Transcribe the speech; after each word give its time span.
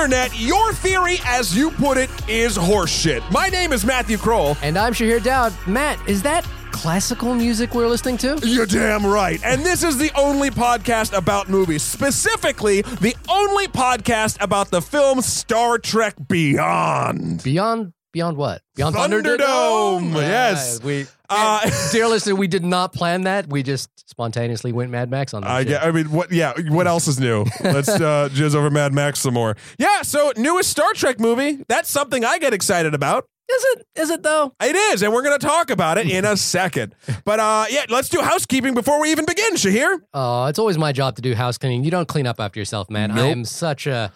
internet, 0.00 0.30
your 0.40 0.72
theory, 0.72 1.18
as 1.26 1.54
you 1.54 1.70
put 1.72 1.98
it, 1.98 2.08
is 2.26 2.56
horseshit. 2.56 3.28
My 3.30 3.48
name 3.48 3.70
is 3.70 3.84
Matthew 3.84 4.16
Kroll. 4.16 4.56
And 4.62 4.78
I'm 4.78 4.94
Shahir 4.94 5.22
Daud. 5.22 5.52
Matt, 5.66 5.98
is 6.08 6.22
that 6.22 6.42
classical 6.72 7.34
music 7.34 7.74
we're 7.74 7.86
listening 7.86 8.16
to? 8.16 8.40
You're 8.42 8.64
damn 8.64 9.04
right. 9.04 9.38
And 9.44 9.60
this 9.60 9.82
is 9.82 9.98
the 9.98 10.10
only 10.16 10.48
podcast 10.48 11.14
about 11.14 11.50
movies, 11.50 11.82
specifically, 11.82 12.80
the 12.80 13.14
only 13.28 13.68
podcast 13.68 14.40
about 14.40 14.70
the 14.70 14.80
film 14.80 15.20
Star 15.20 15.76
Trek 15.76 16.14
Beyond. 16.26 17.42
Beyond 17.42 17.92
beyond 18.12 18.38
what? 18.38 18.62
Beyond 18.76 18.96
Thunderdome. 18.96 19.36
Thunderdome? 19.36 20.14
Yes. 20.14 20.82
We 20.82 21.06
Uh, 21.30 21.70
dear 21.92 22.08
listener, 22.08 22.34
we 22.34 22.48
did 22.48 22.64
not 22.64 22.92
plan 22.92 23.22
that. 23.22 23.48
We 23.48 23.62
just 23.62 23.88
spontaneously 24.08 24.72
went 24.72 24.90
Mad 24.90 25.10
Max 25.10 25.32
on 25.32 25.42
that. 25.42 25.50
I, 25.50 25.64
shit. 25.64 25.82
I 25.82 25.90
mean, 25.92 26.10
what? 26.10 26.32
Yeah, 26.32 26.52
what 26.68 26.86
else 26.86 27.06
is 27.06 27.20
new? 27.20 27.46
Let's 27.62 27.88
uh, 27.88 28.28
jizz 28.32 28.54
over 28.54 28.70
Mad 28.70 28.92
Max 28.92 29.20
some 29.20 29.34
more. 29.34 29.56
Yeah, 29.78 30.02
so 30.02 30.32
newest 30.36 30.70
Star 30.70 30.92
Trek 30.92 31.20
movie. 31.20 31.64
That's 31.68 31.88
something 31.88 32.24
I 32.24 32.38
get 32.38 32.52
excited 32.52 32.94
about. 32.94 33.26
Is 33.48 33.64
it? 33.64 33.86
Is 33.96 34.10
it 34.10 34.22
though? 34.22 34.54
It 34.60 34.76
is, 34.76 35.02
and 35.02 35.12
we're 35.12 35.22
going 35.22 35.38
to 35.38 35.44
talk 35.44 35.70
about 35.70 35.98
it 35.98 36.10
in 36.10 36.24
a 36.24 36.36
second. 36.36 36.94
But 37.24 37.38
uh, 37.38 37.66
yeah, 37.68 37.84
let's 37.88 38.08
do 38.08 38.20
housekeeping 38.20 38.74
before 38.74 39.00
we 39.00 39.10
even 39.10 39.24
begin, 39.24 39.54
Shahir. 39.54 39.98
Oh, 40.14 40.46
it's 40.46 40.58
always 40.58 40.78
my 40.78 40.90
job 40.92 41.16
to 41.16 41.22
do 41.22 41.34
house 41.34 41.58
cleaning. 41.58 41.84
You 41.84 41.90
don't 41.90 42.08
clean 42.08 42.26
up 42.26 42.40
after 42.40 42.58
yourself, 42.58 42.90
man. 42.90 43.10
I 43.10 43.26
am 43.26 43.44
such 43.44 43.86
a 43.86 44.10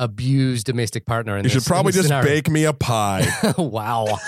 abused 0.00 0.66
domestic 0.66 1.06
partner 1.06 1.36
in 1.36 1.44
You 1.44 1.50
this. 1.50 1.52
should 1.62 1.64
probably 1.68 1.92
just 1.92 2.08
scenario. 2.08 2.28
bake 2.28 2.48
me 2.50 2.64
a 2.64 2.72
pie. 2.72 3.28
wow. 3.58 4.18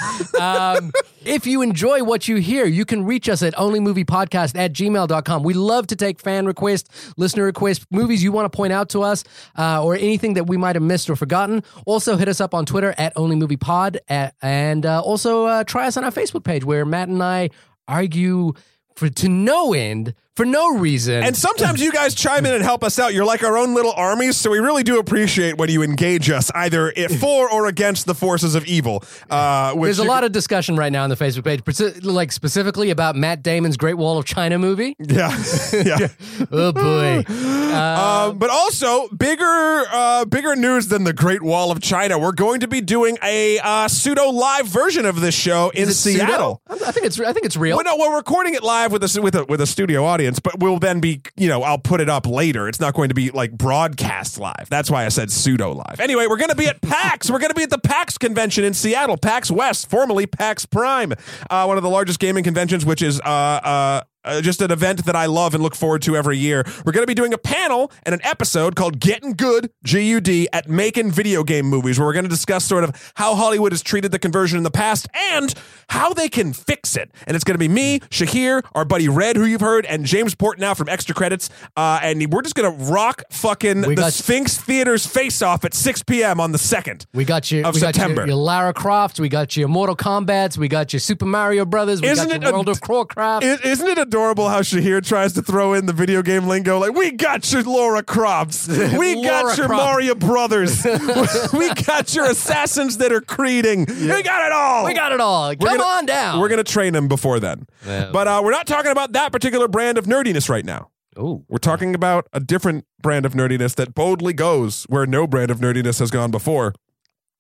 Um, 0.41 0.93
if 1.25 1.47
you 1.47 1.63
enjoy 1.63 2.05
what 2.05 2.29
you 2.29 2.37
hear, 2.37 2.65
you 2.67 2.85
can 2.85 3.05
reach 3.05 3.29
us 3.29 3.43
at 3.43 3.55
onlymoviepodcast 3.55 4.57
at 4.57 4.73
gmail.com. 4.73 5.43
We 5.43 5.55
love 5.55 5.87
to 5.89 5.97
take 5.97 6.21
fan 6.21 6.47
requests, 6.47 7.13
listener 7.17 7.45
requests, 7.45 7.87
movies 7.91 8.23
you 8.23 8.31
want 8.33 8.51
to 8.53 8.57
point 8.57 8.73
out 8.73 8.89
to 8.91 9.03
us, 9.03 9.25
uh, 9.59 9.83
or 9.83 9.95
anything 9.95 10.35
that 10.35 10.47
we 10.47 10.57
might 10.57 10.77
have 10.77 10.83
missed 10.83 11.09
or 11.11 11.17
forgotten. 11.17 11.63
Also, 11.87 12.17
hit 12.17 12.29
us 12.29 12.41
up 12.41 12.55
on 12.55 12.67
Twitter 12.67 12.95
at 12.99 13.15
onlymoviepod, 13.17 13.97
at, 14.09 14.35
and 14.43 14.85
uh, 14.87 15.01
also 15.01 15.47
uh, 15.47 15.65
try 15.65 15.87
us 15.87 15.97
on 15.97 16.05
our 16.05 16.11
Facebook 16.13 16.45
page 16.45 16.65
where 16.65 16.85
Matt 16.85 17.09
and 17.09 17.23
I 17.23 17.51
argue 17.89 18.53
for 18.95 19.09
to 19.09 19.29
no 19.29 19.73
end 19.73 20.15
for 20.37 20.47
no 20.47 20.77
reason. 20.77 21.23
And 21.23 21.37
sometimes 21.37 21.81
you 21.81 21.93
guys 21.93 22.15
chime 22.15 22.47
in 22.47 22.55
and 22.55 22.65
help 22.65 22.83
us 22.83 22.99
out. 22.99 23.13
You're 23.13 23.25
like 23.25 23.43
our 23.43 23.59
own 23.59 23.75
little 23.75 23.93
armies, 23.93 24.37
so 24.37 24.51
we 24.51 24.59
really 24.59 24.83
do 24.83 24.99
appreciate 24.99 25.59
when 25.59 25.69
you 25.69 25.83
engage 25.83 26.31
us, 26.31 26.51
either 26.55 26.93
it 26.97 27.09
for 27.21 27.51
or 27.51 27.67
against 27.67 28.07
the 28.07 28.15
forces 28.15 28.55
of 28.55 28.65
evil. 28.65 29.05
Uh, 29.29 29.73
which 29.75 29.89
There's 29.89 29.99
a 29.99 30.05
lot 30.05 30.25
of 30.25 30.33
discussion 30.33 30.77
right 30.77 30.93
now 30.93 31.05
on 31.05 31.11
the 31.11 31.17
Facebook 31.17 31.45
page, 31.45 32.05
like 32.05 32.33
specifically 32.33 32.91
about 32.91 33.17
Matt 33.17 33.43
Damon's 33.43 33.77
Great 33.77 33.99
Wall 33.99 34.19
of 34.19 34.25
China 34.25 34.59
movie. 34.59 34.97
Yeah, 34.99 35.37
yeah. 35.73 36.09
Oh 36.51 36.73
boy. 36.73 37.25
Um, 37.73 38.39
but 38.39 38.51
also 38.51 39.09
bigger, 39.09 39.85
uh, 39.91 40.25
bigger 40.25 40.57
news 40.57 40.89
than 40.89 41.05
the 41.05 41.13
Great 41.13 41.43
Wall 41.43 41.71
of 41.71 41.81
China. 41.81 42.19
We're 42.19 42.33
going 42.33 42.61
to 42.61 42.69
be 42.69 42.81
doing 42.81 43.17
a 43.23 43.59
uh, 43.59 43.89
pseudo 43.89 44.29
live 44.31 44.67
version 44.67 45.07
of 45.07 45.21
this 45.21 45.35
show 45.35 45.71
in 45.71 45.89
it 45.89 45.93
pseudo? 45.93 46.27
Seattle. 46.27 46.63
I 46.69 46.93
think 46.93 47.07
it's 47.07 47.21
I 47.21 47.33
think 47.33 47.47
it's 47.47 47.57
real. 47.57 47.77
Well, 47.77 47.85
no, 47.85 47.97
we're 47.97 48.17
recording 48.17 48.55
it 48.55 48.63
live 48.63 48.93
with 48.93 49.03
a 49.03 49.23
with 49.23 49.35
a 49.35 49.45
with 49.45 49.61
a 49.61 49.67
studio 49.67 50.05
audience, 50.05 50.22
but 50.41 50.61
we'll 50.61 50.79
then 50.79 51.01
be, 51.01 51.23
you 51.37 51.49
know, 51.49 51.63
I'll 51.63 51.79
put 51.79 52.01
it 52.01 52.09
up 52.09 52.27
later. 52.27 52.69
It's 52.69 52.81
not 52.81 52.95
going 52.95 53.09
to 53.09 53.15
be 53.15 53.31
like 53.31 53.53
broadcast 53.53 54.39
live. 54.39 54.69
That's 54.69 54.91
why 54.91 55.05
I 55.05 55.09
said 55.09 55.31
pseudo 55.31 55.73
live. 55.73 56.01
Anyway, 56.01 56.27
we're 56.27 56.37
going 56.37 56.51
to 56.51 56.57
be 56.57 56.67
at 56.67 56.81
PAX. 56.81 57.31
we're 57.31 57.39
going 57.39 57.51
to 57.51 57.55
be 57.55 57.63
at 57.63 57.71
the 57.71 57.79
PAX 57.79 58.19
convention 58.19 58.65
in 58.65 58.75
Seattle, 58.75 59.17
PAX 59.17 59.51
West, 59.51 59.89
formerly 59.89 60.27
PAX 60.27 60.67
Prime, 60.67 61.13
uh, 61.51 61.65
one 61.65 61.77
of 61.77 61.83
the 61.83 61.91
largest 61.91 62.21
gaming 62.21 62.45
conventions, 62.45 62.85
which 62.85 63.03
is 63.03 63.21
uh, 63.21 63.25
uh, 63.25 64.03
uh, 64.25 64.41
just 64.41 64.61
an 64.63 64.71
event 64.71 65.05
that 65.07 65.17
I 65.17 65.27
love 65.27 65.55
and 65.55 65.63
look 65.63 65.75
forward 65.75 66.03
to 66.03 66.17
every 66.17 66.39
year. 66.39 66.65
We're 66.85 66.93
going 66.93 67.03
to 67.03 67.07
be 67.07 67.15
doing 67.15 67.33
a 67.35 67.39
panel 67.39 67.91
and 68.05 68.15
an 68.15 68.21
episode 68.25 68.77
called 68.77 69.01
Getting 69.01 69.33
Good, 69.35 69.71
G 69.85 70.03
U 70.11 70.21
D, 70.21 70.49
at 70.53 70.69
Making 70.69 71.11
Video 71.11 71.43
Game 71.45 71.67
Movies, 71.67 71.99
where 71.99 72.07
we're 72.07 72.13
going 72.13 72.25
to 72.25 72.29
discuss 72.31 72.65
sort 72.65 72.85
of 72.85 73.13
how 73.15 73.35
Hollywood 73.35 73.73
has 73.73 73.83
treated 73.83 74.13
the 74.13 74.19
conversion 74.19 74.57
in 74.59 74.63
the 74.65 74.71
past 74.71 75.09
and 75.33 75.55
how 75.89 76.13
they 76.13 76.29
can 76.29 76.53
fix 76.53 76.97
it. 76.97 77.11
And 77.27 77.35
it's 77.35 77.45
going 77.45 77.55
to 77.55 77.59
be 77.59 77.69
me, 77.69 78.01
Shahir, 78.11 78.63
our 78.75 78.85
buddy 78.85 79.09
Red, 79.09 79.37
who 79.37 79.45
you've 79.45 79.61
heard, 79.61 79.85
and 79.87 80.05
James 80.07 80.35
Portnow 80.35 80.77
from 80.77 80.89
Extra 80.89 81.15
Credits. 81.15 81.51
Uh, 81.77 82.01
and 82.03 82.33
we're 82.33 82.43
just 82.43 82.55
going 82.55 82.77
to 82.79 82.85
rock 82.93 83.23
fucking 83.31 83.83
We 83.83 83.95
the 83.95 84.03
got- 84.03 84.13
Sphinx 84.13 84.57
Theater's 84.59 85.07
face 85.07 85.43
off 85.43 85.65
at 85.65 85.75
6 85.75 86.03
p.m. 86.05 86.41
on 86.41 86.53
the 86.53 86.59
2nd. 86.59 87.07
we 87.13 87.25
got 87.25 87.51
you. 87.51 87.65
of 87.65 87.75
we 87.75 87.81
got 87.81 87.95
September. 87.95 88.23
your, 88.23 88.29
your 88.29 88.37
Lara 88.37 88.73
Croft. 88.73 89.19
We 89.21 89.29
got 89.29 89.57
your 89.57 89.69
Mortal 89.69 89.97
Kombat's. 89.97 90.57
We 90.57 90.69
got 90.69 90.93
your 90.93 91.01
Super 91.01 91.27
Mario 91.27 91.65
Brothers. 91.65 92.01
We 92.01 92.09
Isn't 92.09 92.29
got 92.29 92.37
it 92.37 92.43
your 92.43 92.51
a- 92.51 92.53
World 92.55 92.69
of 92.69 92.81
Warcraft. 92.89 93.45
Isn't 93.45 93.87
it 93.89 93.99
adorable 94.13 94.51
how 94.51 94.61
Shahir 94.61 95.03
tries 95.03 95.33
to 95.33 95.43
throw 95.43 95.73
in 95.73 95.87
the 95.87 95.93
video 95.95 96.21
game 96.21 96.47
lingo? 96.47 96.79
Like, 96.79 96.93
we 96.93 97.13
got 97.13 97.51
your 97.51 97.63
Laura 97.63 98.03
Crofts. 98.03 98.69
We 99.03 99.23
got 99.25 99.57
your 99.57 99.67
Croft. 99.69 99.83
Mario 99.85 100.15
Brothers. 100.15 100.85
we 101.55 101.73
got 101.73 102.15
your 102.15 102.27
assassins 102.27 102.99
that 102.99 103.11
are 103.11 103.23
creeding. 103.23 103.87
We 103.87 104.23
got 104.23 104.45
it 104.47 104.53
all. 104.53 104.85
we 104.85 104.93
got 104.93 105.13
it 105.13 105.21
all. 105.21 105.57
Come 105.57 105.79
gonna- 105.79 105.83
on 105.83 106.07
down. 106.07 106.41
We're 106.41 106.49
going 106.49 106.63
to 106.63 106.71
train 106.73 106.95
him 106.95 107.09
before 107.09 107.41
then. 107.41 107.67
Yeah. 107.87 108.11
But 108.13 108.29
uh, 108.29 108.43
we're 108.45 108.51
not 108.51 108.67
talking 108.67 108.91
about 108.93 109.13
that 109.13 109.33
particular 109.33 109.67
brand 109.67 109.97
of 109.97 110.05
nerdiness 110.05 110.51
right 110.51 110.65
now. 110.65 110.91
Ooh. 111.19 111.45
We're 111.49 111.59
talking 111.59 111.95
about 111.95 112.27
a 112.35 112.41
different 112.41 112.85
brand 113.01 113.25
of 113.25 113.33
nerdiness 113.33 113.75
that 113.77 113.95
boldly 113.95 114.35
goes 114.35 114.85
where 114.85 115.07
no 115.07 115.27
brand 115.27 115.51
of 115.51 115.59
nerdiness 115.59 116.01
has 116.01 116.11
gone 116.11 116.31
before. 116.31 116.75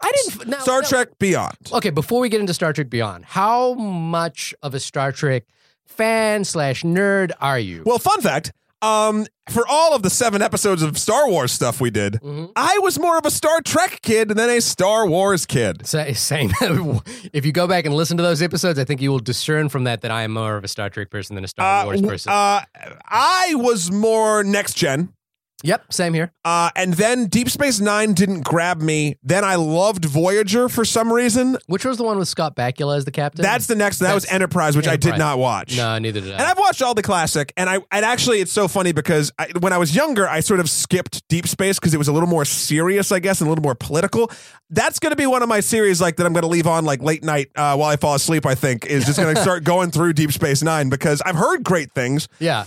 I 0.00 0.11
didn't. 0.25 0.49
Now, 0.49 0.59
Star 0.61 0.81
now- 0.81 0.88
Trek 0.88 1.19
Beyond. 1.19 1.56
Okay, 1.72 1.91
before 1.91 2.21
we 2.21 2.31
get 2.31 2.41
into 2.41 2.55
Star 2.55 2.72
Trek 2.72 2.88
Beyond, 2.88 3.27
how 3.27 3.75
much 3.75 4.55
of 4.62 4.75
a 4.75 4.81
Star 4.81 5.12
Trek 5.12 5.44
fan 5.93 6.45
slash 6.45 6.83
nerd 6.83 7.31
are 7.41 7.59
you? 7.59 7.83
Well, 7.87 7.99
fun 7.99 8.21
fact. 8.21 8.53
Um, 8.81 9.27
for 9.49 9.65
all 9.69 9.95
of 9.95 10.03
the 10.03 10.11
seven 10.11 10.43
episodes 10.43 10.83
of 10.83 10.99
Star 10.99 11.29
Wars 11.31 11.53
stuff 11.53 11.81
we 11.81 11.91
did, 11.91 12.15
Mm-hmm. 12.15 12.47
I 12.57 12.79
was 12.83 12.99
more 12.99 13.17
of 13.17 13.25
a 13.25 13.31
Star 13.31 13.61
Trek 13.61 14.01
kid 14.03 14.31
than 14.31 14.51
a 14.51 14.61
Star 14.61 15.07
Wars 15.07 15.47
kid. 15.47 15.87
Sa- 15.87 16.13
Same. 16.15 16.51
if 17.33 17.47
you 17.47 17.53
go 17.53 17.69
back 17.69 17.87
and 17.87 17.95
listen 17.95 18.17
to 18.17 18.25
those 18.25 18.43
episodes, 18.43 18.81
I 18.81 18.85
think 18.85 19.01
you 19.01 19.11
will 19.13 19.21
discern 19.21 19.69
from 19.69 19.85
that 19.85 20.01
that 20.01 20.11
I 20.11 20.23
am 20.23 20.33
more 20.33 20.57
of 20.57 20.65
a 20.65 20.69
Star 20.69 20.91
Trek 20.91 21.11
person 21.11 21.37
than 21.37 21.45
a 21.45 21.49
Star 21.49 21.83
Uh, 21.83 21.85
Wars 21.85 22.03
person. 22.03 22.33
uh, 22.33 22.63
I 23.09 23.53
was 23.55 23.93
more 23.93 24.43
next 24.43 24.75
gen. 24.75 25.13
yep, 25.62 25.93
same 25.93 26.15
here. 26.15 26.33
Uh, 26.45 26.71
and 26.77 26.95
then 26.95 27.27
Deep 27.27 27.49
Space 27.50 27.81
Nine 27.81 28.15
didn't 28.15 28.43
grab 28.43 28.81
me. 28.81 29.17
Then 29.23 29.45
I 29.45 29.55
loved 29.55 30.05
Voyager 30.05 30.69
for 30.69 30.84
some 30.84 31.12
reason. 31.12 31.56
Which 31.67 31.84
was 31.84 31.97
the 31.97 32.05
one 32.05 32.19
with 32.19 32.28
Scott 32.28 32.56
Bakula 32.56 32.97
as 32.97 33.05
the 33.05 33.11
captain? 33.11 33.43
That's 33.43 33.67
the 33.67 33.75
next. 33.75 33.99
That 33.99 34.15
was 34.15 34.25
Enterprise, 34.27 34.77
which 34.77 34.89
I 34.89 34.97
did 34.97 35.19
not 35.19 35.39
watch. 35.39 35.77
no, 35.77 35.99
neither 35.99 36.21
did 36.21 36.31
I. 36.31 36.34
And. 36.34 36.43
I've 36.43 36.59
watched 36.59 36.83
all 36.83 36.95
the 36.95 37.03
classic, 37.03 37.53
and 37.56 37.69
I 37.71 37.77
and 37.91 38.05
actually 38.05 38.41
it's 38.41 38.53
so 38.53 38.69
funny 38.69 38.93
because 38.93 39.33
I, 39.39 39.49
when 39.61 39.73
I 39.73 39.78
was 39.78 39.95
younger, 39.95 40.28
I 40.28 40.41
sort 40.41 40.61
of 40.61 40.69
skipped 40.69 41.27
Deep 41.28 41.47
Space 41.47 41.79
because 41.79 41.94
it 41.94 41.99
was 41.99 42.09
a 42.09 42.12
little 42.12 42.29
more 42.29 42.44
serious, 42.44 43.12
I 43.12 43.19
guess, 43.19 43.41
and 43.41 43.49
a 43.49 43.50
little 43.50 43.62
more 43.62 43.75
political. 43.75 44.31
That's 44.71 44.99
going 44.99 45.11
to 45.11 45.17
be 45.17 45.27
one 45.27 45.43
of 45.43 45.49
my 45.49 45.61
series, 45.61 46.00
like 46.00 46.17
that 46.17 46.27
I'm 46.27 46.33
going 46.33 46.43
to 46.43 46.49
leave 46.49 46.67
on 46.67 46.84
like 46.84 47.03
late 47.03 47.23
night 47.23 47.50
uh, 47.56 47.77
while 47.77 47.91
I 47.91 47.97
fall 47.97 48.15
asleep. 48.15 48.47
I 48.47 48.55
think 48.55 48.87
is 48.87 49.05
just 49.05 49.19
going 49.19 49.34
to 49.34 49.41
start 49.43 49.65
going 49.65 49.91
through 49.91 50.15
Deep 50.15 50.33
Space 50.33 50.62
Nine 50.62 50.89
because 50.89 51.21
I've 51.23 51.37
heard 51.37 51.62
great 51.62 51.93
things. 51.93 52.29
Yeah, 52.39 52.65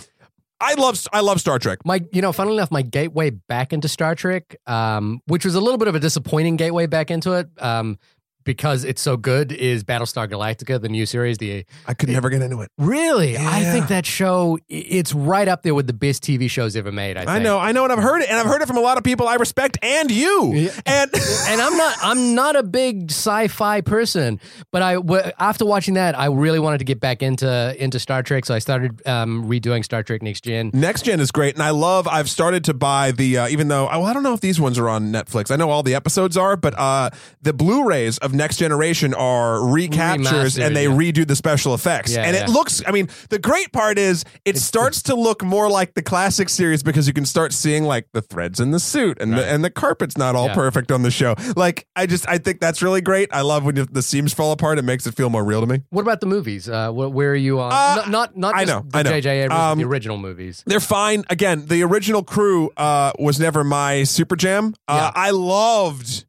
I 0.62 0.76
love 0.76 1.06
I 1.12 1.20
love 1.20 1.40
Star 1.40 1.60
Trek. 1.60 1.80
my 1.86 2.02
you 2.14 2.22
know, 2.22 2.32
funnily 2.32 2.58
enough, 2.58 2.72
my 2.72 2.82
gateway 2.82 3.30
back 3.30 3.74
into 3.74 3.88
Star 3.88 4.16
Trek, 4.16 4.56
um, 4.68 5.22
which 5.28 5.44
was 5.44 5.56
a 5.56 5.60
little 5.60 5.78
bit 5.78 5.88
of 5.88 5.96
a 5.96 6.00
disappointing 6.00 6.56
gateway 6.56 6.88
back 6.88 7.12
into 7.12 7.34
it, 7.34 7.50
um, 7.60 8.00
because 8.46 8.84
it's 8.84 9.02
so 9.02 9.18
good, 9.18 9.52
is 9.52 9.84
Battlestar 9.84 10.30
Galactica, 10.30 10.80
the 10.80 10.88
new 10.88 11.06
series. 11.06 11.38
The 11.38 11.66
I 11.86 11.94
could 11.94 12.10
never 12.10 12.30
get 12.30 12.42
into 12.42 12.62
it. 12.62 12.72
really, 12.78 13.38
I 13.38 13.64
think 13.64 13.88
that 13.90 14.06
show 14.06 14.58
it's 14.70 15.14
right 15.14 15.48
up 15.48 15.64
there 15.64 15.76
with 15.76 15.88
the 15.88 15.94
best 15.94 16.24
TV 16.24 16.50
shows 16.50 16.76
ever 16.76 16.92
made. 16.92 17.18
I, 17.18 17.36
I 17.36 17.40
know, 17.40 17.60
I 17.60 17.72
know, 17.72 17.84
and 17.84 17.92
I've 17.92 18.00
heard 18.00 18.22
it, 18.22 18.30
and 18.30 18.40
I've 18.40 18.46
heard 18.46 18.62
it 18.62 18.68
from 18.68 18.78
a 18.78 18.82
lot 18.82 18.98
of 18.98 19.04
people 19.04 19.28
I 19.28 19.36
respect, 19.36 19.78
and 19.82 20.10
you. 20.10 20.54
Yeah. 20.54 20.70
And 20.86 21.12
and 21.48 21.62
I'm 21.62 21.76
not 21.76 21.98
I'm 22.02 22.36
not 22.36 22.56
a 22.56 22.64
big 22.64 23.12
sci-fi 23.12 23.82
person, 23.82 24.40
but 24.72 24.82
I 24.82 24.94
w- 24.96 25.24
after 25.40 25.66
watching 25.66 25.96
that, 25.96 26.18
I 26.18 26.28
really 26.28 26.60
wanted 26.60 26.78
to 26.78 26.86
get 26.86 27.00
back 27.00 27.24
into 27.24 27.76
into 27.84 28.00
Star 28.00 28.24
Trek, 28.24 28.46
so 28.46 28.54
I 28.54 28.60
started 28.60 29.06
um, 29.08 29.50
redoing 29.50 29.84
Star 29.84 30.04
Trek 30.04 30.22
Next 30.22 30.44
Gen. 30.44 30.70
Next 30.74 31.02
Gen 31.04 31.20
is 31.20 31.32
great, 31.32 31.56
and 31.56 31.64
I 31.64 31.72
love. 31.72 32.08
I've 32.08 32.30
started 32.30 32.64
to 32.66 32.74
buy 32.74 33.12
the, 33.12 33.40
uh, 33.40 33.48
even 33.48 33.68
though 33.68 33.90
oh, 33.90 34.04
I 34.04 34.14
don't 34.14 34.24
know 34.24 34.34
if 34.34 34.42
these 34.42 34.60
ones 34.60 34.78
are 34.78 34.88
on 34.88 35.12
Netflix. 35.12 35.50
I 35.50 35.56
know 35.56 35.70
all 35.70 35.84
the 35.84 35.96
episodes 35.96 36.38
are, 36.38 36.56
but 36.56 36.78
uh, 36.78 37.10
the 37.42 37.54
Blu-rays 37.54 38.18
of 38.20 38.35
Next 38.38 38.58
Generation 38.58 39.14
are 39.14 39.66
recaptures, 39.66 40.56
Remastered, 40.58 40.66
and 40.68 40.76
they 40.76 40.84
yeah. 40.88 40.90
redo 40.96 41.28
the 41.28 41.36
special 41.36 41.74
effects, 41.74 42.14
Yeah, 42.14 42.24
and 42.24 42.36
it 42.36 42.48
yeah. 42.48 42.54
looks. 42.54 42.82
I 42.86 42.92
mean, 42.92 43.10
the 43.30 43.40
great 43.40 43.72
part 43.72 43.98
is 43.98 44.24
it 44.46 44.58
starts 44.58 45.02
to 45.04 45.16
look 45.16 45.44
more 45.44 45.70
like 45.70 45.94
the 45.94 46.02
classic 46.02 46.50
series 46.50 46.84
because 46.84 47.08
you 47.08 47.14
can 47.14 47.26
start 47.26 47.54
seeing 47.54 47.84
like 47.84 48.08
the 48.14 48.22
threads 48.22 48.60
in 48.60 48.72
the 48.72 48.80
suit, 48.80 49.18
and 49.22 49.34
the 49.34 49.46
and 49.46 49.64
the 49.64 49.70
carpet's 49.70 50.18
not 50.18 50.36
all 50.36 50.50
perfect 50.50 50.92
on 50.92 51.02
the 51.04 51.12
show. 51.12 51.36
Like, 51.56 51.88
I 51.96 52.06
just 52.06 52.28
I 52.28 52.38
think 52.38 52.60
that's 52.60 52.82
really 52.82 53.02
great. 53.02 53.30
I 53.32 53.42
love 53.42 53.64
when 53.66 53.76
the 53.92 54.02
seams 54.02 54.34
fall 54.34 54.52
apart; 54.52 54.78
it 54.80 54.84
makes 54.84 55.06
it 55.08 55.16
feel 55.16 55.30
more 55.30 55.44
real 55.44 55.62
to 55.62 55.68
me. 55.68 55.82
What 55.90 56.02
about 56.02 56.20
the 56.22 56.28
movies? 56.28 56.68
Uh, 56.70 56.90
wh- 56.92 57.14
where 57.14 57.32
are 57.32 57.36
you 57.36 57.60
on? 57.60 57.72
Uh, 57.72 57.96
not 57.96 58.10
not, 58.10 58.38
not 58.38 58.56
I 58.56 58.64
know, 58.64 58.84
the 58.88 58.98
I 58.98 59.02
know. 59.04 59.12
JJ 59.12 59.26
Abrams, 59.46 59.54
Um, 59.62 59.78
the 59.80 59.86
original 59.86 60.18
movies. 60.18 60.64
They're 60.66 60.80
fine. 60.80 61.24
Again, 61.30 61.66
the 61.68 61.84
original 61.84 62.24
crew 62.24 62.72
uh, 62.78 63.12
was 63.20 63.40
never 63.40 63.64
my 63.64 64.04
super 64.04 64.36
jam. 64.36 64.74
Uh. 64.88 65.12
I 65.16 65.32
loved, 65.32 66.26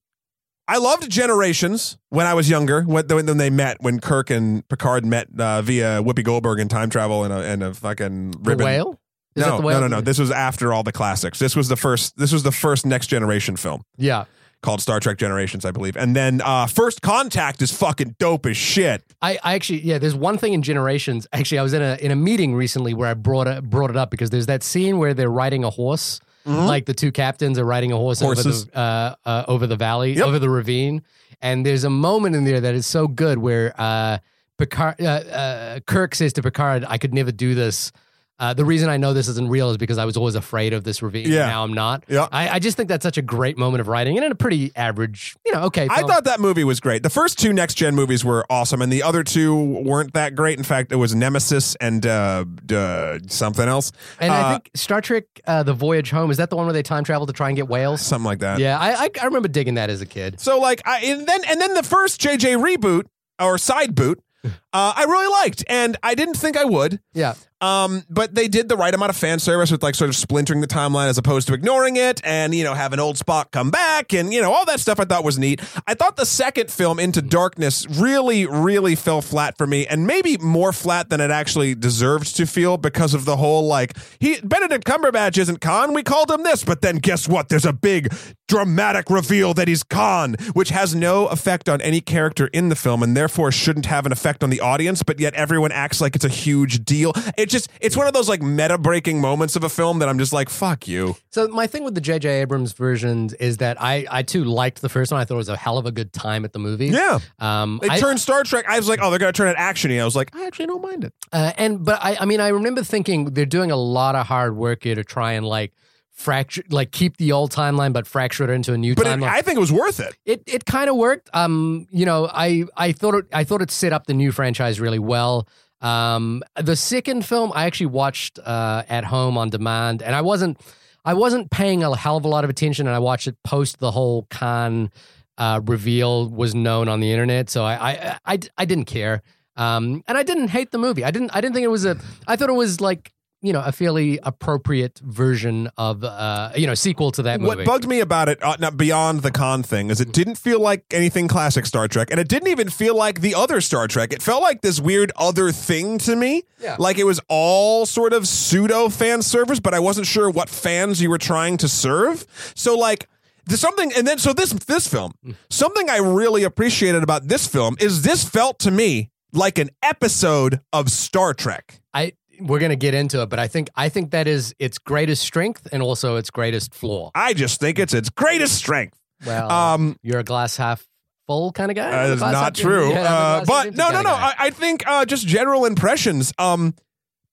I 0.68 0.78
loved 0.78 1.08
Generations 1.10 1.96
when 2.08 2.26
I 2.26 2.34
was 2.34 2.50
younger. 2.50 2.82
When, 2.82 3.06
when 3.06 3.36
they 3.36 3.50
met, 3.50 3.76
when 3.80 4.00
Kirk 4.00 4.30
and 4.30 4.66
Picard 4.68 5.04
met 5.04 5.28
uh, 5.38 5.62
via 5.62 6.02
Whoopi 6.02 6.24
Goldberg 6.24 6.58
in 6.58 6.68
time 6.68 6.90
travel 6.90 7.24
and 7.24 7.32
a, 7.32 7.38
and 7.38 7.62
a 7.62 7.74
fucking 7.74 8.32
The 8.42 8.56
whale. 8.56 9.00
Is 9.36 9.44
no, 9.44 9.50
that 9.50 9.56
the 9.58 9.66
whale? 9.66 9.80
no, 9.80 9.86
no, 9.86 9.96
no. 9.96 10.00
This 10.00 10.18
was 10.18 10.30
after 10.30 10.72
all 10.72 10.82
the 10.82 10.92
classics. 10.92 11.38
This 11.38 11.54
was 11.54 11.68
the 11.68 11.76
first. 11.76 12.16
This 12.16 12.32
was 12.32 12.42
the 12.42 12.52
first 12.52 12.86
next 12.86 13.08
generation 13.08 13.56
film 13.56 13.82
yeah. 13.98 14.24
called 14.62 14.80
Star 14.80 14.98
Trek 14.98 15.18
Generations, 15.18 15.66
I 15.66 15.72
believe. 15.72 15.94
And 15.94 16.16
then 16.16 16.40
uh, 16.40 16.66
First 16.66 17.02
Contact 17.02 17.60
is 17.60 17.70
fucking 17.70 18.16
dope 18.18 18.46
as 18.46 18.56
shit. 18.56 19.04
I, 19.20 19.38
I 19.44 19.54
actually 19.54 19.82
yeah. 19.82 19.98
There's 19.98 20.14
one 20.14 20.38
thing 20.38 20.54
in 20.54 20.62
Generations. 20.62 21.26
Actually, 21.34 21.58
I 21.58 21.62
was 21.62 21.74
in 21.74 21.82
a 21.82 21.96
in 22.00 22.10
a 22.10 22.16
meeting 22.16 22.54
recently 22.54 22.94
where 22.94 23.10
I 23.10 23.14
brought 23.14 23.46
it 23.46 23.62
brought 23.68 23.90
it 23.90 23.96
up 23.96 24.10
because 24.10 24.30
there's 24.30 24.46
that 24.46 24.62
scene 24.62 24.96
where 24.96 25.12
they're 25.12 25.30
riding 25.30 25.64
a 25.64 25.70
horse. 25.70 26.18
Like 26.46 26.87
the 26.87 26.94
two 26.94 27.10
captains 27.12 27.58
are 27.58 27.64
riding 27.64 27.93
a 27.93 27.96
horse 27.96 28.22
over 28.22 28.34
Mm-hmm. 28.34 28.70
The 28.70 28.78
uh, 28.78 29.14
uh, 29.25 29.44
over 29.48 29.66
the 29.66 29.76
valley, 29.76 30.12
Yep. 30.14 30.26
over 30.26 30.38
the 30.38 30.48
ravine, 30.48 31.02
and 31.43 31.66
there's 31.66 31.84
a 31.84 31.90
moment 31.90 32.37
in 32.37 32.44
there 32.44 32.60
that 32.60 32.75
is 32.75 32.87
so 32.87 33.08
good 33.08 33.38
where 33.38 33.75
uh, 33.78 34.19
Picard, 34.58 35.00
uh, 35.00 35.04
uh, 35.04 35.81
Kirk 35.81 36.14
says 36.14 36.32
to 36.34 36.43
Picard, 36.43 36.84
"I 36.88 36.98
could 36.98 37.12
never 37.12 37.32
do 37.32 37.54
this." 37.54 37.93
Uh, 38.38 38.52
the 38.52 38.64
reason 38.66 38.88
I 38.90 38.98
know 38.98 39.14
this 39.14 39.28
isn't 39.28 39.48
real 39.48 39.70
is 39.70 39.78
because 39.78 39.96
I 39.96 40.04
was 40.04 40.16
always 40.16 40.34
afraid 40.34 40.74
of 40.74 40.84
this 40.84 41.00
ravine. 41.02 41.30
Yeah. 41.30 41.46
now 41.46 41.64
I'm 41.64 41.72
not. 41.72 42.04
Yeah. 42.06 42.28
I, 42.30 42.48
I 42.50 42.58
just 42.58 42.76
think 42.76 42.88
that's 42.90 43.02
such 43.02 43.16
a 43.16 43.22
great 43.22 43.56
moment 43.56 43.80
of 43.80 43.88
writing, 43.88 44.16
and 44.16 44.26
in 44.26 44.30
a 44.32 44.34
pretty 44.34 44.72
average, 44.76 45.34
you 45.46 45.52
know, 45.52 45.62
okay. 45.64 45.88
I 45.90 45.98
film. 45.98 46.10
thought 46.10 46.24
that 46.24 46.38
movie 46.38 46.64
was 46.64 46.78
great. 46.78 47.02
The 47.02 47.08
first 47.10 47.38
two 47.38 47.52
next 47.54 47.74
gen 47.76 47.94
movies 47.94 48.24
were 48.24 48.44
awesome, 48.50 48.82
and 48.82 48.92
the 48.92 49.02
other 49.02 49.24
two 49.24 49.54
weren't 49.56 50.12
that 50.12 50.34
great. 50.34 50.58
In 50.58 50.64
fact, 50.64 50.92
it 50.92 50.96
was 50.96 51.14
Nemesis 51.14 51.76
and 51.76 52.04
uh, 52.06 52.44
uh, 52.72 53.18
something 53.28 53.66
else, 53.68 53.90
And 54.20 54.30
Uh, 54.32 54.36
I 54.36 54.52
think 54.52 54.70
Star 54.74 55.00
Trek: 55.00 55.24
uh, 55.46 55.62
The 55.62 55.72
Voyage 55.72 56.10
Home 56.10 56.30
is 56.30 56.36
that 56.36 56.50
the 56.50 56.56
one 56.56 56.66
where 56.66 56.72
they 56.74 56.82
time 56.82 57.04
travel 57.04 57.26
to 57.26 57.32
try 57.32 57.48
and 57.48 57.56
get 57.56 57.68
whales? 57.68 58.02
something 58.02 58.26
like 58.26 58.40
that. 58.40 58.58
Yeah, 58.58 58.78
I, 58.78 59.04
I 59.04 59.10
I 59.22 59.24
remember 59.24 59.48
digging 59.48 59.74
that 59.74 59.88
as 59.88 60.00
a 60.02 60.06
kid. 60.06 60.40
So 60.40 60.58
like, 60.60 60.82
I 60.84 61.00
and 61.00 61.26
then 61.26 61.40
and 61.48 61.60
then 61.60 61.72
the 61.74 61.82
first 61.82 62.20
JJ 62.20 62.62
reboot 62.62 63.04
or 63.40 63.56
side 63.56 63.94
boot, 63.94 64.20
uh, 64.44 64.50
I 64.72 65.04
really 65.04 65.28
liked, 65.44 65.64
and 65.68 65.96
I 66.02 66.14
didn't 66.14 66.34
think 66.36 66.56
I 66.58 66.64
would. 66.64 67.00
Yeah, 67.14 67.34
Um, 67.62 68.04
but 68.10 68.34
they 68.34 68.48
did 68.48 68.68
the 68.68 68.76
right 68.76 68.92
amount 68.92 69.08
of 69.08 69.16
fan 69.16 69.38
service 69.38 69.70
with 69.70 69.82
like 69.82 69.94
sort 69.94 70.10
of 70.10 70.16
splintering 70.16 70.60
the 70.60 70.66
timeline 70.66 71.08
as 71.08 71.16
opposed 71.16 71.48
to 71.48 71.54
ignoring 71.54 71.96
it, 71.96 72.20
and 72.22 72.54
you 72.54 72.64
know 72.64 72.74
have 72.74 72.92
an 72.92 73.00
old 73.00 73.16
Spock 73.16 73.50
come 73.50 73.70
back, 73.70 74.12
and 74.12 74.32
you 74.32 74.42
know 74.42 74.52
all 74.52 74.66
that 74.66 74.78
stuff. 74.78 75.00
I 75.00 75.06
thought 75.06 75.24
was 75.24 75.38
neat. 75.38 75.62
I 75.86 75.94
thought 75.94 76.16
the 76.16 76.26
second 76.26 76.70
film, 76.70 76.98
Into 76.98 77.22
Darkness, 77.22 77.86
really, 77.88 78.44
really 78.46 78.94
fell 78.94 79.22
flat 79.22 79.56
for 79.56 79.66
me, 79.66 79.86
and 79.86 80.06
maybe 80.06 80.36
more 80.36 80.72
flat 80.72 81.08
than 81.08 81.20
it 81.20 81.30
actually 81.30 81.74
deserved 81.74 82.36
to 82.36 82.46
feel 82.46 82.76
because 82.76 83.14
of 83.14 83.24
the 83.24 83.36
whole 83.36 83.66
like 83.66 83.96
he 84.20 84.38
Benedict 84.42 84.84
Cumberbatch 84.84 85.38
isn't 85.38 85.62
Khan. 85.62 85.94
We 85.94 86.02
called 86.02 86.30
him 86.30 86.42
this, 86.42 86.62
but 86.62 86.82
then 86.82 86.96
guess 86.96 87.26
what? 87.26 87.48
There's 87.48 87.64
a 87.64 87.72
big 87.72 88.14
dramatic 88.48 89.08
reveal 89.08 89.54
that 89.54 89.66
he's 89.66 89.82
Khan, 89.82 90.36
which 90.52 90.68
has 90.68 90.94
no 90.94 91.26
effect 91.28 91.70
on 91.70 91.80
any 91.80 92.02
character 92.02 92.48
in 92.48 92.68
the 92.68 92.76
film, 92.76 93.02
and 93.02 93.16
therefore 93.16 93.50
shouldn't 93.50 93.86
have 93.86 94.04
an 94.04 94.12
effect 94.12 94.44
on 94.44 94.50
the 94.50 94.60
audience. 94.60 95.02
But 95.02 95.18
yet 95.20 95.32
everyone 95.34 95.72
acts 95.72 96.02
like 96.02 96.14
it's 96.14 96.24
a 96.24 96.28
huge 96.28 96.84
deal. 96.84 97.12
It 97.38 97.45
just 97.48 97.69
it's 97.81 97.96
one 97.96 98.06
of 98.06 98.12
those 98.12 98.28
like 98.28 98.43
meta 98.43 98.78
breaking 98.78 99.20
moments 99.20 99.56
of 99.56 99.64
a 99.64 99.69
film 99.69 99.98
that 100.00 100.08
I'm 100.08 100.19
just 100.19 100.32
like 100.32 100.48
fuck 100.48 100.87
you. 100.88 101.16
So 101.31 101.48
my 101.48 101.66
thing 101.66 101.84
with 101.84 101.94
the 101.94 102.00
J.J. 102.00 102.40
Abrams 102.43 102.72
versions 102.72 103.32
is 103.34 103.58
that 103.58 103.81
I 103.81 104.06
I 104.10 104.22
too 104.22 104.44
liked 104.44 104.81
the 104.82 104.88
first 104.88 105.12
one. 105.12 105.20
I 105.20 105.25
thought 105.25 105.34
it 105.34 105.38
was 105.38 105.48
a 105.48 105.56
hell 105.56 105.78
of 105.78 105.87
a 105.87 105.93
good 105.93 106.12
time 106.12 106.44
at 106.44 106.52
the 106.52 106.58
movie. 106.58 106.87
Yeah, 106.88 107.19
Um, 107.38 107.78
they 107.82 107.88
I- 107.90 107.98
turned 108.00 108.20
Star 108.20 108.43
Trek. 108.43 108.64
I 108.69 108.78
was 108.78 108.88
like, 108.88 109.00
oh, 109.02 109.10
they're 109.10 109.19
gonna 109.19 109.32
turn 109.32 109.48
it 109.48 109.56
actiony. 109.56 110.00
I 110.00 110.04
was 110.04 110.16
like, 110.16 110.34
I 110.34 110.46
actually 110.46 110.66
don't 110.66 110.82
mind 110.82 111.04
it. 111.04 111.12
Uh, 111.32 111.52
and 111.58 111.84
but 111.84 111.98
I, 112.02 112.16
I 112.20 112.25
mean, 112.25 112.40
I 112.40 112.48
remember 112.48 112.82
thinking 112.82 113.26
they're 113.34 113.46
doing 113.46 113.70
a 113.70 113.76
lot 113.76 114.14
of 114.14 114.26
hard 114.26 114.56
work 114.56 114.84
here 114.84 114.94
to 114.94 115.04
try 115.04 115.32
and 115.32 115.46
like 115.46 115.72
fracture, 116.12 116.62
like 116.70 116.92
keep 116.92 117.19
the 117.19 117.32
old 117.32 117.52
timeline, 117.52 117.92
but 117.92 118.06
fracture 118.06 118.44
it 118.44 118.50
into 118.50 118.72
a 118.72 118.78
new 118.78 118.94
timeline. 118.94 119.20
But 119.20 119.26
it. 119.26 119.32
I 119.32 119.42
think 119.42 119.56
it 119.56 119.60
was 119.60 119.72
worth 119.72 120.00
it. 120.00 120.16
it 120.25 120.42
it 120.46 120.64
kind 120.64 120.88
of 120.88 120.96
worked. 120.96 121.28
Um, 121.34 121.87
you 121.90 122.06
know, 122.06 122.31
I 122.32 122.64
I 122.76 122.92
thought 122.92 123.14
it 123.14 123.26
I 123.32 123.44
thought 123.44 123.60
it 123.62 123.70
set 123.70 123.92
up 123.92 124.06
the 124.06 124.14
new 124.14 124.32
franchise 124.32 124.81
really 124.81 124.99
well. 124.99 125.46
Um, 125.86 126.42
the 126.60 126.74
second 126.74 127.24
film 127.24 127.52
I 127.54 127.66
actually 127.66 127.86
watched 127.86 128.40
uh, 128.40 128.82
at 128.88 129.04
home 129.04 129.38
on 129.38 129.50
demand, 129.50 130.02
and 130.02 130.16
I 130.16 130.20
wasn't 130.20 130.60
I 131.04 131.14
wasn't 131.14 131.50
paying 131.52 131.84
a 131.84 131.96
hell 131.96 132.16
of 132.16 132.24
a 132.24 132.28
lot 132.28 132.42
of 132.42 132.50
attention, 132.50 132.88
and 132.88 132.96
I 132.96 132.98
watched 132.98 133.28
it 133.28 133.36
post 133.44 133.78
the 133.78 133.92
whole 133.92 134.26
Khan 134.28 134.90
uh, 135.38 135.60
reveal 135.64 136.28
was 136.28 136.56
known 136.56 136.88
on 136.88 136.98
the 136.98 137.12
internet, 137.12 137.50
so 137.50 137.64
I 137.64 137.92
I 137.92 138.18
I, 138.26 138.38
I 138.58 138.64
didn't 138.64 138.86
care. 138.86 139.22
Um, 139.56 140.02
and 140.08 140.18
I 140.18 140.22
didn't 140.22 140.48
hate 140.48 140.70
the 140.72 140.78
movie. 140.78 141.04
I 141.04 141.10
didn't. 141.12 141.30
I 141.34 141.40
didn't 141.40 141.54
think 141.54 141.64
it 141.64 141.68
was 141.68 141.84
a. 141.84 141.96
I 142.26 142.34
thought 142.36 142.50
it 142.50 142.54
was 142.54 142.80
like 142.80 143.12
you 143.46 143.52
know 143.52 143.62
a 143.64 143.70
fairly 143.70 144.19
appropriate 144.25 144.98
version 145.04 145.70
of 145.76 146.02
uh 146.02 146.50
you 146.56 146.66
know 146.66 146.75
sequel 146.75 147.12
to 147.12 147.22
that 147.22 147.40
movie. 147.40 147.56
What 147.58 147.64
bugged 147.64 147.87
me 147.87 148.00
about 148.00 148.28
it, 148.28 148.43
uh, 148.43 148.56
not 148.58 148.76
beyond 148.76 149.22
the 149.22 149.31
Khan 149.31 149.62
thing, 149.62 149.90
is 149.90 150.00
it 150.00 150.12
didn't 150.12 150.34
feel 150.34 150.60
like 150.60 150.84
anything 150.90 151.28
classic 151.28 151.64
Star 151.64 151.87
Trek, 151.87 152.08
and 152.10 152.19
it 152.19 152.28
didn't 152.28 152.48
even 152.48 152.69
feel 152.69 152.96
like 152.96 153.20
the 153.20 153.34
other 153.34 153.60
Star 153.60 153.87
Trek. 153.87 154.12
It 154.12 154.20
felt 154.22 154.43
like 154.43 154.62
this 154.62 154.81
weird 154.81 155.12
other 155.16 155.52
thing 155.52 155.98
to 155.98 156.16
me. 156.16 156.43
Yeah. 156.60 156.76
Like 156.78 156.98
it 156.98 157.04
was 157.04 157.20
all 157.28 157.87
sort 157.87 158.12
of 158.12 158.26
pseudo 158.26 158.88
fan 158.88 159.22
service, 159.22 159.60
but 159.60 159.75
I 159.75 159.78
wasn't 159.78 160.08
sure 160.08 160.28
what 160.28 160.49
fans 160.49 161.00
you 161.00 161.08
were 161.08 161.19
trying 161.19 161.56
to 161.58 161.69
serve. 161.69 162.26
So 162.54 162.76
like. 162.76 163.08
There's 163.49 163.60
something, 163.60 163.92
and 163.96 164.04
then 164.04 164.19
so 164.19 164.32
this 164.32 164.52
this 164.52 164.88
film, 164.88 165.12
something 165.50 165.88
I 165.88 165.99
really 165.99 166.42
appreciated 166.42 167.04
about 167.04 167.28
this 167.28 167.46
film 167.46 167.76
is 167.78 168.02
this 168.02 168.28
felt 168.28 168.58
to 168.58 168.72
me 168.72 169.12
like 169.32 169.58
an 169.58 169.70
episode 169.84 170.62
of 170.72 170.90
Star 170.90 171.32
Trek. 171.32 171.81
I 171.94 172.14
we're 172.40 172.58
gonna 172.58 172.76
get 172.76 172.94
into 172.94 173.22
it, 173.22 173.26
but 173.28 173.38
I 173.38 173.48
think 173.48 173.68
I 173.76 173.88
think 173.88 174.10
that 174.10 174.26
is 174.28 174.54
its 174.58 174.78
greatest 174.78 175.22
strength 175.22 175.66
and 175.72 175.82
also 175.82 176.16
its 176.16 176.30
greatest 176.30 176.74
flaw. 176.74 177.10
I 177.14 177.32
just 177.34 177.60
think 177.60 177.78
it's 177.78 177.94
its 177.94 178.10
greatest 178.10 178.54
strength. 178.54 178.98
Well, 179.24 179.50
Um, 179.50 179.96
you're 180.02 180.18
a 180.20 180.24
glass 180.24 180.56
half 180.56 180.86
full 181.26 181.52
kind 181.52 181.70
of 181.70 181.76
guy. 181.76 181.90
Uh, 181.90 182.08
that's 182.08 182.20
not 182.20 182.54
true. 182.54 182.90
yeah, 182.90 183.02
Uh, 183.12 183.44
but 183.44 183.74
no, 183.74 183.90
no, 183.90 184.02
no. 184.02 184.10
I, 184.10 184.34
I 184.38 184.50
think 184.50 184.86
uh, 184.86 185.04
just 185.04 185.26
general 185.26 185.64
impressions. 185.66 186.32
Um, 186.38 186.74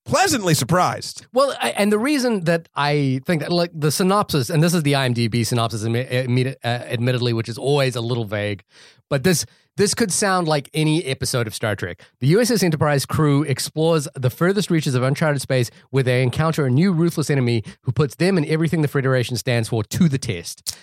pleasantly 0.06 0.52
surprised. 0.54 1.26
Well, 1.32 1.54
I, 1.60 1.70
and 1.70 1.90
the 1.92 1.98
reason 1.98 2.44
that 2.44 2.68
I 2.74 3.20
think 3.24 3.40
that, 3.42 3.52
like 3.52 3.70
the 3.74 3.90
synopsis, 3.90 4.50
and 4.50 4.62
this 4.62 4.74
is 4.74 4.82
the 4.82 4.92
IMDb 4.94 5.46
synopsis, 5.46 5.82
admi- 5.84 6.54
uh, 6.64 6.66
admittedly, 6.66 7.32
which 7.32 7.48
is 7.48 7.56
always 7.56 7.96
a 7.96 8.00
little 8.00 8.24
vague, 8.24 8.62
but 9.08 9.22
this 9.24 9.46
this 9.76 9.94
could 9.94 10.12
sound 10.12 10.46
like 10.46 10.70
any 10.74 11.04
episode 11.04 11.46
of 11.46 11.54
Star 11.54 11.74
Trek. 11.76 12.00
The 12.20 12.32
USS 12.34 12.62
Enterprise 12.62 13.04
crew 13.06 13.42
explores 13.42 14.06
the 14.14 14.30
furthest 14.30 14.70
reaches 14.70 14.94
of 14.94 15.02
uncharted 15.02 15.40
space, 15.42 15.70
where 15.90 16.02
they 16.02 16.22
encounter 16.22 16.64
a 16.66 16.70
new 16.70 16.92
ruthless 16.92 17.30
enemy 17.30 17.64
who 17.82 17.92
puts 17.92 18.14
them 18.16 18.36
and 18.36 18.46
everything 18.46 18.82
the 18.82 18.88
Federation 18.88 19.36
stands 19.36 19.68
for 19.68 19.82
to 19.82 20.08
the 20.08 20.18
test. 20.18 20.76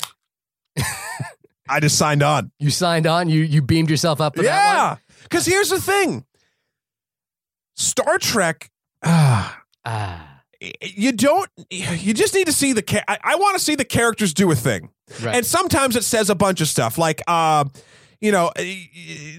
I 1.70 1.80
just 1.80 1.98
signed 1.98 2.22
on. 2.24 2.52
You 2.60 2.70
signed 2.70 3.08
on. 3.08 3.30
You 3.30 3.42
you 3.44 3.62
beamed 3.62 3.90
yourself 3.90 4.20
up. 4.20 4.36
Yeah, 4.38 4.98
because 5.24 5.46
here's 5.46 5.70
the 5.70 5.80
thing: 5.80 6.26
Star 7.76 8.18
Trek. 8.18 8.70
ah, 9.04 9.62
Ah, 9.86 10.42
you 10.82 11.12
don't. 11.12 11.50
You 11.70 12.14
just 12.14 12.34
need 12.36 12.46
to 12.48 12.54
see 12.54 12.74
the. 12.74 13.04
I, 13.10 13.18
I 13.24 13.36
want 13.36 13.58
to 13.58 13.64
see 13.64 13.76
the 13.76 13.86
characters 13.86 14.34
do 14.34 14.52
a 14.52 14.56
thing. 14.56 14.90
right. 15.24 15.36
And 15.38 15.46
sometimes 15.46 15.96
it 15.96 16.04
says 16.04 16.30
a 16.30 16.36
bunch 16.36 16.62
of 16.62 16.68
stuff 16.68 16.98
like, 16.98 17.22
uh, 17.28 17.66
you 18.22 18.32
know, 18.32 18.52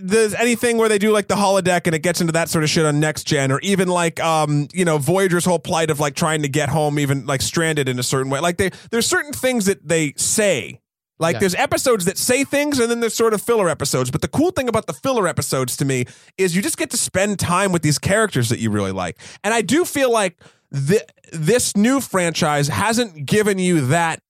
there's 0.02 0.34
anything 0.34 0.76
where 0.76 0.88
they 0.88 0.98
do 0.98 1.12
like 1.12 1.28
the 1.28 1.36
holodeck 1.36 1.82
and 1.86 1.94
it 1.94 2.00
gets 2.00 2.20
into 2.20 2.32
that 2.32 2.48
sort 2.48 2.64
of 2.64 2.70
shit 2.70 2.84
on 2.84 2.98
next 3.00 3.24
gen, 3.24 3.52
or 3.52 3.60
even 3.60 3.88
like, 3.88 4.20
um, 4.20 4.68
you 4.74 4.84
know, 4.84 4.98
Voyager's 4.98 5.44
whole 5.44 5.58
plight 5.60 5.88
of 5.90 6.00
like 6.00 6.14
trying 6.14 6.42
to 6.42 6.48
get 6.48 6.68
home, 6.68 6.98
even 6.98 7.24
like 7.24 7.40
stranded 7.42 7.88
in 7.88 7.98
a 7.98 8.02
certain 8.02 8.30
way. 8.30 8.40
Like 8.40 8.56
they, 8.58 8.70
there's 8.90 9.06
certain 9.06 9.32
things 9.32 9.66
that 9.66 9.86
they 9.86 10.12
say. 10.16 10.80
Like 11.18 11.34
Yeah. 11.34 11.40
there's 11.40 11.54
episodes 11.54 12.04
that 12.06 12.18
say 12.18 12.42
things 12.42 12.80
and 12.80 12.90
then 12.90 12.98
there's 12.98 13.14
sort 13.14 13.32
of 13.34 13.40
filler 13.40 13.68
episodes. 13.68 14.10
But 14.10 14.22
the 14.22 14.28
cool 14.28 14.50
thing 14.50 14.68
about 14.68 14.86
the 14.88 14.92
filler 14.92 15.28
episodes 15.28 15.76
to 15.76 15.84
me 15.84 16.06
is 16.36 16.56
you 16.56 16.62
just 16.62 16.76
get 16.76 16.90
to 16.90 16.96
spend 16.96 17.38
time 17.38 17.70
with 17.70 17.82
these 17.82 17.98
characters 18.00 18.48
that 18.48 18.58
you 18.58 18.70
really 18.70 18.90
like. 18.90 19.16
And 19.44 19.54
I 19.54 19.62
do 19.62 19.84
feel 19.84 20.10
like 20.10 20.40
th- 20.74 21.02
this 21.32 21.76
new 21.76 22.00
franchise 22.00 22.66
hasn't 22.66 23.24
given 23.26 23.60
you 23.60 23.86
that 23.86 24.20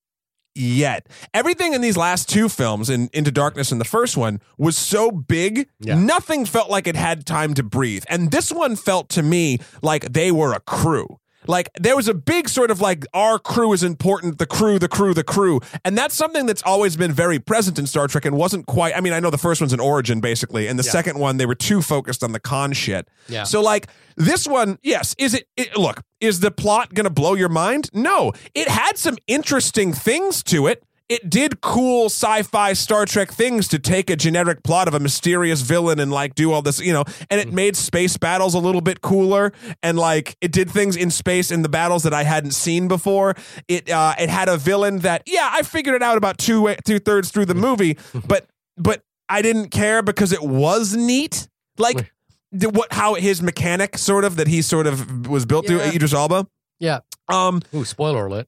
yet. 0.54 1.06
Everything 1.34 1.72
in 1.72 1.80
these 1.80 1.96
last 1.96 2.28
two 2.28 2.48
films, 2.48 2.90
in 2.90 3.08
Into 3.12 3.30
Darkness 3.30 3.72
and 3.72 3.80
the 3.80 3.84
first 3.84 4.16
one, 4.16 4.40
was 4.58 4.76
so 4.76 5.10
big, 5.10 5.68
Yeah. 5.80 5.94
nothing 5.94 6.44
felt 6.46 6.70
like 6.70 6.86
it 6.86 6.96
had 6.96 7.26
time 7.26 7.54
to 7.54 7.62
breathe. 7.62 8.04
And 8.08 8.30
this 8.30 8.52
one 8.52 8.76
felt 8.76 9.08
to 9.10 9.22
me 9.22 9.58
like 9.82 10.12
they 10.12 10.30
were 10.30 10.52
a 10.52 10.60
crew. 10.60 11.18
Like 11.46 11.70
there 11.80 11.96
was 11.96 12.08
a 12.08 12.14
big 12.14 12.48
sort 12.48 12.70
of 12.70 12.80
like 12.80 13.04
our 13.14 13.38
crew 13.38 13.72
is 13.72 13.82
important, 13.82 14.38
the 14.38 14.46
crew, 14.46 14.78
the 14.78 14.88
crew, 14.88 15.12
the 15.14 15.24
crew. 15.24 15.60
And 15.84 15.96
that's 15.98 16.14
something 16.14 16.46
that's 16.46 16.62
always 16.62 16.96
been 16.96 17.12
very 17.12 17.38
present 17.38 17.78
in 17.78 17.86
Star 17.86 18.06
Trek 18.06 18.24
and 18.24 18.36
wasn't 18.36 18.66
quite 18.66 18.96
I 18.96 19.00
mean, 19.00 19.12
I 19.12 19.20
know 19.20 19.30
the 19.30 19.38
first 19.38 19.60
one's 19.60 19.72
an 19.72 19.80
origin 19.80 20.20
basically, 20.20 20.68
and 20.68 20.78
the 20.78 20.84
Yeah. 20.84 20.92
second 20.92 21.18
one 21.18 21.36
they 21.38 21.46
were 21.46 21.54
too 21.54 21.82
focused 21.82 22.22
on 22.22 22.32
the 22.32 22.40
Khan 22.40 22.72
shit. 22.72 23.08
Yeah. 23.28 23.44
So 23.44 23.60
like 23.60 23.88
this 24.16 24.46
one, 24.46 24.78
yes, 24.82 25.14
is 25.18 25.34
it, 25.34 25.48
it 25.56 25.76
look, 25.76 26.02
is 26.20 26.40
the 26.40 26.50
plot 26.50 26.94
going 26.94 27.04
to 27.04 27.10
blow 27.10 27.34
your 27.34 27.48
mind? 27.48 27.90
No. 27.92 28.32
It 28.54 28.68
had 28.68 28.96
some 28.98 29.16
interesting 29.26 29.92
things 29.92 30.42
to 30.44 30.66
it. 30.66 30.84
It 31.12 31.28
did 31.28 31.60
cool 31.60 32.06
sci-fi 32.06 32.72
Star 32.72 33.04
Trek 33.04 33.30
things 33.30 33.68
to 33.68 33.78
take 33.78 34.08
a 34.08 34.16
generic 34.16 34.62
plot 34.62 34.88
of 34.88 34.94
a 34.94 35.00
mysterious 35.00 35.60
villain 35.60 35.98
and 36.00 36.10
like 36.10 36.34
do 36.34 36.52
all 36.52 36.62
this, 36.62 36.80
you 36.80 36.92
know, 36.92 37.04
and 37.30 37.38
it 37.40 37.52
made 37.52 37.76
space 37.76 38.16
battles 38.16 38.54
a 38.54 38.58
little 38.58 38.80
bit 38.80 39.02
cooler 39.02 39.52
and 39.82 39.98
like 39.98 40.36
it 40.40 40.52
did 40.52 40.70
things 40.70 40.96
in 40.96 41.10
space 41.10 41.50
in 41.50 41.62
the 41.62 41.68
battles 41.68 42.02
that 42.04 42.14
I 42.14 42.22
hadn't 42.22 42.52
seen 42.52 42.88
before. 42.88 43.34
It 43.68 43.90
uh 43.90 44.14
it 44.18 44.30
had 44.30 44.48
a 44.48 44.56
villain 44.56 45.00
that 45.00 45.22
yeah, 45.26 45.50
I 45.52 45.62
figured 45.62 45.94
it 45.94 46.02
out 46.02 46.16
about 46.16 46.38
two 46.38 46.74
two 46.84 46.98
thirds 46.98 47.30
through 47.30 47.46
the 47.46 47.54
movie, 47.54 47.98
but 48.26 48.46
but 48.78 49.02
I 49.28 49.42
didn't 49.42 49.68
care 49.70 50.02
because 50.02 50.32
it 50.32 50.42
was 50.42 50.94
neat. 50.96 51.46
Like 51.78 52.10
what 52.52 52.92
how 52.92 53.14
his 53.14 53.42
mechanic 53.42 53.98
sort 53.98 54.24
of 54.24 54.36
that 54.36 54.46
he 54.48 54.62
sort 54.62 54.86
of 54.86 55.26
was 55.26 55.44
built 55.46 55.68
Yeah. 55.68 55.78
to 55.90 55.94
Idris 55.94 56.14
Elba. 56.14 56.46
yeah. 56.80 57.00
Um 57.28 57.60
Ooh, 57.74 57.84
spoiler 57.84 58.26
alert. 58.26 58.46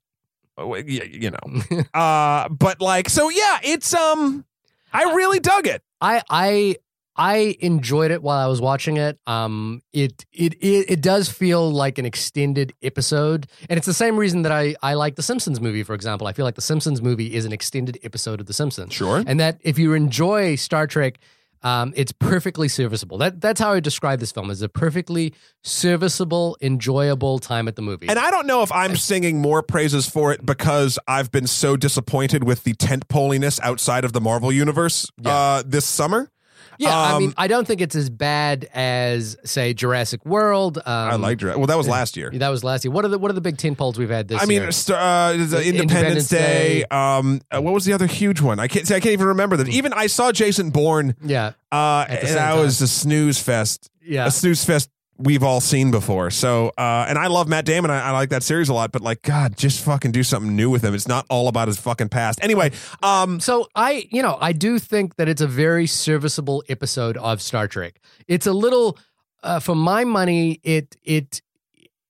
Y- 0.59 1.09
you 1.11 1.31
know. 1.31 1.83
uh, 1.95 2.49
but 2.49 2.81
like, 2.81 3.09
so 3.09 3.29
yeah, 3.29 3.59
it's 3.63 3.93
um, 3.95 4.45
I 4.93 5.15
really 5.15 5.41
dug 5.41 5.67
it. 5.67 5.83
I 6.01 6.23
I 6.31 6.77
I 7.17 7.57
enjoyed 7.61 8.11
it 8.11 8.23
while 8.23 8.39
I 8.39 8.47
was 8.49 8.61
watching 8.61 8.97
it. 8.97 9.19
Um, 9.27 9.83
it 9.93 10.25
it 10.33 10.55
it, 10.55 10.91
it 10.91 11.01
does 11.01 11.29
feel 11.29 11.71
like 11.71 11.99
an 11.99 12.07
extended 12.07 12.73
episode, 12.83 13.47
and 13.69 13.77
it's 13.77 13.87
the 13.87 13.95
same 13.95 14.17
reason 14.17 14.43
that 14.43 14.53
I 14.53 14.75
I 14.83 14.95
like 14.95 15.17
the 15.17 15.23
Simpsons 15.23 15.61
movie, 15.61 15.83
for 15.83 15.95
example. 15.95 16.27
I 16.27 16.33
feel 16.33 16.45
like 16.45 16.57
the 16.57 16.61
Simpsons 16.61 17.01
movie 17.01 17.35
is 17.35 17.45
an 17.45 17.53
extended 17.53 17.99
episode 18.03 18.41
of 18.41 18.47
the 18.47 18.53
Simpsons. 18.53 18.93
Sure. 18.93 19.23
and 19.27 19.39
that 19.41 19.59
if 19.63 19.79
you 19.79 19.93
enjoy 19.95 20.57
Star 20.57 20.87
Trek. 20.87 21.19
Um, 21.64 21.92
it's 21.97 22.12
perfectly 22.12 22.68
serviceable. 22.68 23.18
That 23.18 23.40
that's 23.40 23.59
how 23.59 23.73
I 23.73 23.80
describe 23.80 24.21
this 24.21 24.30
film 24.30 24.50
as 24.50 24.61
a 24.62 24.68
perfectly 24.68 25.33
serviceable, 25.62 26.56
enjoyable 26.61 27.38
time 27.38 27.66
at 27.68 27.76
the 27.76 27.83
movie. 27.83 28.09
And 28.09 28.18
I 28.18 28.30
don't 28.30 28.47
know 28.47 28.62
if 28.62 28.71
I'm 28.71 28.97
singing 28.97 29.40
more 29.40 29.62
praises 29.62 30.09
for 30.09 30.33
it 30.33 30.44
because 30.44 30.99
I've 31.09 31.30
been 31.33 31.47
so 31.47 31.76
disappointed 31.76 32.44
with 32.44 32.64
the 32.64 32.75
tent 32.75 33.09
poliness 33.09 33.59
outside 33.62 34.04
of 34.04 34.12
the 34.12 34.21
Marvel 34.21 34.52
universe 34.52 35.11
Yeah. 35.21 35.35
uh, 35.35 35.62
this 35.66 35.87
summer. 35.87 36.30
Yeah, 36.78 36.97
I 36.97 37.12
um, 37.12 37.23
mean, 37.23 37.35
I 37.37 37.47
don't 37.47 37.66
think 37.66 37.81
it's 37.81 37.95
as 37.95 38.11
bad 38.11 38.69
as 38.75 39.37
say 39.45 39.75
Jurassic 39.75 40.25
World. 40.25 40.78
Um, 40.78 40.83
I 40.87 41.14
liked 41.16 41.43
it. 41.43 41.57
Well, 41.57 41.66
that 41.66 41.76
was 41.76 41.88
last 41.88 42.16
year. 42.16 42.31
that 42.31 42.49
was 42.49 42.64
last 42.64 42.85
year. 42.85 42.93
What 42.93 43.04
are 43.04 43.09
the 43.09 43.19
what 43.19 43.31
are 43.31 43.35
the 43.35 43.40
big 43.40 43.59
tin 43.59 43.76
poles 43.76 43.99
we've 43.99 44.11
had 44.11 44.28
this 44.28 44.37
year 44.37 44.43
I 44.43 44.47
mean, 44.47 44.62
year? 44.62 44.69
uh, 44.99 45.33
Independence, 45.35 45.66
Independence 45.66 46.28
Day. 46.28 46.81
Day. 46.81 46.85
Um, 46.90 47.40
uh, 47.50 47.61
what 47.61 47.75
was 47.75 47.85
the 47.85 47.93
other 47.93 48.07
huge 48.07 48.40
one? 48.40 48.59
I 48.59 48.69
can't. 48.69 48.87
See, 48.87 48.95
I 48.95 49.00
can't 49.00 49.12
even 49.12 49.26
remember 49.28 49.57
that. 49.57 49.69
Even 49.69 49.93
I 49.93 50.07
saw 50.07 50.33
Jason 50.33 50.71
Bourne. 50.71 51.14
Yeah, 51.23 51.52
Uh, 51.73 52.07
and 52.09 52.28
that 52.28 52.57
was 52.57 52.81
a 52.81 52.88
snooze 52.88 53.38
fest. 53.40 53.90
yeah. 54.04 54.26
A 54.26 54.31
snooze 54.31 54.64
fest 54.64 54.90
we've 55.16 55.42
all 55.42 55.61
seen 55.61 55.90
before. 55.90 56.30
So, 56.30 56.73
uh, 56.76 57.06
and 57.09 57.18
I 57.18 57.28
love 57.28 57.49
Matt 57.49 57.64
Damon. 57.64 57.90
I, 57.90 58.09
I 58.09 58.11
like 58.11 58.30
that 58.30 58.42
series 58.42 58.68
a 58.68 58.75
lot. 58.75 58.92
But 58.92 59.02
like, 59.02 59.23
God, 59.23 59.56
just 59.56 59.85
fucking 59.85 60.12
do 60.12 60.23
something 60.23 60.56
new 60.56 60.71
with 60.71 60.83
him. 60.83 60.94
It's 60.94 61.09
not 61.09 61.25
all 61.30 61.49
about 61.49 61.68
his 61.68 61.78
fucking 61.78 62.09
past. 62.09 62.38
Anyway, 62.42 62.73
um, 63.02 63.40
So 63.40 63.68
I, 63.75 64.09
you 64.11 64.23
know, 64.23 64.37
I 64.40 64.52
do 64.52 64.78
think 64.78 65.16
that 65.16 65.28
it's 65.28 65.40
a 65.40 65.47
very 65.47 65.87
serviceable 65.87 66.64
episode 66.68 67.16
of 67.16 67.40
Star 67.40 67.68
Trek. 67.68 68.00
It's 68.26 68.47
a 68.47 68.52
little, 68.52 68.99
uh, 69.42 69.61
for 69.61 69.75
my 69.75 70.04
money, 70.04 70.61
it 70.62 70.97
it 71.02 71.42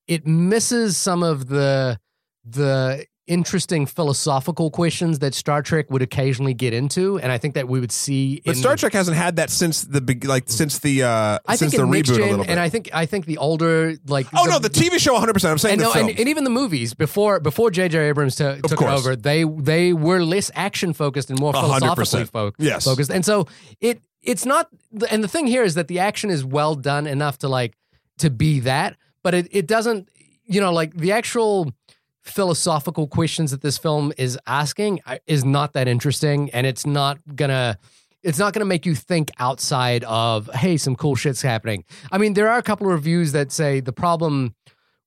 it 0.06 0.26
misses 0.26 0.96
some 0.96 1.22
of 1.22 1.48
the 1.48 1.98
the 2.44 3.06
interesting 3.26 3.86
philosophical 3.86 4.70
questions 4.70 5.20
that 5.20 5.34
Star 5.34 5.62
Trek 5.62 5.90
would 5.90 6.02
occasionally 6.02 6.54
get 6.54 6.74
into, 6.74 7.18
and 7.18 7.32
I 7.32 7.38
think 7.38 7.54
that 7.54 7.68
we 7.68 7.80
would 7.80 7.92
see. 7.92 8.42
but 8.44 8.56
Star 8.56 8.72
the- 8.72 8.78
Trek 8.80 8.92
hasn't 8.92 9.16
had 9.16 9.36
that 9.36 9.50
since 9.50 9.82
the 9.82 10.00
like 10.24 10.44
since 10.48 10.78
the 10.80 11.02
uh, 11.04 11.38
I 11.46 11.56
since 11.56 11.72
think 11.74 11.82
the 11.82 11.88
reboot 11.88 12.18
a 12.18 12.20
little 12.22 12.38
bit. 12.38 12.48
and 12.50 12.60
I 12.60 12.68
think 12.68 12.90
I 12.92 13.06
think 13.06 13.26
the 13.26 13.38
older 13.38 13.94
like 14.06 14.26
oh 14.36 14.44
no, 14.44 14.58
the 14.58 14.70
TV 14.70 14.98
show 14.98 15.12
100. 15.14 15.32
percent 15.32 15.52
I'm 15.52 15.58
saying 15.58 15.72
and, 15.74 15.80
the 15.80 15.84
no, 15.94 16.08
and, 16.08 16.10
and 16.18 16.28
even 16.28 16.44
the 16.44 16.50
movies 16.50 16.94
before 16.94 17.40
before 17.40 17.70
J.J. 17.70 17.98
Abrams 18.08 18.36
to, 18.36 18.60
took 18.62 18.80
it 18.82 18.88
over, 18.88 19.16
they 19.16 19.44
they 19.44 19.92
were 19.92 20.22
less 20.22 20.50
action 20.54 20.92
focused 20.92 21.30
and 21.30 21.38
more 21.40 21.52
philosophically 21.52 22.24
fo- 22.26 22.52
Yes. 22.58 22.84
focused. 22.84 23.10
And 23.10 23.24
so 23.24 23.46
it 23.80 24.02
it's 24.22 24.46
not. 24.46 24.68
And 25.10 25.22
the 25.24 25.28
thing 25.28 25.46
here 25.46 25.62
is 25.64 25.74
that 25.74 25.88
the 25.88 25.98
action 25.98 26.30
is 26.30 26.44
well 26.44 26.74
done 26.74 27.06
enough 27.06 27.38
to 27.38 27.48
like 27.48 27.74
to 28.18 28.30
be 28.30 28.60
that, 28.60 28.96
but 29.22 29.34
it 29.34 29.48
it 29.50 29.66
doesn't. 29.66 30.08
You 30.46 30.60
know, 30.60 30.74
like 30.74 30.92
the 30.94 31.12
actual 31.12 31.72
philosophical 32.24 33.06
questions 33.06 33.50
that 33.50 33.60
this 33.60 33.78
film 33.78 34.12
is 34.16 34.38
asking 34.46 35.00
is 35.26 35.44
not 35.44 35.74
that 35.74 35.86
interesting, 35.86 36.50
and 36.50 36.66
it's 36.66 36.86
not 36.86 37.18
gonna. 37.34 37.78
It's 38.22 38.38
not 38.38 38.54
to 38.62 38.64
make 38.64 38.86
you 38.86 38.94
think 38.94 39.30
outside 39.38 40.02
of, 40.04 40.48
hey, 40.54 40.78
some 40.78 40.96
cool 40.96 41.14
shit's 41.14 41.42
happening. 41.42 41.84
I 42.10 42.16
mean, 42.16 42.32
there 42.32 42.48
are 42.48 42.56
a 42.56 42.62
couple 42.62 42.86
of 42.86 42.94
reviews 42.94 43.32
that 43.32 43.52
say 43.52 43.80
the 43.80 43.92
problem 43.92 44.54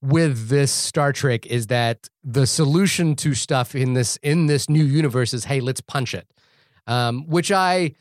with 0.03 0.50
this 0.50 0.71
Star 0.71 1.12
Trek 1.12 1.47
is 1.47 1.67
that 1.67 2.09
the 2.24 2.45
solution 2.45 3.15
to 3.15 3.33
stuff 3.33 3.74
in 3.74 3.93
this 3.93 4.17
in 4.21 4.45
this 4.45 4.69
new 4.69 4.83
universe 4.83 5.33
is 5.33 5.45
hey, 5.45 5.59
let's 5.59 5.81
punch 5.81 6.13
it. 6.13 6.27
Um, 6.86 7.27
which 7.27 7.51
I 7.51 7.93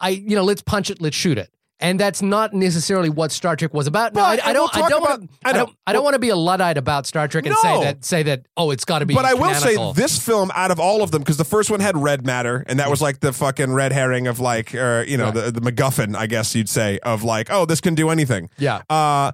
I 0.00 0.10
you 0.10 0.34
know, 0.34 0.44
let's 0.44 0.62
punch 0.62 0.90
it, 0.90 1.00
let's 1.00 1.16
shoot 1.16 1.38
it. 1.38 1.50
And 1.82 1.98
that's 2.00 2.22
not 2.22 2.54
necessarily 2.54 3.10
what 3.10 3.32
Star 3.32 3.56
Trek 3.56 3.74
was 3.74 3.86
about. 3.88 4.14
No, 4.14 4.22
I, 4.22 4.38
I 4.42 4.52
we'll 4.52 4.68
don't. 4.68 4.76
I 4.76 4.88
don't. 4.88 5.02
about- 5.02 5.18
want, 5.20 5.30
I 5.44 5.52
don't. 5.52 5.76
I 5.86 5.92
don't 5.92 6.04
want 6.04 6.14
to 6.14 6.20
be 6.20 6.28
a 6.28 6.36
luddite 6.36 6.78
about 6.78 7.06
Star 7.06 7.26
Trek 7.28 7.44
and 7.44 7.54
No. 7.54 7.60
say 7.62 7.84
that. 7.84 8.04
Say 8.04 8.22
that. 8.22 8.46
Oh, 8.56 8.70
it's 8.70 8.84
got 8.84 9.00
to 9.00 9.06
be. 9.06 9.14
But 9.14 9.24
I 9.24 9.34
will 9.34 9.52
say 9.54 9.76
this 9.94 10.18
film, 10.18 10.50
out 10.54 10.70
of 10.70 10.78
all 10.78 11.02
of 11.02 11.10
them, 11.10 11.22
because 11.22 11.36
the 11.38 11.44
first 11.44 11.70
one 11.70 11.80
had 11.80 11.96
red 11.98 12.24
matter, 12.24 12.64
and 12.68 12.78
that 12.78 12.88
was 12.88 13.02
like 13.02 13.18
the 13.20 13.32
fucking 13.32 13.72
red 13.72 13.90
herring 13.92 14.28
of 14.28 14.38
like, 14.38 14.74
uh, 14.74 15.04
you 15.06 15.16
know, 15.16 15.24
Right. 15.26 15.34
the 15.34 15.50
the 15.50 15.60
MacGuffin, 15.72 16.16
I 16.16 16.26
guess 16.28 16.54
you'd 16.54 16.68
say, 16.68 17.00
of 17.00 17.24
like, 17.24 17.48
oh, 17.50 17.66
this 17.66 17.80
can 17.80 17.94
do 17.96 18.10
anything. 18.10 18.48
Yeah. 18.58 18.82
Uh, 18.88 19.32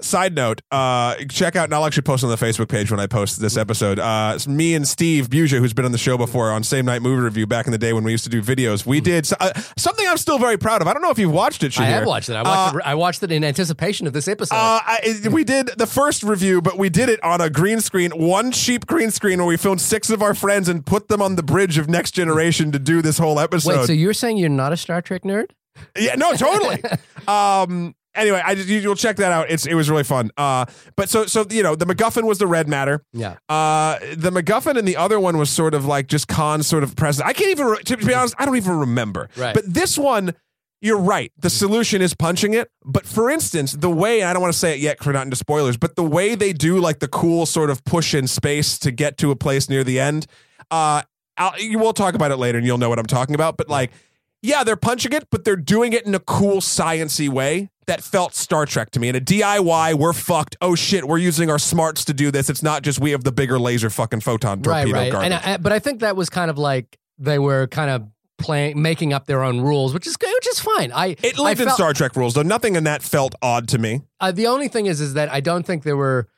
side 0.00 0.34
note, 0.34 0.60
uh, 0.70 1.16
check 1.28 1.56
out, 1.56 1.64
and 1.64 1.74
I'll 1.74 1.86
actually 1.86 2.02
post 2.02 2.24
on 2.24 2.30
the 2.30 2.36
Facebook 2.36 2.68
page 2.68 2.90
when 2.90 3.00
I 3.00 3.06
post 3.06 3.40
this 3.40 3.56
episode. 3.56 3.98
Uh, 3.98 4.32
it's 4.34 4.46
me 4.46 4.74
and 4.74 4.86
Steve 4.86 5.28
Buja, 5.28 5.58
who's 5.58 5.72
been 5.72 5.84
on 5.84 5.92
the 5.92 5.98
show 5.98 6.18
before 6.18 6.50
on 6.50 6.64
Same 6.64 6.84
Night 6.84 7.02
Movie 7.02 7.22
Review 7.22 7.46
back 7.46 7.66
in 7.66 7.72
the 7.72 7.78
day 7.78 7.92
when 7.92 8.04
we 8.04 8.10
used 8.10 8.24
to 8.24 8.30
do 8.30 8.42
videos. 8.42 8.84
We 8.84 9.00
did 9.00 9.28
uh, 9.40 9.52
something 9.76 10.06
I'm 10.06 10.16
still 10.16 10.38
very 10.38 10.58
proud 10.58 10.82
of. 10.82 10.88
I 10.88 10.92
don't 10.92 11.02
know 11.02 11.10
if 11.10 11.18
you've 11.18 11.32
watched 11.32 11.62
it, 11.62 11.78
I 11.78 11.84
have 11.84 12.06
watched 12.06 12.28
it. 12.28 12.34
I 12.34 12.42
watched. 12.42 12.76
it. 12.76 12.82
I 12.84 12.94
watched 12.94 13.22
it 13.22 13.32
in 13.32 13.44
anticipation 13.44 14.06
of 14.06 14.12
this 14.12 14.28
episode. 14.28 14.56
Uh, 14.56 14.80
I, 14.84 15.28
we 15.30 15.44
did 15.44 15.70
the 15.76 15.86
first 15.86 16.22
review, 16.22 16.60
but 16.60 16.78
we 16.78 16.88
did 16.88 17.08
it 17.08 17.22
on 17.22 17.40
a 17.40 17.50
green 17.50 17.80
screen, 17.80 18.10
one 18.12 18.52
cheap 18.52 18.86
green 18.86 19.10
screen, 19.10 19.38
where 19.38 19.46
we 19.46 19.56
filmed 19.56 19.80
six 19.80 20.10
of 20.10 20.22
our 20.22 20.34
friends 20.34 20.68
and 20.68 20.84
put 20.84 21.08
them 21.08 21.22
on 21.22 21.36
the 21.36 21.42
bridge 21.42 21.78
of 21.78 21.88
Next 21.88 22.12
Generation 22.12 22.72
to 22.72 22.78
do 22.78 23.02
this 23.02 23.18
whole 23.18 23.38
episode. 23.38 23.78
Wait, 23.80 23.86
so 23.86 23.92
you're 23.92 24.14
saying 24.14 24.38
you're 24.38 24.48
not 24.48 24.72
a 24.72 24.76
Star 24.76 25.00
Trek 25.02 25.22
nerd? 25.22 25.50
yeah, 25.96 26.14
no, 26.16 26.32
totally. 26.34 26.82
um. 27.28 27.94
Anyway, 28.14 28.40
I 28.44 28.54
just 28.54 28.68
you, 28.68 28.78
you'll 28.78 28.96
check 28.96 29.16
that 29.16 29.32
out. 29.32 29.50
It's 29.50 29.66
it 29.66 29.74
was 29.74 29.90
really 29.90 30.04
fun. 30.04 30.30
Uh. 30.36 30.66
But 30.96 31.08
so 31.08 31.26
so 31.26 31.44
you 31.50 31.62
know 31.62 31.74
the 31.74 31.86
MacGuffin 31.86 32.24
was 32.24 32.38
the 32.38 32.46
red 32.46 32.68
matter. 32.68 33.02
Yeah. 33.12 33.36
Uh, 33.48 33.98
the 34.16 34.30
MacGuffin 34.30 34.76
and 34.76 34.86
the 34.86 34.96
other 34.96 35.18
one 35.20 35.38
was 35.38 35.50
sort 35.50 35.74
of 35.74 35.86
like 35.86 36.06
just 36.06 36.28
Khan's 36.28 36.66
sort 36.66 36.82
of 36.82 36.96
presence. 36.96 37.26
I 37.26 37.32
can't 37.32 37.50
even, 37.50 37.66
re- 37.66 37.82
to 37.82 37.96
be 37.96 38.14
honest, 38.14 38.34
I 38.38 38.46
don't 38.46 38.56
even 38.56 38.78
remember. 38.78 39.28
Right. 39.36 39.54
But 39.54 39.72
this 39.72 39.96
one, 39.98 40.34
you're 40.80 40.98
right. 40.98 41.32
The 41.38 41.50
solution 41.50 42.02
is 42.02 42.14
punching 42.14 42.54
it. 42.54 42.70
But 42.84 43.06
for 43.06 43.30
instance, 43.30 43.72
the 43.72 43.90
way, 43.90 44.22
I 44.22 44.32
don't 44.32 44.42
want 44.42 44.52
to 44.52 44.58
say 44.58 44.74
it 44.74 44.80
yet 44.80 45.02
for 45.02 45.12
not 45.12 45.24
into 45.24 45.36
spoilers, 45.36 45.76
but 45.76 45.96
the 45.96 46.04
way 46.04 46.34
they 46.34 46.52
do 46.52 46.78
like 46.78 46.98
the 46.98 47.08
cool 47.08 47.46
sort 47.46 47.70
of 47.70 47.84
push 47.84 48.14
in 48.14 48.26
space 48.26 48.78
to 48.80 48.90
get 48.90 49.16
to 49.18 49.30
a 49.30 49.36
place 49.36 49.68
near 49.68 49.84
the 49.84 49.98
end, 49.98 50.26
uh, 50.70 51.02
I'll, 51.36 51.58
you 51.58 51.78
will 51.78 51.92
talk 51.92 52.14
about 52.14 52.30
it 52.30 52.36
later 52.36 52.58
and 52.58 52.66
you'll 52.66 52.78
know 52.78 52.88
what 52.88 52.98
I'm 52.98 53.06
talking 53.06 53.34
about. 53.34 53.56
But 53.56 53.68
like, 53.68 53.92
yeah, 54.42 54.62
they're 54.62 54.76
punching 54.76 55.12
it, 55.12 55.28
but 55.30 55.44
they're 55.44 55.56
doing 55.56 55.94
it 55.94 56.04
in 56.06 56.14
a 56.14 56.20
cool, 56.20 56.58
sciency 56.60 57.28
way 57.28 57.70
that 57.86 58.02
felt 58.02 58.34
Star 58.34 58.66
Trek 58.66 58.90
to 58.92 59.00
me. 59.00 59.08
In 59.08 59.16
a 59.16 59.20
DIY, 59.20 59.94
we're 59.94 60.12
fucked. 60.12 60.56
Oh 60.60 60.74
shit, 60.74 61.06
we're 61.06 61.18
using 61.18 61.50
our 61.50 61.58
smarts 61.58 62.04
to 62.06 62.14
do 62.14 62.30
this. 62.30 62.48
It's 62.48 62.62
not 62.62 62.82
just 62.82 63.00
we 63.00 63.10
have 63.10 63.24
the 63.24 63.32
bigger 63.32 63.58
laser 63.58 63.90
fucking 63.90 64.20
photon 64.20 64.62
torpedo 64.62 64.92
right. 64.92 65.14
And 65.14 65.34
I, 65.34 65.56
but 65.58 65.72
I 65.72 65.78
think 65.78 66.00
that 66.00 66.16
was 66.16 66.30
kind 66.30 66.50
of 66.50 66.58
like 66.58 66.98
they 67.18 67.38
were 67.38 67.66
kind 67.66 67.90
of 67.90 68.08
playing, 68.38 68.80
making 68.80 69.12
up 69.12 69.26
their 69.26 69.42
own 69.42 69.60
rules, 69.60 69.94
which 69.94 70.06
is 70.06 70.16
which 70.20 70.48
is 70.48 70.60
fine. 70.60 70.92
I 70.92 71.16
it 71.22 71.38
lived 71.38 71.60
I 71.60 71.62
in 71.62 71.68
felt- 71.68 71.76
Star 71.76 71.92
Trek 71.92 72.16
rules, 72.16 72.34
though. 72.34 72.42
Nothing 72.42 72.76
in 72.76 72.84
that 72.84 73.02
felt 73.02 73.34
odd 73.42 73.68
to 73.68 73.78
me. 73.78 74.02
Uh, 74.20 74.32
the 74.32 74.46
only 74.46 74.68
thing 74.68 74.86
is, 74.86 75.00
is 75.00 75.14
that 75.14 75.30
I 75.32 75.40
don't 75.40 75.64
think 75.64 75.82
there 75.82 75.96
were. 75.96 76.28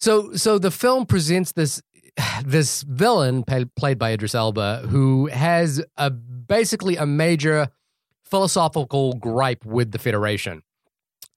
So, 0.00 0.32
so 0.34 0.58
the 0.58 0.70
film 0.70 1.04
presents 1.04 1.52
this 1.52 1.82
this 2.44 2.82
villain 2.82 3.44
played 3.44 3.98
by 3.98 4.12
Idris 4.12 4.34
Elba 4.34 4.86
who 4.88 5.26
has 5.26 5.82
a 5.96 6.10
basically 6.10 6.96
a 6.96 7.06
major 7.06 7.68
philosophical 8.30 9.14
gripe 9.14 9.64
with 9.64 9.92
the 9.92 9.98
Federation. 9.98 10.62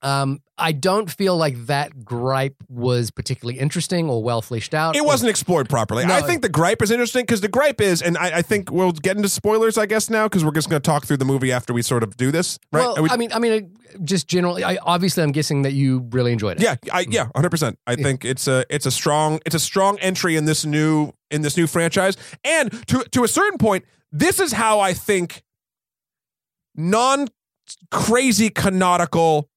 Um, 0.02 0.42
I 0.58 0.74
don't 0.74 1.10
feel 1.10 1.38
like 1.38 1.68
that 1.68 2.04
gripe 2.04 2.56
was 2.68 3.10
particularly 3.10 3.58
interesting 3.58 4.10
or 4.10 4.22
well 4.22 4.42
fleshed 4.42 4.74
out. 4.74 4.98
It 4.98 5.06
wasn't 5.06 5.30
explored 5.30 5.70
properly. 5.70 6.06
No. 6.06 6.14
I 6.14 6.22
think 6.22 6.42
the 6.42 6.50
gripe 6.50 6.82
is 6.82 6.92
interesting 6.92 7.24
because 7.24 7.40
the 7.40 7.48
gripe 7.48 7.80
is, 7.80 8.02
and 8.02 8.18
I, 8.18 8.40
I 8.40 8.42
think 8.42 8.70
we'll 8.70 8.92
get 8.92 9.16
into 9.16 9.30
spoilers, 9.30 9.78
I 9.78 9.86
guess, 9.86 10.10
now 10.10 10.26
because 10.26 10.44
we're 10.44 10.52
just 10.52 10.70
going 10.70 10.82
to 10.82 10.86
talk 10.86 11.06
through 11.06 11.18
the 11.18 11.26
movie 11.26 11.54
after 11.54 11.72
we 11.74 11.82
sort 11.84 12.04
of 12.04 12.18
do 12.18 12.34
this, 12.34 12.60
right? 12.74 12.82
Well, 12.82 13.02
we- 13.04 13.10
I 13.12 13.16
mean, 13.16 13.32
I 13.32 13.40
mean, 13.40 13.78
just 14.04 14.28
generally, 14.28 14.66
I, 14.66 14.76
obviously, 14.82 15.24
I'm 15.24 15.32
guessing 15.32 15.62
that 15.62 15.72
you 15.72 16.06
really 16.12 16.34
enjoyed 16.34 16.58
it. 16.58 16.64
yeah, 16.64 16.76
I, 16.92 17.06
yeah, 17.10 17.28
hundred 17.34 17.52
percent. 17.52 17.80
I 17.88 17.96
think 17.96 18.26
it's 18.26 18.46
a 18.46 18.66
it's 18.70 18.86
a 18.86 18.92
strong 18.92 19.40
it's 19.46 19.56
a 19.56 19.60
strong 19.60 19.98
entry 20.00 20.36
in 20.36 20.44
this 20.44 20.66
new 20.66 21.14
in 21.32 21.44
this 21.44 21.56
new 21.56 21.66
franchise, 21.66 22.18
and 22.44 22.70
to 22.88 23.06
to 23.12 23.24
a 23.24 23.28
certain 23.30 23.58
point, 23.58 23.86
this 24.12 24.42
is 24.42 24.52
how 24.52 24.82
I 24.82 24.94
think 24.94 25.44
non 26.76 27.28
crazy 27.92 28.50
canonical 28.50 29.50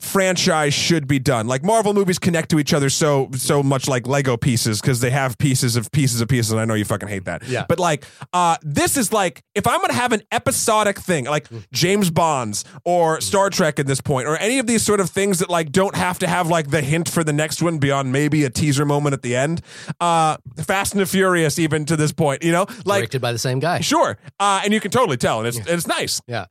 franchise 0.00 0.74
should 0.74 1.06
be 1.06 1.18
done. 1.18 1.46
Like 1.46 1.64
Marvel 1.64 1.94
movies 1.94 2.18
connect 2.18 2.50
to 2.50 2.58
each 2.58 2.74
other 2.74 2.90
so 2.90 3.30
so 3.34 3.62
much 3.62 3.88
like 3.88 4.06
Lego 4.06 4.36
pieces 4.36 4.80
because 4.80 5.00
they 5.00 5.10
have 5.10 5.38
pieces 5.38 5.76
of 5.76 5.90
pieces 5.90 6.20
of 6.20 6.28
pieces. 6.28 6.52
And 6.52 6.60
I 6.60 6.64
know 6.64 6.74
you 6.74 6.84
fucking 6.84 7.08
hate 7.08 7.24
that. 7.24 7.46
Yeah. 7.48 7.64
But 7.68 7.78
like 7.80 8.04
uh 8.32 8.56
this 8.62 8.96
is 8.96 9.12
like 9.12 9.42
if 9.54 9.66
I'm 9.66 9.80
gonna 9.80 9.94
have 9.94 10.12
an 10.12 10.22
episodic 10.32 10.98
thing, 10.98 11.24
like 11.24 11.48
James 11.72 12.10
Bonds 12.10 12.64
or 12.84 13.20
Star 13.20 13.50
Trek 13.50 13.78
at 13.78 13.86
this 13.86 14.00
point, 14.00 14.28
or 14.28 14.36
any 14.36 14.58
of 14.58 14.66
these 14.66 14.82
sort 14.82 15.00
of 15.00 15.08
things 15.10 15.38
that 15.38 15.48
like 15.48 15.72
don't 15.72 15.96
have 15.96 16.18
to 16.20 16.26
have 16.26 16.48
like 16.48 16.70
the 16.70 16.82
hint 16.82 17.08
for 17.08 17.24
the 17.24 17.32
next 17.32 17.62
one 17.62 17.78
beyond 17.78 18.12
maybe 18.12 18.44
a 18.44 18.50
teaser 18.50 18.84
moment 18.84 19.14
at 19.14 19.22
the 19.22 19.34
end. 19.34 19.62
Uh 20.00 20.36
Fast 20.58 20.92
and 20.92 21.00
the 21.00 21.06
Furious 21.06 21.58
even 21.58 21.84
to 21.86 21.96
this 21.96 22.12
point, 22.12 22.42
you 22.42 22.52
know? 22.52 22.66
Like 22.84 23.00
directed 23.00 23.20
by 23.22 23.32
the 23.32 23.38
same 23.38 23.60
guy. 23.60 23.80
Sure, 23.80 24.18
uh, 24.38 24.60
and 24.64 24.72
you 24.72 24.80
can 24.80 24.90
totally 24.90 25.16
tell, 25.16 25.38
and 25.38 25.48
it's 25.48 25.56
and 25.56 25.68
it's 25.68 25.86
nice. 25.86 26.20
Yeah. 26.26 26.46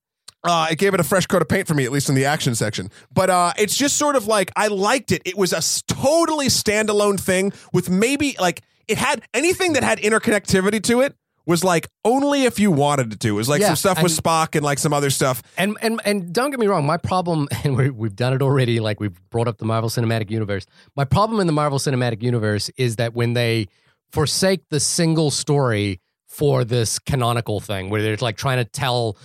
Uh, 0.46 0.68
it 0.72 0.78
gave 0.78 0.94
it 0.94 1.00
a 1.00 1.04
fresh 1.04 1.26
coat 1.26 1.42
of 1.42 1.50
paint 1.50 1.68
for 1.68 1.74
me, 1.74 1.86
at 1.86 1.92
least 1.92 2.08
in 2.10 2.16
the 2.16 2.26
action 2.26 2.54
section. 2.56 2.90
But 3.14 3.30
uh, 3.30 3.54
it's 3.58 3.76
just 3.76 3.98
sort 3.98 4.16
of 4.16 4.28
like 4.28 4.52
I 4.56 4.68
liked 4.68 5.12
it. 5.12 5.22
It 5.26 5.38
was 5.38 5.54
a 5.54 5.58
s- 5.58 5.84
totally 5.88 6.48
standalone 6.48 7.20
thing 7.20 7.52
with 7.74 7.90
maybe 7.90 8.36
like 8.40 8.62
it 8.88 8.98
had 8.98 9.24
anything 9.34 9.74
that 9.74 9.84
had 9.84 10.00
interconnectivity 10.00 10.82
to 10.84 11.02
it 11.02 11.16
was 11.48 11.64
like 11.64 11.88
only 12.04 12.46
if 12.46 12.60
you 12.60 12.72
wanted 12.72 13.14
it 13.14 13.20
to. 13.20 13.28
It 13.30 13.32
was 13.32 13.48
like 13.50 13.62
Yeah, 13.62 13.68
some 13.68 13.76
stuff 13.76 14.02
with 14.04 14.12
and- 14.18 14.24
Spock 14.24 14.56
and 14.56 14.64
like 14.64 14.80
some 14.80 14.94
other 14.94 15.10
stuff. 15.10 15.42
And 15.58 15.78
and 15.82 16.00
and 16.06 16.34
don't 16.34 16.50
get 16.52 16.60
me 16.60 16.68
wrong, 16.68 16.86
my 16.86 16.98
problem, 16.98 17.48
and 17.64 17.76
we, 17.78 17.90
we've 17.90 18.16
done 18.16 18.34
it 18.34 18.42
already. 18.42 18.80
Like 18.80 19.00
we've 19.00 19.20
brought 19.30 19.48
up 19.48 19.58
the 19.58 19.66
Marvel 19.66 19.90
Cinematic 19.90 20.30
Universe. 20.32 20.66
My 20.96 21.06
problem 21.06 21.40
in 21.40 21.48
the 21.48 21.54
Marvel 21.54 21.80
Cinematic 21.80 22.22
Universe 22.24 22.70
is 22.78 22.96
that 22.98 23.14
when 23.14 23.34
they 23.34 23.68
forsake 24.12 24.62
the 24.70 24.80
single 24.80 25.32
story 25.32 26.00
for 26.28 26.64
this 26.66 27.00
canonical 27.00 27.60
thing, 27.60 27.90
where 27.90 28.02
they're 28.02 28.18
like 28.18 28.38
trying 28.38 28.58
to 28.58 28.66
tell 28.66 29.18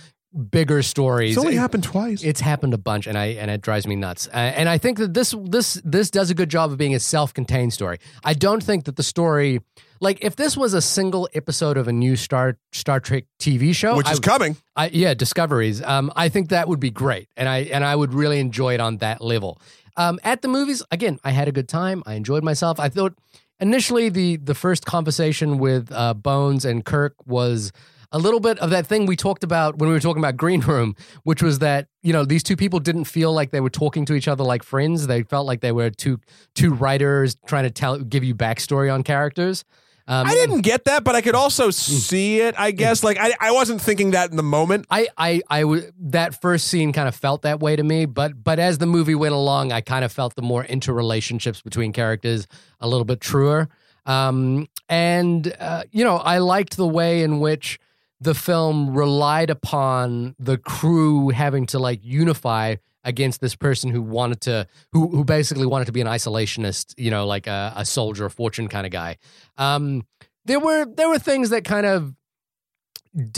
bigger 0.49 0.81
stories. 0.81 1.31
It's 1.31 1.37
only 1.37 1.55
it- 1.55 1.59
happened 1.59 1.83
twice. 1.83 2.23
It's 2.23 2.41
happened 2.41 2.73
a 2.73 2.77
bunch, 2.77 3.07
and 3.07 3.17
I 3.17 3.27
and 3.27 3.51
it 3.51 3.61
drives 3.61 3.87
me 3.87 3.95
nuts. 3.95 4.27
Uh, 4.27 4.37
and 4.37 4.69
I 4.69 4.77
think 4.77 4.97
that 4.97 5.13
this 5.13 5.35
this 5.43 5.81
this 5.83 6.09
does 6.09 6.29
a 6.29 6.33
good 6.33 6.49
job 6.49 6.71
of 6.71 6.77
being 6.77 6.95
a 6.95 6.99
self-contained 6.99 7.73
story. 7.73 7.99
I 8.23 8.33
don't 8.33 8.63
think 8.63 8.85
that 8.85 8.95
the 8.95 9.03
story, 9.03 9.61
like 9.99 10.23
if 10.23 10.35
this 10.35 10.55
was 10.55 10.73
a 10.73 10.81
single 10.81 11.27
episode 11.33 11.77
of 11.77 11.87
a 11.87 11.93
new 11.93 12.15
Star 12.15 12.57
Star 12.71 12.99
Trek 12.99 13.25
TV 13.39 13.75
show, 13.75 13.97
which 13.97 14.07
I, 14.07 14.11
is 14.11 14.19
coming. 14.19 14.55
I, 14.75 14.87
yeah, 14.87 15.13
discoveries. 15.13 15.81
Um, 15.81 16.11
I 16.15 16.29
think 16.29 16.49
that 16.49 16.67
would 16.67 16.79
be 16.79 16.91
great, 16.91 17.27
and 17.35 17.49
I 17.49 17.59
and 17.59 17.83
I 17.83 17.95
would 17.95 18.13
really 18.13 18.39
enjoy 18.39 18.73
it 18.73 18.79
on 18.79 18.97
that 18.97 19.21
level. 19.21 19.59
Um, 19.97 20.19
at 20.23 20.41
the 20.41 20.47
movies, 20.47 20.81
again, 20.89 21.19
I 21.23 21.31
had 21.31 21.49
a 21.49 21.51
good 21.51 21.67
time. 21.67 22.01
I 22.05 22.13
enjoyed 22.13 22.43
myself. 22.43 22.79
I 22.79 22.87
thought 22.89 23.13
initially 23.59 24.09
the 24.09 24.37
the 24.37 24.55
first 24.55 24.85
conversation 24.85 25.57
with 25.57 25.91
uh, 25.91 26.13
Bones 26.13 26.63
and 26.65 26.85
Kirk 26.85 27.15
was 27.25 27.71
a 28.11 28.19
little 28.19 28.39
bit 28.39 28.59
of 28.59 28.69
that 28.71 28.87
thing 28.87 29.05
we 29.05 29.15
talked 29.15 29.43
about 29.43 29.77
when 29.77 29.89
we 29.89 29.93
were 29.93 29.99
talking 30.01 30.21
about 30.21 30.37
Green 30.37 30.61
Room, 30.61 30.95
which 31.23 31.41
was 31.41 31.59
that 31.59 31.87
you 32.03 32.13
know 32.13 32.25
these 32.25 32.43
two 32.43 32.55
people 32.55 32.79
didn't 32.79 33.05
feel 33.05 33.33
like 33.33 33.51
they 33.51 33.61
were 33.61 33.69
talking 33.69 34.05
to 34.05 34.13
each 34.13 34.27
other 34.27 34.43
like 34.43 34.63
friends. 34.63 35.07
They 35.07 35.23
felt 35.23 35.47
like 35.47 35.61
they 35.61 35.71
were 35.71 35.89
two 35.89 36.19
two 36.55 36.73
writers 36.73 37.37
trying 37.47 37.63
to 37.63 37.71
tell 37.71 37.97
give 37.99 38.23
you 38.23 38.35
backstory 38.35 38.93
on 38.93 39.03
characters. 39.03 39.63
Um, 40.07 40.27
I 40.27 40.33
didn't 40.33 40.61
get 40.61 40.85
that, 40.85 41.03
but 41.03 41.15
I 41.15 41.21
could 41.21 41.35
also 41.35 41.69
see 41.69 42.41
it. 42.41 42.55
I 42.57 42.71
guess 42.71 43.03
like 43.03 43.17
I, 43.19 43.33
I 43.39 43.51
wasn't 43.51 43.81
thinking 43.81 44.11
that 44.11 44.29
in 44.31 44.35
the 44.35 44.43
moment. 44.43 44.87
I, 44.89 45.07
I, 45.17 45.41
I, 45.49 45.61
w- 45.61 45.89
that 45.99 46.41
first 46.41 46.67
scene 46.67 46.91
kind 46.91 47.07
of 47.07 47.15
felt 47.15 47.43
that 47.43 47.59
way 47.59 47.75
to 47.75 47.83
me, 47.83 48.05
but, 48.07 48.43
but 48.43 48.59
as 48.59 48.79
the 48.79 48.87
movie 48.87 49.15
went 49.15 49.33
along, 49.33 49.71
I 49.71 49.79
kind 49.79 50.03
of 50.03 50.11
felt 50.11 50.35
the 50.35 50.41
more 50.41 50.65
interrelationships 50.65 51.63
between 51.63 51.93
characters 51.93 52.47
a 52.81 52.87
little 52.87 53.05
bit 53.05 53.21
truer. 53.21 53.69
Um, 54.05 54.67
and, 54.89 55.55
uh, 55.59 55.83
you 55.91 56.03
know, 56.03 56.17
I 56.17 56.39
liked 56.39 56.75
the 56.77 56.87
way 56.87 57.21
in 57.21 57.39
which 57.39 57.79
the 58.21 58.33
film 58.33 58.95
relied 58.95 59.49
upon 59.49 60.35
the 60.39 60.57
crew 60.57 61.29
having 61.29 61.65
to 61.65 61.79
like 61.79 61.99
unify 62.03 62.75
against 63.03 63.41
this 63.41 63.55
person 63.55 63.91
who 63.91 64.01
wanted 64.01 64.39
to, 64.41 64.67
who, 64.93 65.09
who 65.09 65.25
basically 65.25 65.65
wanted 65.65 65.85
to 65.85 65.91
be 65.91 66.01
an 66.01 66.07
isolationist, 66.07 66.93
you 66.97 67.11
know, 67.11 67.25
like 67.25 67.47
a, 67.47 67.73
a 67.75 67.83
soldier 67.83 68.25
of 68.25 68.33
fortune 68.33 68.67
kind 68.67 68.85
of 68.85 68.91
guy. 68.91 69.17
Um, 69.57 70.05
there 70.45 70.59
were, 70.59 70.85
there 70.85 71.09
were 71.09 71.19
things 71.19 71.49
that 71.49 71.65
kind 71.65 71.85
of, 71.85 72.15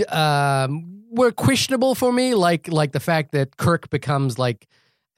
um, 0.10 1.04
were 1.10 1.32
questionable 1.32 1.96
for 1.96 2.12
me, 2.12 2.34
like 2.34 2.68
like 2.68 2.92
the 2.92 3.00
fact 3.00 3.32
that 3.34 3.58
Kirk 3.58 3.90
becomes 3.90 4.40
like 4.40 4.68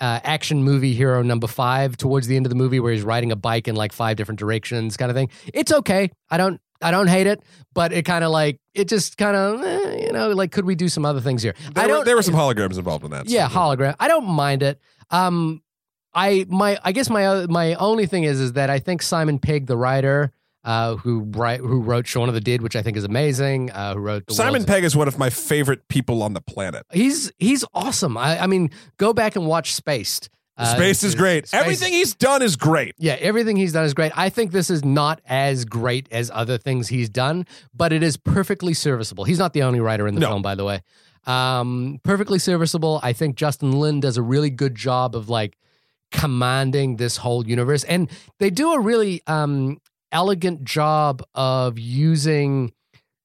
uh, 0.02 0.20
action 0.24 0.62
movie 0.62 0.94
hero 0.94 1.22
number 1.22 1.48
five 1.48 1.96
towards 1.96 2.28
the 2.28 2.36
end 2.36 2.46
of 2.46 2.50
the 2.50 2.56
movie, 2.56 2.82
where 2.82 2.92
he's 2.92 3.02
riding 3.02 3.32
a 3.32 3.36
bike 3.36 3.68
in 3.68 3.76
like 3.76 3.94
five 3.94 4.18
different 4.18 4.38
directions, 4.38 4.98
kind 4.98 5.10
of 5.10 5.16
thing. 5.16 5.30
It's 5.54 5.72
okay. 5.72 6.12
I 6.30 6.38
don't 6.38 6.60
I 6.82 6.92
don't 6.92 7.08
hate 7.08 7.28
it, 7.28 7.42
but 7.74 7.94
it 7.94 8.04
kind 8.04 8.24
of 8.24 8.32
like 8.32 8.60
it 8.74 8.88
just 8.88 9.18
kind 9.18 9.36
of 9.36 9.62
eh, 9.62 10.06
you 10.06 10.12
know 10.12 10.30
like 10.30 10.52
could 10.52 10.66
we 10.66 10.76
do 10.76 10.90
some 10.90 11.06
other 11.06 11.22
things 11.22 11.42
here? 11.42 11.56
There, 11.74 11.84
I 11.84 11.88
were, 11.88 11.94
don't. 11.94 12.06
there 12.06 12.16
were 12.16 12.24
some 12.24 12.36
holograms 12.36 12.78
involved 12.78 13.06
in 13.06 13.12
that. 13.12 13.28
yeah, 13.30 13.48
so- 13.48 13.56
hologram. 13.56 13.96
I 14.00 14.08
don't 14.08 14.26
mind 14.26 14.64
it. 14.64 14.80
Um, 15.12 15.62
I 16.14 16.46
my 16.50 16.78
I 16.84 16.92
guess 16.92 17.10
my 17.10 17.26
uh, 17.26 17.48
my 17.50 17.76
only 17.76 18.06
thing 18.06 18.24
is 18.24 18.40
is 18.40 18.54
that 18.54 18.70
I 18.70 18.80
think 18.80 19.02
Simon 19.02 19.40
Pegg, 19.40 19.68
the 19.68 19.78
writer. 19.78 20.32
Uh, 20.64 20.96
who 20.96 21.20
write, 21.20 21.60
who 21.60 21.80
wrote 21.80 22.08
Shaun 22.08 22.28
of 22.28 22.34
the 22.34 22.42
Dead, 22.42 22.64
which 22.64 22.76
I 22.76 22.82
think 22.82 22.98
is 22.98 23.04
amazing. 23.04 23.70
Uh, 23.70 23.94
who 23.94 24.00
wrote 24.00 24.26
the 24.26 24.34
Simon 24.34 24.66
Pegg 24.66 24.84
is 24.84 24.96
one 24.96 25.08
of 25.08 25.20
my 25.20 25.30
favorite 25.30 25.88
people 25.90 26.24
on 26.24 26.34
the 26.34 26.42
planet. 26.42 26.88
He's 26.92 27.32
he's 27.38 27.64
awesome. 27.76 28.18
I, 28.18 28.40
I 28.40 28.48
mean, 28.48 28.72
go 28.98 29.14
back 29.14 29.36
and 29.36 29.46
watch 29.46 29.76
Spaced. 29.76 30.28
Uh, 30.58 30.74
Spaced 30.76 31.04
is 31.04 31.16
great. 31.16 31.48
Space- 31.48 31.60
Everything 31.60 31.92
he's 31.94 32.16
done 32.16 32.42
is 32.42 32.56
great. 32.56 32.96
Yeah, 32.98 33.14
everything 33.20 33.58
he's 33.58 33.74
done 33.74 33.84
is 33.84 33.94
great. 33.94 34.12
I 34.16 34.30
think 34.30 34.52
this 34.52 34.70
is 34.70 34.86
not 34.86 35.20
as 35.28 35.66
great 35.66 36.08
as 36.12 36.32
other 36.34 36.58
things 36.58 36.88
he's 36.88 37.10
done, 37.10 37.46
but 37.74 37.92
it 37.92 38.02
is 38.04 38.16
perfectly 38.16 38.74
serviceable. 38.74 39.26
He's 39.26 39.40
not 39.40 39.52
the 39.54 39.64
only 39.64 39.82
writer 39.82 40.08
in 40.08 40.16
the 40.16 40.22
No. 40.22 40.30
film, 40.30 40.42
by 40.42 40.56
the 40.56 40.64
way. 40.64 40.82
Um, 41.28 42.00
perfectly 42.04 42.40
serviceable. 42.40 43.00
I 43.04 43.12
think 43.12 43.36
Justin 43.36 43.72
Lin 43.74 44.00
does 44.00 44.16
a 44.16 44.22
really 44.22 44.50
good 44.50 44.76
job 44.76 45.16
of 45.16 45.28
like 45.28 45.58
commanding 46.12 46.98
this 46.98 47.18
whole 47.18 47.46
universe, 47.46 47.84
and 47.84 48.10
they 48.40 48.50
do 48.50 48.72
a 48.74 48.80
really 48.80 49.22
um, 49.28 49.80
elegant 50.12 50.64
job 50.64 51.22
of 51.34 51.78
using. 51.80 52.72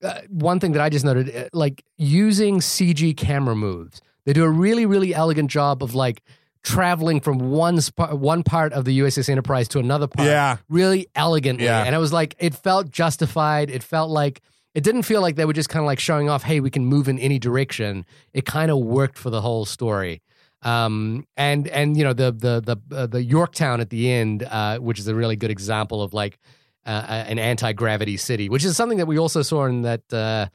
Uh, 0.02 0.22
one 0.30 0.58
thing 0.58 0.72
that 0.72 0.80
I 0.80 0.88
just 0.88 1.04
noted, 1.04 1.34
uh, 1.36 1.48
like 1.52 1.84
using 1.98 2.60
CG 2.60 3.14
camera 3.18 3.54
moves. 3.54 4.00
They 4.24 4.32
do 4.32 4.44
a 4.44 4.48
really, 4.50 4.86
really 4.86 5.14
elegant 5.14 5.50
job 5.50 5.82
of 5.82 5.94
like 5.94 6.22
traveling 6.62 7.20
from 7.20 7.38
one 7.38 7.80
sp- 7.80 8.12
one 8.12 8.42
part 8.42 8.72
of 8.72 8.84
the 8.84 8.98
USS 9.00 9.28
Enterprise 9.28 9.68
to 9.68 9.78
another 9.78 10.06
part 10.06 10.28
Yeah. 10.28 10.58
really 10.68 11.06
elegantly. 11.14 11.64
Yeah. 11.64 11.84
And 11.84 11.94
it 11.94 11.98
was 11.98 12.12
like, 12.12 12.34
it 12.38 12.54
felt 12.54 12.90
justified. 12.90 13.70
It 13.70 13.82
felt 13.82 14.10
like, 14.10 14.40
it 14.74 14.84
didn't 14.84 15.02
feel 15.02 15.20
like 15.20 15.36
they 15.36 15.44
were 15.46 15.52
just 15.52 15.68
kind 15.68 15.82
of 15.82 15.86
like 15.86 15.98
showing 15.98 16.28
off, 16.28 16.42
hey, 16.42 16.60
we 16.60 16.70
can 16.70 16.84
move 16.84 17.08
in 17.08 17.18
any 17.18 17.38
direction. 17.38 18.04
It 18.34 18.44
kind 18.44 18.70
of 18.70 18.78
worked 18.78 19.18
for 19.18 19.30
the 19.30 19.40
whole 19.40 19.64
story. 19.64 20.22
Um, 20.62 21.26
and, 21.36 21.66
and, 21.68 21.96
you 21.96 22.04
know, 22.04 22.12
the, 22.12 22.30
the, 22.32 22.76
the, 22.88 22.96
uh, 22.96 23.06
the 23.06 23.22
Yorktown 23.22 23.80
at 23.80 23.88
the 23.90 24.10
end, 24.10 24.42
uh, 24.42 24.78
which 24.78 24.98
is 24.98 25.08
a 25.08 25.14
really 25.14 25.36
good 25.36 25.50
example 25.50 26.02
of 26.02 26.12
like, 26.12 26.38
uh, 26.86 27.24
an 27.26 27.38
anti-gravity 27.38 28.16
city, 28.18 28.48
which 28.50 28.64
is 28.64 28.76
something 28.76 28.98
that 28.98 29.06
we 29.06 29.18
also 29.18 29.40
saw 29.42 29.64
in 29.64 29.82
that, 29.82 30.02
uh, 30.12 30.46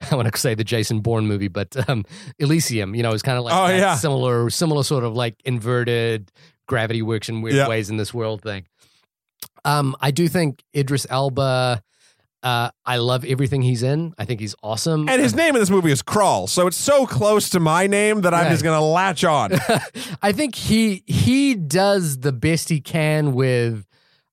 I 0.10 0.14
want 0.16 0.30
to 0.32 0.38
say 0.38 0.54
the 0.54 0.64
Jason 0.64 1.00
Bourne 1.00 1.26
movie, 1.26 1.48
but 1.48 1.88
um, 1.88 2.04
Elysium, 2.38 2.94
you 2.94 3.02
know, 3.02 3.12
is 3.12 3.22
kind 3.22 3.38
of 3.38 3.44
like 3.44 3.54
Oh, 3.54 3.74
yeah. 3.74 3.94
similar, 3.96 4.50
similar 4.50 4.82
sort 4.82 5.04
of 5.04 5.14
like 5.14 5.34
inverted 5.44 6.30
gravity 6.66 7.02
works 7.02 7.28
in 7.28 7.42
weird 7.42 7.56
Yeah. 7.56 7.68
ways 7.68 7.90
in 7.90 7.96
this 7.96 8.12
world 8.12 8.42
thing. 8.42 8.66
Um, 9.64 9.96
I 10.00 10.10
do 10.10 10.28
think 10.28 10.62
Idris 10.76 11.06
Elba. 11.08 11.82
Uh, 12.42 12.68
I 12.84 12.98
love 12.98 13.24
everything 13.24 13.62
he's 13.62 13.82
in. 13.82 14.12
I 14.18 14.26
think 14.26 14.38
he's 14.40 14.54
awesome. 14.62 15.08
And 15.08 15.22
his 15.22 15.34
name 15.34 15.54
in 15.54 15.60
this 15.60 15.70
movie 15.70 15.90
is 15.90 16.02
Krall, 16.02 16.46
so 16.46 16.66
it's 16.66 16.76
so 16.76 17.06
close 17.06 17.48
to 17.50 17.60
my 17.60 17.86
name 17.86 18.20
that 18.20 18.34
I'm 18.34 18.50
just 18.50 18.62
gonna 18.62 18.84
latch 18.84 19.24
on. 19.24 19.52
I 20.22 20.32
think 20.32 20.54
he 20.54 21.02
he 21.06 21.54
does 21.54 22.18
the 22.18 22.32
best 22.32 22.68
he 22.68 22.80
can 22.82 23.32
with 23.32 23.86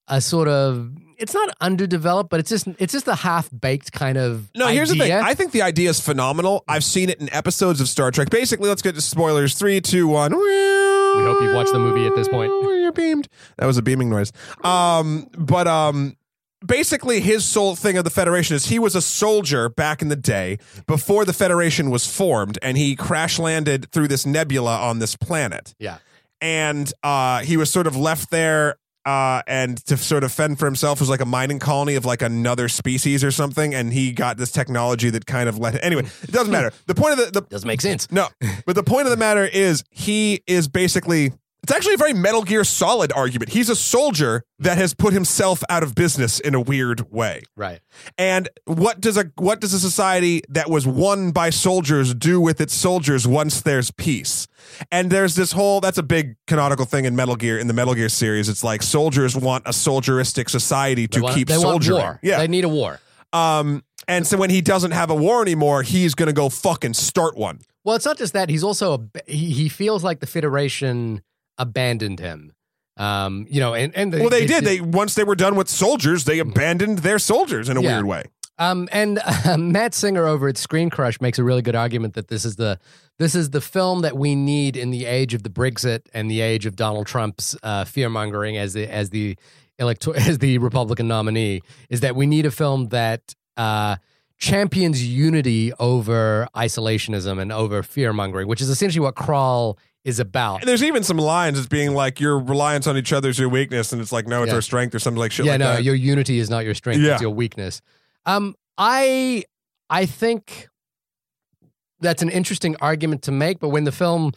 a 0.09 0.19
sort 0.19 0.49
of 0.49 0.91
it's 1.21 1.33
not 1.33 1.49
underdeveloped, 1.61 2.29
but 2.29 2.39
it's 2.39 2.49
just 2.49 2.67
it's 2.79 2.91
just 2.91 3.07
a 3.07 3.15
half 3.15 3.49
baked 3.57 3.91
kind 3.91 4.17
of. 4.17 4.49
No, 4.55 4.67
here's 4.67 4.89
the 4.89 4.97
thing. 4.97 5.11
I 5.11 5.33
think 5.33 5.51
the 5.51 5.61
idea 5.61 5.89
is 5.89 5.99
phenomenal. 5.99 6.63
I've 6.67 6.83
seen 6.83 7.09
it 7.09 7.21
in 7.21 7.31
episodes 7.33 7.79
of 7.79 7.87
Star 7.87 8.11
Trek. 8.11 8.29
Basically, 8.29 8.67
let's 8.67 8.81
get 8.81 8.95
to 8.95 9.01
spoilers. 9.01 9.53
Three, 9.53 9.79
two, 9.81 10.07
one. 10.07 10.31
We 10.35 11.23
hope 11.23 11.41
you've 11.41 11.53
watched 11.53 11.73
the 11.73 11.79
movie 11.79 12.05
at 12.05 12.15
this 12.15 12.27
point. 12.27 12.51
You're 12.81 12.91
beamed. 12.91 13.27
That 13.57 13.65
was 13.65 13.77
a 13.77 13.81
beaming 13.81 14.09
noise. 14.09 14.31
Um, 14.63 15.27
but 15.37 15.67
um, 15.67 16.17
basically, 16.65 17.19
his 17.19 17.45
sole 17.45 17.75
thing 17.75 17.97
of 17.97 18.03
the 18.03 18.09
Federation 18.09 18.55
is 18.55 18.65
he 18.65 18.79
was 18.79 18.95
a 18.95 19.01
soldier 19.01 19.69
back 19.69 20.01
in 20.01 20.07
the 20.07 20.15
day 20.15 20.57
before 20.87 21.25
the 21.25 21.33
Federation 21.33 21.89
was 21.91 22.07
formed, 22.07 22.57
and 22.61 22.77
he 22.77 22.95
crash 22.95 23.37
landed 23.39 23.91
through 23.91 24.07
this 24.07 24.25
nebula 24.25 24.77
on 24.79 24.99
this 24.99 25.15
planet. 25.15 25.75
yeah. 25.79 25.97
and 26.41 26.91
uh, 27.03 27.41
he 27.41 27.55
was 27.57 27.69
sort 27.69 27.87
of 27.87 27.95
left 27.95 28.31
there 28.31 28.75
uh, 29.05 29.41
and 29.47 29.77
to 29.85 29.97
sort 29.97 30.23
of 30.23 30.31
fend 30.31 30.59
for 30.59 30.65
himself 30.65 30.99
was 30.99 31.09
like 31.09 31.21
a 31.21 31.25
mining 31.25 31.59
colony 31.59 31.95
of 31.95 32.05
like 32.05 32.21
another 32.21 32.67
species 32.69 33.23
or 33.23 33.31
something 33.31 33.73
and 33.73 33.91
he 33.93 34.11
got 34.11 34.37
this 34.37 34.51
technology 34.51 35.09
that 35.09 35.25
kind 35.25 35.49
of 35.49 35.57
let 35.57 35.83
anyway 35.83 36.03
it 36.23 36.31
doesn't 36.31 36.51
matter 36.51 36.71
the 36.85 36.95
point 36.95 37.19
of 37.19 37.25
the, 37.33 37.41
the 37.41 37.47
Doesn't 37.47 37.67
make 37.67 37.81
sense. 37.81 38.11
no 38.11 38.27
but 38.65 38.75
the 38.75 38.83
point 38.83 39.05
of 39.07 39.11
the 39.11 39.17
matter 39.17 39.43
is 39.45 39.83
he 39.89 40.43
is 40.45 40.67
basically 40.67 41.33
it's 41.63 41.71
actually 41.71 41.93
a 41.93 41.97
very 41.97 42.13
metal 42.13 42.41
gear 42.43 42.63
solid 42.63 43.11
argument 43.15 43.51
he's 43.51 43.69
a 43.69 43.75
soldier 43.75 44.43
that 44.59 44.77
has 44.77 44.93
put 44.93 45.13
himself 45.13 45.63
out 45.69 45.83
of 45.83 45.93
business 45.95 46.39
in 46.39 46.55
a 46.55 46.59
weird 46.61 47.11
way 47.11 47.43
Right. 47.55 47.79
and 48.17 48.49
what 48.65 48.99
does 49.01 49.17
a 49.17 49.31
what 49.37 49.61
does 49.61 49.73
a 49.73 49.79
society 49.79 50.41
that 50.49 50.69
was 50.69 50.87
won 50.87 51.31
by 51.31 51.49
soldiers 51.51 52.13
do 52.15 52.39
with 52.41 52.59
its 52.61 52.73
soldiers 52.73 53.27
once 53.27 53.61
there's 53.61 53.91
peace? 53.91 54.47
And 54.91 55.11
there's 55.11 55.35
this 55.35 55.51
whole 55.51 55.81
that's 55.81 55.97
a 55.97 56.03
big 56.03 56.35
canonical 56.47 56.85
thing 56.85 57.05
in 57.05 57.15
Metal 57.15 57.35
Gear 57.35 57.57
in 57.59 57.67
the 57.67 57.73
Metal 57.73 57.93
Gear 57.95 58.09
series. 58.09 58.47
It's 58.49 58.63
like 58.63 58.81
soldiers 58.83 59.35
want 59.35 59.65
a 59.65 59.71
soldieristic 59.71 60.49
society 60.49 61.07
to 61.09 61.21
want, 61.21 61.35
keep 61.35 61.47
they 61.47 61.55
soldiering. 61.55 62.01
war. 62.01 62.19
Yeah. 62.23 62.37
They 62.37 62.47
need 62.47 62.63
a 62.63 62.69
war. 62.69 62.99
um 63.33 63.83
and 64.07 64.25
so 64.25 64.35
when 64.37 64.49
he 64.49 64.61
doesn't 64.61 64.91
have 64.91 65.09
a 65.11 65.15
war 65.15 65.41
anymore, 65.41 65.83
he's 65.83 66.15
going 66.15 66.27
to 66.27 66.33
go 66.33 66.49
fucking 66.49 66.95
start 66.95 67.37
one. 67.37 67.59
Well, 67.83 67.95
it's 67.95 68.05
not 68.05 68.17
just 68.17 68.33
that. 68.33 68.49
He's 68.49 68.63
also 68.63 68.93
a, 68.95 69.21
he, 69.31 69.51
he 69.51 69.69
feels 69.69 70.03
like 70.03 70.19
the 70.19 70.27
Federation 70.27 71.21
abandoned 71.57 72.19
him. 72.19 72.53
Um, 72.97 73.47
you 73.49 73.59
know, 73.59 73.73
and 73.73 73.95
and 73.95 74.13
Well, 74.13 74.29
they 74.29 74.45
did. 74.45 74.63
They 74.65 74.81
once 74.81 75.15
they 75.15 75.23
were 75.23 75.35
done 75.35 75.55
with 75.55 75.69
soldiers, 75.69 76.25
they 76.25 76.39
abandoned 76.39 76.99
their 76.99 77.19
soldiers 77.19 77.69
in 77.69 77.77
a 77.77 77.81
Yeah. 77.81 77.93
weird 77.95 78.05
way. 78.05 78.23
Um, 78.59 78.87
and 78.91 79.19
uh, 79.45 79.57
Matt 79.59 79.95
Singer 79.95 80.27
over 80.27 80.47
at 80.47 80.57
Screen 80.57 80.89
Crush 80.91 81.19
makes 81.19 81.39
a 81.39 81.43
really 81.43 81.61
good 81.63 81.75
argument 81.75 82.13
that 82.13 82.27
this 82.27 82.45
is 82.45 82.57
the 82.57 82.79
this 83.17 83.33
is 83.33 83.51
the 83.51 83.61
film 83.61 84.01
that 84.01 84.17
we 84.17 84.35
need 84.35 84.75
in 84.77 84.91
the 84.91 85.05
age 85.05 85.33
of 85.33 85.41
the 85.43 85.49
Brexit 85.49 86.01
and 86.13 86.29
the 86.29 86.41
age 86.41 86.65
of 86.65 86.75
Donald 86.75 87.07
Trump's 87.07 87.55
uh, 87.63 87.85
fear 87.85 88.09
mongering 88.09 88.57
as 88.57 88.73
the 88.73 88.87
as 88.87 89.09
the 89.09 89.35
elector 89.79 90.15
as 90.29 90.37
the 90.39 90.57
Republican 90.59 91.07
nominee 91.07 91.61
is 91.89 92.01
that 92.01 92.15
we 92.15 92.27
need 92.27 92.45
a 92.45 92.51
film 92.51 92.89
that 92.89 93.33
uh, 93.57 93.95
champions 94.37 95.03
unity 95.03 95.71
over 95.79 96.47
isolationism 96.55 97.39
and 97.41 97.51
over 97.51 97.81
fear 97.83 98.11
mongering, 98.13 98.47
which 98.47 98.61
is 98.61 98.69
essentially 98.69 99.01
what 99.03 99.15
Krall 99.15 99.77
is 100.03 100.19
about. 100.19 100.61
And 100.61 100.67
there's 100.69 100.83
even 100.83 101.03
some 101.03 101.17
lines 101.17 101.59
as 101.59 101.67
being 101.67 101.93
like 101.93 102.19
your 102.19 102.39
reliance 102.39 102.87
on 102.87 102.97
each 102.97 103.13
other 103.13 103.29
is 103.29 103.37
your 103.39 103.49
weakness, 103.49 103.91
and 103.93 104.01
it's 104.01 104.11
like 104.11 104.27
no, 104.27 104.43
it's 104.43 104.49
Yeah. 104.49 104.55
our 104.55 104.61
strength 104.61 104.95
or 104.95 104.99
something 104.99 105.19
like 105.19 105.31
shit 105.31 105.45
yeah, 105.45 105.53
like 105.53 105.59
no, 105.59 105.73
that. 105.75 105.83
your 105.83 105.95
unity 105.95 106.39
is 106.39 106.49
not 106.49 106.65
your 106.65 106.73
strength; 106.73 107.01
Yeah. 107.01 107.13
it's 107.13 107.21
your 107.21 107.31
weakness. 107.31 107.81
Um, 108.25 108.55
I 108.77 109.43
I 109.89 110.05
think 110.05 110.67
that's 111.99 112.21
an 112.23 112.29
interesting 112.29 112.75
argument 112.81 113.21
to 113.23 113.31
make, 113.31 113.59
but 113.59 113.69
when 113.69 113.83
the 113.83 113.91
film 113.91 114.31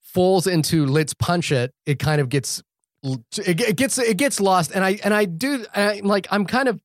falls 0.00 0.46
into 0.46 0.86
let's 0.86 1.14
punch 1.14 1.52
it, 1.52 1.72
it 1.86 1.98
kind 1.98 2.20
of 2.20 2.28
gets 2.28 2.62
it, 3.04 3.60
it 3.60 3.76
gets 3.76 3.98
it 3.98 4.16
gets 4.16 4.40
lost, 4.40 4.72
and 4.74 4.84
I 4.84 4.98
and 5.04 5.14
I 5.14 5.24
do 5.24 5.64
I, 5.74 6.00
like 6.02 6.26
I'm 6.30 6.46
kind 6.46 6.68
of 6.68 6.80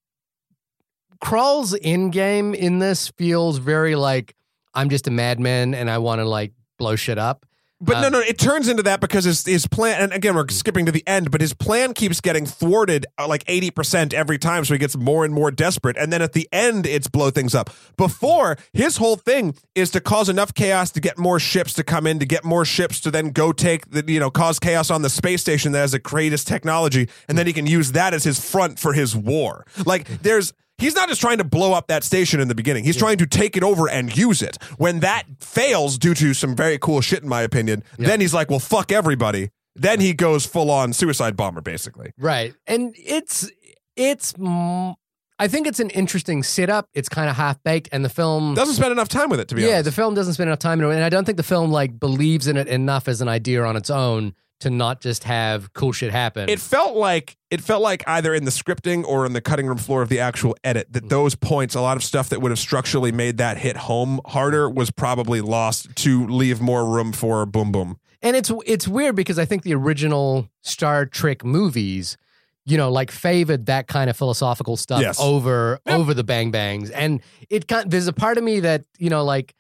Krall's 1.22 1.74
in 1.74 2.12
game 2.12 2.54
in 2.54 2.80
this 2.80 3.10
feels 3.18 3.58
very 3.58 3.96
like 3.96 4.36
I'm 4.74 4.90
just 4.90 5.08
a 5.08 5.12
madman 5.12 5.74
and 5.74 5.90
I 5.90 5.98
want 5.98 6.20
to 6.20 6.26
like 6.26 6.54
blow 6.78 6.96
shit 6.96 7.18
up. 7.18 7.46
But 7.82 7.98
Uh, 7.98 8.02
no, 8.02 8.10
no, 8.10 8.20
it 8.20 8.38
turns 8.38 8.68
into 8.68 8.84
that 8.84 9.00
because 9.00 9.24
his 9.24 9.46
his 9.46 9.66
plan, 9.66 10.02
and 10.02 10.12
again, 10.12 10.36
we're 10.36 10.48
skipping 10.50 10.86
to 10.86 10.92
the 10.92 11.04
end, 11.08 11.32
but 11.32 11.40
his 11.40 11.54
plan 11.54 11.94
keeps 11.94 12.20
getting 12.20 12.46
thwarted 12.46 13.06
uh, 13.18 13.28
like 13.28 13.46
80% 13.46 14.14
every 14.14 14.38
time. 14.38 14.66
So 14.66 14.74
he 14.74 14.78
gets 14.78 14.98
more 14.98 15.24
and 15.24 15.34
more 15.34 15.50
desperate. 15.50 15.96
And 15.98 16.12
then 16.12 16.22
at 16.22 16.34
the 16.34 16.50
end, 16.52 16.86
it's 16.86 17.08
blow 17.08 17.30
things 17.30 17.56
up. 17.56 17.70
Before, 17.96 18.58
his 18.74 18.98
whole 18.98 19.16
thing 19.16 19.56
is 19.76 19.92
to 19.92 20.02
cause 20.02 20.28
enough 20.28 20.54
chaos 20.54 20.92
to 20.92 21.00
get 21.00 21.18
more 21.18 21.40
ships 21.40 21.74
to 21.76 21.84
come 21.84 22.06
in, 22.06 22.20
to 22.20 22.26
get 22.26 22.44
more 22.44 22.66
ships 22.66 23.00
to 23.02 23.12
then 23.12 23.30
go 23.32 23.54
take 23.54 23.90
the, 23.92 24.04
you 24.12 24.20
know, 24.20 24.30
cause 24.30 24.60
chaos 24.60 24.92
on 24.92 25.02
the 25.02 25.10
space 25.10 25.42
station 25.42 25.72
that 25.72 25.80
has 25.80 25.94
the 25.94 26.00
greatest 26.00 26.48
technology. 26.48 27.08
And 27.30 27.38
then 27.38 27.48
he 27.48 27.54
can 27.54 27.66
use 27.66 27.94
that 27.94 28.14
as 28.14 28.24
his 28.26 28.40
front 28.44 28.78
for 28.78 28.94
his 28.94 29.16
war. 29.16 29.66
Like, 29.86 30.22
there's. 30.22 30.54
He's 30.80 30.96
not 30.96 31.10
just 31.10 31.22
trying 31.22 31.38
to 31.40 31.44
blow 31.44 31.74
up 31.74 31.88
that 31.88 32.04
station 32.04 32.40
in 32.40 32.48
the 32.48 32.56
beginning. 32.56 32.84
He's 32.84 32.98
trying 32.98 33.18
to 33.18 33.28
take 33.28 33.58
it 33.58 33.64
over 33.64 33.90
and 33.90 34.16
use 34.16 34.42
it. 34.42 34.58
When 34.78 35.00
that 35.02 35.24
fails 35.40 35.98
due 35.98 36.14
to 36.16 36.34
some 36.34 36.56
very 36.56 36.78
cool 36.78 37.02
shit, 37.02 37.22
in 37.24 37.30
my 37.30 37.42
opinion, 37.42 37.84
then 37.98 38.22
he's 38.22 38.34
like, 38.34 38.50
well, 38.50 38.60
fuck 38.60 38.92
everybody. 38.92 39.50
Then 39.76 40.00
he 40.00 40.14
goes 40.14 40.46
full 40.46 40.72
on 40.72 40.94
suicide 40.94 41.36
bomber, 41.38 41.62
basically. 41.62 42.12
Right. 42.18 42.54
And 42.68 42.94
it's 42.98 43.50
it's 43.96 44.34
mm, 44.34 44.96
I 45.38 45.48
think 45.48 45.68
it's 45.68 45.80
an 45.80 45.90
interesting 45.92 46.44
setup. 46.44 46.90
It's 46.94 47.08
kind 47.08 47.30
of 47.30 47.36
half 47.36 47.62
baked 47.64 47.90
and 47.92 48.04
the 48.04 48.10
film 48.10 48.56
Doesn't 48.56 48.76
spend 48.76 48.92
enough 48.92 49.08
time 49.10 49.30
with 49.30 49.40
it, 49.40 49.48
to 49.50 49.56
be 49.56 49.62
Yeah, 49.62 49.76
honest. 49.76 49.86
the 49.86 49.92
film 49.94 50.14
doesn't 50.16 50.34
spend 50.34 50.50
enough 50.50 50.60
time 50.60 50.80
in 50.82 50.86
it 50.90 50.94
and 50.96 51.04
I 51.04 51.10
don't 51.10 51.24
think 51.26 51.38
the 51.38 51.44
film 51.44 51.72
like 51.72 51.98
believes 52.00 52.48
in 52.48 52.58
it 52.58 52.68
enough 52.68 53.08
as 53.08 53.22
an 53.22 53.28
idea 53.30 53.64
on 53.64 53.78
its 53.78 53.90
own 53.90 54.34
to 54.60 54.70
not 54.70 55.02
just 55.02 55.24
have 55.24 55.72
cool 55.74 55.92
shit 55.92 56.12
happen. 56.12 56.50
it 56.50 56.60
felt 56.60 56.96
like 56.96 57.38
it 57.50 57.62
felt 57.62 57.82
like 57.82 58.04
either 58.08 58.34
in 58.34 58.46
the 58.46 58.52
scripting 58.52 59.04
or 59.06 59.26
in 59.26 59.34
the 59.34 59.42
cutting 59.42 59.66
room 59.68 59.78
floor 59.78 60.02
of 60.02 60.10
the 60.10 60.20
actual 60.20 60.56
edit 60.64 60.92
that 60.92 61.06
mm. 61.06 61.10
those 61.10 61.36
points, 61.36 61.76
a 61.76 61.82
lot 61.82 61.98
of 61.98 62.04
stuff 62.04 62.30
that 62.30 62.42
would 62.42 62.52
have 62.52 62.60
structurally 62.60 63.12
made 63.12 63.38
that 63.38 63.58
hit 63.58 63.78
home 63.78 64.20
harder, 64.28 64.70
was 64.70 64.92
probably 64.92 65.42
lost 65.42 65.96
to 65.96 66.28
leave 66.28 66.62
more 66.62 66.86
room 66.86 67.12
for 67.12 67.46
boom 67.46 67.72
boom. 67.72 67.98
and 68.22 68.36
it's 68.36 68.52
it's 68.66 68.88
weird 68.88 69.16
because 69.16 69.40
I 69.40 69.46
think 69.46 69.64
the 69.64 69.74
original 69.74 70.50
Star 70.62 71.06
Trek 71.06 71.44
movies 71.44 72.18
you 72.66 72.78
know, 72.78 72.92
like 72.92 73.10
favored 73.10 73.66
that 73.66 73.88
kind 73.88 74.12
of 74.12 74.18
philosophical 74.18 74.78
stuff 74.78 75.02
Yes. 75.02 75.20
over 75.20 75.80
Yep. 75.88 75.96
over 76.00 76.14
the 76.14 76.24
bang 76.24 76.52
bangs, 76.52 76.92
and 76.92 77.22
it 77.50 77.68
kind 77.68 77.90
there's 77.90 78.06
a 78.08 78.14
part 78.14 78.38
of 78.38 78.44
me 78.44 78.60
that 78.60 78.84
you 79.00 79.10
know, 79.10 79.24
like 79.24 79.56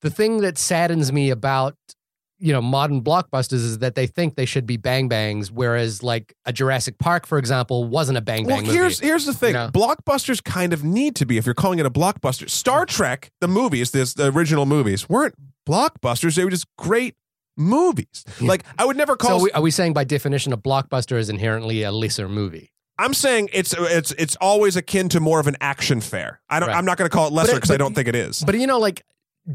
the 0.00 0.10
thing 0.10 0.38
that 0.40 0.58
saddens 0.58 1.12
me 1.12 1.30
about 1.30 1.76
you 2.38 2.52
know 2.52 2.62
modern 2.62 3.02
blockbusters 3.02 3.54
is 3.54 3.78
that 3.78 3.94
they 3.94 4.06
think 4.06 4.36
they 4.36 4.44
should 4.44 4.66
be 4.66 4.76
bang 4.76 5.08
bangs, 5.08 5.50
whereas 5.50 6.02
like 6.02 6.34
a 6.44 6.52
Jurassic 6.52 6.98
Park, 6.98 7.26
for 7.26 7.38
example, 7.38 7.84
wasn't 7.84 8.18
a 8.18 8.20
bang 8.20 8.44
Well, 8.44 8.56
bang 8.56 8.66
movie. 8.66 8.78
here's 8.78 9.00
here's 9.00 9.26
the 9.26 9.34
thing: 9.34 9.50
You 9.50 9.54
know? 9.54 9.70
blockbusters 9.72 10.42
kind 10.42 10.72
of 10.72 10.84
need 10.84 11.16
to 11.16 11.26
be 11.26 11.38
if 11.38 11.46
you're 11.46 11.54
calling 11.54 11.78
it 11.78 11.86
a 11.86 11.90
blockbuster. 11.90 12.48
Star 12.48 12.86
mm. 12.86 12.88
Trek, 12.88 13.30
the 13.40 13.48
movies, 13.48 13.90
this 13.90 14.14
the 14.14 14.32
original 14.32 14.66
movies, 14.66 15.08
weren't 15.08 15.34
blockbusters; 15.68 16.36
they 16.36 16.44
were 16.44 16.50
just 16.50 16.66
great 16.76 17.14
movies. 17.56 18.24
Yeah. 18.40 18.48
Like 18.48 18.64
I 18.78 18.84
would 18.84 18.96
never 18.96 19.16
call. 19.16 19.38
so 19.38 19.44
we, 19.44 19.50
are 19.52 19.62
we 19.62 19.70
saying 19.70 19.92
by 19.92 20.04
definition 20.04 20.52
a 20.52 20.58
blockbuster 20.58 21.18
is 21.18 21.28
inherently 21.28 21.82
a 21.82 21.92
lesser 21.92 22.28
movie? 22.28 22.72
I'm 22.98 23.14
saying 23.14 23.50
it's 23.52 23.74
it's 23.78 24.12
it's 24.12 24.36
always 24.40 24.76
akin 24.76 25.08
to 25.10 25.20
more 25.20 25.38
of 25.38 25.46
an 25.46 25.56
action 25.60 26.00
fair. 26.00 26.40
I 26.50 26.58
don't. 26.60 26.68
Right. 26.68 26.76
I'm 26.76 26.84
not 26.84 26.98
going 26.98 27.08
to 27.08 27.14
call 27.14 27.28
it 27.28 27.32
lesser 27.32 27.54
because 27.54 27.70
I 27.70 27.76
don't 27.76 27.94
think 27.94 28.08
it 28.08 28.16
is. 28.16 28.42
But 28.44 28.58
you 28.58 28.66
know, 28.66 28.78
like 28.78 29.04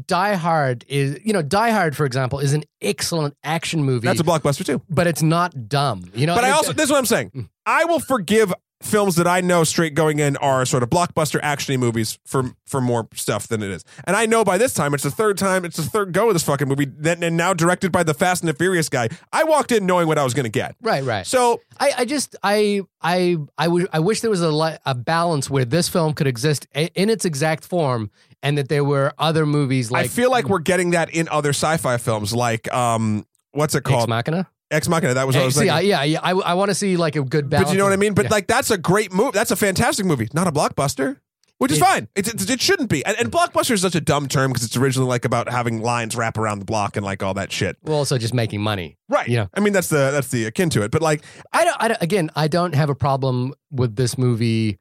Die 0.06 0.34
Hard 0.34 0.84
is, 0.88 1.18
you 1.24 1.32
know, 1.32 1.42
Die 1.42 1.70
Hard, 1.70 1.96
for 1.96 2.04
example, 2.04 2.40
is 2.40 2.52
an 2.52 2.64
excellent 2.82 3.36
action 3.44 3.84
movie, 3.84 4.06
That's 4.08 4.20
a 4.20 4.24
blockbuster 4.24 4.64
too. 4.64 4.82
but 4.90 5.06
it's 5.06 5.22
not 5.22 5.68
dumb. 5.68 6.10
You 6.14 6.26
know, 6.26 6.34
But 6.34 6.44
I 6.44 6.50
also 6.50 6.72
this 6.72 6.86
is 6.86 6.90
what 6.90 6.98
I'm 6.98 7.06
saying. 7.06 7.30
Mm. 7.34 7.48
I 7.66 7.84
will 7.84 8.00
forgive 8.00 8.52
films 8.84 9.16
that 9.16 9.26
I 9.26 9.40
know 9.40 9.64
straight 9.64 9.94
going 9.94 10.18
in 10.18 10.36
are 10.36 10.64
sort 10.66 10.82
of 10.82 10.90
blockbuster 10.90 11.40
actiony 11.40 11.78
movies 11.78 12.18
for 12.26 12.54
for 12.66 12.80
more 12.80 13.08
stuff 13.14 13.48
than 13.48 13.62
it 13.62 13.70
is. 13.70 13.84
And 14.04 14.16
I 14.16 14.26
know 14.26 14.44
by 14.44 14.58
this 14.58 14.74
time 14.74 14.94
it's 14.94 15.02
the 15.04 15.10
third 15.10 15.38
time 15.38 15.64
it's 15.64 15.76
the 15.76 15.82
third 15.82 16.12
go 16.12 16.28
of 16.28 16.34
this 16.34 16.42
fucking 16.42 16.68
movie 16.68 16.86
that 16.98 17.22
and 17.22 17.36
now 17.36 17.54
directed 17.54 17.90
by 17.92 18.02
the 18.02 18.14
Fast 18.14 18.42
and 18.42 18.48
the 18.48 18.54
Furious 18.54 18.88
guy. 18.88 19.08
I 19.32 19.44
walked 19.44 19.72
in 19.72 19.86
knowing 19.86 20.06
what 20.08 20.18
I 20.18 20.24
was 20.24 20.34
going 20.34 20.44
to 20.44 20.50
get. 20.50 20.76
right, 20.82 21.02
right. 21.04 21.26
So 21.26 21.60
I, 21.80 21.88
just 21.90 21.98
I 21.98 22.04
just, 22.04 22.36
I, 22.42 22.82
I, 23.02 23.36
I, 23.58 23.64
w- 23.64 23.86
I 23.92 23.98
wish 23.98 24.20
there 24.20 24.30
was 24.30 24.40
a, 24.40 24.50
li- 24.50 24.76
a 24.86 24.94
balance 24.94 25.50
where 25.50 25.64
this 25.64 25.88
film 25.88 26.12
could 26.14 26.26
exist 26.26 26.66
a- 26.74 26.90
in 26.94 27.10
its 27.10 27.24
exact 27.24 27.64
form, 27.64 28.10
and 28.42 28.56
that 28.58 28.68
there 28.68 28.84
were 28.84 29.12
other 29.18 29.46
movies 29.46 29.90
like 29.90 30.04
I 30.04 30.08
feel 30.08 30.30
like 30.30 30.48
we're 30.48 30.58
getting 30.60 30.90
that 30.90 31.10
in 31.10 31.28
other 31.28 31.50
sci-fi 31.50 31.96
films 31.96 32.32
like 32.34 32.72
um 32.72 33.26
what's 33.52 33.74
it 33.74 33.78
Ex 33.78 33.90
called? 33.90 34.08
Machina. 34.08 34.48
Ex 34.74 34.88
Machina. 34.88 35.14
That 35.14 35.26
was 35.26 35.36
what 35.36 35.42
I 35.42 35.44
was 35.46 35.54
see, 35.54 35.60
thinking. 35.60 35.76
I, 35.76 35.80
yeah, 35.80 36.02
yeah, 36.02 36.20
I, 36.22 36.32
I 36.32 36.54
want 36.54 36.70
to 36.70 36.74
see 36.74 36.96
like 36.96 37.16
a 37.16 37.22
good 37.22 37.48
balance. 37.48 37.68
But 37.68 37.72
you 37.72 37.78
know 37.78 37.84
what 37.84 37.92
I 37.92 37.96
mean? 37.96 38.14
But 38.14 38.26
yeah. 38.26 38.32
like 38.32 38.46
that's 38.46 38.70
a 38.70 38.78
great 38.78 39.12
movie. 39.12 39.32
That's 39.32 39.50
a 39.50 39.56
fantastic 39.56 40.04
movie. 40.06 40.28
Not 40.32 40.46
a 40.46 40.52
blockbuster. 40.52 41.18
Which 41.58 41.70
is 41.70 41.78
It- 41.78 41.82
fine. 41.82 42.08
It, 42.16 42.26
it, 42.28 42.50
it 42.50 42.60
shouldn't 42.60 42.90
be. 42.90 43.04
And, 43.06 43.16
and 43.18 43.30
blockbuster 43.30 43.70
is 43.70 43.80
such 43.80 43.94
a 43.94 44.00
dumb 44.00 44.26
term 44.26 44.50
because 44.50 44.64
it's 44.66 44.76
originally 44.76 45.08
like 45.08 45.24
about 45.24 45.48
having 45.48 45.80
lines 45.80 46.16
wrap 46.16 46.36
around 46.36 46.58
the 46.58 46.64
block 46.64 46.96
and 46.96 47.06
like 47.06 47.22
all 47.22 47.32
that 47.34 47.52
shit. 47.52 47.76
well, 47.82 47.96
also 47.96 48.18
just 48.18 48.34
making 48.34 48.60
money. 48.60 48.98
Right. 49.08 49.28
Yeah. 49.28 49.46
I 49.54 49.60
mean 49.60 49.72
that's 49.72 49.88
the 49.88 50.10
that's 50.10 50.28
the 50.28 50.46
akin 50.46 50.68
to 50.70 50.82
it. 50.82 50.90
But 50.90 51.00
like 51.00 51.22
I 51.52 51.64
don't, 51.64 51.76
I 51.80 51.88
don't 51.88 52.02
again, 52.02 52.30
I 52.34 52.48
don't 52.48 52.74
have 52.74 52.90
a 52.90 52.94
problem 52.94 53.54
with 53.70 53.94
this 53.94 54.18
movie 54.18 54.78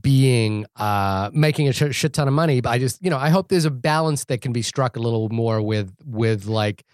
being 0.00 0.66
uh 0.76 1.30
making 1.32 1.68
a 1.68 1.72
sh- 1.72 1.90
shit 1.94 2.12
ton 2.12 2.28
of 2.28 2.34
money, 2.34 2.60
but 2.60 2.70
I 2.70 2.78
just, 2.78 3.02
you 3.02 3.10
know, 3.10 3.18
I 3.18 3.28
hope 3.28 3.48
there's 3.48 3.64
a 3.64 3.70
balance 3.70 4.24
that 4.26 4.40
can 4.40 4.52
be 4.52 4.62
struck 4.62 4.96
a 4.96 5.00
little 5.00 5.28
more 5.28 5.60
with 5.60 5.92
with 6.04 6.46
like 6.46 6.84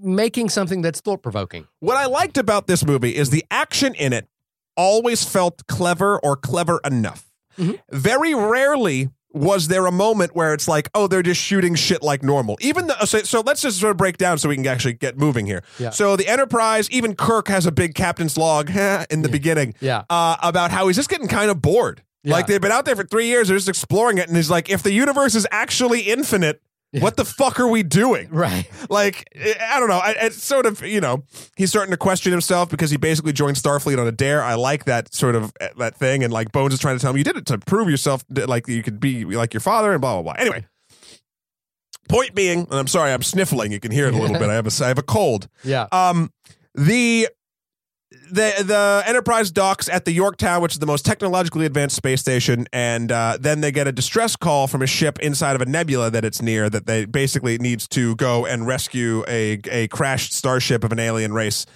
making 0.00 0.48
something 0.48 0.82
that's 0.82 1.00
thought 1.00 1.22
provoking. 1.22 1.66
what 1.80 1.96
I 1.96 2.06
liked 2.06 2.38
about 2.38 2.66
this 2.66 2.84
movie 2.84 3.16
is 3.16 3.30
the 3.30 3.44
action 3.50 3.94
in 3.94 4.12
it 4.12 4.28
always 4.76 5.24
felt 5.24 5.66
clever 5.66 6.18
or 6.20 6.36
clever 6.36 6.80
enough. 6.84 7.26
Mhm. 7.58 7.78
Very 7.90 8.34
rarely 8.34 9.10
was 9.32 9.68
there 9.68 9.86
a 9.86 9.92
moment 9.92 10.34
where 10.34 10.52
it's 10.54 10.66
like, 10.66 10.88
oh, 10.94 11.06
they're 11.06 11.22
just 11.22 11.40
shooting 11.40 11.74
shit 11.76 12.02
like 12.02 12.22
normal. 12.22 12.56
Even 12.60 12.86
the 12.88 13.04
so, 13.06 13.18
so 13.22 13.40
let's 13.46 13.60
just 13.62 13.78
sort 13.78 13.92
of 13.92 13.96
break 13.96 14.16
down 14.16 14.38
so 14.38 14.48
we 14.48 14.56
can 14.56 14.66
actually 14.66 14.94
get 14.94 15.16
moving 15.18 15.46
here. 15.46 15.62
Yeah. 15.78 15.90
So 15.90 16.16
the 16.16 16.26
Enterprise, 16.26 16.90
even 16.90 17.14
Kirk 17.14 17.46
has 17.48 17.64
a 17.66 17.70
big 17.72 17.94
captain's 17.94 18.36
log 18.36 18.70
in 19.10 19.22
the 19.22 19.28
beginning 19.28 19.74
Yeah. 19.80 20.02
uh, 20.10 20.36
about 20.42 20.70
how 20.72 20.86
he's 20.88 20.96
just 20.96 21.08
getting 21.10 21.28
kind 21.28 21.50
of 21.50 21.60
bored. 21.62 22.02
Yeah. 22.24 22.32
Like 22.34 22.46
they've 22.48 22.60
been 22.60 22.72
out 22.72 22.86
there 22.86 22.96
for 22.96 23.04
three 23.04 23.26
years, 23.26 23.48
they're 23.48 23.56
just 23.56 23.68
exploring 23.68 24.18
it, 24.18 24.26
and 24.28 24.36
he's 24.36 24.50
like, 24.50 24.68
if 24.68 24.82
the 24.82 24.92
universe 24.92 25.34
is 25.34 25.46
actually 25.50 26.00
infinite, 26.02 26.56
Yeah. 26.60 26.66
What 26.98 27.16
the 27.16 27.24
fuck 27.24 27.60
are 27.60 27.68
we 27.68 27.82
doing? 27.82 28.28
Right. 28.32 28.68
Like, 28.88 29.24
I 29.36 29.54
I 29.76 29.80
don't 29.80 29.88
know. 29.88 29.98
I- 29.98 30.16
It's 30.22 30.42
sort 30.42 30.66
of, 30.66 30.82
you 30.82 31.00
know, 31.00 31.22
he's 31.56 31.70
starting 31.70 31.90
to 31.92 31.96
question 31.96 32.32
himself 32.32 32.68
because 32.70 32.90
he 32.90 32.96
basically 32.96 33.32
joined 33.32 33.56
Starfleet 33.56 33.98
on 33.98 34.06
a 34.06 34.12
dare. 34.12 34.42
I 34.42 34.54
like 34.54 34.84
that 34.86 35.14
sort 35.14 35.34
of 35.36 35.52
uh, 35.60 35.68
that 35.78 35.96
thing. 35.96 36.24
And 36.24 36.32
like 36.32 36.50
Bones 36.52 36.72
is 36.74 36.80
trying 36.80 36.96
to 36.96 37.00
tell 37.00 37.10
him 37.12 37.16
you 37.18 37.24
did 37.24 37.36
it 37.36 37.46
to 37.46 37.58
prove 37.58 37.88
yourself, 37.88 38.24
that, 38.30 38.48
like 38.48 38.66
you 38.66 38.82
could 38.82 38.98
be 39.00 39.24
like 39.24 39.52
your 39.54 39.60
father 39.60 39.92
and 39.92 40.00
blah, 40.00 40.14
blah, 40.14 40.22
blah. 40.22 40.34
Anyway, 40.40 40.64
point 42.08 42.34
being, 42.34 42.60
and 42.70 42.74
I'm 42.74 42.86
sorry, 42.88 43.12
I'm 43.12 43.22
sniffling. 43.22 43.72
You 43.72 43.80
can 43.80 43.92
hear 43.92 44.06
it 44.08 44.14
a 44.14 44.18
little 44.18 44.38
bit. 44.38 44.48
I 44.50 44.54
have 44.54 44.66
a, 44.66 44.84
I 44.84 44.88
have 44.88 44.98
a 44.98 45.02
cold. 45.02 45.48
Yeah. 45.64 45.86
Um, 45.92 46.32
the 46.74 47.28
the 48.30 48.62
the 48.64 49.02
Enterprise 49.06 49.50
docks 49.50 49.88
at 49.88 50.04
the 50.04 50.12
Yorktown, 50.12 50.62
which 50.62 50.72
is 50.72 50.78
the 50.78 50.86
most 50.86 51.04
technologically 51.04 51.66
advanced 51.66 51.96
space 51.96 52.20
station, 52.20 52.66
and 52.72 53.10
uh, 53.12 53.36
then 53.40 53.60
they 53.60 53.72
get 53.72 53.86
a 53.86 53.92
distress 53.92 54.36
call 54.36 54.66
from 54.66 54.82
a 54.82 54.86
ship 54.86 55.18
inside 55.20 55.56
of 55.56 55.62
a 55.62 55.66
nebula 55.66 56.10
that 56.10 56.24
it's 56.24 56.40
near 56.40 56.70
that 56.70 56.86
they 56.86 57.04
basically 57.04 57.58
needs 57.58 57.86
to 57.88 58.14
go 58.16 58.46
and 58.46 58.66
rescue 58.66 59.24
a 59.28 59.58
a 59.70 59.88
crashed 59.88 60.32
starship 60.32 60.84
of 60.84 60.92
an 60.92 60.98
alien 60.98 61.32
race. 61.32 61.66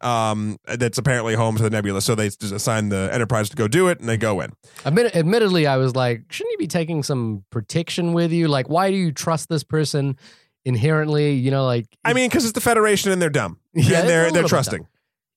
Um, 0.00 0.58
that's 0.64 0.98
apparently 0.98 1.34
home 1.34 1.56
to 1.56 1.62
the 1.62 1.70
nebula, 1.70 2.00
so 2.00 2.16
they 2.16 2.28
just 2.28 2.52
assign 2.52 2.88
the 2.88 3.08
Enterprise 3.12 3.48
to 3.50 3.56
go 3.56 3.68
do 3.68 3.86
it, 3.86 4.00
and 4.00 4.08
they 4.08 4.16
go 4.16 4.40
in. 4.40 4.52
Admit, 4.84 5.14
admittedly, 5.14 5.64
I 5.66 5.76
was 5.76 5.94
like, 5.94 6.24
shouldn't 6.28 6.50
you 6.52 6.58
be 6.58 6.66
taking 6.66 7.04
some 7.04 7.44
protection 7.50 8.12
with 8.12 8.32
you? 8.32 8.48
Like, 8.48 8.68
why 8.68 8.90
do 8.90 8.96
you 8.96 9.12
trust 9.12 9.48
this 9.48 9.62
person 9.62 10.16
inherently? 10.64 11.34
You 11.34 11.52
know, 11.52 11.64
like 11.66 11.86
I 12.04 12.14
mean, 12.14 12.28
because 12.28 12.44
it's 12.44 12.52
the 12.52 12.60
Federation 12.60 13.12
and 13.12 13.22
they're 13.22 13.30
dumb, 13.30 13.58
Yeah, 13.74 14.00
and 14.00 14.08
they're 14.08 14.32
they're 14.32 14.42
trusting. 14.42 14.88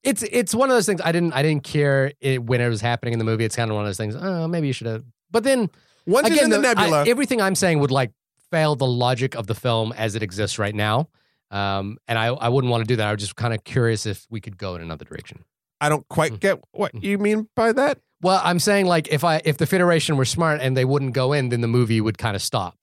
It's 0.06 0.24
it's 0.24 0.56
one 0.56 0.70
of 0.70 0.76
those 0.76 0.86
things. 0.86 1.02
I 1.04 1.12
didn't 1.12 1.34
I 1.34 1.42
didn't 1.42 1.64
care 1.64 2.12
it, 2.22 2.44
when 2.44 2.62
it 2.62 2.70
was 2.70 2.82
happening 2.82 3.14
in 3.14 3.20
the 3.20 3.26
movie. 3.26 3.44
It's 3.44 3.56
kind 3.56 3.70
of 3.70 3.76
one 3.76 3.84
of 3.86 3.90
those 3.90 3.98
things. 3.98 4.16
Oh, 4.16 4.48
maybe 4.48 4.68
you 4.68 4.74
should 4.74 4.88
have. 4.88 5.04
But 5.32 5.44
then 5.44 5.70
Once 6.06 6.28
again, 6.28 6.46
in 6.46 6.50
the, 6.52 6.60
the- 6.60 6.68
I- 6.70 6.74
nebula, 6.74 7.06
everything 7.08 7.42
I'm 7.42 7.56
saying 7.56 7.80
would 7.80 7.92
like 7.92 8.12
fail 8.52 8.76
the 8.76 8.88
logic 8.88 9.36
of 9.36 9.48
the 9.48 9.56
film 9.56 9.92
as 9.94 10.16
it 10.16 10.24
exists 10.24 10.58
right 10.60 10.76
now. 10.76 11.10
Um, 11.52 11.98
and 12.08 12.18
I 12.18 12.28
I 12.28 12.50
wouldn't 12.50 12.72
want 12.72 12.82
to 12.82 12.88
do 12.88 12.96
that. 12.98 13.08
I 13.08 13.12
was 13.12 13.22
just 13.22 13.36
kind 13.36 13.54
of 13.54 13.64
curious 13.64 14.06
if 14.06 14.26
we 14.30 14.40
could 14.40 14.58
go 14.58 14.76
in 14.76 14.82
another 14.82 15.06
direction. 15.06 15.44
I 15.82 15.90
don't 15.90 16.08
quite 16.08 16.40
get 16.40 16.60
what 16.72 16.92
you 17.04 17.18
mean 17.18 17.50
by 17.56 17.72
that. 17.74 18.00
Well, 18.22 18.42
I'm 18.44 18.60
saying 18.60 18.86
like 18.86 19.08
if 19.10 19.24
I 19.24 19.42
if 19.44 19.58
the 19.58 19.66
Federation 19.66 20.16
were 20.18 20.26
smart 20.26 20.62
and 20.62 20.76
they 20.76 20.86
wouldn't 20.86 21.14
go 21.14 21.34
in, 21.34 21.50
then 21.50 21.62
the 21.62 21.68
movie 21.68 22.00
would 22.02 22.18
kind 22.18 22.36
of 22.36 22.42
stop. 22.42 22.78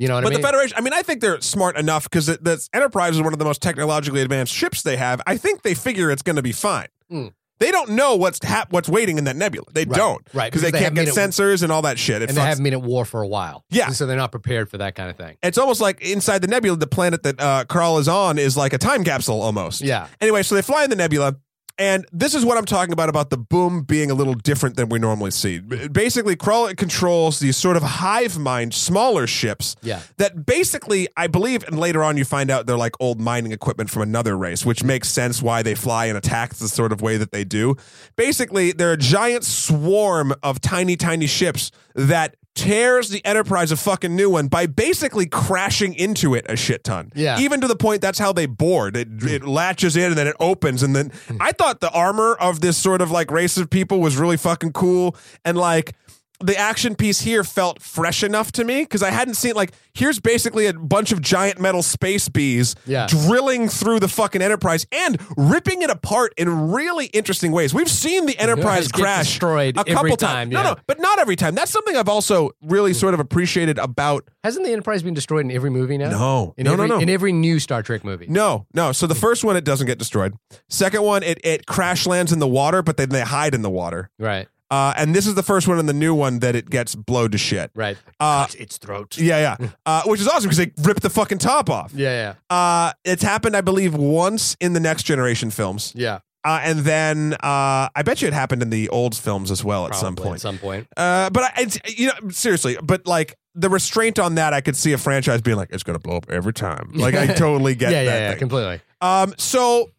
You 0.00 0.08
know 0.08 0.14
what 0.14 0.22
But 0.24 0.28
I 0.28 0.30
mean? 0.36 0.40
the 0.40 0.48
Federation, 0.48 0.76
I 0.78 0.80
mean, 0.80 0.92
I 0.94 1.02
think 1.02 1.20
they're 1.20 1.40
smart 1.42 1.76
enough 1.76 2.04
because 2.10 2.26
the, 2.26 2.38
the 2.40 2.68
Enterprise 2.72 3.14
is 3.16 3.22
one 3.22 3.32
of 3.34 3.38
the 3.38 3.44
most 3.44 3.60
technologically 3.60 4.22
advanced 4.22 4.52
ships 4.52 4.80
they 4.82 4.96
have. 4.96 5.20
I 5.26 5.36
think 5.36 5.60
they 5.62 5.74
figure 5.74 6.10
it's 6.10 6.22
going 6.22 6.36
to 6.36 6.42
be 6.42 6.52
fine. 6.52 6.88
Hmm. 7.10 7.26
They 7.58 7.70
don't 7.70 7.90
know 7.90 8.16
what's 8.16 8.42
hap- 8.42 8.72
what's 8.72 8.88
waiting 8.88 9.18
in 9.18 9.24
that 9.24 9.36
nebula. 9.36 9.66
They 9.74 9.84
Right, 9.84 9.94
don't, 9.94 10.26
right, 10.32 10.50
Because 10.50 10.62
they, 10.62 10.70
they 10.70 10.78
can't 10.78 10.94
get 10.94 11.08
sensors 11.08 11.62
and 11.62 11.70
all 11.70 11.82
that 11.82 11.98
shit. 11.98 12.22
It 12.22 12.30
and 12.30 12.38
they 12.38 12.40
haven't 12.40 12.64
been 12.64 12.72
at 12.72 12.80
war 12.80 13.04
for 13.04 13.20
a 13.20 13.28
while. 13.28 13.66
Yeah. 13.68 13.90
so 13.90 14.06
they're 14.06 14.16
not 14.16 14.30
prepared 14.32 14.70
for 14.70 14.78
that 14.78 14.94
kind 14.94 15.10
of 15.10 15.16
thing. 15.18 15.36
it's 15.42 15.58
almost 15.58 15.82
like 15.82 16.00
inside 16.00 16.38
the 16.38 16.46
nebula, 16.48 16.78
the 16.78 16.86
planet 16.86 17.22
that 17.24 17.38
uh, 17.38 17.64
Krall 17.68 18.00
is 18.00 18.08
on 18.08 18.38
is 18.38 18.56
like 18.56 18.72
a 18.72 18.78
time 18.78 19.04
capsule 19.04 19.42
almost. 19.42 19.82
Yeah, 19.82 20.06
Anyway, 20.22 20.42
so 20.42 20.54
they 20.54 20.62
fly 20.62 20.84
in 20.84 20.88
the 20.90 20.96
nebula, 20.96 21.36
and 21.80 22.04
this 22.12 22.34
is 22.34 22.44
what 22.44 22.58
I'm 22.58 22.66
talking 22.66 22.92
about 22.92 23.08
about 23.08 23.30
the 23.30 23.38
boom 23.38 23.84
being 23.84 24.10
a 24.10 24.14
little 24.14 24.34
different 24.34 24.76
than 24.76 24.90
we 24.90 24.98
normally 24.98 25.30
see. 25.30 25.60
Basically, 25.60 26.36
Krall 26.36 26.76
controls 26.76 27.40
these 27.40 27.56
sort 27.56 27.78
of 27.78 27.82
hive 27.82 28.38
mind, 28.38 28.74
smaller 28.74 29.26
ships 29.26 29.76
yeah, 29.80 30.02
that 30.18 30.44
basically, 30.44 31.08
I 31.16 31.26
believe, 31.26 31.66
and 31.66 31.78
later 31.78 32.04
on 32.04 32.18
you 32.18 32.26
find 32.26 32.50
out 32.50 32.66
they're 32.66 32.76
like 32.76 32.92
old 33.00 33.18
mining 33.18 33.52
equipment 33.52 33.88
from 33.88 34.02
another 34.02 34.36
race, 34.36 34.66
which 34.66 34.84
makes 34.84 35.08
sense 35.08 35.40
why 35.40 35.62
they 35.62 35.74
fly 35.74 36.04
and 36.04 36.18
attack 36.18 36.54
the 36.56 36.68
sort 36.68 36.92
of 36.92 37.00
way 37.00 37.16
that 37.16 37.32
they 37.32 37.44
do. 37.44 37.76
Basically, 38.14 38.72
they're 38.72 38.92
a 38.92 38.98
giant 38.98 39.44
swarm 39.44 40.34
of 40.42 40.60
tiny, 40.60 40.96
tiny 40.96 41.26
ships 41.26 41.70
that 41.94 42.36
tears 42.54 43.08
the 43.08 43.24
Enterprise 43.24 43.72
a 43.72 43.76
fucking 43.76 44.14
new 44.14 44.30
one 44.30 44.48
by 44.48 44.66
basically 44.66 45.26
crashing 45.26 45.94
into 45.94 46.34
it 46.34 46.46
a 46.48 46.56
shit 46.56 46.84
ton. 46.84 47.10
Yeah. 47.14 47.38
Even 47.38 47.60
to 47.60 47.68
the 47.68 47.76
point 47.76 48.00
that's 48.00 48.18
how 48.18 48.32
they 48.32 48.46
board. 48.46 48.96
It, 48.96 49.08
hmm. 49.08 49.28
it 49.28 49.44
latches 49.44 49.96
in 49.96 50.04
and 50.04 50.16
then 50.16 50.26
it 50.26 50.36
opens. 50.40 50.82
And 50.82 50.94
then 50.94 51.10
hmm. 51.28 51.36
I 51.40 51.52
thought 51.52 51.80
the 51.80 51.90
armor 51.90 52.34
of 52.34 52.60
this 52.60 52.76
sort 52.76 53.00
of 53.00 53.10
like 53.10 53.30
race 53.30 53.56
of 53.56 53.70
people 53.70 54.00
was 54.00 54.16
really 54.16 54.36
fucking 54.36 54.72
cool. 54.72 55.16
And 55.44 55.56
like, 55.56 55.94
the 56.40 56.56
action 56.56 56.94
piece 56.94 57.20
here 57.20 57.44
felt 57.44 57.82
fresh 57.82 58.22
enough 58.22 58.50
to 58.52 58.64
me 58.64 58.82
because 58.82 59.02
I 59.02 59.10
hadn't 59.10 59.34
seen 59.34 59.54
like 59.54 59.72
here's 59.94 60.18
basically 60.18 60.66
a 60.66 60.72
bunch 60.72 61.12
of 61.12 61.20
giant 61.20 61.60
metal 61.60 61.82
space 61.82 62.28
bees 62.28 62.74
Yeah. 62.86 63.06
drilling 63.08 63.68
through 63.68 64.00
the 64.00 64.08
fucking 64.08 64.40
Enterprise 64.40 64.86
and 64.92 65.20
ripping 65.36 65.82
it 65.82 65.90
apart 65.90 66.32
in 66.36 66.70
really 66.70 67.06
interesting 67.06 67.52
ways. 67.52 67.74
We've 67.74 67.90
seen 67.90 68.26
the 68.26 68.38
Enterprise 68.38 68.88
crash 68.88 69.26
destroyed 69.26 69.76
a 69.76 69.84
couple 69.84 70.16
time, 70.16 70.50
times. 70.50 70.52
No, 70.52 70.62
no, 70.62 70.76
but 70.86 71.00
not 71.00 71.18
every 71.18 71.36
time. 71.36 71.54
That's 71.54 71.70
something 71.70 71.96
I've 71.96 72.08
also 72.08 72.50
really 72.62 72.92
hmm. 72.92 72.98
sort 72.98 73.14
of 73.14 73.20
appreciated 73.20 73.78
about. 73.78 74.28
hasn't 74.42 74.64
the 74.64 74.72
Enterprise 74.72 75.02
been 75.02 75.14
destroyed 75.14 75.44
in 75.44 75.50
every 75.50 75.70
movie 75.70 75.98
now? 75.98 76.10
No, 76.10 76.54
in 76.56 76.64
no, 76.64 76.72
every, 76.72 76.88
no, 76.88 76.96
no. 76.96 77.00
in 77.02 77.10
every 77.10 77.32
new 77.32 77.58
Star 77.58 77.82
Trek 77.82 78.04
movie. 78.04 78.26
No, 78.28 78.66
no. 78.72 78.92
So 78.92 79.06
the 79.06 79.14
hmm. 79.14 79.20
first 79.20 79.44
one, 79.44 79.56
it 79.56 79.64
doesn't 79.64 79.86
get 79.86 79.98
destroyed. 79.98 80.34
Second 80.68 81.02
one, 81.02 81.22
it 81.22 81.38
it 81.44 81.66
crash 81.66 82.06
lands 82.06 82.32
in 82.32 82.38
the 82.38 82.48
water, 82.48 82.82
but 82.82 82.96
then 82.96 83.10
they 83.10 83.22
hide 83.22 83.54
in 83.54 83.62
the 83.62 83.70
water. 83.70 84.10
Right, 84.18 84.48
Uh, 84.70 84.94
and 84.96 85.14
this 85.14 85.26
is 85.26 85.34
the 85.34 85.42
first 85.42 85.66
one 85.66 85.78
in 85.78 85.86
the 85.86 85.92
new 85.92 86.14
one 86.14 86.38
that 86.40 86.54
it 86.54 86.70
gets 86.70 86.94
blowed 86.94 87.32
to 87.32 87.38
shit. 87.38 87.70
right. 87.74 87.96
Uh, 88.20 88.46
Cut 88.46 88.54
its 88.54 88.78
throat. 88.78 89.18
Yeah, 89.18 89.56
yeah. 89.60 89.68
Uh, 89.86 90.02
which 90.06 90.20
is 90.20 90.28
awesome 90.28 90.44
because 90.50 90.58
they 90.58 90.70
ripped 90.82 91.02
the 91.02 91.10
fucking 91.10 91.38
top 91.38 91.68
off. 91.68 91.92
Yeah, 91.94 92.34
yeah, 92.50 92.54
Uh, 92.56 92.92
it's 93.04 93.22
happened, 93.22 93.56
I 93.56 93.60
believe, 93.62 93.94
once 93.94 94.56
in 94.60 94.72
the 94.72 94.80
Next 94.80 95.02
Generation 95.04 95.50
films. 95.50 95.92
yeah. 95.96 96.20
Uh, 96.42 96.58
and 96.62 96.78
then 96.80 97.34
uh, 97.34 97.88
I 97.94 98.02
bet 98.02 98.22
you 98.22 98.28
it 98.28 98.32
happened 98.32 98.62
in 98.62 98.70
the 98.70 98.88
old 98.88 99.14
films 99.14 99.50
as 99.50 99.62
well 99.62 99.84
at 99.86 99.94
some 99.94 100.16
Probably 100.16 100.24
point. 100.30 100.34
At 100.36 100.40
some 100.40 100.58
point. 100.58 100.86
Uh, 100.96 101.28
but 101.28 101.42
I, 101.42 101.52
it's, 101.58 101.78
you 101.98 102.06
know, 102.06 102.30
seriously, 102.30 102.78
but 102.82 103.06
like 103.06 103.36
the 103.54 103.68
restraint 103.68 104.18
on 104.18 104.36
that, 104.36 104.54
I 104.54 104.62
could 104.62 104.74
see 104.74 104.94
a 104.94 104.98
franchise 104.98 105.42
being 105.42 105.58
like, 105.58 105.68
it's 105.70 105.82
going 105.82 105.98
to 105.98 106.02
blow 106.02 106.16
up 106.16 106.30
every 106.30 106.54
time. 106.54 106.92
Like, 106.94 107.14
I 107.14 107.26
totally 107.34 107.74
get 107.74 107.92
yeah, 107.92 108.04
that. 108.04 108.10
yeah, 108.10 108.18
yeah. 108.20 108.30
thing. 108.30 108.38
Completely. 108.38 108.80
Um, 109.02 109.34
so 109.36 109.90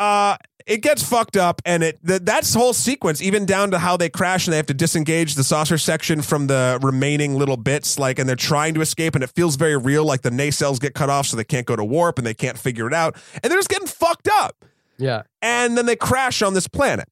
uh 0.00 0.36
it 0.66 0.80
gets 0.82 1.02
fucked 1.02 1.36
up 1.36 1.60
and 1.64 1.82
it 1.82 1.98
th- 2.06 2.22
that's 2.22 2.54
whole 2.54 2.72
sequence 2.72 3.20
even 3.20 3.44
down 3.44 3.70
to 3.70 3.78
how 3.78 3.96
they 3.96 4.08
crash 4.08 4.46
and 4.46 4.52
they 4.52 4.56
have 4.56 4.66
to 4.66 4.74
disengage 4.74 5.34
the 5.34 5.44
saucer 5.44 5.76
section 5.76 6.22
from 6.22 6.46
the 6.46 6.78
remaining 6.82 7.36
little 7.36 7.56
bits 7.56 7.98
like 7.98 8.18
and 8.18 8.28
they're 8.28 8.36
trying 8.36 8.74
to 8.74 8.80
escape 8.80 9.14
and 9.14 9.22
it 9.22 9.30
feels 9.30 9.56
very 9.56 9.76
real 9.76 10.04
like 10.04 10.22
the 10.22 10.30
nacelles 10.30 10.80
get 10.80 10.94
cut 10.94 11.10
off 11.10 11.26
so 11.26 11.36
they 11.36 11.44
can't 11.44 11.66
go 11.66 11.76
to 11.76 11.84
warp 11.84 12.18
and 12.18 12.26
they 12.26 12.34
can't 12.34 12.58
figure 12.58 12.86
it 12.86 12.94
out 12.94 13.16
and 13.42 13.50
they're 13.50 13.58
just 13.58 13.68
getting 13.68 13.88
fucked 13.88 14.28
up. 14.28 14.64
Yeah, 14.96 15.22
and 15.42 15.76
then 15.76 15.86
they 15.86 15.96
crash 15.96 16.40
on 16.40 16.54
this 16.54 16.68
planet 16.68 17.08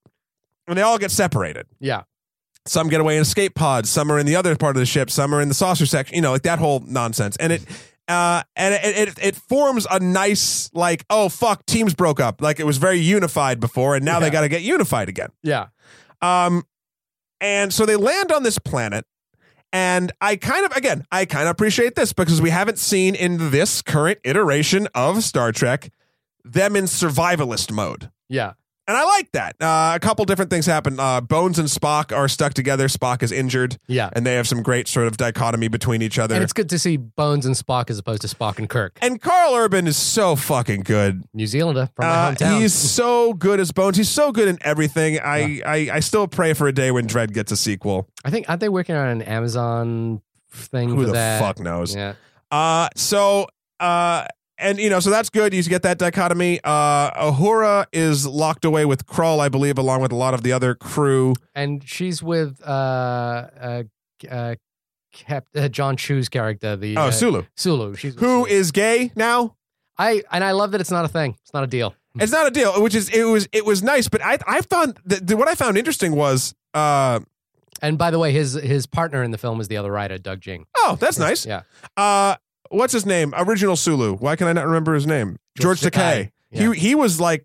and 0.68 0.78
they 0.78 0.82
all 0.82 0.98
get 0.98 1.10
separated. 1.10 1.66
Yeah, 1.80 2.04
some 2.64 2.88
get 2.88 3.00
away 3.00 3.16
in 3.16 3.22
escape 3.22 3.54
pods 3.54 3.90
some 3.90 4.10
are 4.10 4.18
in 4.18 4.26
the 4.26 4.36
other 4.36 4.54
part 4.56 4.76
of 4.76 4.80
the 4.80 4.86
ship 4.86 5.10
some 5.10 5.34
are 5.34 5.40
in 5.40 5.48
the 5.48 5.54
saucer 5.54 5.84
section 5.84 6.14
you 6.14 6.22
know 6.22 6.30
like 6.30 6.42
that 6.42 6.60
whole 6.60 6.80
nonsense 6.86 7.36
and 7.38 7.52
it 7.52 7.62
uh 8.12 8.42
and 8.54 8.74
it, 8.74 9.08
it 9.08 9.18
it 9.22 9.36
forms 9.36 9.86
a 9.90 9.98
nice 9.98 10.70
like 10.74 11.04
oh 11.10 11.28
fuck 11.28 11.64
teams 11.66 11.94
broke 11.94 12.20
up 12.20 12.40
like 12.40 12.60
it 12.60 12.66
was 12.66 12.78
very 12.78 12.98
unified 12.98 13.58
before 13.58 13.96
and 13.96 14.04
now 14.04 14.20
they 14.20 14.30
got 14.30 14.42
to 14.42 14.48
get 14.48 14.62
unified 14.62 15.08
again 15.08 15.30
yeah. 15.42 15.66
um 16.20 16.62
and 17.40 17.72
so 17.72 17.86
they 17.86 17.96
land 17.96 18.30
on 18.30 18.42
this 18.42 18.58
planet 18.58 19.04
and 19.72 20.12
I 20.20 20.36
kind 20.36 20.66
of 20.66 20.72
again 20.72 21.04
I 21.10 21.24
kind 21.24 21.44
of 21.48 21.52
appreciate 21.52 21.94
this 21.94 22.12
because 22.12 22.42
we 22.42 22.50
haven't 22.50 22.78
seen 22.78 23.14
in 23.14 23.50
this 23.50 23.82
current 23.82 24.18
iteration 24.22 24.86
of 24.94 25.24
Star 25.24 25.50
Trek 25.50 25.90
them 26.44 26.76
in 26.76 26.84
survivalist 26.84 27.72
mode 27.72 28.10
Yeah. 28.28 28.52
And 28.92 28.98
I 28.98 29.04
like 29.04 29.32
that. 29.32 29.56
Uh, 29.58 29.92
a 29.94 29.98
couple 30.00 30.22
different 30.26 30.50
things 30.50 30.66
happen. 30.66 31.00
Uh, 31.00 31.22
Bones 31.22 31.58
and 31.58 31.66
Spock 31.66 32.14
are 32.14 32.28
stuck 32.28 32.52
together. 32.52 32.88
Spock 32.88 33.22
is 33.22 33.32
injured, 33.32 33.78
Yeah. 33.88 34.10
and 34.12 34.26
they 34.26 34.34
have 34.34 34.46
some 34.46 34.62
great 34.62 34.86
sort 34.86 35.06
of 35.06 35.16
dichotomy 35.16 35.68
between 35.68 36.02
each 36.02 36.18
other. 36.18 36.34
And 36.34 36.44
it's 36.44 36.52
good 36.52 36.68
to 36.68 36.78
see 36.78 36.98
Bones 36.98 37.46
and 37.46 37.54
Spock 37.54 37.88
as 37.88 37.98
opposed 37.98 38.20
to 38.20 38.28
Spock 38.28 38.58
and 38.58 38.68
Kirk. 38.68 38.98
And 39.00 39.18
Karl 39.18 39.54
Urban 39.54 39.86
is 39.86 39.96
so 39.96 40.36
fucking 40.36 40.82
good. 40.82 41.22
New 41.32 41.46
Zealander 41.46 41.88
from 41.96 42.04
my 42.06 42.12
Uh, 42.12 42.32
hometown. 42.32 42.60
he's 42.60 42.74
so 42.74 43.32
good 43.32 43.60
as 43.60 43.72
Bones. 43.72 43.96
He's 43.96 44.10
so 44.10 44.30
good 44.30 44.46
in 44.46 44.58
everything. 44.60 45.18
I, 45.24 45.62
I 45.64 45.88
I 45.94 46.00
still 46.00 46.28
pray 46.28 46.52
for 46.52 46.68
a 46.68 46.72
day 46.74 46.90
when 46.90 47.06
Dredd 47.06 47.32
gets 47.32 47.50
a 47.50 47.56
sequel. 47.56 48.08
I 48.26 48.30
think 48.30 48.46
aren't 48.50 48.60
they 48.60 48.68
working 48.68 48.94
on 48.94 49.08
an 49.08 49.22
Amazon 49.22 50.20
thing 50.52 50.90
Who 50.90 51.06
the 51.06 51.12
that? 51.12 51.40
fuck 51.40 51.58
knows? 51.60 51.94
Yeah. 51.96 52.12
Uh, 52.50 52.90
so 52.94 53.46
uh, 53.80 54.26
and 54.62 54.78
you 54.78 54.88
know, 54.90 55.00
so 55.00 55.10
that's 55.10 55.28
good. 55.30 55.52
You 55.52 55.62
get 55.64 55.82
that 55.82 55.98
dichotomy. 55.98 56.60
Uh, 56.62 57.30
Uhura 57.32 57.86
is 57.92 58.26
locked 58.26 58.64
away 58.64 58.84
with 58.84 59.06
Krall, 59.06 59.40
I 59.40 59.48
believe, 59.48 59.78
along 59.78 60.00
with 60.02 60.12
a 60.12 60.16
lot 60.16 60.34
of 60.34 60.42
the 60.42 60.52
other 60.52 60.74
crew. 60.74 61.34
And 61.54 61.82
she's 61.86 62.22
with 62.22 62.60
uh 62.66 62.70
uh 62.70 63.82
uh, 64.30 64.54
Cap- 65.12 65.46
uh 65.54 65.68
John 65.68 65.96
Cho's 65.96 66.28
character, 66.28 66.76
the 66.76 66.96
Oh, 66.96 67.02
uh, 67.08 67.10
Sulu, 67.10 67.42
Sulu. 67.56 67.94
She's 67.96 68.14
who 68.14 68.20
Sulu. 68.20 68.44
is 68.46 68.70
gay 68.72 69.12
now. 69.16 69.56
I 69.98 70.22
and 70.32 70.42
I 70.42 70.52
love 70.52 70.70
that 70.72 70.80
it's 70.80 70.90
not 70.90 71.04
a 71.04 71.08
thing. 71.08 71.36
It's 71.42 71.52
not 71.52 71.64
a 71.64 71.66
deal. 71.66 71.94
It's 72.18 72.32
not 72.32 72.46
a 72.46 72.50
deal, 72.50 72.82
which 72.82 72.94
is 72.94 73.08
it 73.10 73.24
was 73.24 73.48
it 73.52 73.64
was 73.64 73.82
nice, 73.82 74.08
but 74.08 74.22
I 74.22 74.38
I 74.46 74.60
found 74.62 74.98
that 75.06 75.30
what 75.36 75.48
I 75.48 75.54
found 75.54 75.76
interesting 75.78 76.14
was 76.16 76.54
uh 76.74 77.20
And 77.82 77.98
by 77.98 78.10
the 78.10 78.18
way, 78.18 78.32
his 78.32 78.54
his 78.54 78.86
partner 78.86 79.22
in 79.22 79.30
the 79.32 79.38
film 79.38 79.60
is 79.60 79.68
the 79.68 79.76
other 79.76 79.90
writer, 79.90 80.18
Doug 80.18 80.44
Jung. 80.46 80.64
oh 80.78 80.96
that's 81.00 81.18
nice. 81.18 81.44
Yeah. 81.46 81.62
Uh, 81.96 82.36
what's 82.72 82.92
his 82.92 83.06
name? 83.06 83.32
Original 83.36 83.76
Sulu. 83.76 84.16
Why 84.16 84.36
can 84.36 84.48
I 84.48 84.52
not 84.52 84.66
remember 84.66 84.94
his 84.94 85.06
name? 85.06 85.38
George, 85.58 85.80
George 85.80 85.92
Takei. 85.92 86.30
Yeah. 86.50 86.72
He 86.72 86.78
he 86.78 86.94
was 86.94 87.20
like 87.20 87.44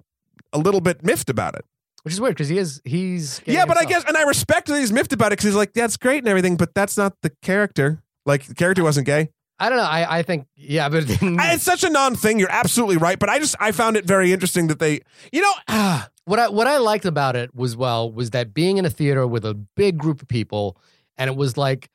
a 0.54 0.58
little 0.58 0.82
bit 0.82 1.04
miffed 1.04 1.30
about 1.30 1.56
it. 1.56 1.66
Which 2.04 2.14
is 2.14 2.22
weird 2.22 2.36
because 2.36 2.48
he 2.48 2.58
is 2.58 2.82
he's 2.86 3.42
yeah, 3.46 3.66
but 3.66 3.78
I 3.78 3.86
guess 3.86 4.04
and 4.06 4.16
I 4.16 4.24
respect 4.24 4.68
that 4.68 4.80
he's 4.80 4.94
miffed 4.94 5.14
about 5.14 5.28
it 5.28 5.32
because 5.32 5.46
he's 5.46 5.56
like 5.56 5.74
that's 5.74 5.98
great 5.98 6.20
and 6.20 6.28
everything, 6.28 6.56
but 6.56 6.74
that's 6.74 6.98
not 6.98 7.14
the 7.22 7.32
character. 7.42 8.02
Like 8.26 8.46
the 8.46 8.56
character 8.56 8.84
wasn't 8.84 9.08
gay. 9.08 9.30
I 9.60 9.70
don't 9.70 9.78
know. 9.80 9.84
I, 9.84 10.20
I 10.20 10.24
think 10.24 10.48
yeah, 10.56 10.88
but 10.88 11.06
It's 11.22 11.64
such 11.64 11.84
a 11.84 11.90
non 11.90 12.16
thing. 12.16 12.40
You're 12.40 12.52
absolutely 12.52 12.98
right, 12.98 13.18
but 13.18 13.30
I 13.30 13.40
just 13.40 13.56
I 13.60 13.72
found 13.72 13.98
it 13.98 14.06
very 14.06 14.32
interesting 14.32 14.68
that 14.68 14.80
they, 14.80 15.02
you 15.32 15.42
know, 15.42 15.52
ah, 15.68 16.10
what 16.26 16.40
I 16.40 16.50
what 16.50 16.68
I 16.68 16.78
liked 16.78 17.06
about 17.06 17.36
it 17.36 17.54
was 17.56 17.76
well 17.76 18.12
was 18.12 18.30
that 18.32 18.54
being 18.54 18.78
in 18.78 18.86
a 18.86 18.90
theater 18.90 19.26
with 19.26 19.46
a 19.46 19.54
big 19.54 19.98
group 19.98 20.22
of 20.22 20.28
people, 20.28 20.78
and 21.18 21.30
it 21.30 21.36
was 21.36 21.58
like 21.58 21.90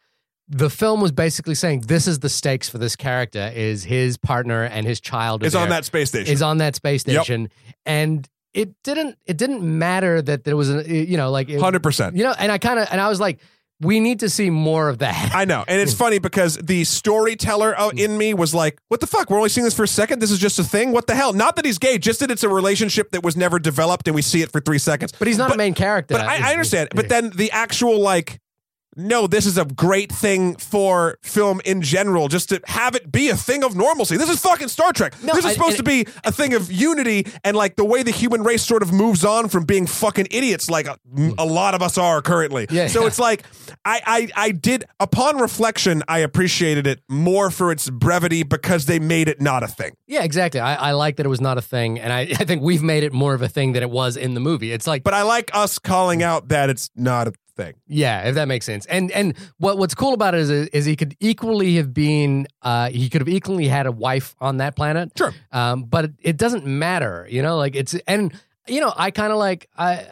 the 0.48 0.68
film 0.68 1.00
was 1.00 1.12
basically 1.12 1.54
saying 1.54 1.82
this 1.86 2.06
is 2.06 2.18
the 2.18 2.28
stakes 2.28 2.68
for 2.68 2.78
this 2.78 2.96
character 2.96 3.50
is 3.54 3.84
his 3.84 4.16
partner 4.18 4.64
and 4.64 4.86
his 4.86 5.00
child 5.00 5.44
is 5.44 5.54
on 5.54 5.68
that 5.70 5.84
space 5.84 6.08
station. 6.08 6.32
is 6.32 6.42
on 6.42 6.58
that 6.58 6.74
space 6.76 7.06
Yep. 7.06 7.22
station, 7.24 7.48
and 7.86 8.28
it 8.52 8.74
didn't 8.82 9.16
it 9.26 9.36
didn't 9.36 9.62
matter 9.62 10.20
that 10.20 10.44
there 10.44 10.56
was 10.56 10.68
a 10.70 10.82
you 10.86 11.16
know 11.16 11.30
like 11.30 11.48
it, 11.48 11.60
Hundred 11.60 11.82
percent. 11.82 12.16
you 12.16 12.24
know, 12.24 12.34
and 12.38 12.52
I 12.52 12.58
kind 12.58 12.78
of 12.78 12.88
and 12.90 13.00
I 13.00 13.08
was 13.08 13.18
like, 13.20 13.38
we 13.80 13.98
need 13.98 14.20
to 14.20 14.28
see 14.28 14.50
more 14.50 14.88
of 14.88 14.98
that. 14.98 15.32
I 15.34 15.44
know, 15.44 15.64
and 15.66 15.80
it's 15.80 15.94
funny 16.04 16.18
because 16.18 16.56
the 16.58 16.84
storyteller 16.84 17.74
uh, 17.78 17.90
mm. 17.90 17.98
in 17.98 18.18
me 18.18 18.34
was 18.34 18.54
like, 18.54 18.78
"What 18.88 19.00
the 19.00 19.06
fuck? 19.06 19.30
We're 19.30 19.38
only 19.38 19.48
seeing 19.48 19.64
this 19.64 19.74
for 19.74 19.84
a 19.84 19.88
second. 19.88 20.18
This 20.20 20.30
is 20.30 20.38
just 20.38 20.58
a 20.58 20.64
thing. 20.64 20.92
What 20.92 21.06
the 21.06 21.14
hell? 21.14 21.32
Not 21.32 21.56
that 21.56 21.64
he's 21.64 21.78
gay, 21.78 21.98
just 21.98 22.20
that 22.20 22.30
it's 22.30 22.42
a 22.44 22.48
relationship 22.48 23.10
that 23.12 23.24
was 23.24 23.36
never 23.36 23.58
developed, 23.58 24.06
and 24.06 24.14
we 24.14 24.22
see 24.22 24.42
it 24.42 24.52
for 24.52 24.60
three 24.60 24.78
seconds. 24.78 25.12
but 25.18 25.26
he's 25.28 25.38
not 25.38 25.48
But- 25.48 25.54
a 25.54 25.58
main 25.58 25.74
character. 25.74 26.14
But 26.14 26.26
I, 26.26 26.48
I 26.48 26.52
understand. 26.52 26.90
But 26.94 27.08
then 27.08 27.30
the 27.30 27.50
actual 27.52 28.00
like 28.00 28.38
no, 28.96 29.26
this 29.26 29.46
is 29.46 29.56
a 29.58 29.64
great 29.64 30.12
thing 30.12 30.56
for 30.56 31.18
film 31.22 31.60
in 31.64 31.82
general, 31.82 32.28
just 32.28 32.50
to 32.50 32.60
have 32.66 32.94
it 32.94 33.10
be 33.10 33.28
a 33.28 33.36
thing 33.36 33.64
of 33.64 33.74
normalcy. 33.74 34.16
This 34.16 34.28
is 34.28 34.40
fucking 34.40 34.68
Star 34.68 34.92
Trek. 34.92 35.14
No, 35.22 35.34
this 35.34 35.44
is 35.44 35.50
I- 35.52 35.54
supposed 35.54 35.78
to 35.78 35.82
be 35.82 36.06
a 36.24 36.32
thing 36.32 36.54
of 36.54 36.70
unity 36.70 37.26
and 37.44 37.56
like 37.56 37.76
the 37.76 37.84
way 37.84 38.02
the 38.02 38.10
human 38.10 38.42
race 38.42 38.62
sort 38.62 38.82
of 38.82 38.92
moves 38.92 39.24
on 39.24 39.48
from 39.48 39.64
being 39.64 39.86
fucking 39.86 40.28
idiots, 40.30 40.68
like 40.68 40.86
uh, 40.88 40.96
a, 41.16 41.34
a 41.38 41.44
lot 41.46 41.74
of 41.74 41.82
us 41.82 41.96
are 41.96 42.20
currently. 42.22 42.66
Yeah, 42.70 42.86
so 42.86 43.02
yeah. 43.02 43.06
it's 43.06 43.18
like 43.18 43.44
I, 43.84 44.00
I 44.36 44.46
I 44.48 44.50
did 44.52 44.84
upon 45.00 45.38
reflection, 45.38 46.02
I 46.08 46.18
appreciated 46.18 46.86
it 46.86 47.00
more 47.08 47.50
for 47.50 47.72
its 47.72 47.88
brevity 47.88 48.42
because 48.42 48.86
they 48.86 48.98
made 48.98 49.28
it 49.28 49.40
not 49.40 49.62
a 49.62 49.68
thing. 49.68 49.96
Yeah, 50.06 50.22
exactly. 50.22 50.60
I, 50.60 50.74
I 50.74 50.92
like 50.92 51.16
that 51.16 51.26
it 51.26 51.30
was 51.30 51.40
not 51.40 51.58
a 51.58 51.62
thing, 51.62 51.98
and 51.98 52.12
I, 52.12 52.20
I 52.38 52.44
think 52.44 52.62
we've 52.62 52.82
made 52.82 53.02
it 53.02 53.12
more 53.12 53.34
of 53.34 53.42
a 53.42 53.48
thing 53.48 53.72
than 53.72 53.82
it 53.82 53.90
was 53.90 54.16
in 54.16 54.34
the 54.34 54.40
movie. 54.40 54.72
It's 54.72 54.86
like, 54.86 55.02
But 55.02 55.14
I 55.14 55.22
like 55.22 55.50
us 55.54 55.78
calling 55.78 56.22
out 56.22 56.48
that 56.48 56.68
it's 56.70 56.90
not 56.94 57.28
a 57.28 57.32
thing. 57.56 57.74
yeah, 57.86 58.28
if 58.28 58.34
that 58.34 58.48
makes 58.48 58.66
sense. 58.66 58.86
And 58.86 59.10
and 59.12 59.36
what 59.58 59.78
what's 59.78 59.94
cool 59.94 60.14
about 60.14 60.34
it 60.34 60.40
is 60.40 60.50
is 60.50 60.84
he 60.84 60.96
could 60.96 61.16
equally 61.20 61.76
have 61.76 61.92
been, 61.92 62.46
uh, 62.62 62.88
he 62.90 63.08
could 63.08 63.20
have 63.20 63.28
equally 63.28 63.68
had 63.68 63.86
a 63.86 63.92
wife 63.92 64.34
on 64.40 64.58
that 64.58 64.76
planet. 64.76 65.12
Sure. 65.16 65.34
Um, 65.52 65.84
but 65.84 66.06
it, 66.06 66.12
it 66.20 66.36
doesn't 66.36 66.66
matter, 66.66 67.26
you 67.30 67.42
know. 67.42 67.56
Like 67.56 67.76
it's 67.76 67.94
and 68.06 68.32
you 68.66 68.80
know, 68.80 68.92
I 68.96 69.10
kind 69.10 69.32
of 69.32 69.38
like 69.38 69.68
I. 69.76 70.06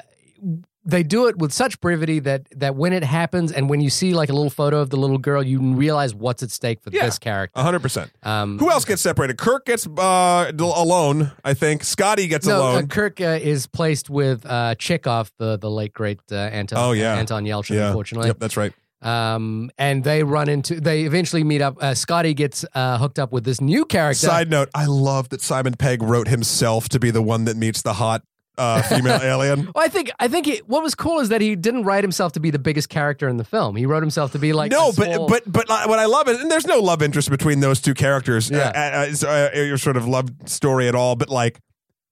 They 0.82 1.02
do 1.02 1.26
it 1.26 1.36
with 1.36 1.52
such 1.52 1.78
brevity 1.80 2.20
that 2.20 2.46
that 2.56 2.74
when 2.74 2.94
it 2.94 3.04
happens, 3.04 3.52
and 3.52 3.68
when 3.68 3.80
you 3.82 3.90
see 3.90 4.14
like 4.14 4.30
a 4.30 4.32
little 4.32 4.48
photo 4.48 4.80
of 4.80 4.88
the 4.88 4.96
little 4.96 5.18
girl, 5.18 5.42
you 5.42 5.60
realize 5.74 6.14
what's 6.14 6.42
at 6.42 6.50
stake 6.50 6.80
for 6.82 6.88
Yeah. 6.90 7.04
this 7.04 7.18
character. 7.18 7.60
hundred 7.60 7.80
percent. 7.80 8.10
Um, 8.22 8.58
Who 8.58 8.70
else 8.70 8.86
gets 8.86 9.02
separated? 9.02 9.36
Kirk 9.36 9.66
gets 9.66 9.86
uh, 9.86 10.50
alone, 10.58 11.32
I 11.44 11.52
think. 11.52 11.84
Scotty 11.84 12.26
gets 12.28 12.46
No, 12.46 12.56
uh, 12.56 12.70
alone. 12.72 12.86
Kirk 12.88 13.20
uh, 13.20 13.38
is 13.42 13.66
placed 13.66 14.08
with 14.08 14.46
uh, 14.46 14.74
Chekov, 14.76 15.30
the 15.36 15.58
the 15.58 15.70
late 15.70 15.92
great 15.92 16.20
uh, 16.32 16.36
Anton. 16.36 16.78
Oh, 16.78 16.92
yeah. 16.92 17.14
Anton 17.16 17.44
Yelchin. 17.44 17.74
yeah. 17.76 17.88
Unfortunately, 17.88 18.28
Yep, 18.28 18.38
that's 18.38 18.56
right. 18.56 18.72
um, 19.02 19.70
and 19.78 20.02
they 20.04 20.22
run 20.22 20.48
into. 20.48 20.80
They 20.80 21.02
eventually 21.04 21.44
meet 21.44 21.60
up. 21.60 21.76
Uh, 21.82 21.94
Scotty 21.94 22.32
gets 22.34 22.64
uh, 22.74 22.96
hooked 22.98 23.18
up 23.18 23.32
with 23.32 23.44
this 23.44 23.60
new 23.60 23.84
character. 23.84 24.26
Side 24.26 24.50
note, 24.50 24.68
I 24.74 24.86
love 24.86 25.28
that 25.28 25.42
Simon 25.42 25.74
Pegg 25.74 26.02
wrote 26.02 26.28
himself 26.28 26.88
to 26.90 26.98
be 26.98 27.10
the 27.10 27.22
one 27.22 27.44
that 27.44 27.56
meets 27.56 27.82
the 27.82 27.94
hot 27.94 28.22
uh, 28.60 28.82
female 28.82 29.20
alien. 29.22 29.70
Well, 29.74 29.84
I 29.84 29.88
think 29.88 30.10
I 30.20 30.28
think 30.28 30.46
he, 30.46 30.58
what 30.66 30.82
was 30.82 30.94
cool 30.94 31.20
is 31.20 31.30
that 31.30 31.40
he 31.40 31.56
didn't 31.56 31.84
write 31.84 32.04
himself 32.04 32.32
to 32.32 32.40
be 32.40 32.50
the 32.50 32.58
biggest 32.58 32.88
character 32.88 33.28
in 33.28 33.36
the 33.38 33.44
film. 33.44 33.74
He 33.76 33.86
wrote 33.86 34.02
himself 34.02 34.32
to 34.32 34.38
be 34.38 34.52
like 34.52 34.70
no, 34.70 34.92
but 34.92 35.14
small- 35.14 35.28
but 35.28 35.42
but 35.50 35.70
uh, 35.70 35.86
what 35.86 35.98
I 35.98 36.04
love 36.04 36.28
is, 36.28 36.40
and 36.40 36.50
there's 36.50 36.66
no 36.66 36.78
love 36.80 37.02
interest 37.02 37.30
between 37.30 37.60
those 37.60 37.80
two 37.80 37.94
characters. 37.94 38.50
Yeah. 38.50 38.58
uh, 38.68 39.00
uh, 39.00 39.06
it's, 39.08 39.24
uh, 39.24 39.50
your 39.54 39.78
sort 39.78 39.96
of 39.96 40.06
love 40.06 40.28
story 40.46 40.86
at 40.88 40.94
all, 40.94 41.16
but 41.16 41.28
like. 41.30 41.58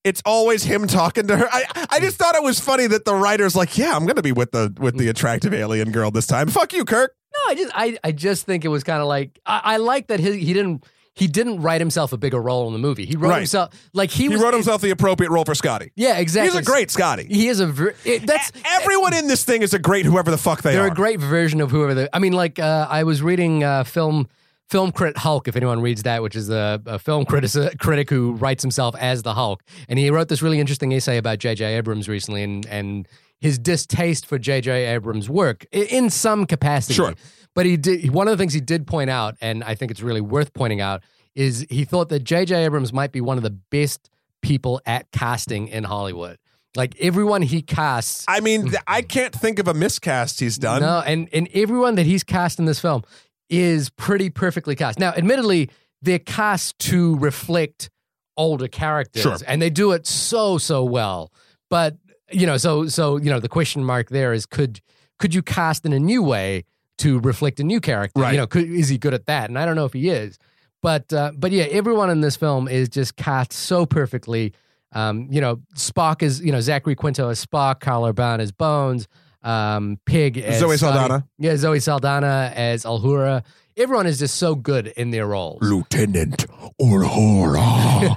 It's 0.04 0.22
always 0.24 0.62
him 0.62 0.86
talking 0.86 1.26
to 1.26 1.36
her. 1.36 1.48
I, 1.50 1.86
I 1.90 2.00
just 2.00 2.16
thought 2.16 2.34
it 2.36 2.42
was 2.42 2.60
funny 2.60 2.86
that 2.86 3.04
the 3.04 3.14
writer's 3.14 3.54
like, 3.56 3.76
yeah, 3.76 3.94
I'm 3.94 4.06
gonna 4.06 4.22
be 4.22 4.32
with 4.32 4.52
the 4.52 4.72
with 4.78 4.96
the 4.96 5.08
attractive 5.08 5.52
alien 5.52 5.90
girl 5.90 6.10
this 6.10 6.26
time. 6.26 6.46
Fuck 6.48 6.72
you, 6.72 6.84
Kirk. 6.84 7.14
no, 7.34 7.50
I 7.50 7.54
just 7.56 7.72
I, 7.74 7.98
I 8.04 8.12
just 8.12 8.46
think 8.46 8.64
it 8.64 8.68
was 8.68 8.84
kind 8.84 9.02
of 9.02 9.08
like 9.08 9.38
I, 9.44 9.60
I 9.64 9.76
like 9.78 10.06
that 10.06 10.20
he, 10.20 10.38
he 10.38 10.54
didn't 10.54 10.86
he 11.18 11.26
didn't 11.26 11.60
write 11.60 11.80
himself 11.80 12.12
a 12.12 12.16
bigger 12.16 12.40
role 12.40 12.66
in 12.68 12.72
the 12.72 12.78
movie. 12.78 13.04
He 13.04 13.16
wrote 13.16 13.30
Right. 13.30 13.38
himself 13.38 13.74
like 13.92 14.10
he, 14.10 14.24
He 14.24 14.28
was 14.30 14.40
wrote 14.40 14.54
himself 14.54 14.80
the 14.80 14.90
appropriate 14.90 15.30
role 15.30 15.44
for 15.44 15.54
Scotty. 15.54 15.90
Yeah, 15.96 16.18
exactly. 16.18 16.56
He's 16.58 16.66
a 16.68 16.70
great 16.70 16.90
Scotty. 16.90 17.26
He 17.28 17.48
is 17.48 17.60
a 17.60 17.66
ver- 17.66 17.94
it, 18.04 18.26
that's 18.26 18.52
Everyone 18.80 19.14
in 19.14 19.26
this 19.26 19.44
thing 19.44 19.62
is 19.62 19.74
a 19.74 19.78
great 19.78 20.06
whoever 20.06 20.30
the 20.30 20.38
fuck 20.38 20.62
they 20.62 20.70
are. 20.70 20.82
They're 20.84 20.86
a 20.92 20.94
great 20.94 21.20
version 21.20 21.60
of 21.60 21.70
whoever 21.70 21.94
they. 21.94 22.08
I 22.12 22.18
mean, 22.20 22.32
like 22.32 22.58
uh, 22.58 22.86
I 22.88 23.02
was 23.04 23.20
reading 23.22 23.64
uh, 23.64 23.84
film 23.84 24.28
film 24.68 24.92
crit 24.92 25.16
Hulk. 25.16 25.48
If 25.48 25.56
anyone 25.56 25.80
reads 25.80 26.02
that, 26.04 26.22
which 26.22 26.36
is 26.36 26.50
a, 26.50 26.80
a 26.86 26.98
film 26.98 27.24
critic 27.24 27.78
critic 27.78 28.10
who 28.10 28.32
writes 28.34 28.62
himself 28.62 28.94
as 28.98 29.22
the 29.22 29.34
Hulk, 29.34 29.62
and 29.88 29.98
he 29.98 30.10
wrote 30.10 30.28
this 30.28 30.42
really 30.42 30.60
interesting 30.60 30.92
essay 30.92 31.16
about 31.16 31.38
J.J. 31.38 31.76
Abrams 31.76 32.08
recently, 32.08 32.42
and 32.42 32.64
and 32.66 33.08
his 33.40 33.58
distaste 33.58 34.26
for 34.26 34.36
J.J. 34.38 34.86
Abrams' 34.86 35.28
work 35.30 35.64
in 35.72 36.10
some 36.10 36.44
capacity. 36.44 36.94
Sure. 36.94 37.14
But 37.58 37.66
he 37.66 37.76
did 37.76 38.12
one 38.12 38.28
of 38.28 38.30
the 38.38 38.40
things 38.40 38.52
he 38.52 38.60
did 38.60 38.86
point 38.86 39.10
out, 39.10 39.34
and 39.40 39.64
I 39.64 39.74
think 39.74 39.90
it's 39.90 40.00
really 40.00 40.20
worth 40.20 40.54
pointing 40.54 40.80
out, 40.80 41.02
is 41.34 41.66
he 41.68 41.84
thought 41.84 42.08
that 42.10 42.20
J.J. 42.20 42.54
Abrams 42.64 42.92
might 42.92 43.10
be 43.10 43.20
one 43.20 43.36
of 43.36 43.42
the 43.42 43.50
best 43.50 44.10
people 44.42 44.80
at 44.86 45.10
casting 45.10 45.66
in 45.66 45.82
Hollywood. 45.82 46.38
Like 46.76 46.94
everyone 47.00 47.42
he 47.42 47.60
casts, 47.60 48.24
I 48.28 48.38
mean, 48.38 48.68
mm. 48.68 48.76
I 48.86 49.02
can't 49.02 49.34
think 49.34 49.58
of 49.58 49.66
a 49.66 49.74
miscast 49.74 50.38
he's 50.38 50.56
done. 50.56 50.82
no, 50.82 51.02
and 51.04 51.28
and 51.32 51.48
everyone 51.52 51.96
that 51.96 52.06
he's 52.06 52.22
cast 52.22 52.60
in 52.60 52.64
this 52.66 52.78
film 52.78 53.02
is 53.50 53.90
pretty 53.90 54.30
perfectly 54.30 54.76
cast. 54.76 55.00
Now, 55.00 55.10
admittedly, 55.10 55.68
they're 56.00 56.20
cast 56.20 56.78
to 56.90 57.16
reflect 57.16 57.90
older 58.36 58.68
characters, 58.68 59.22
Sure. 59.22 59.36
and 59.48 59.60
they 59.60 59.70
do 59.70 59.90
it 59.90 60.06
so 60.06 60.58
so 60.58 60.84
well. 60.84 61.32
But 61.68 61.96
you 62.30 62.46
know, 62.46 62.56
so 62.56 62.86
so 62.86 63.16
you 63.16 63.30
know, 63.30 63.40
the 63.40 63.48
question 63.48 63.82
mark 63.82 64.10
there 64.10 64.32
is 64.32 64.46
could 64.46 64.80
could 65.18 65.34
you 65.34 65.42
cast 65.42 65.84
in 65.84 65.92
a 65.92 65.98
new 65.98 66.22
way 66.22 66.62
to 66.98 67.20
reflect 67.20 67.60
a 67.60 67.64
new 67.64 67.80
character? 67.80 68.20
Right. 68.20 68.32
You 68.32 68.38
know, 68.38 68.46
could, 68.46 68.68
is 68.68 68.88
he 68.88 68.98
good 68.98 69.14
at 69.14 69.26
that? 69.26 69.48
And 69.48 69.58
I 69.58 69.66
don't 69.66 69.76
know 69.76 69.84
if 69.84 69.92
he 69.92 70.08
is. 70.08 70.38
But 70.80 71.12
uh, 71.12 71.32
but 71.36 71.50
yeah, 71.50 71.64
everyone 71.64 72.10
in 72.10 72.20
this 72.20 72.36
film 72.36 72.68
is 72.68 72.88
just 72.88 73.16
cast 73.16 73.52
so 73.52 73.84
perfectly. 73.84 74.52
Um, 74.92 75.28
you 75.30 75.40
know, 75.40 75.56
Spock 75.74 76.22
is 76.22 76.40
you 76.40 76.52
know 76.52 76.60
Zachary 76.60 76.94
Quinto 76.94 77.28
as 77.28 77.44
Spock, 77.44 77.80
Karl 77.80 78.06
Urban 78.06 78.40
as 78.40 78.52
Bones, 78.52 79.08
um, 79.42 79.98
Pegg 80.06 80.38
as 80.38 80.60
Zoe. 80.60 80.76
Saldana. 80.76 81.26
Yeah, 81.38 81.56
Zoe 81.56 81.80
Saldana 81.80 82.52
as 82.54 82.84
Uhura. 82.84 83.44
Everyone 83.76 84.06
is 84.08 84.18
just 84.18 84.36
so 84.36 84.56
good 84.56 84.88
in 84.88 85.10
their 85.10 85.26
roles. 85.26 85.62
Lieutenant 85.62 86.46
Uhura. 86.80 88.16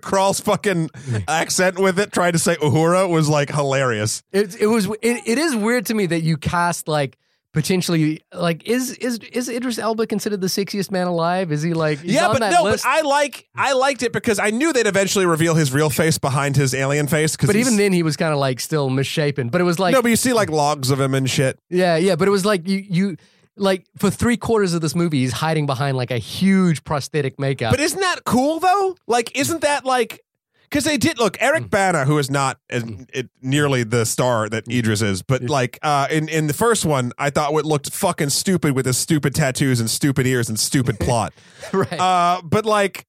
Krall's 0.00 0.38
fucking 0.44 0.90
accent 1.26 1.78
with 1.80 1.98
it, 1.98 2.12
trying 2.12 2.32
to 2.32 2.38
say 2.38 2.54
Uhura, 2.56 3.08
was 3.08 3.28
like 3.28 3.50
hilarious. 3.50 4.22
It, 4.30 4.60
it 4.60 4.66
was 4.66 4.86
it, 5.02 5.22
it 5.26 5.38
is 5.38 5.56
weird 5.56 5.86
to 5.86 5.94
me 5.94 6.06
that 6.06 6.20
you 6.20 6.36
cast 6.36 6.86
like 6.86 7.16
potentially 7.52 8.22
like 8.32 8.66
is 8.68 8.92
is 8.92 9.18
is 9.18 9.48
Idris 9.48 9.78
Elba 9.78 10.06
considered 10.06 10.40
the 10.40 10.46
sexiest 10.46 10.90
man 10.90 11.06
alive? 11.06 11.50
Is 11.50 11.62
he 11.62 11.74
like 11.74 12.00
yeah, 12.02 12.28
but 12.28 12.40
no, 12.50 12.64
list? 12.64 12.84
but 12.84 12.90
I 12.90 13.00
like 13.02 13.48
I 13.54 13.72
liked 13.72 14.02
it 14.02 14.12
because 14.12 14.38
I 14.38 14.50
knew 14.50 14.72
they'd 14.72 14.86
eventually 14.86 15.26
reveal 15.26 15.54
his 15.54 15.72
real 15.72 15.90
face 15.90 16.18
behind 16.18 16.56
his 16.56 16.74
alien 16.74 17.06
face. 17.06 17.36
but 17.36 17.56
even 17.56 17.76
then 17.76 17.92
he 17.92 18.02
was 18.02 18.16
kind 18.16 18.32
of 18.32 18.38
like 18.38 18.60
still 18.60 18.90
misshapen. 18.90 19.48
But 19.48 19.60
it 19.60 19.64
was 19.64 19.78
like 19.78 19.92
no, 19.92 20.02
but 20.02 20.08
you 20.08 20.16
see 20.16 20.32
like 20.32 20.50
logs 20.50 20.90
of 20.90 21.00
him 21.00 21.14
and 21.14 21.28
shit. 21.28 21.58
yeah 21.70 21.96
yeah. 21.96 22.16
But 22.16 22.28
it 22.28 22.32
was 22.32 22.44
like 22.44 22.68
you 22.68 22.84
you 22.88 23.16
like 23.56 23.86
for 23.96 24.10
three 24.10 24.36
quarters 24.36 24.74
of 24.74 24.80
this 24.80 24.94
movie 24.94 25.20
he's 25.20 25.32
hiding 25.32 25.66
behind 25.66 25.96
like 25.96 26.10
a 26.10 26.18
huge 26.18 26.84
prosthetic 26.84 27.38
makeup. 27.38 27.72
But 27.72 27.80
isn't 27.80 28.00
that 28.00 28.24
cool 28.24 28.60
though? 28.60 28.96
Like, 29.06 29.36
isn't 29.36 29.62
that 29.62 29.84
like? 29.84 30.20
Because 30.70 30.84
they 30.84 30.96
did 30.98 31.18
look 31.18 31.36
Eric 31.40 31.64
Mm. 31.64 31.70
Bana, 31.70 32.04
who 32.04 32.18
is 32.18 32.30
not 32.30 32.58
as, 32.68 32.84
it, 33.14 33.28
nearly 33.40 33.84
the 33.84 34.04
star 34.04 34.48
that 34.48 34.68
Idris 34.68 35.00
is, 35.02 35.22
but 35.22 35.42
like 35.44 35.78
uh, 35.82 36.06
in 36.10 36.28
in 36.28 36.46
the 36.46 36.52
first 36.52 36.84
one, 36.84 37.12
I 37.18 37.30
thought 37.30 37.52
what 37.52 37.64
looked 37.64 37.90
fucking 37.92 38.28
stupid 38.30 38.74
with 38.74 38.84
his 38.86 38.98
stupid 38.98 39.34
tattoos 39.34 39.80
and 39.80 39.88
stupid 39.88 40.26
ears 40.26 40.48
and 40.48 40.58
stupid 40.60 41.00
plot. 41.00 41.32
right. 41.72 41.92
Uh, 42.00 42.42
but 42.44 42.66
like, 42.66 43.06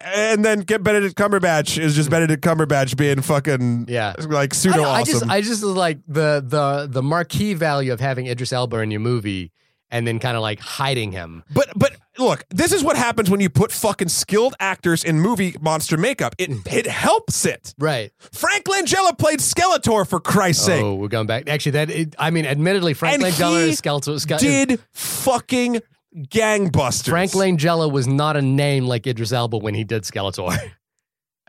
and 0.00 0.44
then 0.44 0.60
get 0.60 0.82
Benedict 0.82 1.14
Cumberbatch 1.16 1.78
is 1.78 1.94
just 1.94 2.08
Benedict 2.10 2.42
Cumberbatch 2.44 2.96
being 2.96 3.20
fucking 3.20 3.86
Yeah. 3.88 4.14
like 4.28 4.54
I, 4.54 4.56
pseudo 4.56 4.76
don't- 4.76 4.86
I 4.86 5.02
just. 5.02 5.28
I 5.28 5.40
just 5.40 5.62
like 5.62 5.98
the 6.08 6.42
the 6.46 6.86
the 6.90 7.02
marquee 7.02 7.54
value 7.54 7.92
of 7.92 8.00
having 8.00 8.26
Idris 8.26 8.52
Elba 8.52 8.78
in 8.78 8.90
your 8.90 9.00
movie 9.00 9.52
and 9.90 10.06
then 10.06 10.18
kind 10.18 10.36
of 10.36 10.42
like 10.42 10.60
hiding 10.60 11.12
him. 11.12 11.42
But 11.52 11.70
but 11.76 11.96
look, 12.18 12.44
this 12.50 12.72
is 12.72 12.82
what 12.82 12.96
happens 12.96 13.30
when 13.30 13.40
you 13.40 13.50
put 13.50 13.72
fucking 13.72 14.08
skilled 14.08 14.54
actors 14.60 15.04
in 15.04 15.20
movie 15.20 15.54
monster 15.60 15.96
makeup. 15.96 16.34
It 16.38 16.50
mm-hmm. 16.50 16.76
it 16.76 16.86
helps 16.86 17.44
it. 17.44 17.74
Right. 17.78 18.12
Frank 18.32 18.64
Langella 18.64 19.16
played 19.16 19.40
Skeletor 19.40 20.06
for 20.06 20.20
Christ's 20.20 20.64
sake. 20.64 20.82
Oh, 20.82 20.94
we're 20.94 21.08
going 21.08 21.26
back. 21.26 21.48
Actually, 21.48 21.72
that 21.72 21.90
it, 21.90 22.14
I 22.18 22.30
mean, 22.30 22.46
admittedly, 22.46 22.94
Frank 22.94 23.14
And 23.14 23.22
Langella 23.22 23.66
is 23.68 23.80
Skeletor. 23.80 24.20
Ske- 24.20 24.38
Did 24.40 24.80
fucking 24.92 25.80
gangbusters. 26.16 27.08
Frank 27.08 27.32
Langella 27.32 27.90
was 27.90 28.06
not 28.06 28.36
a 28.36 28.42
name 28.42 28.86
like 28.86 29.06
Idris 29.06 29.32
Elba 29.32 29.58
when 29.58 29.74
he 29.74 29.84
did 29.84 30.02
Skeletor. 30.02 30.58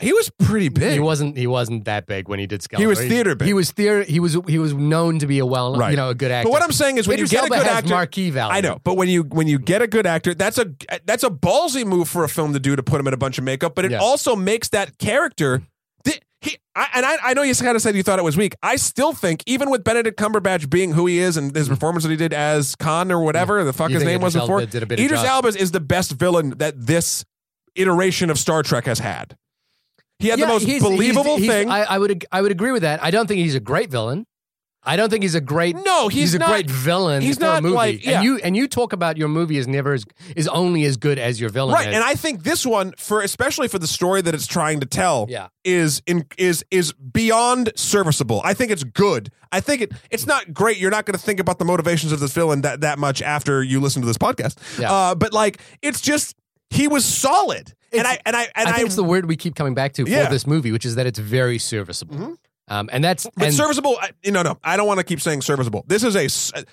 he 0.01 0.13
was 0.13 0.29
pretty 0.39 0.69
big. 0.69 0.93
he 0.93 0.99
wasn't. 0.99 1.37
He 1.37 1.47
wasn't 1.47 1.85
that 1.85 2.07
big 2.07 2.27
when 2.27 2.39
he 2.39 2.47
did 2.47 2.61
Skeletor. 2.61 2.79
He 2.79 2.87
was 2.87 2.99
theater 2.99 3.35
big. 3.35 3.47
He 3.47 3.53
was 3.53 3.71
theater. 3.71 4.03
He 4.03 4.19
was. 4.19 4.37
He 4.47 4.59
was 4.59 4.73
known 4.73 5.19
to 5.19 5.27
be 5.27 5.39
a 5.39 5.45
well, 5.45 5.75
Right. 5.75 5.91
you 5.91 5.97
know, 5.97 6.09
a 6.09 6.15
good 6.15 6.31
actor. 6.31 6.47
But 6.47 6.51
what 6.51 6.63
I'm 6.63 6.71
saying 6.71 6.97
is 6.97 7.07
when 7.07 7.15
Idris 7.15 7.31
you 7.31 7.37
get 7.37 7.43
Elba 7.43 7.55
a 7.55 7.57
good 7.59 7.67
actor, 7.67 7.89
marquee 7.89 8.29
value. 8.29 8.57
I 8.57 8.61
know, 8.61 8.79
but 8.83 8.95
when 8.97 9.09
you 9.09 9.23
when 9.23 9.47
you 9.47 9.59
get 9.59 9.81
a 9.81 9.87
good 9.87 10.05
actor, 10.05 10.33
that's 10.33 10.57
a 10.57 10.73
that's 11.05 11.23
a 11.23 11.29
ballsy 11.29 11.85
move 11.85 12.09
for 12.09 12.23
a 12.23 12.29
film 12.29 12.53
to 12.53 12.59
do 12.59 12.75
to 12.75 12.83
put 12.83 12.99
him 12.99 13.07
in 13.07 13.13
a 13.13 13.17
bunch 13.17 13.37
of 13.37 13.43
makeup. 13.43 13.75
But 13.75 13.85
it 13.85 13.91
Yeah. 13.91 13.99
also 13.99 14.35
makes 14.35 14.69
that 14.69 14.97
character. 14.97 15.63
He, 16.41 16.57
I, 16.75 16.87
and 16.95 17.05
I, 17.05 17.17
I 17.23 17.33
know 17.35 17.43
you 17.43 17.53
kind 17.53 17.75
of 17.75 17.83
said 17.83 17.95
you 17.95 18.01
thought 18.01 18.17
it 18.17 18.23
was 18.23 18.35
weak. 18.35 18.55
I 18.63 18.75
still 18.75 19.13
think, 19.13 19.43
even 19.45 19.69
with 19.69 19.83
Benedict 19.83 20.19
Cumberbatch 20.19 20.71
being 20.71 20.93
who 20.93 21.05
he 21.05 21.19
is 21.19 21.37
and 21.37 21.55
his 21.55 21.67
mm-hmm. 21.67 21.75
performance 21.75 22.03
that 22.03 22.09
he 22.09 22.15
did 22.15 22.33
as 22.33 22.75
Khan 22.75 23.11
or 23.11 23.21
whatever 23.21 23.63
the 23.63 23.73
fuck. 23.73 23.91
You 23.91 23.97
his 23.97 24.03
name 24.03 24.21
was 24.21 24.33
before, 24.33 24.61
Idris? 24.61 25.23
Elba 25.23 25.49
is 25.49 25.69
the 25.69 25.79
best 25.79 26.13
villain 26.13 26.57
that 26.57 26.73
this 26.87 27.23
iteration 27.75 28.31
of 28.31 28.39
Star 28.39 28.63
Trek 28.63 28.85
has 28.85 28.97
had. 28.97 29.37
He 30.21 30.29
had 30.29 30.39
Yeah, 30.39 30.45
the 30.45 30.53
most 30.53 30.65
he's- 30.65 30.81
believable 30.81 31.37
he's- 31.37 31.41
he's- 31.41 31.53
thing. 31.53 31.69
I, 31.69 31.83
I 31.83 31.97
would. 31.99 32.25
I 32.31 32.41
would 32.41 32.51
agree 32.51 32.71
with 32.71 32.83
that. 32.83 33.03
I 33.03 33.11
don't 33.11 33.27
think 33.27 33.39
he's 33.39 33.55
a 33.55 33.59
great 33.59 33.89
villain. 33.91 34.25
I 34.83 34.95
don't 34.95 35.11
think 35.11 35.21
he's 35.21 35.35
a 35.35 35.41
great. 35.41 35.75
No, 35.85 36.07
he's 36.07 36.33
a 36.33 36.39
not- 36.39 36.49
great 36.49 36.67
villain. 36.67 37.21
he's 37.21 37.39
not 37.39 37.59
a 37.59 37.61
movie. 37.61 37.75
like- 37.75 38.03
yeah. 38.03 38.13
and 38.15 38.23
you 38.25 38.37
and 38.37 38.57
you 38.57 38.67
talk 38.67 38.93
about 38.93 39.15
your 39.15 39.27
movie 39.27 39.57
is 39.59 39.67
never 39.67 39.93
as 39.93 40.05
is 40.35 40.47
only 40.47 40.85
as 40.85 40.97
good 40.97 41.19
as 41.19 41.39
your 41.39 41.51
villain. 41.51 41.75
Right, 41.75 41.89
is. 41.89 41.93
and 41.93 42.03
I 42.03 42.15
think 42.15 42.41
this 42.41 42.65
one, 42.65 42.93
for 42.97 43.21
especially 43.21 43.67
for 43.67 43.77
the 43.77 43.85
story 43.85 44.21
that 44.23 44.33
it's 44.33 44.47
trying 44.47 44.79
to 44.79 44.87
tell, 44.87 45.27
Yeah. 45.29 45.49
is 45.63 46.01
in 46.07 46.25
is 46.35 46.65
is 46.71 46.93
beyond 46.93 47.71
serviceable. 47.75 48.41
I 48.43 48.55
think 48.55 48.71
it's 48.71 48.83
good. 48.83 49.29
I 49.51 49.59
think 49.59 49.81
it 49.83 49.91
it's 50.09 50.25
not 50.25 50.51
great. 50.51 50.77
You're 50.77 50.89
not 50.89 51.05
going 51.05 51.17
to 51.17 51.23
think 51.23 51.39
about 51.39 51.59
the 51.59 51.65
motivations 51.65 52.11
of 52.11 52.19
this 52.19 52.33
villain 52.33 52.61
that 52.61 52.81
that 52.81 52.97
much 52.97 53.21
after 53.21 53.61
you 53.61 53.79
listen 53.81 54.01
to 54.01 54.07
this 54.07 54.17
podcast. 54.17 54.55
Yeah. 54.79 54.91
Uh, 54.91 55.13
but 55.13 55.31
like, 55.31 55.59
it's 55.83 56.01
just 56.01 56.35
he 56.71 56.87
was 56.87 57.05
solid, 57.05 57.73
and 57.93 58.07
I 58.07 58.19
and 58.25 58.35
I 58.35 58.47
and 58.55 58.67
I 58.67 58.71
I, 58.71 58.75
think 58.75 58.85
it's 58.87 58.95
the 58.95 59.03
word 59.03 59.25
we 59.27 59.35
keep 59.35 59.55
coming 59.55 59.73
back 59.73 59.93
to 59.93 60.05
Yeah. 60.07 60.25
for 60.25 60.31
this 60.31 60.45
movie, 60.47 60.71
which 60.71 60.85
is 60.85 60.95
that 60.95 61.05
it's 61.07 61.19
very 61.19 61.57
serviceable. 61.57 62.15
Mhm. 62.15 62.35
Um, 62.67 62.89
and 62.93 63.03
that's 63.03 63.27
but 63.35 63.47
and 63.47 63.53
serviceable. 63.53 63.97
I, 64.01 64.11
no, 64.29 64.43
no, 64.43 64.57
I 64.63 64.77
don't 64.77 64.87
want 64.87 64.99
to 64.99 65.03
keep 65.03 65.19
saying 65.19 65.41
serviceable. 65.41 65.83
This 65.87 66.03
is 66.03 66.15
a 66.15 66.63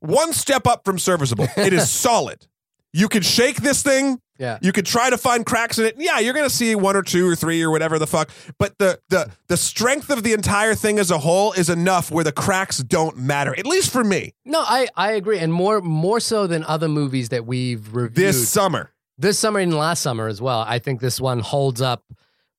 one 0.00 0.32
step 0.32 0.66
up 0.66 0.84
from 0.84 0.98
serviceable. 0.98 1.46
It 1.56 1.72
is 1.72 1.90
solid. 2.06 2.46
You 2.92 3.08
can 3.08 3.22
shake 3.22 3.56
this 3.56 3.82
thing. 3.82 4.20
yeah. 4.38 4.58
You 4.62 4.70
could 4.72 4.86
try 4.86 5.10
to 5.10 5.18
find 5.18 5.44
cracks 5.44 5.78
in 5.80 5.84
it. 5.84 5.96
Yeah, 5.98 6.20
you're 6.20 6.32
going 6.32 6.48
to 6.48 6.54
see 6.54 6.74
one 6.76 6.94
or 6.96 7.02
two 7.02 7.28
or 7.28 7.34
three 7.34 7.60
or 7.62 7.70
whatever 7.70 7.98
the 7.98 8.06
fuck. 8.06 8.30
But 8.58 8.78
the 8.78 9.00
the 9.08 9.30
the 9.48 9.56
strength 9.56 10.10
of 10.10 10.22
the 10.22 10.32
entire 10.32 10.74
thing 10.76 10.98
as 11.00 11.10
a 11.10 11.18
whole 11.18 11.52
is 11.52 11.68
enough 11.68 12.10
where 12.12 12.24
the 12.24 12.32
cracks 12.32 12.78
don't 12.78 13.16
matter. 13.18 13.54
At 13.58 13.66
least 13.66 13.90
for 13.92 14.02
me 14.04 14.32
No, 14.44 14.60
I, 14.60 14.86
I 14.96 15.12
agree, 15.12 15.38
and 15.38 15.52
more 15.52 15.80
more 15.80 16.20
so 16.20 16.46
than 16.46 16.64
other 16.64 16.88
movies 16.88 17.28
that 17.30 17.46
we've 17.46 17.94
reviewed 17.94 18.14
this 18.16 18.48
summer. 18.48 18.90
This 19.18 19.38
summer 19.38 19.60
and 19.60 19.74
last 19.74 20.02
summer 20.02 20.28
as 20.28 20.40
well. 20.40 20.64
I 20.66 20.78
think 20.78 21.00
this 21.00 21.20
one 21.20 21.40
holds 21.40 21.80
up 21.80 22.02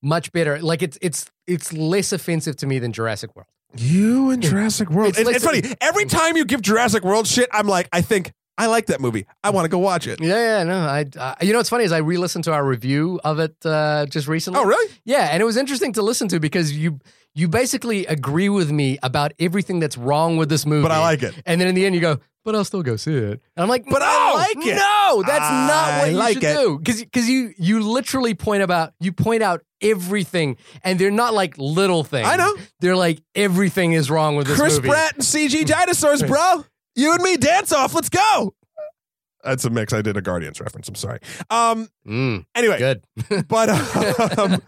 much 0.02 0.32
better. 0.32 0.60
Like 0.62 0.82
it's 0.82 0.98
it's 1.02 1.30
it's 1.48 1.74
less 1.74 2.12
offensive 2.12 2.56
to 2.58 2.68
me 2.68 2.80
than 2.80 2.94
Jurassic 2.94 3.36
World. 3.36 3.48
You 3.78 4.30
and 4.32 4.42
Jurassic 4.42 4.90
World. 4.90 5.10
It's 5.10 5.20
It's, 5.20 5.30
it's 5.30 5.46
funny. 5.46 5.62
Every 5.82 6.06
time 6.06 6.38
you 6.38 6.46
give 6.46 6.62
Jurassic 6.62 7.04
World 7.04 7.28
shit, 7.28 7.50
I'm 7.52 7.68
like, 7.68 7.90
I 7.92 8.02
think 8.02 8.32
I 8.58 8.68
like 8.68 8.86
that 8.88 9.02
movie. 9.02 9.26
I 9.44 9.50
want 9.50 9.66
to 9.66 9.70
go 9.70 9.80
watch 9.80 10.08
it. 10.08 10.22
Yeah, 10.22 10.60
yeah, 10.60 10.64
no. 10.64 10.80
I, 10.80 11.06
uh, 11.18 11.36
you 11.42 11.52
know, 11.52 11.60
what's 11.60 11.70
funny 11.70 11.84
is 11.84 11.92
I 11.92 11.98
re-listened 11.98 12.46
to 12.46 12.54
our 12.54 12.66
review 12.66 13.20
of 13.24 13.40
it 13.40 13.56
uh, 13.66 14.06
just 14.06 14.28
recently. 14.28 14.60
Oh, 14.60 14.64
really? 14.64 14.94
Yeah, 15.04 15.30
and 15.32 15.42
it 15.42 15.46
was 15.46 15.58
interesting 15.58 15.92
to 15.94 16.02
listen 16.02 16.28
to 16.30 16.40
because 16.40 16.72
you 16.76 17.00
you 17.34 17.50
basically 17.50 18.06
agree 18.06 18.48
with 18.48 18.72
me 18.72 18.98
about 19.04 19.34
everything 19.40 19.80
that's 19.82 19.98
wrong 19.98 20.38
with 20.38 20.48
this 20.48 20.66
movie. 20.66 20.84
But 20.84 20.92
I 20.92 21.00
like 21.00 21.22
it. 21.22 21.36
And 21.46 21.60
then 21.60 21.68
in 21.68 21.76
the 21.76 21.86
end, 21.86 21.94
you 21.94 22.00
go, 22.00 22.20
"But 22.46 22.56
I'll 22.56 22.64
still 22.64 22.82
go 22.82 22.96
see 22.96 23.14
it." 23.14 23.42
And 23.58 23.64
I'm 23.64 23.68
like, 23.68 23.84
But 23.90 24.02
I 24.02 24.30
"No, 24.30 24.34
like 24.36 24.68
it. 24.68 24.76
No, 24.76 25.24
that's 25.28 25.52
not 25.52 26.00
what 26.00 26.12
you 26.12 26.18
like 26.18 26.34
should 26.36 26.44
it." 26.46 26.58
do." 26.58 26.78
Because 26.78 27.02
because 27.02 27.30
you 27.30 27.54
you 27.58 27.82
literally 27.82 28.36
point 28.36 28.64
about 28.64 28.94
you 29.02 29.12
point 29.12 29.44
out 29.44 29.64
everything, 29.82 30.56
and 30.82 30.98
they're 30.98 31.12
not 31.12 31.34
like 31.34 31.58
little 31.58 32.06
things. 32.06 32.26
I 32.28 32.38
know. 32.38 32.56
They're 32.80 32.96
like 32.96 33.22
everything 33.36 33.92
is 33.92 34.10
wrong 34.10 34.38
with 34.38 34.48
this 34.48 34.58
Chris 34.58 34.78
movie. 34.78 34.88
Pratt 34.90 35.16
and 35.16 35.24
CG 35.24 35.66
dinosaurs, 35.66 36.24
bro. 36.24 36.64
You 36.96 37.14
and 37.14 37.22
me 37.22 37.38
dance 37.38 37.72
off. 37.72 37.94
Let's 37.94 38.10
go. 38.10 38.54
That's 39.44 39.64
a 39.64 39.70
mix. 39.70 39.94
I 39.94 40.02
did 40.02 40.18
a 40.18 40.22
Guardians 40.24 40.60
reference. 40.60 40.88
I'm 40.88 40.96
sorry. 40.96 41.20
Um. 41.52 41.88
Mm, 42.08 42.46
Anyway, 42.56 42.80
good. 42.80 43.04
but 43.48 43.70
um, 44.40 44.60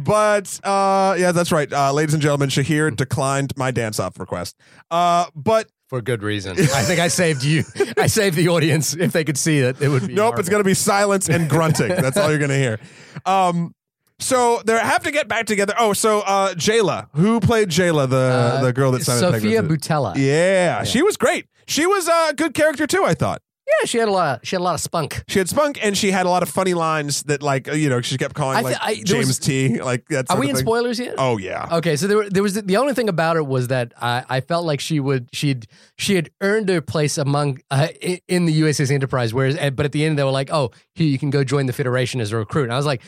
but 0.00 0.60
uh, 0.62 1.16
yeah, 1.18 1.32
that's 1.32 1.50
right, 1.50 1.70
uh, 1.72 1.92
ladies 1.92 2.14
and 2.14 2.22
gentlemen. 2.22 2.48
Shahir 2.48 2.94
declined 2.94 3.52
my 3.56 3.70
dance 3.72 3.98
off 3.98 4.20
request. 4.20 4.56
Uh, 4.90 5.26
but 5.34 5.68
For 5.88 6.00
good 6.00 6.22
reason. 6.22 6.52
I 6.58 6.82
think 6.82 7.00
I 7.00 7.08
saved 7.08 7.42
you. 7.42 7.64
I 7.98 8.06
saved 8.06 8.36
the 8.36 8.48
audience. 8.50 8.94
If 8.94 9.10
they 9.12 9.24
could 9.24 9.36
see 9.38 9.58
it, 9.58 9.82
it 9.82 9.88
would 9.88 10.06
be. 10.06 10.14
nope, 10.14 10.38
it's 10.38 10.48
going 10.48 10.60
to 10.62 10.64
be 10.68 10.74
silence 10.74 11.28
and 11.28 11.50
grunting. 11.50 11.88
that's 11.88 12.16
all 12.16 12.28
you're 12.30 12.38
going 12.38 12.50
to 12.50 12.56
hear. 12.58 12.78
Um, 13.26 13.74
so 14.20 14.62
they 14.64 14.74
have 14.78 15.02
to 15.02 15.10
get 15.10 15.26
back 15.26 15.46
together. 15.46 15.74
Oh, 15.76 15.92
so 15.92 16.20
uh, 16.20 16.54
Jayla, 16.54 17.08
who 17.14 17.40
played 17.40 17.68
Jayla, 17.68 18.08
the 18.08 18.16
Uh, 18.16 18.62
the 18.62 18.72
girl 18.72 18.92
that 18.92 19.02
Simon 19.02 19.32
Pegg 19.32 19.42
Sofia 19.42 19.60
was 19.62 19.70
in? 19.70 19.76
Boutella. 19.76 20.14
Yeah, 20.16 20.84
she 20.84 21.02
was 21.02 21.16
great. 21.16 21.46
She 21.66 21.86
was 21.86 22.08
a 22.08 22.34
good 22.34 22.54
character 22.54 22.86
too. 22.86 23.04
I 23.04 23.14
thought 23.14 23.40
Yeah, 23.66 23.86
she 23.86 23.98
had 23.98 24.08
a 24.08 24.12
lot. 24.12 24.40
Of, 24.42 24.46
she 24.46 24.56
had 24.56 24.60
a 24.60 24.64
lot 24.64 24.74
of 24.74 24.80
spunk. 24.80 25.22
she 25.28 25.38
had 25.38 25.48
spunk 25.48 25.78
and 25.82 25.96
she 25.96 26.10
had 26.10 26.26
a 26.26 26.28
lot 26.28 26.42
of 26.42 26.48
funny 26.50 26.74
lines 26.74 27.22
that, 27.24 27.42
like, 27.42 27.66
you 27.68 27.88
know, 27.88 28.00
she 28.02 28.18
kept 28.18 28.34
calling 28.34 28.58
I 28.58 28.60
like 28.60 28.74
thi- 28.76 28.80
I- 28.82 29.02
James 29.02 29.26
was- 29.28 29.38
T. 29.38 29.80
Like 29.80 30.06
that. 30.08 30.26
Are 30.30 30.38
we 30.38 30.50
in 30.50 30.56
spoilers 30.56 30.98
yet? 31.00 31.14
Oh 31.18 31.38
yeah. 31.38 31.68
Okay, 31.72 31.96
so 31.96 32.06
there, 32.06 32.18
were- 32.18 32.28
there 32.30 32.42
was 32.42 32.54
the 32.54 32.76
only 32.76 32.92
thing 32.94 33.08
about 33.08 33.36
her 33.36 33.42
was 33.42 33.68
that 33.68 33.92
I, 34.00 34.24
I 34.28 34.40
felt 34.42 34.66
like 34.66 34.80
she 34.80 35.00
would 35.00 35.28
she'd 35.32 35.66
she 35.96 36.14
had 36.16 36.30
earned 36.42 36.68
her 36.68 36.80
place 36.82 37.16
among 37.18 37.60
uh, 37.70 37.88
in 38.28 38.44
the 38.44 38.60
USS 38.62 38.90
Enterprise. 38.90 39.32
Whereas, 39.32 39.56
but 39.70 39.86
at 39.86 39.92
the 39.92 40.04
end 40.04 40.18
they 40.18 40.24
were 40.24 40.30
like, 40.30 40.50
"Oh, 40.52 40.70
here 40.94 41.06
you 41.06 41.18
can 41.18 41.30
go 41.30 41.42
join 41.44 41.64
the 41.66 41.72
Federation 41.72 42.20
as 42.20 42.32
a 42.32 42.36
recruit." 42.36 42.64
And 42.64 42.72
I 42.72 42.76
was 42.76 42.86
like, 42.86 43.00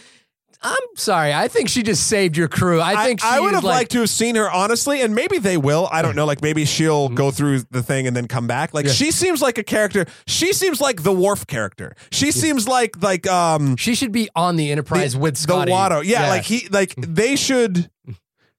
"I'm 0.62 0.76
sorry, 0.96 1.32
I 1.32 1.48
think 1.48 1.68
she 1.68 1.82
just 1.82 2.06
saved 2.06 2.36
your 2.36 2.48
crew. 2.48 2.80
I 2.80 3.04
think 3.04 3.20
she 3.20 3.26
I 3.26 3.40
would 3.40 3.54
have 3.54 3.64
like, 3.64 3.74
liked 3.74 3.90
to 3.92 4.00
have 4.00 4.10
seen 4.10 4.36
her 4.36 4.50
honestly, 4.50 5.00
and 5.02 5.14
maybe 5.14 5.38
they 5.38 5.56
will. 5.56 5.88
I 5.90 6.02
don't 6.02 6.16
know. 6.16 6.24
Like 6.26 6.42
maybe 6.42 6.64
she'll 6.64 7.06
mm-hmm. 7.06 7.14
go 7.14 7.30
through 7.30 7.60
the 7.70 7.82
thing 7.82 8.06
and 8.06 8.16
then 8.16 8.28
come 8.28 8.46
back. 8.46 8.74
Like 8.74 8.86
Yeah. 8.86 8.92
she 8.92 9.10
seems 9.10 9.42
like 9.42 9.58
a 9.58 9.62
character. 9.62 10.06
She 10.26 10.52
seems 10.52 10.80
like 10.80 11.02
the 11.02 11.12
Worf 11.12 11.46
character. 11.46 11.94
She 12.10 12.32
seems 12.32 12.68
like 12.68 13.02
like 13.02 13.26
um 13.26 13.76
she 13.76 13.94
should 13.94 14.12
be 14.12 14.28
on 14.34 14.56
the 14.56 14.70
Enterprise 14.70 15.16
with 15.16 15.34
the 15.34 15.40
Scotty. 15.40 15.72
Watto. 15.72 16.02
Yeah, 16.04 16.28
like 16.28 16.44
he 16.44 16.68
like 16.68 16.90
mm-hmm. 16.90 17.14
they 17.14 17.36
should. 17.36 17.74
Mm-hmm. 17.74 18.12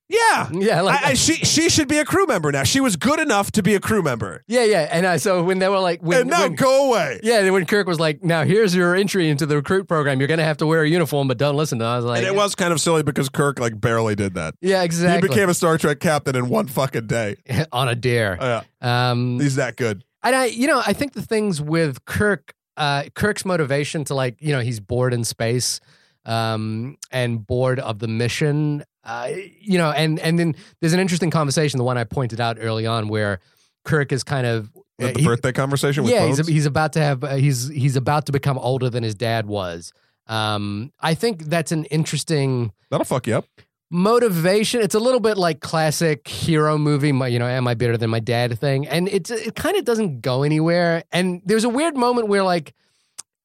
Yeah, 0.09 0.49
Yeah, 0.53 0.81
like- 0.81 1.03
I, 1.03 1.09
I, 1.09 1.13
she 1.15 1.33
she 1.33 1.67
should 1.69 1.89
be 1.89 1.97
a 1.97 2.05
crew 2.05 2.25
member 2.27 2.49
now. 2.51 2.63
She 2.63 2.79
was 2.79 2.95
good 2.95 3.19
enough 3.19 3.51
to 3.51 3.61
be 3.61 3.75
a 3.75 3.79
crew 3.81 4.01
member. 4.01 4.43
yeah, 4.47 4.63
yeah. 4.63 4.87
And 4.89 5.05
I, 5.05 5.17
so 5.17 5.43
when 5.43 5.59
they 5.59 5.67
were 5.67 5.79
like, 5.79 6.01
when, 6.01 6.21
and 6.21 6.29
now 6.29 6.43
when- 6.43 6.55
go 6.55 6.87
away. 6.89 7.19
Yeah, 7.23 7.39
and 7.39 7.51
when 7.51 7.65
Kirk 7.65 7.87
was 7.87 7.99
like, 7.99 8.23
"Now 8.23 8.45
here's 8.45 8.73
your 8.73 8.95
entry 8.95 9.29
into 9.29 9.45
the 9.45 9.57
recruit 9.57 9.85
program. 9.87 10.19
You're 10.19 10.29
going 10.29 10.37
to 10.37 10.45
have 10.45 10.57
to 10.57 10.65
wear 10.65 10.83
a 10.83 10.87
uniform, 10.89 11.27
but 11.27 11.37
don't 11.37 11.55
listen." 11.57 11.79
to 11.79 11.85
I 11.85 11.97
was 11.97 12.05
like, 12.05 12.19
And 12.19 12.27
it 12.27 12.35
was 12.35 12.55
kind 12.55 12.71
of 12.71 12.79
silly 12.79 13.03
because 13.03 13.27
Kirk 13.27 13.59
like 13.59 13.81
barely 13.81 14.15
did 14.15 14.35
that. 14.35 14.55
"Yeah, 14.61 14.83
exactly." 14.83 15.27
He 15.27 15.33
became 15.33 15.49
a 15.49 15.53
Star 15.53 15.77
Trek 15.77 15.99
captain 15.99 16.37
in 16.37 16.47
one 16.47 16.67
fucking 16.67 17.07
day. 17.07 17.35
on 17.73 17.89
a 17.89 17.95
dare. 17.95 18.37
Oh, 18.39 18.61
yeah, 18.81 19.09
Um, 19.11 19.39
he's 19.41 19.55
that 19.55 19.75
good. 19.75 20.05
and 20.23 20.33
I, 20.35 20.45
you 20.45 20.67
know, 20.67 20.81
I 20.85 20.93
think 20.93 21.13
the 21.13 21.21
things 21.21 21.61
with 21.61 22.05
Kirk, 22.05 22.53
uh, 22.77 23.03
Kirk's 23.13 23.43
motivation 23.43 24.05
to 24.05 24.15
like, 24.15 24.37
you 24.39 24.53
know, 24.53 24.61
he's 24.61 24.79
bored 24.79 25.13
in 25.13 25.25
space, 25.25 25.81
um, 26.27 26.97
and 27.11 27.47
bored 27.47 27.79
of 27.79 27.97
the 27.97 28.07
mission. 28.07 28.83
Uh, 29.03 29.31
you 29.59 29.79
know, 29.79 29.89
and 29.89 30.19
and 30.19 30.37
then 30.37 30.55
there's 30.81 30.93
an 30.93 30.99
interesting 30.99 31.31
conversation, 31.31 31.79
the 31.79 31.83
one 31.83 31.97
I 31.97 32.03
pointed 32.03 32.39
out 32.39 32.57
early 32.59 32.85
on, 32.85 33.07
where 33.07 33.39
Kirk 33.85 34.11
is 34.11 34.23
kind 34.23 34.45
of 34.45 34.69
the 34.99 35.13
he- 35.15 35.23
birthday 35.25 35.51
conversation 35.53 36.03
with 36.03 36.11
yeah, 36.11 36.27
he's, 36.27 36.45
he's 36.45 36.65
about 36.65 36.93
to 36.93 36.99
have 36.99 37.23
uh, 37.23 37.35
he's 37.35 37.69
he's 37.69 37.95
about 37.95 38.25
to 38.25 38.31
become 38.31 38.57
older 38.59 38.89
than 38.89 39.03
his 39.03 39.15
dad 39.15 39.47
was. 39.47 39.93
Um, 40.27 40.91
I 40.99 41.13
think 41.13 41.45
that's 41.45 41.71
an 41.71 41.85
interesting 41.85 42.73
That'll 42.91 43.05
fuck 43.05 43.27
you 43.27 43.37
up. 43.37 43.45
motivation. 43.89 44.81
It's 44.81 44.95
a 44.95 44.99
little 44.99 45.21
bit 45.21 45.37
like 45.37 45.61
classic 45.61 46.27
hero 46.27 46.77
movie, 46.77 47.13
my, 47.13 47.27
you 47.27 47.39
know, 47.39 47.47
am 47.47 47.65
I 47.65 47.75
better 47.75 47.97
than 47.97 48.09
my 48.09 48.19
dad 48.19 48.59
thing, 48.59 48.87
and 48.87 49.07
it's 49.07 49.31
it 49.31 49.55
kind 49.55 49.77
of 49.77 49.85
doesn't 49.85 50.21
go 50.21 50.43
anywhere. 50.43 51.03
And 51.13 51.41
there's 51.45 51.63
a 51.63 51.69
weird 51.69 51.95
moment 51.95 52.27
where 52.27 52.43
like, 52.43 52.73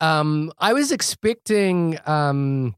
um, 0.03 0.53
I 0.59 0.72
was 0.72 0.90
expecting 0.92 1.98
um, 2.07 2.74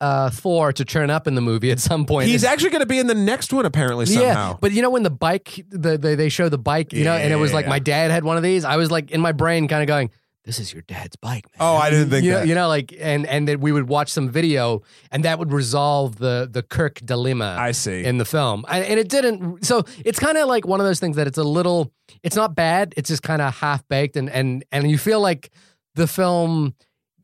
uh, 0.00 0.30
Thor 0.30 0.72
to 0.72 0.84
turn 0.84 1.10
up 1.10 1.26
in 1.26 1.34
the 1.34 1.40
movie 1.40 1.70
at 1.70 1.78
some 1.80 2.04
point. 2.04 2.28
He's 2.28 2.44
actually 2.44 2.70
going 2.70 2.80
to 2.82 2.86
be 2.86 2.98
in 2.98 3.06
the 3.06 3.14
next 3.14 3.52
one 3.52 3.64
apparently 3.66 4.06
somehow. 4.06 4.50
yeah, 4.52 4.56
but 4.60 4.72
you 4.72 4.82
know 4.82 4.90
when 4.90 5.02
the 5.04 5.10
bike, 5.10 5.64
the, 5.70 5.96
the 5.98 6.16
they 6.16 6.28
show 6.28 6.48
the 6.48 6.58
bike, 6.58 6.92
you 6.92 7.04
know, 7.04 7.14
and 7.14 7.32
it 7.32 7.36
was 7.36 7.52
like 7.52 7.64
Yeah. 7.66 7.70
my 7.70 7.78
dad 7.78 8.10
had 8.10 8.24
one 8.24 8.36
of 8.36 8.42
these. 8.42 8.64
I 8.64 8.76
was 8.76 8.90
like 8.90 9.10
in 9.10 9.20
my 9.20 9.32
brain, 9.32 9.66
kind 9.68 9.82
of 9.82 9.88
going, 9.88 10.10
"This 10.44 10.58
is 10.60 10.72
your 10.72 10.82
dad's 10.82 11.16
bike." 11.16 11.46
Man. 11.46 11.56
Oh, 11.68 11.76
I 11.76 11.90
didn't 11.90 12.10
think 12.10 12.24
you 12.24 12.32
that. 12.32 12.46
you 12.46 12.54
know, 12.54 12.68
like, 12.68 12.94
and 12.98 13.26
and 13.26 13.48
that 13.48 13.60
we 13.60 13.72
would 13.72 13.88
watch 13.88 14.10
some 14.10 14.28
video, 14.30 14.82
and 15.10 15.24
that 15.24 15.38
would 15.38 15.52
resolve 15.52 16.16
the 16.16 16.48
the 16.50 16.62
Kirk 16.62 17.00
dilemma 17.04 17.56
I 17.58 17.72
see. 17.72 18.04
in 18.04 18.18
the 18.18 18.24
film, 18.24 18.64
and, 18.68 18.84
and 18.84 19.00
it 19.00 19.08
didn't. 19.08 19.64
So 19.64 19.84
it's 20.04 20.18
kind 20.20 20.36
of 20.38 20.48
like 20.48 20.66
one 20.66 20.80
of 20.80 20.86
those 20.86 21.00
things 21.00 21.16
that 21.16 21.26
it's 21.26 21.38
a 21.38 21.44
little. 21.44 21.92
It's 22.22 22.36
not 22.36 22.54
bad. 22.54 22.94
It's 22.96 23.08
just 23.08 23.22
kind 23.22 23.42
of 23.42 23.54
half 23.56 23.86
baked, 23.88 24.16
and 24.16 24.30
and 24.30 24.64
and 24.72 24.88
you 24.90 24.96
feel 24.98 25.20
like 25.20 25.50
the 25.98 26.06
film. 26.06 26.74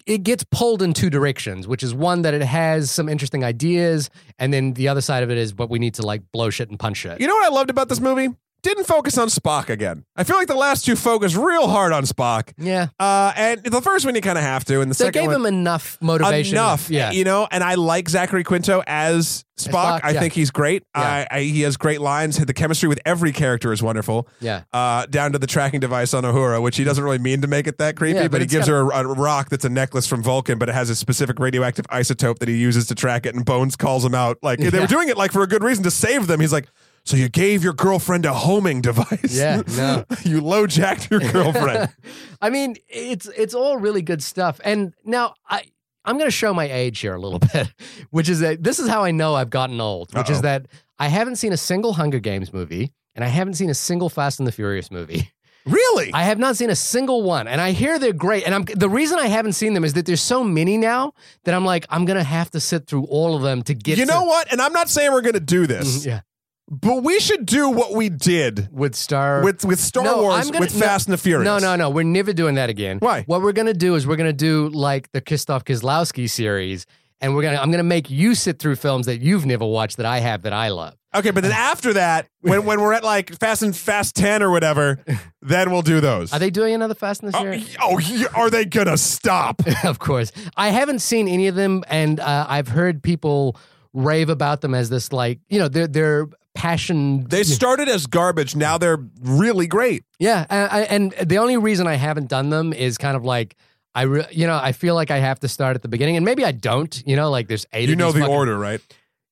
It 0.06 0.22
gets 0.22 0.44
pulled 0.44 0.82
in 0.82 0.92
two 0.92 1.08
directions, 1.08 1.66
which 1.66 1.82
is 1.82 1.94
one 1.94 2.22
that 2.22 2.34
it 2.34 2.42
has 2.42 2.90
some 2.90 3.08
interesting 3.08 3.42
ideas, 3.42 4.10
and 4.38 4.52
then 4.52 4.74
the 4.74 4.88
other 4.88 5.00
side 5.00 5.22
of 5.22 5.30
it 5.30 5.38
is, 5.38 5.54
but 5.54 5.70
we 5.70 5.78
need 5.78 5.94
to 5.94 6.02
like 6.02 6.20
blow 6.30 6.50
shit 6.50 6.68
and 6.68 6.78
punch 6.78 6.98
shit. 6.98 7.18
you 7.22 7.26
know 7.26 7.34
what 7.34 7.50
I 7.50 7.54
loved 7.54 7.70
about 7.70 7.88
this 7.88 8.00
movie? 8.00 8.28
Didn't 8.64 8.84
focus 8.84 9.18
on 9.18 9.28
Spock 9.28 9.68
again. 9.68 10.04
I 10.16 10.24
feel 10.24 10.36
like 10.36 10.48
the 10.48 10.54
last 10.54 10.84
two 10.86 10.96
focus 10.96 11.36
real 11.36 11.68
hard 11.68 11.92
on 11.92 12.04
Spock. 12.04 12.52
yeah, 12.56 12.88
Uh, 12.98 13.30
and 13.36 13.62
the 13.62 13.82
first 13.82 14.06
one 14.06 14.14
you 14.14 14.22
kind 14.22 14.38
of 14.38 14.42
have 14.44 14.64
to, 14.64 14.80
and 14.80 14.90
the 14.90 14.94
they 14.96 15.04
second 15.04 15.20
gave 15.22 15.26
one 15.30 15.36
him 15.40 15.46
enough 15.46 15.98
motivation. 16.00 16.54
enough. 16.56 16.88
yeah. 16.88 17.10
you 17.10 17.24
know. 17.24 17.46
And 17.50 17.62
I 17.62 17.74
like 17.74 18.08
Zachary 18.08 18.42
Quinto 18.42 18.82
as 18.86 19.44
Spock. 19.58 19.72
Spock, 19.72 20.00
I 20.02 20.10
yeah. 20.12 20.20
think 20.20 20.32
he's 20.32 20.50
great. 20.50 20.82
Yeah. 20.96 21.02
I, 21.02 21.26
I, 21.30 21.40
he 21.42 21.60
has 21.60 21.76
great 21.76 22.00
lines. 22.00 22.38
The 22.38 22.54
chemistry 22.54 22.88
with 22.88 23.00
every 23.04 23.32
character 23.32 23.70
is 23.72 23.82
wonderful. 23.82 24.26
Yeah. 24.40 24.62
Uh, 24.72 25.04
down 25.06 25.32
to 25.32 25.38
the 25.38 25.46
tracking 25.46 25.78
device 25.80 26.14
on 26.14 26.24
Uhura, 26.24 26.60
which 26.62 26.76
he 26.78 26.84
doesn't 26.84 27.04
really 27.04 27.18
mean 27.18 27.42
to 27.42 27.46
make 27.46 27.66
it 27.66 27.76
that 27.78 27.96
creepy, 27.96 28.16
Yeah, 28.16 28.22
but, 28.22 28.32
but 28.32 28.40
he 28.40 28.46
gives 28.46 28.66
her 28.66 28.80
a, 28.80 29.00
a 29.00 29.06
rock 29.14 29.50
that's 29.50 29.64
a 29.66 29.68
necklace 29.68 30.06
from 30.06 30.22
Vulcan, 30.22 30.58
but 30.58 30.68
it 30.70 30.74
has 30.74 30.88
a 30.90 30.96
specific 30.96 31.38
radioactive 31.38 31.86
isotope 31.88 32.38
that 32.38 32.48
he 32.48 32.56
uses 32.56 32.86
to 32.86 32.94
track 32.94 33.26
it. 33.26 33.34
And 33.34 33.44
Bones 33.44 33.76
calls 33.76 34.04
him 34.04 34.14
out, 34.14 34.38
like 34.42 34.58
they 34.70 34.80
were 34.80 34.86
doing 34.86 35.08
it 35.10 35.18
like 35.18 35.32
for 35.32 35.42
a 35.42 35.46
good 35.46 35.62
reason 35.62 35.84
to 35.84 35.90
save 35.90 36.28
them. 36.28 36.40
He's 36.40 36.52
like. 36.52 36.66
So 37.04 37.16
you 37.16 37.28
gave 37.28 37.62
your 37.62 37.74
girlfriend 37.74 38.24
a 38.24 38.32
homing 38.32 38.80
device? 38.80 39.36
Yeah, 39.36 39.62
no. 39.76 40.04
you 40.24 40.40
low 40.40 40.66
jacked 40.66 41.10
your 41.10 41.20
girlfriend. 41.20 41.90
I 42.40 42.50
mean, 42.50 42.76
it's 42.88 43.26
it's 43.36 43.54
all 43.54 43.76
really 43.76 44.02
good 44.02 44.22
stuff. 44.22 44.60
And 44.64 44.94
now 45.04 45.34
I 45.48 45.62
I'm 46.06 46.16
going 46.18 46.28
to 46.28 46.36
show 46.36 46.52
my 46.54 46.64
age 46.70 47.00
here 47.00 47.14
a 47.14 47.20
little 47.20 47.38
bit, 47.52 47.72
which 48.10 48.28
is 48.28 48.40
that 48.40 48.62
this 48.62 48.78
is 48.78 48.88
how 48.88 49.04
I 49.04 49.10
know 49.10 49.34
I've 49.34 49.50
gotten 49.50 49.80
old, 49.80 50.14
which 50.14 50.28
Uh-oh. 50.28 50.32
is 50.32 50.40
that 50.42 50.66
I 50.98 51.08
haven't 51.08 51.36
seen 51.36 51.52
a 51.52 51.56
single 51.56 51.92
Hunger 51.94 52.20
Games 52.20 52.52
movie 52.52 52.92
and 53.14 53.24
I 53.24 53.28
haven't 53.28 53.54
seen 53.54 53.70
a 53.70 53.74
single 53.74 54.08
Fast 54.08 54.38
and 54.40 54.46
the 54.46 54.52
Furious 54.52 54.90
movie. 54.90 55.30
Really? 55.66 56.10
I 56.12 56.24
have 56.24 56.38
not 56.38 56.56
seen 56.58 56.68
a 56.68 56.76
single 56.76 57.22
one, 57.22 57.48
and 57.48 57.58
I 57.58 57.70
hear 57.70 57.98
they're 57.98 58.12
great. 58.12 58.44
And 58.44 58.54
I'm 58.54 58.64
the 58.64 58.88
reason 58.88 59.18
I 59.18 59.28
haven't 59.28 59.54
seen 59.54 59.72
them 59.72 59.82
is 59.82 59.94
that 59.94 60.04
there's 60.04 60.20
so 60.20 60.44
many 60.44 60.76
now 60.76 61.14
that 61.44 61.54
I'm 61.54 61.64
like 61.64 61.86
I'm 61.88 62.04
gonna 62.04 62.22
have 62.24 62.50
to 62.50 62.60
sit 62.60 62.86
through 62.86 63.04
all 63.04 63.34
of 63.34 63.40
them 63.42 63.62
to 63.62 63.74
get. 63.74 63.96
you 63.98 64.04
to- 64.04 64.12
know 64.12 64.24
what? 64.24 64.50
And 64.52 64.60
I'm 64.60 64.74
not 64.74 64.90
saying 64.90 65.10
we're 65.12 65.22
going 65.22 65.34
to 65.34 65.40
do 65.40 65.66
this, 65.66 66.02
Mhm, 66.02 66.06
yeah, 66.06 66.20
but 66.68 67.02
we 67.02 67.20
should 67.20 67.44
do 67.46 67.68
what 67.68 67.92
we 67.94 68.08
did 68.08 68.68
with 68.72 68.94
Star 68.94 69.42
with 69.42 69.64
with 69.64 69.78
Star 69.78 70.04
No, 70.04 70.22
Wars 70.22 70.46
gonna- 70.50 70.60
with 70.60 70.74
no, 70.74 70.80
Fast 70.86 71.06
and 71.06 71.12
the 71.12 71.18
Furious. 71.18 71.44
No, 71.44 71.58
no, 71.58 71.76
no. 71.76 71.90
We're 71.90 72.04
never 72.04 72.32
doing 72.32 72.54
that 72.56 72.70
again. 72.70 72.98
Why? 73.00 73.22
What 73.26 73.42
we're 73.42 73.52
gonna 73.52 73.74
do 73.74 73.94
is 73.94 74.06
we're 74.06 74.16
gonna 74.16 74.32
do 74.32 74.68
like 74.70 75.10
the 75.12 75.20
Christoph 75.20 75.64
Kieslowski 75.64 76.28
series, 76.28 76.86
and 77.20 77.34
we're 77.34 77.42
gonna 77.42 77.58
I'm 77.58 77.70
gonna 77.70 77.82
make 77.82 78.10
you 78.10 78.34
sit 78.34 78.58
through 78.58 78.76
films 78.76 79.06
that 79.06 79.20
you've 79.20 79.44
never 79.46 79.66
watched 79.66 79.98
that 79.98 80.06
I 80.06 80.20
have 80.20 80.42
that 80.42 80.52
I 80.52 80.68
love. 80.68 80.94
Okay, 81.14 81.30
but 81.30 81.42
then 81.44 81.52
after 81.52 81.92
that, 81.92 82.26
when 82.40 82.64
when 82.64 82.80
we're 82.80 82.92
at 82.94 83.04
like 83.04 83.30
Fast 83.38 83.62
and 83.62 83.76
Fast 83.76 84.16
Ten 84.16 84.42
or 84.42 84.50
whatever, 84.50 84.98
then 85.42 85.70
we'll 85.70 85.82
do 85.82 86.00
those. 86.00 86.32
Are 86.32 86.38
they 86.40 86.50
doing 86.50 86.74
another 86.74 86.94
Fast 86.94 87.22
and 87.22 87.32
the 87.32 87.36
Oh, 87.38 87.42
Furious? 87.42 87.76
oh, 87.80 88.00
y- 88.02 88.26
are 88.34 88.50
they 88.50 88.64
gonna 88.64 88.96
stop? 88.96 89.62
of 89.84 89.98
course. 89.98 90.32
I 90.56 90.70
haven't 90.70 91.00
seen 91.00 91.28
any 91.28 91.46
of 91.46 91.54
them, 91.54 91.84
and 91.88 92.18
uh, 92.20 92.46
I've 92.48 92.68
heard 92.68 93.02
people 93.02 93.56
rave 93.92 94.28
about 94.28 94.60
them 94.60 94.74
as 94.74 94.90
this 94.90 95.12
like 95.12 95.38
you 95.48 95.58
know 95.60 95.68
they're 95.68 95.86
they're 95.86 96.26
passion. 96.54 97.24
They 97.28 97.42
started 97.42 97.88
as 97.88 98.06
garbage. 98.06 98.56
Now 98.56 98.78
they're 98.78 98.98
really 99.20 99.66
great. 99.66 100.04
Yeah, 100.18 100.46
and, 100.48 101.12
and 101.14 101.28
the 101.28 101.38
only 101.38 101.56
reason 101.56 101.86
I 101.86 101.94
haven't 101.94 102.28
done 102.28 102.50
them 102.50 102.72
is 102.72 102.96
kind 102.98 103.16
of 103.16 103.24
like 103.24 103.56
I, 103.94 104.02
re- 104.02 104.26
you 104.30 104.46
know, 104.46 104.58
I 104.60 104.72
feel 104.72 104.94
like 104.94 105.10
I 105.10 105.18
have 105.18 105.40
to 105.40 105.48
start 105.48 105.76
at 105.76 105.82
the 105.82 105.88
beginning, 105.88 106.16
and 106.16 106.24
maybe 106.24 106.44
I 106.44 106.52
don't. 106.52 107.02
You 107.06 107.16
know, 107.16 107.30
like 107.30 107.48
there's 107.48 107.66
eight. 107.72 107.88
You 107.88 107.96
know 107.96 108.12
the 108.12 108.20
fucking- 108.20 108.34
order, 108.34 108.58
right? 108.58 108.80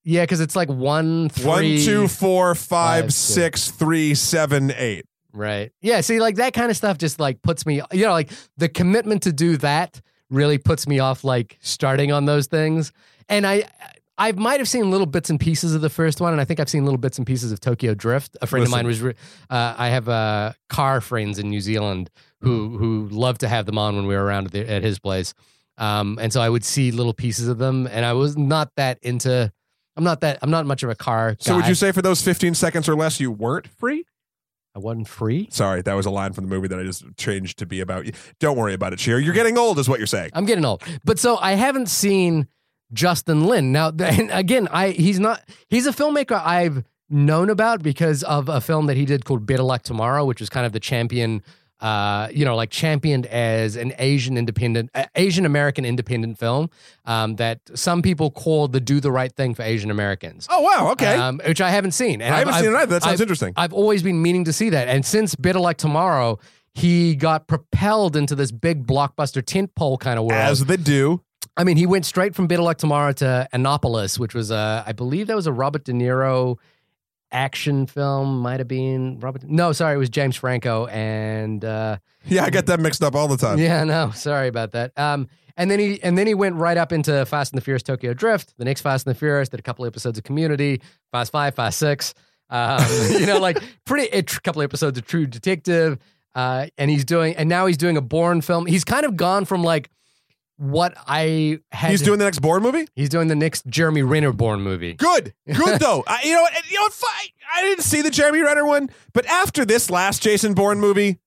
Yeah, 0.04 0.22
because 0.22 0.40
it's 0.40 0.56
like 0.56 0.68
one, 0.68 1.28
three, 1.28 1.46
One, 1.46 1.62
two, 1.62 2.08
four, 2.08 2.56
five, 2.56 3.04
five, 3.04 3.14
six, 3.14 3.70
three, 3.70 4.14
seven, 4.16 4.72
eight. 4.76 5.06
Right. 5.32 5.70
Yeah. 5.80 6.00
See, 6.00 6.20
like 6.20 6.34
that 6.36 6.52
kind 6.54 6.70
of 6.70 6.76
stuff 6.76 6.98
just 6.98 7.20
like 7.20 7.40
puts 7.40 7.64
me. 7.64 7.80
You 7.92 8.06
know, 8.06 8.10
like 8.12 8.30
the 8.56 8.68
commitment 8.68 9.22
to 9.22 9.32
do 9.32 9.56
that 9.58 10.00
really 10.28 10.58
puts 10.58 10.88
me 10.88 10.98
off. 10.98 11.22
Like 11.22 11.56
starting 11.60 12.10
on 12.10 12.24
those 12.24 12.46
things, 12.48 12.92
and 13.28 13.46
I. 13.46 13.64
I 14.18 14.32
might 14.32 14.60
have 14.60 14.68
seen 14.68 14.90
little 14.90 15.06
bits 15.06 15.30
and 15.30 15.40
pieces 15.40 15.74
of 15.74 15.80
the 15.80 15.90
first 15.90 16.20
one, 16.20 16.32
and 16.32 16.40
I 16.40 16.44
think 16.44 16.60
I've 16.60 16.68
seen 16.68 16.84
little 16.84 16.98
bits 16.98 17.18
and 17.18 17.26
pieces 17.26 17.50
of 17.50 17.60
Tokyo 17.60 17.94
Drift. 17.94 18.36
A 18.42 18.46
friend 18.46 18.62
Listen. 18.62 18.74
of 18.74 18.78
mine 18.78 18.86
was, 18.86 19.00
re- 19.00 19.14
uh, 19.48 19.74
I 19.76 19.88
have 19.88 20.08
uh, 20.08 20.52
car 20.68 21.00
friends 21.00 21.38
in 21.38 21.48
New 21.48 21.60
Zealand 21.60 22.10
who 22.40 22.76
who 22.76 23.08
love 23.10 23.38
to 23.38 23.48
have 23.48 23.66
them 23.66 23.78
on 23.78 23.96
when 23.96 24.06
we 24.06 24.14
were 24.14 24.24
around 24.24 24.46
at, 24.46 24.52
the, 24.52 24.68
at 24.68 24.82
his 24.82 24.98
place, 24.98 25.32
um, 25.78 26.18
and 26.20 26.32
so 26.32 26.40
I 26.40 26.48
would 26.48 26.64
see 26.64 26.90
little 26.90 27.14
pieces 27.14 27.48
of 27.48 27.58
them, 27.58 27.86
and 27.90 28.04
I 28.04 28.12
was 28.12 28.36
not 28.36 28.70
that 28.76 28.98
into. 29.02 29.52
I'm 29.96 30.04
not 30.04 30.20
that. 30.22 30.38
I'm 30.42 30.50
not 30.50 30.66
much 30.66 30.82
of 30.82 30.90
a 30.90 30.94
car. 30.94 31.36
So 31.38 31.56
would 31.56 31.66
you 31.66 31.74
say 31.74 31.92
for 31.92 32.02
those 32.02 32.22
15 32.22 32.54
seconds 32.54 32.88
or 32.88 32.94
less, 32.96 33.20
you 33.20 33.30
weren't 33.30 33.68
free? 33.68 34.04
I 34.74 34.78
wasn't 34.78 35.06
free? 35.06 35.48
Sorry, 35.50 35.82
that 35.82 35.92
was 35.94 36.06
a 36.06 36.10
line 36.10 36.32
from 36.32 36.44
the 36.44 36.50
movie 36.50 36.68
that 36.68 36.78
I 36.78 36.82
just 36.82 37.04
changed 37.18 37.58
to 37.58 37.66
be 37.66 37.80
about 37.80 38.06
you. 38.06 38.12
Don't 38.40 38.56
worry 38.56 38.72
about 38.72 38.94
it, 38.94 38.98
Shahir. 38.98 39.22
You're 39.22 39.34
getting 39.34 39.58
old, 39.58 39.78
is 39.78 39.88
what 39.88 40.00
you're 40.00 40.06
saying. 40.06 40.30
I'm 40.32 40.46
getting 40.46 40.64
old. 40.64 40.82
But 41.04 41.18
so 41.18 41.36
I 41.36 41.52
haven't 41.52 41.90
seen 41.90 42.48
Justin 42.93 43.47
Lin. 43.47 43.72
Now, 43.72 43.88
again, 43.99 44.68
I 44.70 44.90
he's 44.90 45.18
not 45.20 45.43
he's 45.68 45.86
a 45.86 45.93
filmmaker 45.93 46.40
I've 46.45 46.84
known 47.09 47.51
about 47.51 47.82
because 47.82 48.22
of 48.22 48.49
a 48.49 48.61
film 48.61 48.86
that 48.86 48.97
he 48.97 49.05
did 49.05 49.24
called 49.24 49.45
Better 49.47 49.62
Luck 49.62 49.82
Tomorrow, 49.82 50.24
which 50.24 50.40
was 50.40 50.49
kind 50.49 50.64
of 50.66 50.72
the 50.72 50.80
champion 50.80 51.43
uh, 51.80 52.28
you 52.32 52.45
know, 52.45 52.55
like 52.55 52.70
championed 52.70 53.26
as 53.26 53.74
an 53.74 53.93
Asian 53.99 54.38
independent, 54.38 54.88
uh, 54.95 55.05
Asian 55.16 55.45
American 55.45 55.84
independent 55.84 56.38
film 56.38 56.70
um, 57.07 57.34
that 57.36 57.59
some 57.74 58.03
people 58.03 58.30
call 58.30 58.68
the 58.68 58.78
"Do 58.78 59.01
the 59.01 59.11
Right 59.11 59.32
Thing" 59.34 59.53
for 59.53 59.62
Asian 59.62 59.90
Americans. 59.90 60.47
Oh, 60.49 60.61
wow. 60.61 60.93
Okay. 60.93 61.16
um, 61.16 61.40
which 61.45 61.61
I 61.61 61.70
haven't 61.70 61.90
seen. 61.90 62.22
And 62.22 62.32
I 62.32 62.38
haven't 62.38 62.55
I've- 62.55 62.64
seen 62.66 62.72
it 62.72 62.76
either. 62.78 62.86
That 62.95 63.03
sounds 63.03 63.14
I've- 63.14 63.22
interesting. 63.24 63.53
I've 63.57 63.72
always 63.72 64.05
been 64.05 64.22
meaning 64.22 64.45
to 64.45 64.53
see 64.53 64.70
that. 64.70 64.86
And 64.86 65.05
since 65.05 65.34
Better 65.34 65.59
Luck 65.59 65.76
Tomorrow, 65.76 66.38
he 66.72 67.16
got 67.16 67.49
propelled 67.49 68.14
into 68.14 68.36
this 68.36 68.53
big 68.53 68.86
blockbuster 68.86 69.43
tentpole 69.43 69.99
kind 69.99 70.20
of 70.20 70.24
world. 70.26 70.40
As 70.40 70.64
they 70.66 70.76
do. 70.76 71.22
I 71.57 71.64
mean, 71.64 71.76
he 71.76 71.86
went 71.86 72.07
straight 72.07 72.34
from 72.34 72.46
Better 72.46 72.62
Luck 72.62 72.78
Tomorrow 72.78 73.12
to 73.14 73.48
Annapolis, 73.53 74.18
which 74.18 74.34
was, 74.34 74.50
uh, 74.50 74.82
I 74.86 74.92
believe 74.92 75.26
that 75.26 75.36
was 75.36 75.46
a 75.46 75.53
Robert 75.53 75.84
De 75.84 75.92
Niro 75.92 76.57
action 77.30 77.86
film. 77.86 78.40
Might 78.40 78.61
have 78.61 78.68
been 78.68 79.18
Robert. 79.20 79.42
No, 79.44 79.72
sorry, 79.72 79.94
it 79.94 79.98
was 79.98 80.11
James 80.11 80.36
Franco. 80.36 80.86
And 80.86 81.64
uh, 81.64 81.98
Yeah, 82.26 82.44
I 82.44 82.50
get 82.50 82.66
that 82.66 82.80
mixed 82.80 83.03
up 83.03 83.14
all 83.14 83.28
the 83.28 83.36
time. 83.36 83.59
yeah, 83.59 83.84
no, 83.84 84.11
sorry 84.12 84.48
about 84.48 84.72
that. 84.72 84.92
Um, 84.96 85.28
and 85.57 85.70
then 85.70 85.78
he 85.78 86.03
and 86.03 86.16
then 86.16 86.26
he 86.26 86.32
went 86.32 86.57
right 86.57 86.78
up 86.78 86.92
into 86.92 87.26
Fast 87.26 87.53
and 87.53 87.59
the 87.59 87.62
Furious 87.64 87.82
Tokyo 87.82 88.14
Drift. 88.14 88.55
The 88.57 88.64
next 88.64 88.80
Fast 88.80 89.07
and 89.07 89.14
the 89.14 89.18
Furious 89.18 89.50
did 89.50 89.61
a 89.61 89.62
couple 89.62 89.84
episodes 89.84 90.16
of 90.16 90.24
Community, 90.24 90.80
Fast 91.11 91.30
Five, 91.30 91.55
Fast 91.55 91.78
Six. 91.78 92.14
Um, 92.48 92.82
you 93.11 93.26
know, 93.26 93.38
like 93.38 93.62
pretty 93.84 94.09
a 94.16 94.22
couple 94.22 94.62
episodes 94.62 94.96
of 94.98 95.07
True 95.07 95.26
Detective. 95.26 95.98
Uh, 96.34 96.68
and 96.78 96.90
he's 96.90 97.05
doing 97.05 97.36
and 97.36 97.50
now 97.50 97.66
he's 97.66 97.76
doing 97.76 97.98
a 97.98 98.00
Bourne 98.00 98.40
film. 98.40 98.64
He's 98.64 98.84
kind 98.84 99.05
of 99.05 99.16
gone 99.16 99.44
from 99.44 99.62
like 99.62 99.90
what 100.57 100.94
I 101.07 101.59
had. 101.72 101.90
He's 101.90 102.03
doing 102.03 102.18
the 102.18 102.24
next 102.24 102.40
Bourne 102.40 102.62
movie? 102.62 102.86
He's 102.94 103.09
doing 103.09 103.28
the 103.28 103.34
next 103.34 103.66
Jeremy 103.66 104.03
Renner 104.03 104.32
Bourne 104.32 104.62
movie. 104.62 104.94
Good. 104.94 105.34
Good, 105.53 105.80
though. 105.80 106.05
I, 106.07 106.20
you 106.24 106.34
know 106.34 106.42
what? 106.42 106.70
You 106.70 106.80
know 106.80 106.88
fi- 106.88 107.32
I 107.55 107.62
didn't 107.62 107.84
see 107.84 108.03
the 108.03 108.11
Jeremy 108.11 108.40
Renner 108.40 108.64
one, 108.66 108.90
but 109.12 109.26
after 109.26 109.64
this 109.64 109.90
last 109.90 110.22
Jason 110.22 110.55
Bourne 110.55 110.78
movie, 110.80 111.18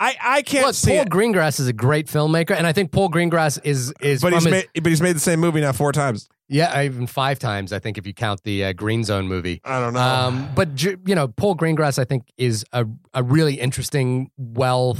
I, 0.00 0.16
I 0.20 0.42
can't 0.42 0.66
Look, 0.66 0.74
see 0.74 0.90
Paul 0.90 1.02
it. 1.02 1.10
Greengrass 1.10 1.60
is 1.60 1.68
a 1.68 1.72
great 1.72 2.08
filmmaker, 2.08 2.56
and 2.56 2.66
I 2.66 2.72
think 2.72 2.90
Paul 2.90 3.08
Greengrass 3.08 3.60
is 3.62 3.92
is 4.00 4.20
But 4.20 4.32
he's, 4.32 4.42
his- 4.44 4.50
made, 4.50 4.68
but 4.74 4.86
he's 4.86 5.00
made 5.02 5.14
the 5.14 5.20
same 5.20 5.38
movie 5.38 5.60
now 5.60 5.70
four 5.72 5.92
times. 5.92 6.28
Yeah, 6.52 6.82
even 6.82 7.06
five 7.06 7.38
times 7.38 7.72
I 7.72 7.78
think 7.78 7.98
if 7.98 8.06
you 8.06 8.14
count 8.14 8.42
the 8.44 8.64
uh, 8.66 8.72
Green 8.74 9.02
Zone 9.04 9.26
movie. 9.26 9.60
I 9.64 9.80
don't 9.80 9.94
know. 9.94 10.00
Um, 10.00 10.48
but 10.54 10.82
you 10.82 11.14
know, 11.14 11.26
Paul 11.28 11.56
Greengrass, 11.56 11.98
I 11.98 12.04
think, 12.04 12.30
is 12.36 12.64
a 12.72 12.86
a 13.14 13.22
really 13.22 13.54
interesting, 13.54 14.30
well 14.36 14.96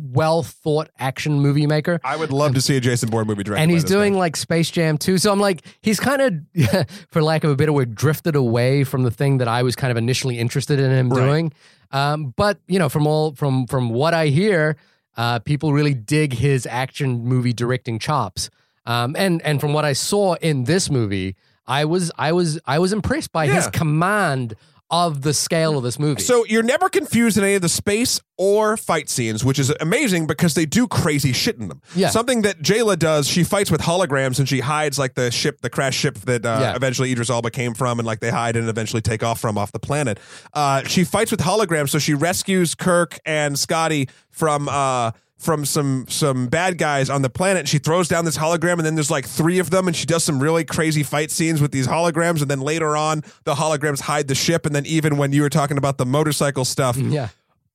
well 0.00 0.42
thought 0.42 0.88
action 0.98 1.40
movie 1.40 1.66
maker. 1.66 1.98
I 2.04 2.16
would 2.16 2.30
love 2.32 2.54
to 2.54 2.60
see 2.60 2.76
a 2.76 2.80
Jason 2.80 3.10
Bourne 3.10 3.26
movie 3.26 3.42
directed 3.42 3.62
And 3.62 3.70
he's 3.70 3.84
doing 3.84 4.12
guy. 4.14 4.18
like 4.20 4.36
Space 4.36 4.70
Jam 4.70 4.96
too. 4.98 5.18
So 5.18 5.32
I'm 5.32 5.40
like, 5.40 5.64
he's 5.80 5.98
kind 6.00 6.22
of, 6.22 6.86
for 7.10 7.22
lack 7.22 7.44
of 7.44 7.50
a 7.50 7.56
better 7.56 7.72
word, 7.72 7.94
drifted 7.94 8.36
away 8.36 8.84
from 8.84 9.02
the 9.02 9.10
thing 9.10 9.38
that 9.38 9.48
I 9.48 9.62
was 9.62 9.74
kind 9.76 9.90
of 9.90 9.96
initially 9.96 10.38
interested 10.38 10.78
in 10.78 10.90
him 10.90 11.08
Right. 11.10 11.24
doing. 11.24 11.52
Um, 11.90 12.32
but 12.36 12.58
you 12.68 12.78
know, 12.78 12.88
from 12.88 13.06
all 13.06 13.34
from 13.34 13.66
from 13.66 13.90
what 13.90 14.14
I 14.14 14.26
hear, 14.28 14.76
uh, 15.16 15.38
people 15.40 15.72
really 15.72 15.94
dig 15.94 16.32
his 16.34 16.66
action 16.66 17.24
movie 17.24 17.52
directing 17.52 17.98
chops. 17.98 18.48
Um, 18.86 19.14
and 19.18 19.40
and 19.42 19.60
from 19.60 19.72
what 19.72 19.84
I 19.84 19.92
saw 19.92 20.34
in 20.34 20.64
this 20.64 20.90
movie, 20.90 21.36
I 21.66 21.84
was 21.84 22.10
I 22.18 22.32
was 22.32 22.58
I 22.66 22.78
was 22.78 22.92
impressed 22.92 23.32
by 23.32 23.46
his 23.46 23.66
command 23.68 24.54
of 24.90 25.22
the 25.22 25.32
scale 25.32 25.78
of 25.78 25.82
this 25.82 25.98
movie. 25.98 26.20
So 26.20 26.44
you're 26.44 26.62
never 26.62 26.90
confused 26.90 27.38
in 27.38 27.44
any 27.44 27.54
of 27.54 27.62
the 27.62 27.68
space 27.70 28.20
or 28.36 28.76
fight 28.76 29.08
scenes, 29.08 29.42
which 29.42 29.58
is 29.58 29.72
amazing 29.80 30.26
because 30.26 30.52
they 30.52 30.66
do 30.66 30.86
crazy 30.86 31.32
shit 31.32 31.56
in 31.56 31.68
them. 31.68 31.80
Yeah. 31.96 32.10
Something 32.10 32.42
that 32.42 32.58
Jayla 32.60 32.98
does, 32.98 33.26
she 33.26 33.42
fights 33.42 33.70
with 33.70 33.80
holograms 33.80 34.38
and 34.38 34.46
she 34.46 34.60
hides 34.60 34.98
like 34.98 35.14
the 35.14 35.30
ship, 35.30 35.62
the 35.62 35.70
crash 35.70 35.96
ship 35.96 36.18
that 36.26 36.44
uh, 36.44 36.58
Yeah. 36.60 36.76
eventually 36.76 37.10
Idris 37.10 37.30
Elba 37.30 37.50
came 37.50 37.72
from 37.72 38.00
and 38.00 38.06
like 38.06 38.20
they 38.20 38.28
hide 38.28 38.54
and 38.54 38.68
eventually 38.68 39.00
take 39.00 39.22
off 39.22 39.40
from 39.40 39.56
off 39.56 39.72
the 39.72 39.78
planet. 39.78 40.20
Uh, 40.52 40.82
she 40.82 41.04
fights 41.04 41.30
with 41.30 41.40
holograms, 41.40 41.88
so 41.88 41.98
she 41.98 42.12
rescues 42.12 42.74
Kirk 42.74 43.18
and 43.24 43.58
Scotty 43.58 44.10
from 44.28 44.68
uh, 44.68 45.12
from 45.42 45.64
some 45.64 46.06
some 46.08 46.46
bad 46.46 46.78
guys 46.78 47.10
on 47.10 47.22
the 47.22 47.28
planet. 47.28 47.66
She 47.66 47.78
throws 47.78 48.06
down 48.06 48.24
this 48.24 48.38
hologram, 48.38 48.74
and 48.74 48.84
then 48.86 48.94
there's 48.94 49.10
like 49.10 49.26
three 49.26 49.58
of 49.58 49.70
them, 49.70 49.88
and 49.88 49.96
she 49.96 50.06
does 50.06 50.22
some 50.22 50.40
really 50.40 50.64
crazy 50.64 51.02
fight 51.02 51.30
scenes 51.32 51.60
with 51.60 51.72
these 51.72 51.88
holograms. 51.88 52.40
And 52.40 52.48
then 52.50 52.60
later 52.60 52.96
on, 52.96 53.22
the 53.44 53.54
holograms 53.54 54.00
hide 54.00 54.28
the 54.28 54.36
ship. 54.36 54.66
And 54.66 54.74
then 54.74 54.86
even 54.86 55.16
when 55.16 55.32
you 55.32 55.42
were 55.42 55.50
talking 55.50 55.78
about 55.78 55.98
the 55.98 56.06
motorcycle 56.06 56.64
stuff, 56.64 56.96
mm, 56.96 57.12
yeah, 57.12 57.28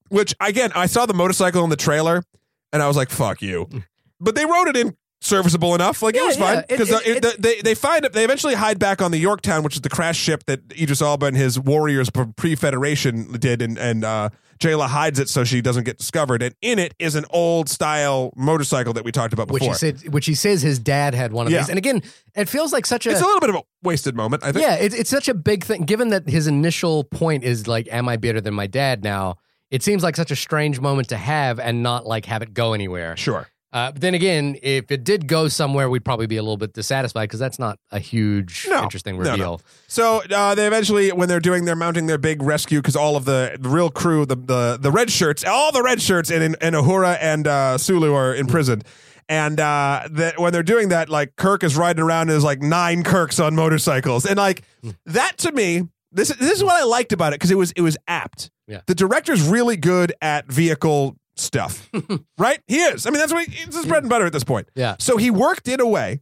which 0.09 0.34
again, 0.39 0.72
I 0.76 0.86
saw 0.86 1.05
the 1.05 1.13
motorcycle 1.13 1.63
in 1.65 1.70
the 1.70 1.76
trailer, 1.76 2.24
and 2.72 2.82
I 2.82 2.88
was 2.88 2.95
like, 2.95 3.09
"Fuck 3.09 3.41
you," 3.41 3.65
mm. 3.65 3.84
but 4.22 4.36
they 4.36 4.45
wrote 4.45 4.70
it 4.70 4.78
in 4.78 4.95
serviceable 5.20 5.76
enough. 5.76 6.01
Like 6.01 6.15
it 6.15 6.24
was 6.24 6.38
fine 6.38 6.57
yeah. 6.57 6.65
Because 6.70 6.91
uh, 6.91 6.99
it- 7.05 7.26
it- 7.26 7.41
they 7.41 7.61
they 7.61 7.76
find 7.76 8.05
it. 8.05 8.13
They 8.13 8.24
eventually 8.24 8.53
hide 8.55 8.80
back 8.80 9.01
on 9.01 9.11
the 9.11 9.18
Yorktown, 9.18 9.63
which 9.63 9.76
is 9.76 9.82
the 9.82 9.89
crash 9.89 10.18
ship 10.18 10.45
that 10.45 10.61
Idris 10.80 11.01
Elba 11.01 11.26
and 11.26 11.36
his 11.36 11.59
warriors 11.59 12.09
pre 12.38 12.55
Federation 12.55 13.32
did, 13.34 13.61
and 13.61 13.78
and 13.78 14.05
uh, 14.05 14.30
Jayla 14.60 14.88
hides 14.88 15.20
it 15.20 15.30
so 15.30 15.43
she 15.43 15.62
doesn't 15.62 15.84
get 15.84 15.97
discovered. 15.97 16.41
And 16.41 16.55
in 16.62 16.80
it 16.80 16.93
is 16.99 17.16
an 17.16 17.26
old 17.30 17.70
style 17.70 18.34
motorcycle 18.36 18.93
that 18.93 19.03
we 19.03 19.12
talked 19.12 19.34
about 19.34 19.47
before. 19.47 19.60
which 19.60 19.68
he 19.70 19.74
said, 19.74 20.14
which 20.14 20.26
he 20.26 20.34
says 20.36 20.62
his 20.62 20.80
dad 20.80 21.14
had 21.14 21.32
one 21.32 21.45
of 21.47 21.51
Yeah. 21.53 21.60
these. 21.60 21.70
And 21.70 21.78
again, 21.78 22.01
it 22.36 22.49
feels 22.49 22.74
like 22.74 22.86
such 22.86 23.05
a 23.05 23.12
it's 23.12 23.22
a 23.22 23.26
little 23.26 23.39
bit 23.39 23.49
of 23.51 23.55
a 23.58 23.62
wasted 23.84 24.16
moment, 24.16 24.43
I 24.43 24.51
think. 24.51 24.66
Yeah, 24.66 24.76
it's 24.76 24.95
it's 24.95 25.10
such 25.10 25.28
a 25.28 25.34
big 25.34 25.64
thing. 25.64 25.84
Given 25.84 26.10
that 26.10 26.28
his 26.28 26.47
initial 26.47 27.03
point 27.03 27.43
is 27.43 27.68
like, 27.68 27.88
"Am 27.91 28.10
I 28.10 28.18
better 28.18 28.41
than 28.41 28.53
my 28.53 28.68
dad 28.68 29.03
now?" 29.03 29.38
It 29.70 29.84
seems 29.84 30.01
like 30.01 30.16
such 30.16 30.32
a 30.32 30.36
strange 30.36 30.80
moment 30.80 31.10
to 31.10 31.18
have 31.18 31.60
and 31.60 31.84
not 31.84 32.05
like 32.05 32.26
have 32.26 32.41
it 32.41 32.53
go 32.53 32.74
anywhere. 32.74 33.18
Sure. 33.18 33.47
Uh, 33.78 33.91
but 33.91 34.01
then 34.01 34.13
again, 34.13 34.57
if 34.63 34.91
it 34.91 35.03
did 35.03 35.28
go 35.28 35.47
somewhere, 35.47 35.89
we'd 35.89 36.03
probably 36.05 36.28
be 36.28 36.38
a 36.38 36.41
little 36.41 36.57
bit 36.57 36.73
dissatisfied 36.73 37.28
because 37.30 37.39
that's 37.39 37.59
not 37.59 37.78
a 37.91 37.99
huge, 37.99 38.65
No, 38.69 38.84
interesting 38.84 39.17
no, 39.17 39.23
no. 39.23 39.32
reveal. 39.32 39.61
So 39.88 40.21
uh, 40.32 40.55
they 40.55 40.65
eventually, 40.67 41.11
when 41.11 41.28
they're 41.30 41.39
doing, 41.39 41.65
they're 41.65 41.75
mounting 41.75 42.07
their 42.07 42.17
big 42.17 42.41
rescue 42.41 42.80
because 42.80 42.95
all 42.95 43.15
of 43.15 43.25
the, 43.25 43.55
the 43.59 43.69
real 43.69 43.89
crew, 43.89 44.25
the, 44.25 44.36
the 44.36 44.78
the 44.82 44.91
red 44.91 45.11
shirts, 45.11 45.43
all 45.45 45.71
the 45.71 45.84
red 45.84 46.01
shirts 46.01 46.32
in 46.32 46.41
in, 46.41 46.55
in 46.61 46.73
Uhura 46.73 47.17
and 47.21 47.47
uh, 47.47 47.78
Sulu 47.78 48.13
are 48.13 48.36
imprisoned. 48.36 48.84
And 49.30 49.59
uh, 49.59 50.07
that 50.11 50.39
when 50.39 50.53
they're 50.53 50.63
doing 50.63 50.89
that, 50.89 51.09
like 51.09 51.36
Kirk 51.36 51.63
is 51.63 51.75
riding 51.75 52.01
around, 52.01 52.21
and 52.23 52.30
there's 52.32 52.43
like 52.45 52.61
nine 52.61 53.03
Kirks 53.03 53.39
on 53.39 53.55
motorcycles, 53.55 54.25
and 54.25 54.38
like 54.38 54.63
that 55.05 55.38
to 55.39 55.51
me, 55.51 55.84
This 56.13 56.30
this 56.30 56.57
is 56.57 56.63
what 56.63 56.75
I 56.82 56.84
liked 56.86 57.11
about 57.11 57.34
it 57.34 57.39
because 57.39 57.51
it 57.51 57.57
was 57.57 57.71
it 57.73 57.82
was 57.82 57.97
apt. 58.07 58.49
Yeah. 58.67 58.82
The 58.86 58.95
director's 58.95 59.41
really 59.47 59.78
good 59.78 60.13
at 60.21 60.47
vehicle 60.51 61.17
stuff, 61.38 61.90
right? 62.38 62.60
He 62.68 62.78
is. 62.78 63.06
I 63.06 63.10
mean, 63.10 63.20
that's 63.20 63.34
what 63.34 63.48
he, 63.48 63.64
it's 63.64 63.76
his 63.76 63.86
bread 63.86 64.04
and 64.04 64.10
butter 64.10 64.26
at 64.26 64.34
this 64.34 64.44
point. 64.44 64.70
Yeah. 64.76 64.96
So 65.00 65.18
he 65.18 65.30
worked 65.32 65.68
in 65.68 65.80
a 65.80 65.88
way 65.88 66.22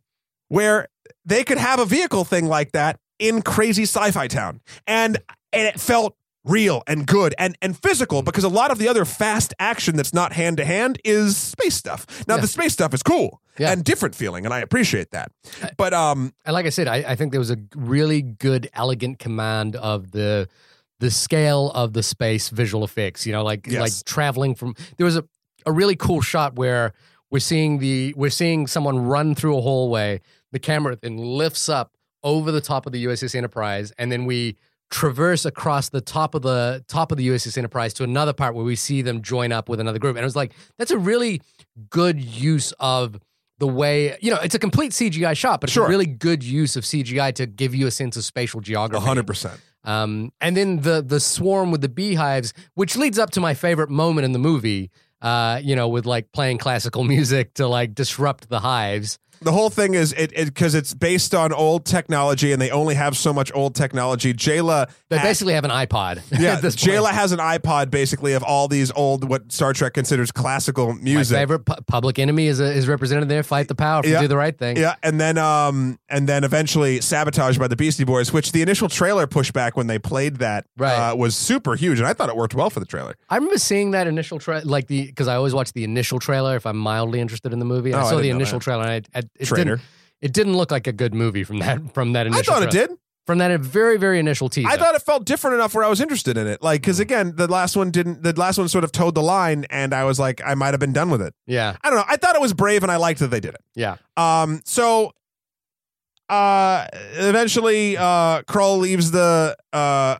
where 0.50 0.88
they 1.26 1.44
could 1.44 1.58
have 1.58 1.80
a 1.80 1.86
vehicle 1.86 2.24
thing 2.26 2.46
like 2.48 2.72
that 2.74 3.00
in 3.20 3.42
crazy 3.42 3.84
sci-fi 3.84 4.28
town, 4.28 4.62
and 4.86 5.18
and 5.54 5.68
it 5.68 5.80
felt 5.80 6.16
real 6.44 6.84
and 6.86 7.08
good 7.08 7.34
and 7.40 7.58
and 7.62 7.76
physical 7.82 8.22
because 8.22 8.44
a 8.44 8.50
lot 8.50 8.70
of 8.70 8.78
the 8.78 8.88
other 8.88 9.04
fast 9.06 9.52
action 9.58 9.96
that's 9.96 10.14
not 10.14 10.34
hand 10.34 10.58
to 10.58 10.66
hand 10.66 11.00
is 11.04 11.36
space 11.38 11.76
stuff. 11.76 12.06
Now 12.28 12.36
Yeah. 12.36 12.42
the 12.42 12.48
space 12.48 12.74
stuff 12.74 12.94
is 12.94 13.02
cool 13.02 13.42
Yeah. 13.58 13.72
and 13.72 13.84
different 13.84 14.14
feeling, 14.14 14.46
and 14.46 14.54
I 14.54 14.60
appreciate 14.60 15.10
that. 15.12 15.32
But 15.78 15.94
um, 15.96 16.34
And 16.46 16.54
like 16.54 16.68
I 16.68 16.70
said, 16.70 16.88
I, 16.88 16.98
I 16.98 17.16
think 17.16 17.32
there 17.32 17.40
was 17.40 17.50
a 17.50 17.58
really 17.76 18.22
good, 18.22 18.70
elegant 18.74 19.18
command 19.18 19.76
of 19.76 20.12
the 20.12 20.48
the 21.06 21.12
scale 21.12 21.72
of 21.82 21.94
the 21.94 22.04
space 22.04 22.50
visual 22.50 22.84
effects. 22.84 23.26
You 23.26 23.34
know, 23.34 23.44
like 23.44 23.68
Yes. 23.68 23.80
like 23.82 23.94
traveling 24.06 24.56
from. 24.56 24.76
There 24.98 25.06
was 25.06 25.18
a, 25.18 25.24
a 25.66 25.72
really 25.72 25.96
cool 25.96 26.22
shot 26.22 26.56
where 26.56 26.94
we're 27.32 27.40
seeing 27.52 27.80
the 27.80 28.14
we're 28.18 28.30
seeing 28.42 28.68
someone 28.68 28.98
run 29.16 29.36
through 29.36 29.58
a 29.58 29.62
hallway. 29.62 30.22
The 30.52 30.60
camera 30.60 30.96
then 31.02 31.18
lifts 31.18 31.70
up 31.70 31.92
over 32.24 32.52
the 32.52 32.62
top 32.62 32.86
of 32.88 32.92
the 32.94 33.06
USS 33.06 33.36
Enterprise, 33.36 33.94
and 34.00 34.12
then 34.12 34.26
we 34.26 34.58
traverse 34.92 35.46
across 35.46 35.90
the 35.90 36.02
top 36.02 36.36
of 36.36 36.42
the 36.44 36.84
top 36.88 37.12
of 37.12 37.18
the 37.18 37.28
USS 37.28 37.58
Enterprise 37.58 37.94
to 37.96 38.04
another 38.04 38.34
part 38.34 38.56
where 38.56 38.64
we 38.66 38.76
see 38.76 39.02
them 39.02 39.22
join 39.22 39.52
up 39.52 39.68
with 39.70 39.80
another 39.80 40.00
group. 40.00 40.16
And 40.16 40.24
it 40.24 40.26
was 40.32 40.36
like 40.36 40.54
that's 40.78 40.92
a 40.92 40.98
really 40.98 41.42
good 41.90 42.20
use 42.22 42.72
of 42.80 43.20
the 43.58 43.68
way 43.68 44.18
you 44.22 44.32
know 44.32 44.40
it's 44.44 44.56
a 44.56 44.60
complete 44.60 44.92
CGI 44.92 45.36
shot, 45.36 45.60
but 45.62 45.70
it's 45.70 45.74
Sure. 45.74 45.86
a 45.86 45.90
really 45.90 46.06
good 46.06 46.44
use 46.44 46.76
of 46.76 46.84
CGI 46.84 47.34
to 47.36 47.46
give 47.46 47.74
you 47.76 47.88
a 47.88 47.92
sense 47.92 48.16
of 48.18 48.24
spatial 48.24 48.62
geography. 48.62 49.06
hundred 49.06 49.28
percent. 49.28 49.60
Um, 49.86 50.32
and 50.42 50.58
then 50.58 50.82
the 50.82 51.02
the 51.02 51.20
swarm 51.20 51.72
with 51.72 51.82
the 51.82 51.90
beehives, 51.90 52.54
which 52.74 52.98
leads 52.98 53.20
up 53.20 53.32
to 53.32 53.40
my 53.40 53.54
favorite 53.54 53.90
moment 53.90 54.26
in 54.26 54.32
the 54.32 54.40
movie. 54.40 54.92
Uh, 55.22 55.60
you 55.64 55.76
know, 55.76 55.88
with 55.88 56.06
like 56.06 56.32
playing 56.34 56.58
classical 56.58 57.04
music 57.16 57.54
to 57.56 57.68
like 57.68 57.96
disrupt 57.96 58.50
the 58.50 58.60
hives. 58.60 59.18
The 59.46 59.52
whole 59.52 59.70
thing 59.70 59.94
is 59.94 60.12
it 60.14 60.34
because 60.36 60.76
it's 60.76 60.94
based 60.94 61.34
on 61.34 61.54
old 61.54 61.86
technology 61.86 62.52
and 62.52 62.62
they 62.62 62.72
only 62.72 62.96
have 62.96 63.16
so 63.16 63.32
much 63.32 63.52
old 63.56 63.76
technology. 63.76 64.34
Jayla, 64.34 64.90
They 65.10 65.18
basically 65.20 65.54
have 65.54 65.64
an 65.64 65.72
iPod. 65.72 66.22
yeah, 66.40 66.56
this. 66.60 66.76
Jayla 66.76 67.12
has 67.12 67.32
an 67.32 67.40
iPod 67.40 67.92
basically 67.92 68.34
of 68.34 68.44
all 68.44 68.68
these 68.68 68.92
old 68.92 69.30
what 69.30 69.52
Star 69.52 69.72
Trek 69.72 69.94
considers 69.94 70.32
classical 70.32 70.94
My 70.94 71.02
music. 71.02 71.38
favorite 71.38 71.60
pu- 71.66 71.82
public 71.88 72.20
enemy 72.20 72.48
is, 72.48 72.60
a, 72.60 72.66
is 72.66 72.88
represented 72.88 73.30
there. 73.30 73.44
Fight 73.44 73.68
the 73.68 73.76
power. 73.76 74.02
Yeah. 74.04 74.22
Do 74.22 74.28
the 74.28 74.36
right 74.38 74.58
thing. 74.58 74.78
Yeah, 74.78 74.96
and 75.04 75.22
then 75.22 75.38
um 75.38 76.00
and 76.10 76.28
then 76.28 76.44
eventually 76.44 77.00
sabotage 77.02 77.58
by 77.58 77.68
the 77.68 77.76
Beastie 77.76 78.04
Boys, 78.04 78.34
which 78.34 78.52
the 78.52 78.62
initial 78.64 78.90
trailer 78.90 79.28
pushback 79.28 79.72
when 79.76 79.88
they 79.88 80.00
played 80.00 80.38
that 80.38 80.66
Right. 80.78 81.12
uh, 81.12 81.16
was 81.16 81.36
super 81.38 81.76
huge, 81.76 82.00
and 82.00 82.08
I 82.08 82.14
thought 82.14 82.30
it 82.30 82.36
worked 82.36 82.56
well 82.56 82.70
for 82.70 82.80
the 82.80 82.86
trailer. 82.86 83.16
I 83.30 83.36
remember 83.36 83.58
seeing 83.60 83.92
that 83.92 84.08
initial 84.08 84.40
trailer, 84.40 84.64
like 84.66 84.88
the 84.88 85.06
because 85.06 85.28
I 85.28 85.36
always 85.36 85.54
watch 85.54 85.72
the 85.74 85.84
initial 85.84 86.20
trailer 86.20 86.56
if 86.56 86.66
I'm 86.66 86.78
mildly 86.78 87.20
interested 87.22 87.54
in 87.54 87.60
the 87.60 87.66
movie. 87.66 87.94
Oh, 87.94 88.00
I 88.00 88.02
I 88.06 88.10
saw 88.10 88.18
the 88.18 88.30
initial 88.32 88.60
trailer, 88.60 88.84
and 88.84 89.06
I, 89.14 89.20
I, 89.20 89.24
it 89.40 89.46
Traitor. 89.46 89.64
didn't 89.78 89.82
it 90.22 90.34
didn't 90.34 90.56
look 90.58 90.72
like 90.72 90.88
a 90.88 90.94
good 90.94 91.14
movie 91.14 91.44
from 91.44 91.60
that 91.60 91.94
from 91.94 92.14
that 92.14 92.28
initial. 92.28 92.54
I 92.54 92.60
thought 92.60 92.64
it 92.68 92.72
did. 92.72 92.90
from 93.26 93.40
that 93.40 93.60
very 93.60 93.98
very 93.98 94.20
initial 94.20 94.50
teaser. 94.50 94.68
I 94.70 94.78
thought 94.78 94.96
it 94.96 95.02
felt 95.02 95.26
different 95.26 95.56
enough 95.56 95.74
where 95.76 95.84
I 95.84 95.90
was 95.90 96.00
interested 96.02 96.38
in 96.38 96.48
it. 96.48 96.62
Like, 96.62 96.82
because 96.82 97.00
again, 97.00 97.34
the 97.36 97.48
last 97.48 97.76
one 97.76 97.92
didn't. 97.92 98.24
The 98.24 98.34
last 98.34 98.58
one 98.58 98.68
sort 98.70 98.84
of 98.84 98.92
toed 98.92 99.16
the 99.16 99.22
line, 99.24 99.66
and 99.70 99.94
I 99.94 100.04
was 100.06 100.20
like, 100.20 100.42
I 100.46 100.56
might 100.56 100.72
have 100.74 100.80
been 100.80 100.94
done 100.94 101.10
with 101.10 101.22
it. 101.22 101.34
yeah, 101.46 101.76
I 101.84 101.90
don't 101.90 101.98
know. 102.00 102.06
I 102.08 102.18
thought 102.18 102.36
it 102.36 102.42
was 102.42 102.54
brave, 102.54 102.84
and 102.84 102.92
I 102.92 102.96
liked 102.98 103.20
that 103.20 103.28
they 103.28 103.40
did 103.40 103.56
it. 103.56 103.62
yeah, 103.76 103.98
Um, 104.18 104.62
so 104.66 105.12
uh 106.28 106.88
eventually 107.18 107.96
uh 107.98 108.42
Krall 108.44 108.80
leaves 108.80 109.12
the 109.12 109.56
uh 109.74 110.18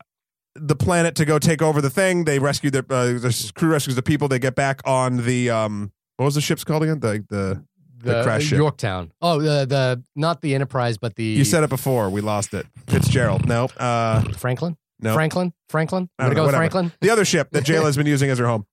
the 0.54 0.76
planet 0.76 1.16
to 1.16 1.26
go 1.26 1.40
take 1.40 1.62
over 1.62 1.82
the 1.82 1.90
thing. 1.90 2.26
They 2.26 2.38
rescue 2.40 2.70
their 2.70 2.86
uh, 2.90 3.06
the 3.14 3.52
crew 3.56 3.70
rescues 3.70 3.96
the 3.96 4.04
people. 4.04 4.28
They 4.28 4.40
get 4.40 4.54
back 4.56 4.82
on 4.86 5.18
the 5.26 5.50
um 5.50 5.92
what 6.18 6.26
was 6.26 6.36
the 6.36 6.42
ship's 6.42 6.64
called 6.64 6.84
again? 6.84 7.00
The 7.00 7.26
the 7.30 7.66
The 8.06 8.24
crash 8.24 8.44
ship. 8.44 8.58
Yorktown. 8.58 9.12
Oh, 9.22 9.42
the 9.42 9.66
the 9.66 10.04
not 10.16 10.42
the 10.42 10.54
Enterprise, 10.56 10.98
but 10.98 11.16
the 11.16 11.24
you 11.24 11.44
said 11.44 11.64
it 11.64 11.70
before. 11.70 12.10
We 12.10 12.22
lost 12.22 12.54
it. 12.54 12.66
Fitzgerald. 12.88 13.48
No. 13.48 13.66
Uh 13.78 14.22
Franklin. 14.34 14.78
no. 15.00 15.14
Franklin. 15.14 15.54
Franklin. 15.70 16.10
I'm 16.20 16.26
gonna 16.26 16.36
know, 16.36 16.42
go 16.42 16.46
with. 16.48 16.56
Franklin. 16.56 16.92
the 17.02 17.10
other 17.10 17.26
ship 17.26 17.50
that 17.52 17.64
Jayla 17.64 17.86
has 17.86 17.98
been 17.98 18.08
using 18.08 18.30
as 18.30 18.38
her 18.40 18.48
home. 18.48 18.66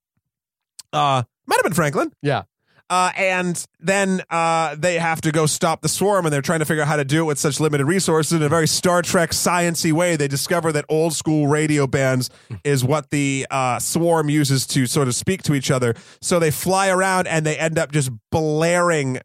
Uh 0.91 1.23
might 1.45 1.57
have 1.57 1.63
been 1.63 1.73
Franklin. 1.73 2.11
Yeah. 2.21 2.43
Uh, 2.89 3.11
and 3.15 3.65
then 3.79 4.21
uh, 4.29 4.75
they 4.75 4.99
have 4.99 5.19
to 5.21 5.31
go 5.31 5.45
stop 5.45 5.81
the 5.81 5.89
swarm, 5.89 6.25
and 6.25 6.33
they're 6.33 6.41
trying 6.41 6.59
to 6.59 6.65
figure 6.65 6.83
out 6.83 6.87
how 6.87 6.95
to 6.95 7.05
do 7.05 7.21
it 7.21 7.25
with 7.25 7.39
such 7.39 7.59
limited 7.59 7.85
resources. 7.85 8.33
In 8.33 8.43
a 8.43 8.49
very 8.49 8.67
Star 8.67 9.01
Trek 9.01 9.31
sciency 9.31 9.91
way, 9.91 10.15
they 10.15 10.27
discover 10.27 10.71
that 10.73 10.85
old 10.89 11.13
school 11.13 11.47
radio 11.47 11.87
bands 11.87 12.29
is 12.63 12.83
what 12.83 13.09
the 13.09 13.47
uh, 13.49 13.79
swarm 13.79 14.29
uses 14.29 14.67
to 14.67 14.85
sort 14.85 15.07
of 15.07 15.15
speak 15.15 15.41
to 15.43 15.53
each 15.53 15.71
other. 15.71 15.95
So 16.21 16.39
they 16.39 16.51
fly 16.51 16.89
around, 16.89 17.27
and 17.27 17.45
they 17.45 17.57
end 17.57 17.79
up 17.79 17.91
just 17.91 18.11
blaring 18.31 19.19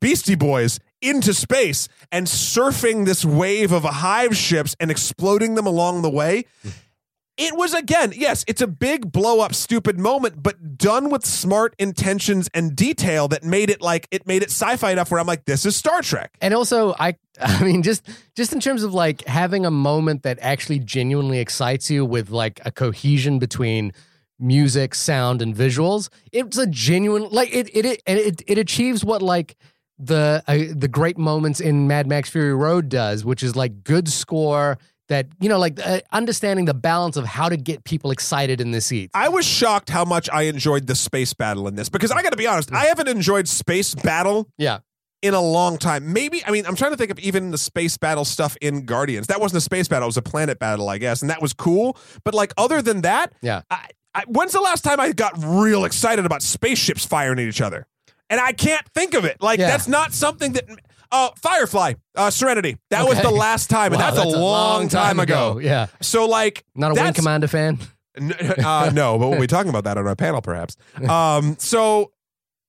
Beastie 0.00 0.34
Boys 0.34 0.80
into 1.00 1.34
space 1.34 1.88
and 2.10 2.26
surfing 2.26 3.04
this 3.04 3.24
wave 3.24 3.72
of 3.72 3.84
hive 3.84 4.36
ships 4.36 4.74
and 4.80 4.90
exploding 4.90 5.54
them 5.54 5.66
along 5.66 6.02
the 6.02 6.10
way. 6.10 6.44
It 7.42 7.56
was 7.56 7.74
again, 7.74 8.12
yes, 8.14 8.44
it's 8.46 8.62
a 8.62 8.68
big 8.68 9.10
blow 9.10 9.40
up 9.40 9.52
stupid 9.52 9.98
moment, 9.98 10.44
but 10.44 10.78
done 10.78 11.10
with 11.10 11.26
smart 11.26 11.74
intentions 11.76 12.48
and 12.54 12.76
detail 12.76 13.26
that 13.28 13.42
made 13.42 13.68
it 13.68 13.82
like 13.82 14.06
it 14.12 14.28
made 14.28 14.44
it 14.44 14.50
sci-fi 14.50 14.92
enough 14.92 15.10
where 15.10 15.18
I'm 15.18 15.26
like, 15.26 15.44
this 15.44 15.66
is 15.66 15.74
Star 15.74 16.02
Trek. 16.02 16.30
And 16.40 16.54
also, 16.54 16.94
I 17.00 17.16
I 17.40 17.64
mean, 17.64 17.82
just 17.82 18.08
just 18.36 18.52
in 18.52 18.60
terms 18.60 18.84
of 18.84 18.94
like 18.94 19.26
having 19.26 19.66
a 19.66 19.72
moment 19.72 20.22
that 20.22 20.38
actually 20.40 20.78
genuinely 20.78 21.40
excites 21.40 21.90
you 21.90 22.04
with 22.04 22.30
like 22.30 22.60
a 22.64 22.70
cohesion 22.70 23.40
between 23.40 23.92
music, 24.38 24.94
sound, 24.94 25.42
and 25.42 25.52
visuals. 25.52 26.10
It's 26.30 26.58
a 26.58 26.68
genuine 26.68 27.26
like 27.32 27.52
it 27.52 27.68
it 27.74 27.84
it 27.84 28.02
it, 28.06 28.42
it 28.46 28.58
achieves 28.58 29.04
what 29.04 29.20
like 29.20 29.56
the 29.98 30.44
uh, 30.46 30.58
the 30.76 30.86
great 30.86 31.18
moments 31.18 31.58
in 31.58 31.88
Mad 31.88 32.06
Max 32.06 32.30
Fury 32.30 32.54
Road 32.54 32.88
does, 32.88 33.24
which 33.24 33.42
is 33.42 33.56
like 33.56 33.82
good 33.82 34.08
score 34.08 34.78
that 35.12 35.26
you 35.40 35.48
know 35.48 35.58
like 35.58 35.78
uh, 35.84 36.00
understanding 36.10 36.64
the 36.64 36.74
balance 36.74 37.16
of 37.16 37.24
how 37.24 37.48
to 37.48 37.56
get 37.56 37.84
people 37.84 38.10
excited 38.10 38.60
in 38.60 38.70
the 38.72 38.80
seats. 38.80 39.12
I 39.14 39.28
was 39.28 39.46
shocked 39.46 39.90
how 39.90 40.04
much 40.04 40.28
I 40.32 40.42
enjoyed 40.42 40.86
the 40.86 40.94
space 40.94 41.34
battle 41.34 41.68
in 41.68 41.74
this 41.76 41.88
because 41.88 42.10
I 42.10 42.22
got 42.22 42.30
to 42.30 42.36
be 42.36 42.46
honest, 42.46 42.72
I 42.72 42.86
haven't 42.86 43.08
enjoyed 43.08 43.46
space 43.48 43.94
battle 43.94 44.48
yeah, 44.58 44.78
in 45.20 45.34
a 45.34 45.40
long 45.40 45.78
time. 45.78 46.12
Maybe 46.12 46.44
I 46.44 46.50
mean 46.50 46.66
I'm 46.66 46.74
trying 46.76 46.92
to 46.92 46.96
think 46.96 47.10
of 47.10 47.18
even 47.20 47.50
the 47.50 47.58
space 47.58 47.96
battle 47.96 48.24
stuff 48.24 48.56
in 48.60 48.84
Guardians. 48.86 49.26
That 49.28 49.40
wasn't 49.40 49.58
a 49.58 49.60
space 49.62 49.86
battle; 49.88 50.06
it 50.06 50.08
was 50.08 50.16
a 50.16 50.22
planet 50.22 50.58
battle, 50.58 50.88
I 50.88 50.98
guess, 50.98 51.20
and 51.22 51.30
that 51.30 51.42
was 51.42 51.52
cool. 51.52 51.96
But 52.24 52.34
like 52.34 52.52
other 52.56 52.82
than 52.82 53.02
that, 53.02 53.32
yeah. 53.42 53.62
I, 53.70 53.88
I, 54.14 54.24
when's 54.26 54.52
the 54.52 54.60
last 54.60 54.82
time 54.82 54.98
I 54.98 55.12
got 55.12 55.34
real 55.38 55.84
excited 55.84 56.26
about 56.26 56.42
spaceships 56.42 57.04
firing 57.04 57.38
at 57.38 57.46
each 57.46 57.60
other? 57.60 57.86
And 58.28 58.40
I 58.40 58.52
can't 58.52 58.86
think 58.94 59.14
of 59.14 59.24
it. 59.26 59.42
Like 59.42 59.58
Yeah. 59.58 59.68
that's 59.68 59.88
not 59.88 60.12
something 60.14 60.52
that. 60.54 60.64
Oh, 61.12 61.30
Firefly, 61.42 61.94
uh, 62.16 62.30
Serenity. 62.30 62.78
That 62.90 63.04
was 63.06 63.18
Okay. 63.18 63.28
the 63.28 63.34
last 63.34 63.68
time, 63.70 63.92
and 63.92 64.00
Wow, 64.00 64.10
that's, 64.12 64.24
a 64.24 64.28
long, 64.38 64.88
time, 64.88 65.20
ago. 65.20 65.58
Yeah, 65.58 65.86
So 66.00 66.24
like, 66.26 66.64
not 66.74 66.86
a 66.90 66.94
Wing 66.94 67.04
that's- 67.04 67.16
Commander 67.16 67.48
fan. 67.48 67.78
N- 68.18 68.32
uh, 68.64 68.90
no, 68.92 69.18
but 69.18 69.28
we'll 69.28 69.40
be 69.40 69.46
talking 69.46 69.70
about 69.70 69.84
that 69.84 69.96
on 69.98 70.06
our 70.06 70.16
panel, 70.16 70.40
perhaps. 70.42 70.76
Um, 71.08 71.56
so 71.58 72.12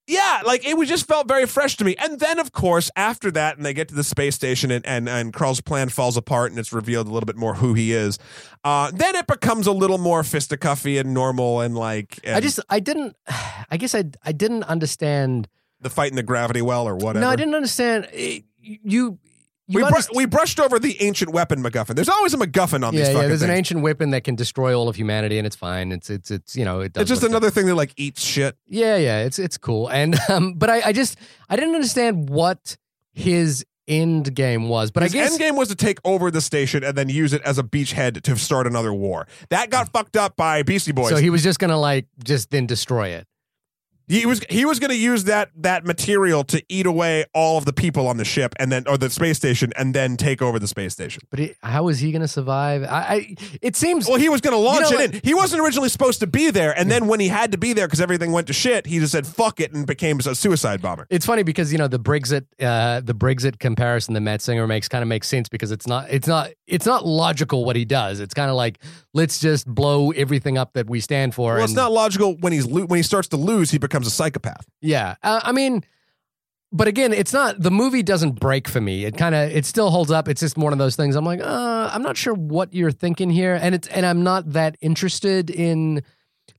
yeah, 0.07 0.41
like 0.45 0.65
it 0.67 0.77
was 0.77 0.89
just 0.89 1.07
felt 1.07 1.27
very 1.29 1.45
fresh 1.45 1.77
to 1.77 1.85
me. 1.85 1.95
And 1.97 2.19
then, 2.19 2.37
of 2.39 2.51
course, 2.51 2.91
after 2.97 3.31
that, 3.31 3.55
and 3.55 3.65
they 3.65 3.73
get 3.73 3.87
to 3.87 3.95
the 3.95 4.03
space 4.03 4.35
station, 4.35 4.69
and 4.71 4.85
and 4.85 5.07
and 5.07 5.31
Krall's 5.33 5.61
plan 5.61 5.87
falls 5.89 6.17
apart, 6.17 6.51
and 6.51 6.59
it's 6.59 6.73
revealed 6.73 7.07
a 7.07 7.11
little 7.11 7.25
bit 7.25 7.37
more 7.37 7.55
who 7.55 7.73
he 7.73 7.93
is. 7.93 8.19
Uh, 8.65 8.91
then 8.93 9.15
it 9.15 9.27
becomes 9.27 9.65
a 9.65 9.71
little 9.71 9.97
more 9.97 10.23
fisticuffy 10.23 10.99
and 10.99 11.13
normal, 11.13 11.61
and 11.61 11.75
like 11.75 12.19
I 12.27 12.41
just 12.41 12.59
I 12.69 12.79
didn't. 12.81 13.15
I 13.71 13.77
guess 13.77 13.95
I 13.95 14.03
I 14.25 14.33
didn't 14.33 14.63
understand. 14.63 15.47
The 15.83 15.89
fight 15.89 16.09
in 16.11 16.15
the 16.15 16.23
gravity 16.23 16.61
well 16.61 16.87
or 16.87 16.95
whatever. 16.95 17.19
No, 17.19 17.29
I 17.29 17.35
didn't 17.35 17.55
understand. 17.55 18.07
Eh, 18.13 18.39
You 18.59 18.79
you 18.85 19.19
We, 19.67 19.83
we 20.15 20.25
brushed 20.25 20.59
over 20.59 20.77
the 20.77 21.01
ancient 21.01 21.31
weapon 21.31 21.63
MacGuffin. 21.63 21.95
There's 21.95 22.09
always 22.09 22.33
a 22.33 22.37
MacGuffin 22.37 22.85
on 22.85 22.93
yeah, 22.93 22.99
these 22.99 23.07
yeah. 23.07 23.13
fucking 23.13 23.29
There's 23.29 23.39
things. 23.41 23.49
an 23.49 23.55
ancient 23.57 23.81
weapon 23.81 24.09
that 24.11 24.23
can 24.25 24.35
destroy 24.35 24.77
all 24.77 24.89
of 24.89 24.95
humanity, 24.97 25.37
and 25.37 25.47
it's 25.47 25.55
fine. 25.55 25.91
It's 25.91 26.09
it's 26.09 26.31
it's 26.31 26.55
you 26.55 26.65
know 26.65 26.81
it 26.81 26.97
it's 26.97 27.09
just 27.09 27.23
another 27.23 27.49
thing 27.49 27.65
that 27.67 27.75
like 27.75 27.93
eats 27.95 28.21
shit. 28.21 28.57
Yeah, 28.67 28.97
yeah. 28.97 29.19
It's 29.23 29.39
it's 29.39 29.57
cool, 29.57 29.87
and 29.89 30.17
um, 30.29 30.55
but 30.55 30.69
I 30.69 30.81
I 30.87 30.91
just 30.91 31.17
I 31.49 31.55
didn't 31.55 31.75
understand 31.75 32.29
what 32.29 32.75
his 33.13 33.65
end 33.87 34.33
game 34.33 34.69
was. 34.69 34.91
But 34.91 35.03
His 35.03 35.13
I 35.13 35.17
guess 35.17 35.31
end 35.31 35.39
game 35.39 35.55
was 35.55 35.67
to 35.69 35.75
take 35.75 35.99
over 36.05 36.31
the 36.31 36.41
station 36.41 36.83
and 36.83 36.97
then 36.97 37.09
use 37.09 37.33
it 37.33 37.41
as 37.43 37.57
a 37.57 37.63
beachhead 37.63 38.21
to 38.23 38.37
start 38.37 38.65
another 38.67 38.93
war. 38.93 39.27
That 39.49 39.69
got 39.69 39.91
fucked 39.91 40.15
up 40.17 40.35
by 40.37 40.63
Beastie 40.63 40.93
Boys. 40.93 41.09
so. 41.09 41.17
He 41.17 41.29
was 41.29 41.43
just 41.43 41.59
gonna 41.59 41.77
like 41.79 42.07
just 42.23 42.49
then 42.51 42.65
destroy 42.65 43.09
it. 43.09 43.27
He 44.07 44.25
was 44.25 44.41
he 44.49 44.65
was 44.65 44.79
going 44.79 44.89
to 44.89 44.97
use 44.97 45.23
that 45.25 45.51
that 45.57 45.85
material 45.85 46.43
to 46.45 46.63
eat 46.67 46.85
away 46.85 47.25
all 47.33 47.57
of 47.57 47.65
the 47.65 47.73
people 47.73 48.07
on 48.07 48.17
the 48.17 48.25
ship 48.25 48.53
and 48.59 48.71
then 48.71 48.83
or 48.87 48.97
the 48.97 49.09
space 49.09 49.37
station 49.37 49.71
and 49.77 49.93
then 49.93 50.17
take 50.17 50.41
over 50.41 50.59
the 50.59 50.67
space 50.67 50.91
station. 50.93 51.23
But 51.29 51.39
he, 51.39 51.55
how 51.61 51.87
is 51.87 51.99
he 51.99 52.11
going 52.11 52.21
to 52.21 52.27
survive? 52.27 52.83
I, 52.83 52.87
I 52.87 53.35
it 53.61 53.75
seems 53.75 54.07
Well, 54.07 54.17
he 54.17 54.27
was 54.27 54.41
going 54.41 54.53
to 54.55 54.59
launch 54.59 54.81
know 54.81 54.89
it 54.99 55.11
what? 55.11 55.15
in. 55.15 55.21
He 55.23 55.33
wasn't 55.33 55.63
originally 55.63 55.87
supposed 55.89 56.19
to 56.19 56.27
be 56.27 56.51
there, 56.51 56.77
and 56.77 56.91
then 56.91 57.07
when 57.07 57.21
he 57.21 57.29
had 57.29 57.53
to 57.53 57.57
be 57.57 57.71
there 57.71 57.87
because 57.87 58.01
everything 58.01 58.33
went 58.33 58.47
to 58.47 58.53
shit, 58.53 58.85
he 58.85 58.99
just 58.99 59.13
said 59.13 59.25
"fuck 59.25 59.61
it" 59.61 59.71
and 59.73 59.87
became 59.87 60.19
a 60.19 60.35
suicide 60.35 60.81
bomber. 60.81 61.07
It's 61.09 61.25
funny 61.25 61.43
because 61.43 61.71
you 61.71 61.77
know 61.77 61.87
the 61.87 61.99
Brexit, 61.99 62.45
uh, 62.59 62.99
the 62.99 63.15
Brexit 63.15 63.59
comparison 63.59 64.15
that 64.15 64.21
Matt 64.21 64.41
Singer 64.41 64.67
makes 64.67 64.89
kind 64.89 65.01
of 65.01 65.07
makes 65.07 65.29
sense 65.29 65.47
because 65.47 65.71
it's 65.71 65.87
not, 65.87 66.09
it's 66.09 66.27
not, 66.27 66.49
it's 66.67 66.85
not 66.85 67.05
logical 67.05 67.63
what 67.63 67.77
he 67.77 67.85
does. 67.85 68.19
It's 68.19 68.33
kind 68.33 68.49
of 68.49 68.57
like 68.57 68.79
let's 69.13 69.39
just 69.39 69.65
blow 69.65 70.11
everything 70.11 70.57
up 70.57 70.73
that 70.73 70.89
we 70.89 70.99
stand 70.99 71.33
for. 71.33 71.55
Well, 71.55 71.63
it's 71.63 71.73
not 71.73 71.91
logical 71.93 72.35
when 72.41 72.51
he's 72.51 72.65
lo- 72.65 72.85
when 72.85 72.97
he 72.97 73.03
starts 73.03 73.29
to 73.29 73.37
lose, 73.37 73.71
he 73.71 73.77
becomes 73.77 73.92
a 74.01 74.09
psychopath. 74.09 74.65
Yeah, 74.81 75.15
uh, 75.23 75.41
I 75.43 75.51
mean, 75.51 75.83
but 76.71 76.87
again, 76.87 77.13
it's 77.13 77.33
not 77.33 77.61
the 77.61 77.69
movie 77.71 78.01
doesn't 78.03 78.39
break 78.39 78.67
for 78.67 78.81
me. 78.81 79.05
It 79.05 79.15
kind 79.17 79.35
of 79.35 79.51
it 79.51 79.65
still 79.65 79.89
holds 79.91 80.09
up. 80.11 80.27
It's 80.27 80.41
just 80.41 80.57
one 80.57 80.73
of 80.73 80.79
those 80.79 80.95
things. 80.95 81.15
I'm 81.15 81.25
like, 81.25 81.39
uh, 81.41 81.89
I'm 81.93 82.01
not 82.01 82.17
sure 82.17 82.33
what 82.33 82.73
you're 82.73 82.91
thinking 82.91 83.29
here, 83.29 83.57
and 83.61 83.75
it's 83.75 83.87
and 83.89 84.05
I'm 84.05 84.23
not 84.23 84.53
that 84.53 84.75
interested 84.81 85.49
in 85.49 86.01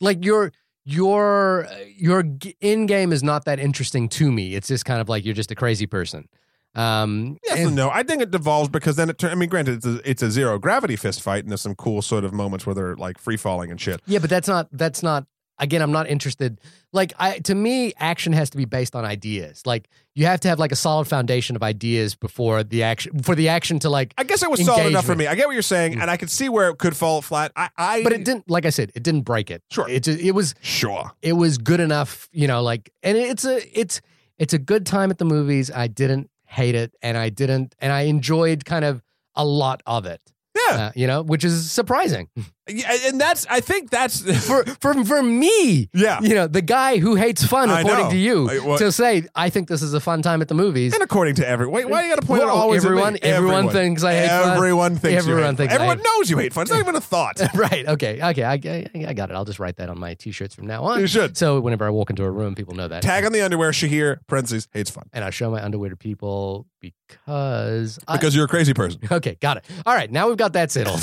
like 0.01 0.24
your 0.24 0.53
your 0.85 1.66
your 1.97 2.22
in 2.61 2.87
game 2.87 3.12
is 3.12 3.22
not 3.22 3.45
that 3.47 3.59
interesting 3.59 4.09
to 4.11 4.30
me. 4.30 4.55
It's 4.55 4.68
just 4.68 4.85
kind 4.85 5.01
of 5.01 5.09
like 5.09 5.24
you're 5.24 5.35
just 5.35 5.51
a 5.51 5.55
crazy 5.57 5.87
person. 5.87 6.28
Um, 6.76 7.39
Yes 7.47 7.59
and- 7.59 7.66
and 7.68 7.76
no. 7.76 7.89
I 7.89 8.03
think 8.03 8.20
it 8.20 8.30
devolves 8.32 8.68
because 8.68 8.97
then 8.97 9.09
it. 9.09 9.16
Turn, 9.18 9.30
I 9.30 9.37
mean, 9.37 9.49
granted, 9.49 9.76
it's 9.76 9.87
a, 9.87 10.11
it's 10.11 10.22
a 10.22 10.30
zero 10.30 10.59
gravity 10.59 10.97
fist 10.97 11.22
fight, 11.22 11.45
and 11.45 11.51
there's 11.51 11.61
some 11.61 11.76
cool 11.76 12.03
sort 12.03 12.24
of 12.24 12.32
moments 12.32 12.66
where 12.66 12.74
they're 12.74 12.97
like 12.97 13.16
free 13.18 13.37
falling 13.37 13.70
and 13.70 13.80
shit. 13.80 14.01
Yeah, 14.07 14.18
but 14.18 14.28
that's 14.28 14.49
not 14.49 14.68
that's 14.72 15.03
not 15.03 15.26
again, 15.59 15.82
I'm 15.82 15.92
not 15.92 16.09
interested. 16.09 16.61
Like 16.92 17.12
I 17.18 17.38
to 17.40 17.55
me, 17.55 17.92
action 17.98 18.32
has 18.32 18.50
to 18.50 18.57
be 18.57 18.64
based 18.64 18.94
on 18.94 19.05
ideas. 19.05 19.62
Like 19.66 19.88
you 20.14 20.26
have 20.26 20.40
to 20.40 20.48
have 20.48 20.59
like 20.59 20.72
a 20.72 20.76
solid 20.76 21.07
foundation 21.07 21.57
of 21.57 21.62
ideas 21.62 22.14
before 22.14 22.62
the 22.62 22.82
action 22.82 23.18
for 23.22 23.34
the 23.34 23.48
action 23.48 23.78
to 23.80 23.90
like 23.90 24.14
I 24.16 24.24
guess 24.24 24.42
it 24.42 24.50
was 24.50 24.64
solid 24.64 24.86
enough 24.86 25.07
for 25.07 25.14
me. 25.14 25.26
I 25.26 25.34
get 25.34 25.46
what 25.46 25.52
you're 25.55 25.62
saying, 25.62 26.00
and 26.00 26.11
I 26.11 26.16
could 26.16 26.30
see 26.30 26.48
where 26.48 26.68
it 26.70 26.78
could 26.78 26.96
fall 26.96 27.22
flat. 27.22 27.52
I, 27.57 27.68
I 27.76 28.02
but 28.02 28.12
it 28.12 28.24
didn't 28.24 28.48
like 28.50 28.66
I 28.66 28.70
said, 28.70 28.92
it 28.94 29.02
didn't 29.02 29.22
break 29.22 29.50
it. 29.50 29.62
Sure. 29.70 29.88
It 29.88 30.07
it 30.07 30.32
was 30.32 30.55
sure. 30.61 31.12
it 31.22 31.34
was 31.34 31.59
good 31.59 31.80
enough, 31.80 32.28
you 32.32 32.46
know, 32.46 32.62
like 32.62 32.90
and 33.02 33.16
it's 33.16 33.44
a 33.44 33.61
it's 33.78 34.00
it's 34.38 34.52
a 34.55 34.59
good 34.59 34.86
time 34.86 35.11
at 35.11 35.18
the 35.18 35.24
movies. 35.24 35.70
I 35.70 35.86
didn't 35.88 36.30
hate 36.46 36.74
it 36.76 36.94
and 37.02 37.16
I 37.18 37.28
didn't 37.30 37.74
and 37.80 37.92
I 37.92 38.02
enjoyed 38.02 38.64
kind 38.64 38.84
of 38.84 39.02
a 39.34 39.44
lot 39.44 39.82
of 39.86 40.07
it. 40.07 40.20
Yeah, 40.57 40.76
Uh, 40.76 40.90
you 40.94 41.09
know, 41.09 41.22
which 41.22 41.44
is 41.44 41.70
surprising. 41.72 42.28
Yeah, 42.67 42.97
and 43.05 43.21
that's. 43.21 43.47
I 43.51 43.61
think 43.61 43.91
that's. 43.91 44.21
For 44.47 44.65
for 44.81 45.05
for 45.05 45.23
me, 45.23 45.91
yeah, 45.93 46.21
you 46.23 46.35
know, 46.35 46.47
the 46.47 46.62
guy 46.62 46.97
who 46.99 47.15
hates 47.15 47.45
fun, 47.45 47.69
I 47.69 47.81
according 47.83 48.05
know. 48.07 48.11
to 48.12 48.17
you, 48.17 48.49
I- 48.51 48.59
what- 48.61 48.79
to 48.79 48.91
say, 48.91 49.27
I 49.35 49.51
think 49.51 49.69
this 49.69 49.83
is 49.83 49.93
a 49.93 50.01
fun 50.01 50.23
time 50.23 50.41
at 50.41 50.49
the 50.49 50.55
movies. 50.55 50.95
and 50.95 51.03
according 51.03 51.35
to 51.37 51.47
everyone. 51.47 51.75
Wait, 51.75 51.89
why 51.91 52.01
do 52.03 52.09
you 52.09 52.15
got 52.15 52.21
to 52.23 52.27
point 52.27 52.41
Well, 52.43 52.51
always 52.57 52.83
at 52.85 52.91
me? 52.91 52.97
everyone- 52.99 53.19
everyone 53.23 53.69
thinks 53.69 54.03
I 54.03 54.15
hate 54.15 54.29
fun. 54.29 54.57
Everyone 54.57 54.97
thinks. 54.97 55.19
Everyone 55.23 55.41
you 55.43 55.47
hate 55.49 55.57
thinks 55.59 55.73
I. 55.73 55.77
Everyone 55.77 56.03
knows 56.03 56.31
you 56.31 56.39
hate 56.39 56.55
fun. 56.55 56.62
It's 56.62 56.71
not 56.71 56.81
even 56.81 56.95
a 56.95 57.01
thought. 57.03 57.39
right. 57.55 57.87
Okay. 57.87 58.21
Okay. 58.31 58.45
I, 58.45 58.53
I, 58.55 59.09
I 59.09 59.12
got 59.12 59.31
it. 59.31 59.35
I'll 59.35 59.45
just 59.45 59.59
write 59.59 59.77
that 59.77 59.91
on 59.91 59.99
my 60.01 60.15
t-shirts 60.15 60.55
from 60.55 60.67
now 60.67 60.85
on. 60.85 61.01
You 61.01 61.07
should. 61.07 61.37
So 61.37 61.61
whenever 61.61 61.85
I 61.85 61.91
walk 61.91 62.09
into 62.09 62.25
a 62.25 62.31
room, 62.31 62.55
people 62.55 62.75
know 62.75 62.89
that. 62.89 63.03
Tag 63.03 63.27
on 63.27 63.33
the 63.33 63.43
underwear. 63.43 63.73
Shahir 63.73 64.21
parentheses 64.27 64.69
hates 64.73 64.89
fun 64.91 65.05
and 65.12 65.23
I 65.23 65.29
show 65.31 65.51
my 65.51 65.62
underwear 65.62 65.91
to 65.91 65.97
people 65.97 66.67
because 66.81 67.99
I, 68.09 68.17
because 68.17 68.35
you're 68.35 68.47
a 68.47 68.49
crazy 68.49 68.73
person. 68.75 69.01
Okay, 69.11 69.37
got 69.41 69.59
it. 69.59 69.65
All 69.87 69.95
right, 69.95 70.11
now 70.11 70.29
we've 70.29 70.37
got 70.37 70.55
that 70.55 70.71
settled. 70.71 71.01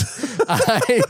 I, 0.49 1.01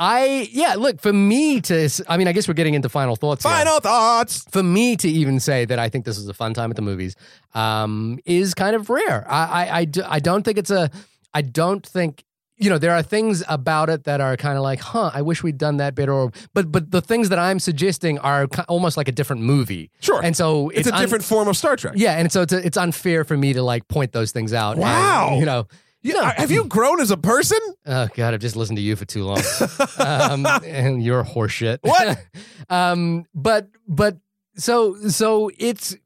I, 0.00 0.48
yeah, 0.50 0.76
look, 0.78 0.98
for 1.00 1.12
me 1.12 1.60
to, 1.60 1.88
I 2.08 2.16
mean, 2.16 2.26
I 2.26 2.32
guess 2.32 2.48
we're 2.48 2.54
getting 2.54 2.72
into 2.74 2.88
final 2.88 3.16
thoughts. 3.16 3.44
here. 3.44 3.52
Final 3.52 3.80
thoughts. 3.80 4.44
For 4.50 4.62
me 4.62 4.96
to 4.96 5.08
even 5.08 5.38
say 5.40 5.66
that 5.66 5.78
I 5.78 5.90
think 5.90 6.06
this 6.06 6.16
is 6.16 6.26
a 6.26 6.34
fun 6.34 6.54
time 6.54 6.70
at 6.70 6.76
the 6.76 6.82
movies 6.82 7.14
um, 7.54 8.18
is 8.24 8.54
kind 8.54 8.74
of 8.74 8.88
rare. 8.88 9.26
I, 9.30 9.44
I, 9.66 9.78
I, 9.80 9.84
do, 9.84 10.02
I 10.06 10.18
don't 10.18 10.42
think 10.42 10.56
it's 10.56 10.70
a, 10.70 10.90
I 11.34 11.42
don't 11.42 11.86
think, 11.86 12.24
you 12.56 12.68
know, 12.68 12.78
there 12.78 12.92
are 12.92 13.02
things 13.02 13.42
about 13.48 13.88
it 13.88 14.04
that 14.04 14.20
are 14.20 14.36
kind 14.36 14.56
of 14.58 14.62
like, 14.62 14.80
huh, 14.80 15.10
I 15.14 15.22
wish 15.22 15.42
we'd 15.42 15.56
done 15.58 15.78
that 15.78 15.94
better. 15.94 16.12
Or, 16.12 16.30
but, 16.54 16.70
but 16.72 16.90
the 16.90 17.00
things 17.00 17.28
that 17.30 17.38
I'm 17.38 17.58
suggesting 17.58 18.18
are 18.18 18.46
almost 18.68 18.96
like 18.96 19.08
a 19.08 19.12
different 19.12 19.42
movie. 19.42 19.90
Sure. 20.00 20.22
And 20.22 20.36
so 20.36 20.68
It's, 20.70 20.80
it's, 20.80 20.88
a 20.88 20.94
un- 20.94 21.00
different 21.00 21.24
form 21.24 21.48
of 21.48 21.56
Star 21.56 21.76
Trek. 21.76 21.94
yeah, 21.96 22.18
and 22.18 22.30
so 22.32 22.42
it's, 22.42 22.52
it's 22.52 22.76
unfair 22.76 23.24
for 23.24 23.36
me 23.36 23.52
to 23.54 23.62
like 23.62 23.86
point 23.88 24.12
those 24.12 24.32
things 24.32 24.52
out. 24.52 24.72
and, 24.72 24.80
Wow. 24.82 25.36
you 25.38 25.46
know, 25.46 25.68
you 26.02 26.14
know, 26.14 26.24
Have 26.24 26.50
you 26.50 26.64
grown 26.64 27.00
as 27.00 27.10
a 27.10 27.16
person? 27.16 27.58
Oh 27.86 28.08
God, 28.14 28.34
I've 28.34 28.40
just 28.40 28.56
listened 28.56 28.78
to 28.78 28.82
you 28.82 28.96
for 28.96 29.04
too 29.04 29.24
long, 29.24 29.40
um, 29.98 30.46
and 30.64 31.02
you're 31.02 31.24
horseshit. 31.24 31.78
What? 31.82 32.18
um, 32.70 33.26
but 33.34 33.68
but 33.86 34.16
so 34.56 34.96
so 35.08 35.50
it's 35.58 35.96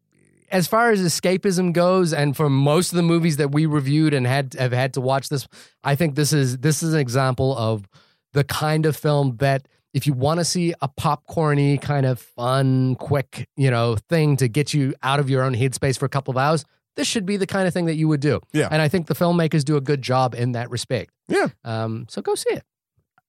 as 0.50 0.66
far 0.66 0.90
as 0.90 1.00
escapism 1.00 1.72
goes, 1.72 2.12
and 2.12 2.36
for 2.36 2.48
most 2.48 2.92
of 2.92 2.96
the 2.96 3.02
movies 3.02 3.36
that 3.38 3.52
we 3.52 3.66
reviewed 3.66 4.14
and 4.14 4.26
had 4.26 4.54
have 4.54 4.72
had 4.72 4.94
to 4.94 5.00
watch 5.00 5.28
this, 5.28 5.46
I 5.82 5.94
think 5.94 6.14
this 6.14 6.32
is 6.32 6.58
this 6.58 6.82
is 6.82 6.94
an 6.94 7.00
example 7.00 7.56
of 7.56 7.88
the 8.32 8.44
kind 8.44 8.86
of 8.86 8.96
film 8.96 9.36
that 9.36 9.68
if 9.92 10.08
you 10.08 10.12
want 10.12 10.40
to 10.40 10.44
see 10.44 10.74
a 10.82 10.88
popcorny 10.88 11.80
kind 11.80 12.04
of 12.04 12.18
fun, 12.18 12.96
quick, 12.96 13.48
you 13.56 13.70
know, 13.70 13.96
thing 14.08 14.36
to 14.38 14.48
get 14.48 14.74
you 14.74 14.92
out 15.04 15.20
of 15.20 15.30
your 15.30 15.44
own 15.44 15.54
headspace 15.54 15.96
for 15.96 16.04
a 16.04 16.08
couple 16.08 16.32
of 16.32 16.36
hours, 16.36 16.64
this 16.96 17.06
should 17.06 17.26
be 17.26 17.36
the 17.36 17.46
kind 17.46 17.66
of 17.66 17.74
thing 17.74 17.86
that 17.86 17.96
you 17.96 18.08
would 18.08 18.20
do. 18.20 18.40
Yeah. 18.52 18.68
And 18.70 18.80
I 18.80 18.88
think 18.88 19.06
the 19.08 19.14
filmmakers 19.14 19.64
do 19.64 19.76
a 19.76 19.80
good 19.80 20.00
job 20.02 20.34
in 20.34 20.52
that 20.52 20.70
respect. 20.70 21.10
Yeah. 21.28 21.48
Um, 21.64 22.06
so 22.08 22.22
go 22.22 22.34
see 22.34 22.50
it. 22.50 22.62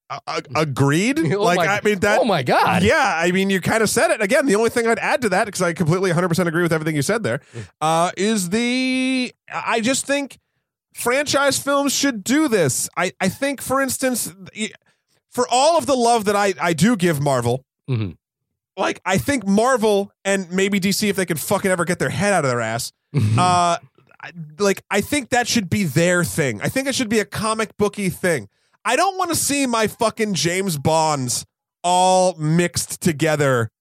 Uh, 0.10 0.42
agreed. 0.56 1.18
Oh 1.34 1.42
like 1.42 1.58
my- 1.58 1.68
I 1.68 1.82
mean 1.84 2.00
that. 2.02 2.20
oh 2.22 2.26
my 2.26 2.44
God. 2.44 2.84
Yeah, 2.84 2.96
I 3.18 3.32
mean 3.32 3.50
you 3.50 3.60
kind 3.60 3.82
of 3.82 3.90
said 3.90 4.12
it 4.12 4.22
again. 4.22 4.46
The 4.46 4.54
only 4.56 4.70
thing 4.70 4.86
I'd 4.86 5.00
add 5.00 5.22
to 5.24 5.30
that 5.30 5.46
because 5.46 5.64
I 5.64 5.74
completely 5.74 6.12
100 6.12 6.28
percent 6.30 6.48
agree 6.48 6.62
with 6.62 6.72
everything 6.74 6.96
you 6.96 7.02
said 7.02 7.24
there, 7.24 7.42
uh, 7.82 8.12
is 8.16 8.50
the 8.52 9.34
I 9.52 9.82
just 9.82 10.06
think 10.06 10.38
franchise 10.94 11.58
films 11.60 11.94
should 11.94 12.24
do 12.24 12.48
this. 12.48 12.88
I 12.96 13.14
I 13.20 13.30
think 13.30 13.62
for 13.62 13.82
instance, 13.82 14.32
for 15.32 15.48
all 15.50 15.78
of 15.78 15.88
the 15.88 15.96
love 15.96 16.26
that 16.26 16.36
I 16.36 16.54
I 16.62 16.74
do 16.74 16.96
give 16.96 17.20
Marvel, 17.20 17.64
Mhm. 17.90 18.16
like 18.78 19.02
I 19.06 19.18
think 19.18 19.48
Marvel 19.48 20.12
and 20.24 20.52
maybe 20.52 20.80
DC 20.80 21.10
if 21.10 21.16
they 21.16 21.26
can 21.26 21.38
fucking 21.38 21.72
ever 21.72 21.84
get 21.84 21.98
their 21.98 22.10
head 22.10 22.32
out 22.32 22.46
of 22.46 22.52
their 22.52 22.62
ass 22.62 22.92
uh 23.38 23.78
like 24.60 24.84
I 24.90 25.02
think 25.02 25.30
that 25.30 25.48
should 25.48 25.70
be 25.70 25.84
their 25.84 26.24
thing. 26.24 26.62
I 26.62 26.70
think 26.70 26.88
it 26.88 26.96
should 26.96 27.10
be 27.10 27.20
a 27.20 27.26
comic 27.26 27.78
booky 27.78 28.10
thing. 28.10 28.50
I 28.84 28.96
don't 28.96 29.18
want 29.18 29.30
to 29.32 29.36
see 29.36 29.66
my 29.66 29.88
fucking 29.88 30.34
James 30.34 30.78
Bonds 30.78 31.46
all 31.84 32.36
mixed 32.36 33.02
together. 33.02 33.72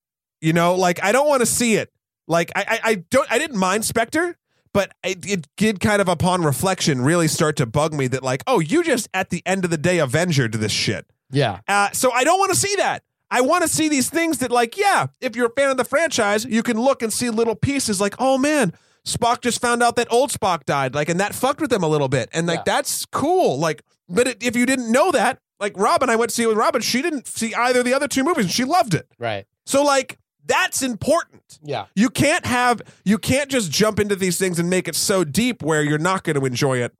You 0.41 0.53
know, 0.53 0.75
like 0.75 1.03
I 1.03 1.11
don't 1.11 1.27
want 1.27 1.41
to 1.41 1.45
see 1.45 1.75
it. 1.75 1.91
Like 2.27 2.51
I, 2.55 2.61
I, 2.67 2.79
I 2.91 2.95
don't 3.09 3.31
I 3.31 3.39
didn't 3.39 3.57
mind 3.57 3.85
Spectre, 3.85 4.37
but 4.73 4.91
it, 5.03 5.25
it 5.25 5.47
did 5.57 5.79
kind 5.79 6.01
of 6.01 6.07
upon 6.07 6.43
reflection 6.43 7.01
really 7.01 7.27
start 7.27 7.55
to 7.57 7.65
bug 7.65 7.93
me 7.93 8.07
that 8.07 8.23
like, 8.23 8.43
oh, 8.45 8.59
you 8.59 8.83
just 8.83 9.07
at 9.13 9.29
the 9.29 9.41
end 9.45 9.63
of 9.63 9.71
the 9.71 9.77
day 9.77 9.99
Avenger 9.99 10.47
to 10.49 10.57
this 10.57 10.71
shit. 10.71 11.05
yeah. 11.31 11.59
Uh, 11.67 11.89
so 11.91 12.11
I 12.11 12.23
don't 12.23 12.39
want 12.39 12.51
to 12.51 12.57
see 12.57 12.75
that. 12.75 13.03
I 13.31 13.41
want 13.41 13.63
to 13.63 13.67
see 13.67 13.89
these 13.89 14.09
things 14.09 14.37
that, 14.37 14.51
like, 14.51 14.77
yeah, 14.77 15.07
if 15.19 15.35
you're 15.35 15.47
a 15.47 15.49
fan 15.49 15.71
of 15.71 15.77
the 15.77 15.83
franchise, 15.83 16.45
you 16.45 16.61
can 16.61 16.79
look 16.79 17.01
and 17.01 17.11
see 17.11 17.29
little 17.31 17.55
pieces 17.55 17.99
like, 17.99 18.15
oh 18.19 18.37
man, 18.37 18.73
Spock 19.05 19.41
just 19.41 19.61
found 19.61 19.83
out 19.83 19.95
that 19.97 20.07
old 20.11 20.31
Spock 20.31 20.65
died, 20.65 20.95
like, 20.95 21.09
and 21.09 21.19
that 21.19 21.35
fucked 21.35 21.61
with 21.61 21.71
him 21.71 21.83
a 21.83 21.87
little 21.87 22.07
bit, 22.09 22.29
and 22.33 22.47
like 22.47 22.59
Yeah. 22.59 22.63
that's 22.65 23.05
cool. 23.05 23.57
Like, 23.59 23.83
but 24.09 24.27
it, 24.27 24.43
if 24.43 24.55
you 24.55 24.65
didn't 24.65 24.91
know 24.91 25.11
that, 25.11 25.39
like 25.59 25.73
Robin, 25.77 26.09
I 26.09 26.15
went 26.15 26.29
to 26.31 26.35
see 26.35 26.43
it 26.43 26.47
with 26.47 26.57
Robin, 26.57 26.81
she 26.81 27.01
didn't 27.01 27.27
see 27.27 27.53
either 27.53 27.79
of 27.79 27.85
the 27.85 27.93
other 27.93 28.07
two 28.07 28.23
movies, 28.23 28.45
and 28.45 28.53
she 28.53 28.63
loved 28.63 28.93
it. 28.93 29.07
Right. 29.19 29.45
So 29.65 29.83
like, 29.83 30.17
that's 30.47 30.81
important. 30.81 31.59
Yeah. 31.63 31.85
You 31.95 32.09
can't 32.09 32.45
have, 32.45 32.81
you 33.03 33.17
can't 33.17 33.49
just 33.49 33.71
jump 33.71 33.99
into 33.99 34.15
these 34.15 34.37
things 34.37 34.59
and 34.59 34.69
make 34.69 34.87
it 34.87 34.95
so 34.95 35.23
deep 35.23 35.63
where 35.63 35.81
you're 35.81 35.97
not 35.97 36.23
going 36.23 36.39
to 36.39 36.45
enjoy 36.45 36.77
it 36.79 36.93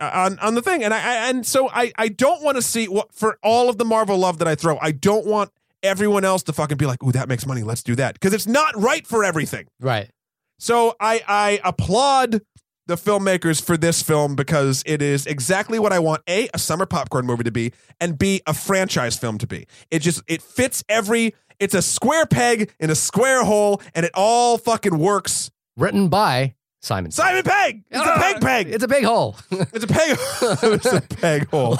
uh, 0.00 0.10
on 0.12 0.38
on 0.40 0.54
the 0.54 0.62
thing. 0.62 0.84
And 0.84 0.92
I, 0.94 0.98
I 0.98 1.28
and 1.30 1.46
so 1.46 1.68
I 1.70 1.92
I 1.96 2.08
don't 2.08 2.42
want 2.42 2.56
to 2.56 2.62
see 2.62 2.86
what 2.86 3.12
for 3.14 3.38
all 3.42 3.68
of 3.68 3.78
the 3.78 3.84
Marvel 3.84 4.18
love 4.18 4.38
that 4.38 4.48
I 4.48 4.54
throw. 4.56 4.78
I 4.80 4.90
don't 4.92 5.26
want 5.26 5.50
everyone 5.82 6.24
else 6.24 6.42
to 6.44 6.52
fucking 6.52 6.76
be 6.76 6.86
like, 6.86 7.02
"Ooh, 7.02 7.12
that 7.12 7.28
makes 7.28 7.44
money. 7.46 7.62
Let's 7.62 7.82
do 7.82 7.94
that," 7.96 8.14
because 8.14 8.32
it's 8.32 8.46
not 8.46 8.80
right 8.80 9.06
for 9.06 9.24
everything. 9.24 9.66
Right. 9.80 10.10
So 10.64 10.94
I 10.98 11.20
I 11.28 11.60
applaud 11.62 12.40
the 12.86 12.94
filmmakers 12.94 13.62
for 13.62 13.76
this 13.76 14.02
film 14.02 14.34
because 14.34 14.82
it 14.86 15.02
is 15.02 15.26
exactly 15.26 15.78
what 15.78 15.92
I 15.92 15.98
want 15.98 16.22
a 16.26 16.48
a 16.54 16.58
summer 16.58 16.86
popcorn 16.86 17.26
movie 17.26 17.44
to 17.44 17.50
be 17.50 17.74
and 18.00 18.18
b 18.18 18.40
a 18.46 18.54
franchise 18.54 19.14
film 19.14 19.36
to 19.36 19.46
be. 19.46 19.66
It 19.90 19.98
just 19.98 20.22
it 20.26 20.40
fits 20.40 20.82
every 20.88 21.34
it's 21.60 21.74
a 21.74 21.82
square 21.82 22.24
peg 22.24 22.72
in 22.80 22.88
a 22.88 22.94
square 22.94 23.44
hole 23.44 23.82
and 23.94 24.06
it 24.06 24.12
all 24.14 24.56
fucking 24.56 24.98
works. 24.98 25.50
Written 25.76 26.08
by 26.08 26.54
Simon. 26.84 27.10
Simon 27.10 27.42
Pegg. 27.42 27.82
It's 27.90 27.98
a 28.06 28.12
Ah, 28.12 28.18
peg 28.18 28.40
peg. 28.42 28.68
It's 28.68 28.84
a 28.84 28.88
big 28.88 29.04
hole. 29.04 29.36
It's 29.50 29.84
a 29.84 29.86
peg. 29.86 30.16
Hole. 30.18 30.56
It's 30.74 30.86
a 30.92 31.00
peg 31.00 31.48
hole. 31.48 31.78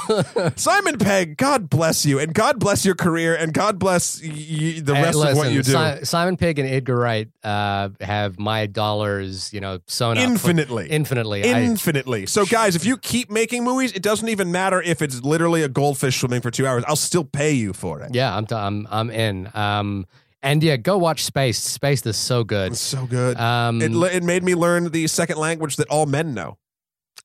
Simon 0.56 0.96
Pegg, 0.98 1.36
God 1.36 1.68
bless 1.68 2.06
you, 2.06 2.18
and 2.18 2.32
God 2.32 2.58
bless 2.58 2.86
your 2.86 2.94
career, 2.94 3.34
and 3.34 3.52
God 3.52 3.78
bless 3.78 4.22
y- 4.22 4.80
the 4.82 4.94
rest 4.94 5.18
of 5.22 5.36
what 5.36 5.52
you 5.52 5.62
do. 5.62 5.72
Si- 5.72 6.04
Simon 6.06 6.36
Pegg 6.38 6.58
and 6.58 6.66
Edgar 6.68 6.96
Wright 6.96 7.28
uh, 7.42 7.90
have 8.00 8.38
my 8.38 8.64
dollars, 8.66 9.52
you 9.52 9.60
know, 9.60 9.80
sewn 9.86 10.16
up 10.16 10.24
for- 10.24 10.30
Infinitely. 10.30 10.88
infinitely. 10.88 11.44
I- 11.44 11.60
Infinitely. 11.60 12.26
So, 12.26 12.46
guys, 12.46 12.74
if 12.74 12.86
you 12.86 12.96
keep 12.96 13.30
making 13.30 13.62
movies, 13.64 13.92
it 13.92 14.02
doesn't 14.02 14.28
even 14.30 14.50
matter 14.52 14.80
if 14.80 15.02
it's 15.02 15.20
literally 15.22 15.62
a 15.62 15.68
goldfish 15.68 16.18
swimming 16.18 16.40
for 16.40 16.50
two 16.50 16.66
hours. 16.66 16.82
I'll 16.88 16.96
still 16.96 17.24
pay 17.24 17.52
you 17.52 17.72
for 17.74 18.00
it. 18.00 18.14
yeah, 18.14 18.34
I'm, 18.34 18.46
t- 18.46 18.54
I'm, 18.54 18.88
I'm 18.90 19.10
in. 19.10 19.50
Um, 19.54 20.06
And 20.44 20.62
yeah, 20.62 20.76
go 20.76 20.98
watch 20.98 21.24
Spaced. 21.24 21.64
Spaced 21.64 22.06
is 22.06 22.18
so 22.18 22.44
good. 22.44 22.72
It's 22.72 22.80
so 22.80 23.06
good. 23.06 23.38
Um, 23.38 23.80
it, 23.80 23.92
it 24.14 24.22
made 24.22 24.44
me 24.44 24.54
learn 24.54 24.90
the 24.90 25.06
second 25.06 25.38
language 25.38 25.76
that 25.76 25.88
all 25.88 26.04
men 26.04 26.34
know, 26.34 26.58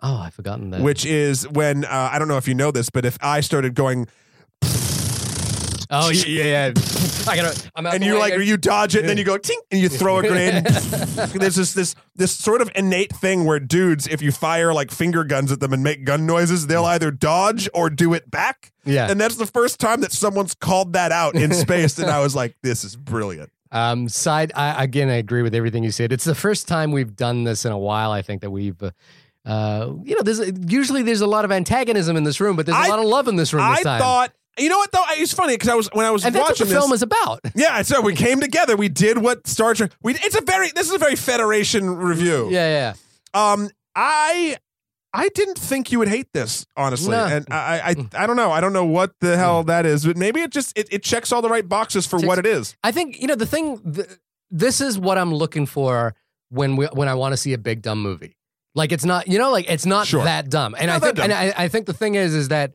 oh, 0.01 0.15
I've 0.15 0.33
forgotten 0.33 0.69
that. 0.69 0.81
which 0.81 1.05
is 1.05 1.45
when 1.49 1.83
uh, 1.83 2.09
I 2.13 2.17
don't 2.17 2.29
know 2.29 2.37
if 2.37 2.47
you 2.47 2.55
know 2.55 2.71
this, 2.71 2.89
but 2.89 3.03
if 3.03 3.17
I 3.21 3.41
started 3.41 3.75
going 3.75 4.07
oh 5.89 6.09
yeah, 6.11 6.23
yeah. 6.25 6.43
yeah. 6.67 6.73
I 7.27 7.35
gotta. 7.35 7.69
I'm 7.75 7.85
out 7.85 7.93
and 7.93 8.01
the 8.01 8.07
you 8.07 8.13
way. 8.13 8.19
like 8.19 8.39
you 8.39 8.57
dodge 8.57 8.95
it, 8.95 8.99
and 9.01 9.09
then 9.09 9.17
you 9.17 9.23
go 9.23 9.37
tink, 9.37 9.57
and 9.71 9.79
you 9.79 9.89
throw 9.89 10.19
a 10.19 10.21
grenade. 10.27 10.65
There's 10.65 11.55
this 11.55 11.73
this 11.73 11.95
this 12.15 12.31
sort 12.31 12.61
of 12.61 12.71
innate 12.75 13.13
thing 13.15 13.45
where 13.45 13.59
dudes, 13.59 14.07
if 14.07 14.21
you 14.21 14.31
fire 14.31 14.73
like 14.73 14.89
finger 14.91 15.23
guns 15.23 15.51
at 15.51 15.59
them 15.59 15.73
and 15.73 15.83
make 15.83 16.05
gun 16.05 16.25
noises, 16.25 16.67
they'll 16.67 16.85
either 16.85 17.11
dodge 17.11 17.69
or 17.73 17.89
do 17.89 18.13
it 18.13 18.31
back. 18.31 18.71
Yeah. 18.85 19.11
and 19.11 19.19
that's 19.21 19.35
the 19.35 19.45
first 19.45 19.79
time 19.79 20.01
that 20.01 20.11
someone's 20.11 20.55
called 20.55 20.93
that 20.93 21.11
out 21.11 21.35
in 21.35 21.53
Spaced, 21.53 21.99
and 21.99 22.09
I 22.09 22.19
was 22.21 22.35
like, 22.35 22.55
this 22.63 22.83
is 22.83 22.95
brilliant. 22.95 23.51
Um, 23.71 24.09
side 24.09 24.51
I, 24.55 24.83
again, 24.83 25.09
I 25.09 25.15
agree 25.17 25.43
with 25.43 25.53
everything 25.53 25.83
you 25.83 25.91
said. 25.91 26.11
It's 26.11 26.23
the 26.23 26.33
first 26.33 26.67
time 26.67 26.91
we've 26.91 27.15
done 27.15 27.43
this 27.43 27.65
in 27.65 27.71
a 27.71 27.77
while. 27.77 28.11
I 28.11 28.23
think 28.23 28.41
that 28.41 28.49
we've, 28.49 28.81
uh, 28.81 28.89
uh, 29.45 29.93
you 30.03 30.15
know, 30.15 30.21
there's 30.23 30.41
usually 30.71 31.03
there's 31.03 31.21
a 31.21 31.27
lot 31.27 31.45
of 31.45 31.51
antagonism 31.51 32.17
in 32.17 32.23
this 32.23 32.39
room, 32.39 32.55
but 32.55 32.65
there's 32.65 32.77
a 32.77 32.81
I- 32.81 32.87
lot 32.87 32.97
of 32.99 33.05
love 33.05 33.27
in 33.27 33.35
this 33.35 33.53
room 33.53 33.69
this 33.69 33.81
I 33.81 33.83
time. 33.83 33.99
thought. 34.01 34.33
You 34.59 34.69
know 34.69 34.77
what 34.77 34.91
though? 34.91 35.03
It's 35.11 35.33
funny 35.33 35.53
because 35.53 35.69
I 35.69 35.75
was 35.75 35.89
when 35.93 36.05
I 36.05 36.11
was 36.11 36.25
and 36.25 36.33
that's 36.35 36.41
what 36.43 36.49
watching 36.51 36.67
this, 36.67 36.77
film 36.77 36.91
is 36.93 37.01
about. 37.01 37.39
yeah, 37.55 37.81
so 37.81 38.01
we 38.01 38.13
came 38.15 38.39
together. 38.39 38.75
We 38.77 38.89
did 38.89 39.17
what 39.17 39.47
Star 39.47 39.73
Trek. 39.73 39.91
We 40.03 40.13
it's 40.15 40.35
a 40.37 40.41
very 40.41 40.69
this 40.71 40.87
is 40.87 40.93
a 40.93 40.97
very 40.97 41.15
Federation 41.15 41.89
review. 41.95 42.49
Yeah, 42.51 42.93
yeah. 43.33 43.51
Um, 43.51 43.69
I 43.95 44.57
I 45.13 45.29
didn't 45.29 45.57
think 45.57 45.91
you 45.91 45.99
would 45.99 46.07
hate 46.07 46.27
this, 46.33 46.65
honestly, 46.77 47.11
No. 47.11 47.25
and 47.25 47.45
I, 47.49 47.95
I 48.13 48.23
I 48.23 48.27
don't 48.27 48.35
know. 48.35 48.51
I 48.51 48.61
don't 48.61 48.73
know 48.73 48.85
what 48.85 49.11
the 49.21 49.37
hell 49.37 49.63
that 49.63 49.85
is, 49.85 50.05
but 50.05 50.17
maybe 50.17 50.41
it 50.41 50.51
just 50.51 50.77
it, 50.77 50.87
it 50.91 51.03
checks 51.03 51.31
all 51.31 51.41
the 51.41 51.49
right 51.49 51.67
boxes 51.67 52.05
for 52.05 52.19
what 52.19 52.37
it 52.37 52.45
is. 52.45 52.75
I 52.83 52.91
think 52.91 53.19
you 53.19 53.27
know 53.27 53.35
the 53.35 53.45
thing. 53.47 53.79
th 53.93 54.07
this 54.51 54.81
is 54.81 54.97
what 54.97 55.17
I'm 55.19 55.31
looking 55.33 55.67
for 55.67 56.15
when 56.49 56.75
we 56.75 56.85
when 56.87 57.07
I 57.07 57.13
want 57.13 57.33
to 57.33 57.37
see 57.37 57.53
a 57.53 57.57
big 57.59 57.81
dumb 57.83 58.01
movie. 58.01 58.35
Like 58.75 58.91
it's 58.91 59.05
not, 59.05 59.27
you 59.27 59.37
know, 59.37 59.51
like 59.51 59.69
it's 59.69 59.85
not 59.85 60.07
Sure. 60.07 60.23
that 60.23 60.49
dumb. 60.49 60.75
And 60.77 60.87
Not 60.87 60.95
I 61.03 61.05
think, 61.05 61.19
and. 61.19 61.33
I, 61.33 61.53
I 61.55 61.67
think 61.67 61.85
the 61.85 61.93
thing 61.93 62.15
is, 62.15 62.33
is 62.33 62.47
that 62.49 62.73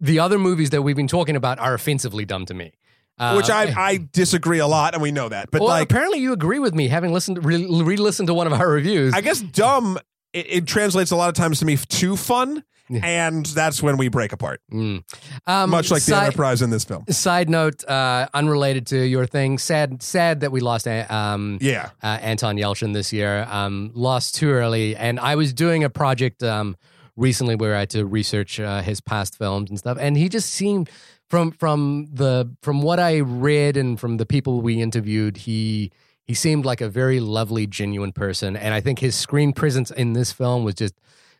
the 0.00 0.18
other 0.18 0.38
movies 0.38 0.70
that 0.70 0.82
we've 0.82 0.96
been 0.96 1.08
talking 1.08 1.36
about 1.36 1.58
are 1.58 1.74
offensively 1.74 2.24
dumb 2.24 2.46
to 2.46 2.54
me. 2.54 2.72
Uh, 3.18 3.34
Which 3.34 3.48
I 3.48 3.64
I 3.76 4.08
disagree 4.12 4.58
a 4.58 4.66
lot, 4.66 4.94
and 4.94 5.02
we 5.02 5.10
know 5.10 5.28
that. 5.28 5.50
But 5.50 5.62
well, 5.62 5.70
like, 5.70 5.84
apparently 5.84 6.18
you 6.18 6.32
agree 6.32 6.58
with 6.58 6.74
me, 6.74 6.88
having 6.88 7.12
listened, 7.12 7.44
re- 7.44 7.66
re-listened 7.66 8.26
to 8.28 8.34
one 8.34 8.46
of 8.46 8.52
our 8.52 8.68
reviews. 8.68 9.14
I 9.14 9.22
guess 9.22 9.40
dumb 9.40 9.98
it, 10.36 10.46
it 10.48 10.66
translates 10.66 11.10
a 11.10 11.16
lot 11.16 11.28
of 11.28 11.34
times 11.34 11.60
to 11.60 11.64
me 11.64 11.76
to 11.76 12.16
fun, 12.16 12.62
and 12.90 13.46
that's 13.46 13.82
when 13.82 13.96
we 13.96 14.08
break 14.08 14.32
apart. 14.32 14.60
Mm. 14.70 15.02
Um, 15.46 15.70
Much 15.70 15.90
like 15.90 16.04
the 16.04 16.14
Enterprise 16.14 16.60
in 16.60 16.70
this 16.70 16.84
film. 16.84 17.04
Side 17.08 17.48
note, 17.48 17.84
uh, 17.88 18.28
unrelated 18.34 18.86
to 18.88 18.98
your 18.98 19.26
thing. 19.26 19.58
Sad, 19.58 20.02
sad 20.02 20.40
that 20.40 20.52
we 20.52 20.60
lost 20.60 20.86
uh, 20.86 21.06
um, 21.08 21.58
Yeah, 21.60 21.90
uh, 22.02 22.18
Anton 22.20 22.56
Yelchin 22.56 22.92
this 22.92 23.12
year. 23.12 23.46
Um, 23.50 23.92
lost 23.94 24.34
too 24.34 24.50
early, 24.50 24.94
and 24.94 25.18
I 25.18 25.36
was 25.36 25.54
doing 25.54 25.84
a 25.84 25.90
project 25.90 26.42
um, 26.42 26.76
recently 27.16 27.54
where 27.54 27.74
I 27.74 27.80
had 27.80 27.90
to 27.90 28.06
research 28.06 28.60
uh, 28.60 28.82
his 28.82 29.00
past 29.00 29.36
films 29.36 29.70
and 29.70 29.78
stuff, 29.78 29.98
and 30.00 30.16
he 30.16 30.28
just 30.28 30.50
seemed 30.50 30.90
from 31.28 31.50
from 31.52 32.08
the 32.12 32.54
from 32.62 32.82
what 32.82 33.00
I 33.00 33.18
read 33.18 33.76
and 33.76 33.98
from 33.98 34.16
the 34.16 34.26
people 34.26 34.60
we 34.60 34.80
interviewed, 34.80 35.38
he 35.38 35.90
he 36.24 36.34
seemed 36.34 36.64
like 36.64 36.80
a 36.80 36.88
very 36.88 37.20
lovely, 37.20 37.66
genuine 37.66 38.12
person, 38.12 38.56
and 38.56 38.74
I 38.74 38.80
think 38.80 38.98
his 38.98 39.14
screen 39.14 39.52
presence 39.52 39.90
in 39.90 40.12
this 40.12 40.32
film 40.32 40.64
was 40.64 40.74
just 40.74 40.94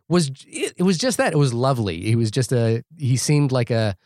was 0.09 0.31
it, 0.47 0.75
it 0.77 0.83
was 0.83 0.99
just 0.99 1.19
that 1.19 1.33
it 1.33 1.37
was 1.37 1.53
lovely. 1.53 2.03
He 2.03 2.17
was 2.17 2.31
just 2.31 2.53
a 2.53 2.85
he 2.97 3.17
seemed 3.17 3.53
like 3.53 3.71
a 3.71 3.97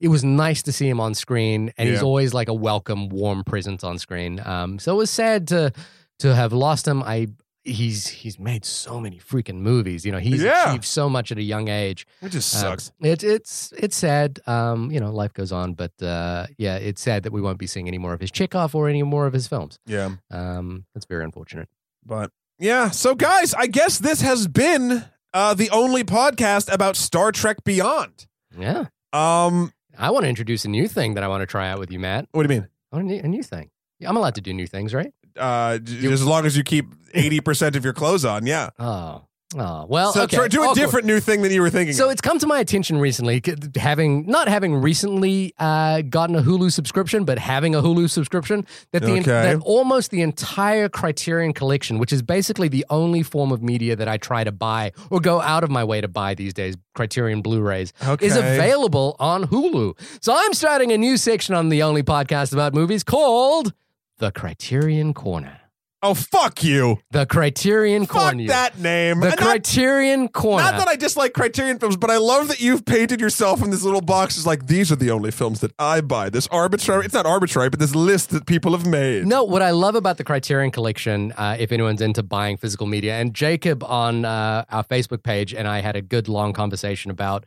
it 0.00 0.08
was 0.08 0.22
nice 0.22 0.62
to 0.62 0.72
see 0.72 0.88
him 0.88 1.00
on 1.00 1.14
screen, 1.14 1.72
and 1.76 1.88
he's 1.88 2.02
always 2.02 2.32
like 2.32 2.48
a 2.48 2.54
welcome, 2.54 3.08
warm 3.08 3.42
presence 3.42 3.82
on 3.82 3.98
screen. 3.98 4.40
Um, 4.44 4.78
so 4.78 4.94
it 4.94 4.96
was 4.96 5.10
sad 5.10 5.48
to 5.48 5.72
to 6.20 6.34
have 6.34 6.52
lost 6.52 6.86
him. 6.86 7.02
I 7.02 7.28
he's 7.68 8.08
he's 8.08 8.38
made 8.38 8.64
so 8.64 9.00
many 9.00 9.18
freaking 9.18 9.56
movies. 9.60 10.04
You 10.06 10.12
know, 10.12 10.18
he's 10.18 10.42
Yeah. 10.42 10.70
achieved 10.70 10.84
so 10.84 11.08
much 11.08 11.30
at 11.32 11.38
a 11.38 11.42
young 11.42 11.68
age. 11.68 12.06
it 12.22 12.30
just 12.30 12.54
Um, 12.56 12.60
sucks. 12.60 12.92
It, 13.00 13.22
it's 13.22 13.72
it's 13.78 13.96
sad. 13.96 14.40
Um, 14.46 14.90
you 14.90 15.00
know, 15.00 15.10
life 15.12 15.32
goes 15.32 15.52
on, 15.52 15.74
but 15.74 15.92
uh, 16.02 16.46
yeah, 16.56 16.76
it's 16.76 17.00
sad 17.02 17.22
that 17.24 17.32
we 17.32 17.40
won't 17.40 17.58
be 17.58 17.66
seeing 17.66 17.86
any 17.88 17.98
more 17.98 18.12
of 18.14 18.20
his 18.20 18.30
Chekov 18.30 18.74
or 18.74 18.88
any 18.88 19.02
more 19.02 19.26
of 19.26 19.32
his 19.32 19.46
films. 19.46 19.78
Yeah, 19.86 20.16
Um, 20.30 20.84
that's 20.94 21.06
very 21.06 21.24
unfortunate. 21.24 21.68
but 22.04 22.30
yeah. 22.58 22.90
So 22.90 23.14
guys, 23.14 23.54
I 23.54 23.66
guess 23.68 23.98
this 23.98 24.20
has 24.22 24.48
been 24.48 25.04
uh, 25.34 25.54
the 25.54 25.70
only 25.70 26.04
podcast 26.04 26.72
about 26.72 26.96
Star 26.96 27.30
Trek 27.32 27.62
Beyond. 27.64 28.26
Yeah, 28.58 28.86
Um, 29.12 29.72
I 29.96 30.10
want 30.10 30.24
to 30.24 30.28
introduce 30.28 30.64
a 30.64 30.68
new 30.68 30.88
thing 30.88 31.14
that 31.14 31.22
I 31.24 31.28
want 31.28 31.42
to 31.42 31.46
try 31.46 31.68
out 31.68 31.78
with 31.78 31.90
you, 31.90 31.98
Matt. 31.98 32.26
what 32.32 32.46
do 32.46 32.52
you 32.54 32.60
mean? 32.60 32.68
I 32.92 32.96
want 32.96 33.08
a 33.10 33.12
new, 33.14 33.20
a 33.22 33.28
new 33.28 33.42
thing. 33.42 33.70
I'm 34.04 34.16
allowed 34.16 34.36
to 34.36 34.40
do 34.40 34.52
new 34.54 34.66
things, 34.66 34.94
right? 34.94 35.12
Uh, 35.38 35.78
as 36.04 36.24
long 36.24 36.46
as 36.46 36.56
you 36.56 36.62
keep 36.64 36.86
eighty 37.14 37.40
percent 37.40 37.76
of 37.76 37.84
your 37.84 37.92
clothes 37.94 38.24
on, 38.24 38.46
yeah. 38.46 38.70
Oh, 38.78 39.22
oh, 39.56 39.86
well, 39.88 40.12
so 40.12 40.22
okay. 40.24 40.36
try, 40.36 40.48
do 40.48 40.60
a 40.60 40.64
Awkward. 40.66 40.76
different 40.76 41.06
new 41.06 41.20
thing 41.20 41.40
than 41.42 41.50
you 41.52 41.62
were 41.62 41.70
thinking. 41.70 41.94
So 41.94 42.06
of. 42.06 42.12
it's 42.12 42.20
come 42.20 42.38
to 42.40 42.46
my 42.46 42.58
attention 42.60 42.98
recently, 42.98 43.42
having 43.76 44.26
not 44.26 44.46
having 44.48 44.74
recently 44.76 45.54
uh, 45.58 46.02
gotten 46.02 46.36
a 46.36 46.42
Hulu 46.42 46.70
subscription, 46.70 47.24
but 47.24 47.38
having 47.38 47.74
a 47.74 47.80
Hulu 47.80 48.10
subscription, 48.10 48.66
that 48.92 49.02
the 49.02 49.12
Okay. 49.12 49.22
that 49.22 49.60
almost 49.62 50.10
the 50.10 50.20
entire 50.22 50.88
Criterion 50.90 51.52
collection, 51.54 51.98
which 51.98 52.12
is 52.12 52.20
basically 52.20 52.68
the 52.68 52.84
only 52.90 53.22
form 53.22 53.50
of 53.52 53.62
media 53.62 53.96
that 53.96 54.06
I 54.08 54.18
try 54.18 54.44
to 54.44 54.52
buy 54.52 54.92
or 55.10 55.18
go 55.20 55.40
out 55.40 55.64
of 55.64 55.70
my 55.70 55.82
way 55.84 56.00
to 56.02 56.08
buy 56.08 56.34
these 56.34 56.52
days, 56.52 56.76
Criterion 56.94 57.40
Blu-rays, 57.42 57.92
Okay. 58.06 58.26
is 58.26 58.36
available 58.36 59.16
on 59.18 59.44
Hulu. 59.44 59.94
So 60.20 60.34
I'm 60.36 60.52
starting 60.52 60.92
a 60.92 60.98
new 60.98 61.16
section 61.16 61.54
on 61.54 61.68
the 61.70 61.82
only 61.82 62.02
podcast 62.02 62.52
about 62.52 62.74
movies 62.74 63.02
called 63.02 63.72
the 64.18 64.30
Criterion 64.32 65.14
Corner. 65.14 65.60
oh 66.00 66.14
fuck 66.14 66.62
you! 66.62 66.98
The 67.10 67.26
Criterion 67.26 68.06
Fuck 68.06 68.16
Corner. 68.34 68.46
that 68.46 68.78
name. 68.78 69.18
The 69.20 69.30
And 69.30 69.40
not- 69.40 69.44
Criterion 69.48 70.28
Corner. 70.28 70.62
Not 70.62 70.78
that 70.78 70.86
I 70.88 70.94
dislike 70.94 71.32
Criterion 71.32 71.78
films, 71.80 71.96
but 71.96 72.08
I 72.08 72.18
love 72.18 72.46
that 72.48 72.60
you've 72.60 72.84
painted 72.84 73.20
yourself 73.20 73.62
in 73.64 73.70
this 73.70 73.82
little 73.82 74.00
box. 74.00 74.36
It's 74.36 74.46
like 74.46 74.66
these 74.68 74.92
are 74.92 74.96
the 74.96 75.10
only 75.10 75.32
films 75.32 75.58
that 75.60 75.72
I 75.78 76.00
buy. 76.00 76.30
This 76.30 76.46
arbitrary. 76.52 77.04
It's 77.04 77.14
not 77.14 77.26
arbitrary, 77.26 77.68
but 77.70 77.80
this 77.80 77.96
list 77.96 78.30
that 78.30 78.46
people 78.46 78.72
have 78.72 78.86
made. 78.86 79.26
No, 79.26 79.42
what 79.42 79.60
I 79.62 79.70
love 79.72 79.96
about 79.96 80.18
the 80.18 80.24
Criterion 80.24 80.70
Collection, 80.70 81.32
uh, 81.32 81.56
if 81.58 81.72
anyone's 81.72 82.00
into 82.00 82.22
buying 82.22 82.56
physical 82.58 82.86
media, 82.86 83.14
and 83.14 83.34
Jacob 83.34 83.82
on 83.82 84.24
uh, 84.24 84.64
our 84.70 84.84
Facebook 84.84 85.24
page 85.24 85.52
and 85.52 85.66
I 85.66 85.80
had 85.80 85.96
a 85.96 86.02
good 86.02 86.28
long 86.28 86.52
conversation 86.52 87.10
about 87.10 87.44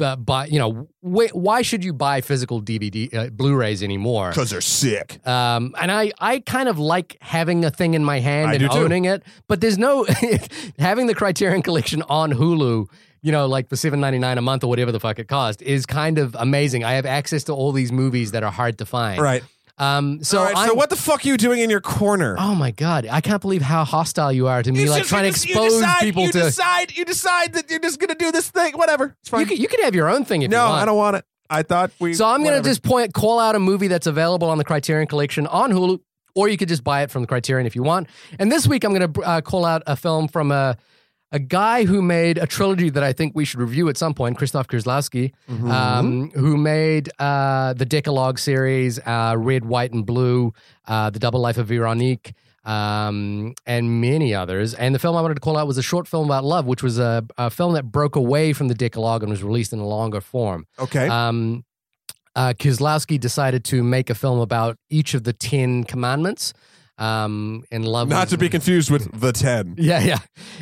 the, 0.00 0.16
buy, 0.16 0.46
you 0.46 0.58
know, 0.58 0.88
wh- 1.02 1.32
why 1.34 1.62
should 1.62 1.84
you 1.84 1.92
buy 1.92 2.20
physical 2.20 2.60
DVD, 2.60 3.14
uh, 3.14 3.30
Blu-rays 3.30 3.82
anymore? 3.82 4.30
because 4.30 4.50
they're 4.50 4.60
sick. 4.60 5.24
Um, 5.26 5.74
and 5.80 5.92
I, 5.92 6.10
I 6.18 6.40
kind 6.40 6.68
of 6.68 6.78
like 6.78 7.16
having 7.20 7.64
a 7.64 7.70
thing 7.70 7.94
in 7.94 8.04
my 8.04 8.18
hand 8.18 8.50
I 8.50 8.54
and 8.54 8.62
too. 8.70 8.78
owning 8.78 9.04
it, 9.04 9.22
but 9.46 9.60
there's 9.60 9.78
no 9.78 10.04
having 10.78 11.06
the 11.06 11.14
Criterion 11.14 11.62
Collection 11.62 12.02
on 12.08 12.32
Hulu. 12.32 12.86
You 13.22 13.32
know, 13.32 13.46
like 13.46 13.68
for 13.68 13.76
seven 13.76 14.00
ninety 14.00 14.18
nine 14.18 14.38
a 14.38 14.40
month 14.40 14.64
or 14.64 14.68
whatever 14.68 14.90
the 14.92 14.98
fuck 15.00 15.18
it 15.18 15.28
cost 15.28 15.60
is 15.60 15.84
kind 15.84 16.16
of 16.18 16.34
amazing. 16.38 16.84
I 16.84 16.92
have 16.92 17.04
access 17.04 17.44
to 17.44 17.52
all 17.52 17.70
these 17.70 17.92
movies 17.92 18.32
that 18.32 18.42
are 18.42 18.50
hard 18.50 18.78
to 18.78 18.86
find. 18.86 19.20
Right. 19.20 19.44
Um. 19.80 20.22
So 20.22 20.42
right, 20.44 20.68
so 20.68 20.74
what 20.74 20.90
the 20.90 20.96
fuck 20.96 21.24
are 21.24 21.28
you 21.28 21.36
doing 21.36 21.60
in 21.60 21.70
your 21.70 21.80
corner? 21.80 22.36
Oh 22.38 22.54
my 22.54 22.70
god! 22.70 23.06
I 23.10 23.20
can't 23.20 23.40
believe 23.40 23.62
how 23.62 23.84
hostile 23.84 24.30
you 24.32 24.46
are 24.46 24.62
to 24.62 24.70
me, 24.70 24.82
You 24.82 24.90
like 24.90 25.00
just- 25.00 25.08
trying 25.10 25.22
to 25.22 25.28
you 25.28 25.32
just- 25.32 25.46
you 25.48 25.54
expose 25.54 25.72
decide- 25.80 26.00
people 26.00 26.22
you 26.24 26.32
to. 26.32 26.38
decide. 26.42 26.96
You 26.96 27.04
decide 27.04 27.52
that 27.54 27.70
you're 27.70 27.80
just 27.80 27.98
gonna 27.98 28.14
do 28.14 28.30
this 28.30 28.50
thing. 28.50 28.74
Whatever. 28.76 29.16
It's 29.20 29.30
fine. 29.30 29.40
you, 29.40 29.46
could, 29.46 29.58
you 29.58 29.68
could 29.68 29.80
have 29.80 29.94
your 29.94 30.08
own 30.10 30.24
thing 30.24 30.42
if 30.42 30.50
no, 30.50 30.58
you 30.58 30.62
want. 30.68 30.76
No, 30.76 30.82
I 30.82 30.84
don't 30.84 30.96
want 30.98 31.16
it. 31.16 31.24
I 31.48 31.62
thought 31.62 31.90
we. 31.98 32.14
So 32.14 32.26
I'm 32.26 32.44
gonna 32.44 32.62
just 32.62 32.82
point 32.82 33.14
call 33.14 33.40
out 33.40 33.56
a 33.56 33.58
movie 33.58 33.88
that's 33.88 34.06
available 34.06 34.48
on 34.50 34.58
the 34.58 34.64
Criterion 34.64 35.06
Collection 35.08 35.46
on 35.46 35.72
Hulu, 35.72 35.98
or 36.34 36.48
you 36.48 36.56
could 36.56 36.68
just 36.68 36.84
buy 36.84 37.02
it 37.02 37.10
from 37.10 37.22
the 37.22 37.26
Criterion 37.28 37.66
if 37.66 37.74
you 37.74 37.82
want. 37.82 38.06
And 38.38 38.52
this 38.52 38.66
week 38.68 38.84
I'm 38.84 38.92
gonna 38.92 39.10
uh, 39.24 39.40
call 39.40 39.64
out 39.64 39.82
a 39.86 39.96
film 39.96 40.28
from 40.28 40.52
a 40.52 40.76
a 41.32 41.38
guy 41.38 41.84
who 41.84 42.02
made 42.02 42.38
a 42.38 42.46
trilogy 42.46 42.90
that 42.90 43.02
I 43.02 43.12
think 43.12 43.32
we 43.36 43.44
should 43.44 43.60
review 43.60 43.88
at 43.88 43.96
some 43.96 44.14
point, 44.14 44.36
Christoph 44.36 44.66
Kieslowski, 44.68 45.32
Mm-hmm. 45.48 45.70
um, 45.70 46.30
who 46.32 46.56
made 46.56 47.08
uh, 47.18 47.72
the 47.74 47.84
Decalogue 47.86 48.38
series, 48.38 48.98
uh, 49.06 49.34
Red, 49.38 49.64
White, 49.64 49.92
and 49.92 50.04
Blue, 50.04 50.52
uh, 50.88 51.10
The 51.10 51.18
Double 51.20 51.40
Life 51.40 51.56
of 51.58 51.66
Veronique, 51.68 52.32
um, 52.64 53.54
and 53.66 54.00
many 54.00 54.34
others. 54.34 54.74
And 54.74 54.94
the 54.94 54.98
film 54.98 55.16
I 55.16 55.22
wanted 55.22 55.34
to 55.34 55.40
call 55.40 55.56
out 55.56 55.66
was 55.66 55.78
a 55.78 55.82
short 55.82 56.06
film 56.08 56.26
about 56.26 56.44
love, 56.44 56.66
which 56.66 56.82
was 56.82 56.98
a, 56.98 57.24
a 57.38 57.48
film 57.50 57.74
that 57.74 57.84
broke 57.90 58.16
away 58.16 58.52
from 58.52 58.68
the 58.68 58.74
Decalogue 58.74 59.22
and 59.22 59.30
was 59.30 59.42
released 59.42 59.72
in 59.72 59.78
a 59.78 59.86
longer 59.86 60.20
form. 60.20 60.66
Okay. 60.78 61.08
Um, 61.08 61.64
uh, 62.36 62.52
Kieslowski 62.58 63.18
decided 63.18 63.64
to 63.66 63.82
make 63.82 64.08
a 64.10 64.14
film 64.14 64.38
about 64.40 64.76
each 64.88 65.14
of 65.14 65.24
the 65.24 65.32
Ten 65.32 65.84
Commandments. 65.84 66.52
Um, 67.00 67.64
in 67.70 67.82
love, 67.82 68.08
Not 68.08 68.26
was- 68.26 68.30
to 68.30 68.38
be 68.38 68.48
confused 68.50 68.90
with 68.90 69.20
the 69.20 69.32
ten. 69.32 69.74
yeah, 69.78 70.00
yeah, 70.00 70.18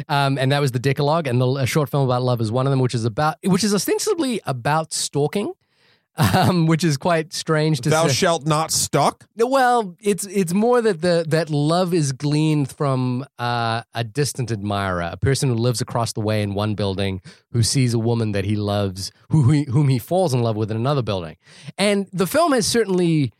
um, 0.08 0.38
and 0.38 0.52
that 0.52 0.60
was 0.60 0.70
the 0.72 0.78
Decalogue, 0.78 1.26
and 1.26 1.40
the 1.40 1.46
a 1.56 1.66
short 1.66 1.90
film 1.90 2.04
about 2.04 2.22
love 2.22 2.40
is 2.40 2.52
one 2.52 2.66
of 2.66 2.70
them, 2.70 2.78
which 2.80 2.94
is 2.94 3.04
about, 3.04 3.36
which 3.44 3.64
is 3.64 3.74
ostensibly 3.74 4.40
about 4.46 4.92
stalking, 4.92 5.52
um, 6.34 6.66
which 6.66 6.84
is 6.84 6.96
quite 6.96 7.32
strange 7.32 7.80
to 7.80 7.90
say 7.90 7.96
Thou 7.96 8.06
say. 8.06 8.12
shalt 8.14 8.46
not 8.46 8.70
stalk. 8.70 9.26
Well, 9.36 9.96
it's 10.00 10.26
it's 10.26 10.52
more 10.52 10.80
that 10.80 11.00
the 11.00 11.24
that 11.28 11.50
love 11.50 11.92
is 11.92 12.12
gleaned 12.12 12.70
from 12.70 13.24
uh, 13.40 13.82
a 13.94 14.04
distant 14.04 14.52
admirer, 14.52 15.10
a 15.12 15.16
person 15.16 15.48
who 15.48 15.56
lives 15.56 15.80
across 15.80 16.12
the 16.12 16.20
way 16.20 16.42
in 16.42 16.54
one 16.54 16.74
building, 16.76 17.20
who 17.50 17.64
sees 17.64 17.94
a 17.94 17.98
woman 17.98 18.30
that 18.32 18.44
he 18.44 18.54
loves, 18.54 19.10
who, 19.30 19.42
who 19.42 19.64
whom 19.64 19.88
he 19.88 19.98
falls 19.98 20.32
in 20.32 20.40
love 20.42 20.54
with 20.56 20.70
in 20.70 20.76
another 20.76 21.02
building, 21.02 21.36
and 21.76 22.06
the 22.12 22.26
film 22.28 22.52
has 22.52 22.64
certainly 22.66 23.32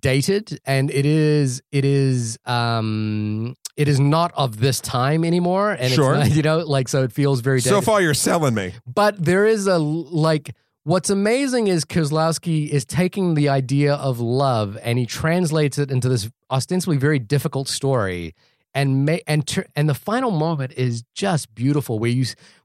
dated 0.00 0.58
and 0.64 0.90
it 0.90 1.04
is 1.06 1.62
it 1.72 1.84
is 1.84 2.38
um 2.46 3.54
it 3.76 3.88
is 3.88 4.00
not 4.00 4.32
of 4.34 4.58
this 4.60 4.80
time 4.80 5.24
anymore 5.24 5.72
and 5.72 5.92
Sure. 5.92 6.14
it's 6.14 6.28
not, 6.28 6.36
you 6.36 6.42
know 6.42 6.58
like 6.58 6.88
so 6.88 7.02
it 7.02 7.12
feels 7.12 7.40
very 7.40 7.58
dated 7.60 7.70
So 7.72 7.80
far, 7.80 8.00
you're 8.00 8.14
selling 8.14 8.54
me. 8.54 8.74
but 8.86 9.22
there 9.22 9.46
is 9.46 9.66
a 9.66 9.78
like 9.78 10.54
what's 10.84 11.10
amazing 11.10 11.66
is 11.68 11.84
Kozlowski 11.84 12.68
is 12.68 12.84
taking 12.84 13.34
the 13.34 13.48
idea 13.48 13.94
of 13.94 14.20
love 14.20 14.78
and 14.82 14.98
he 14.98 15.06
translates 15.06 15.78
it 15.78 15.90
into 15.90 16.08
this 16.08 16.30
ostensibly 16.50 16.96
very 16.96 17.18
difficult 17.18 17.68
story 17.68 18.34
and 18.74 19.06
ma- 19.06 19.18
and 19.26 19.46
tur- 19.46 19.66
and 19.76 19.88
the 19.88 19.94
final 19.94 20.30
moment 20.30 20.72
is 20.76 21.04
just 21.14 21.54
beautiful 21.54 21.98
where 21.98 22.10
you 22.10 22.24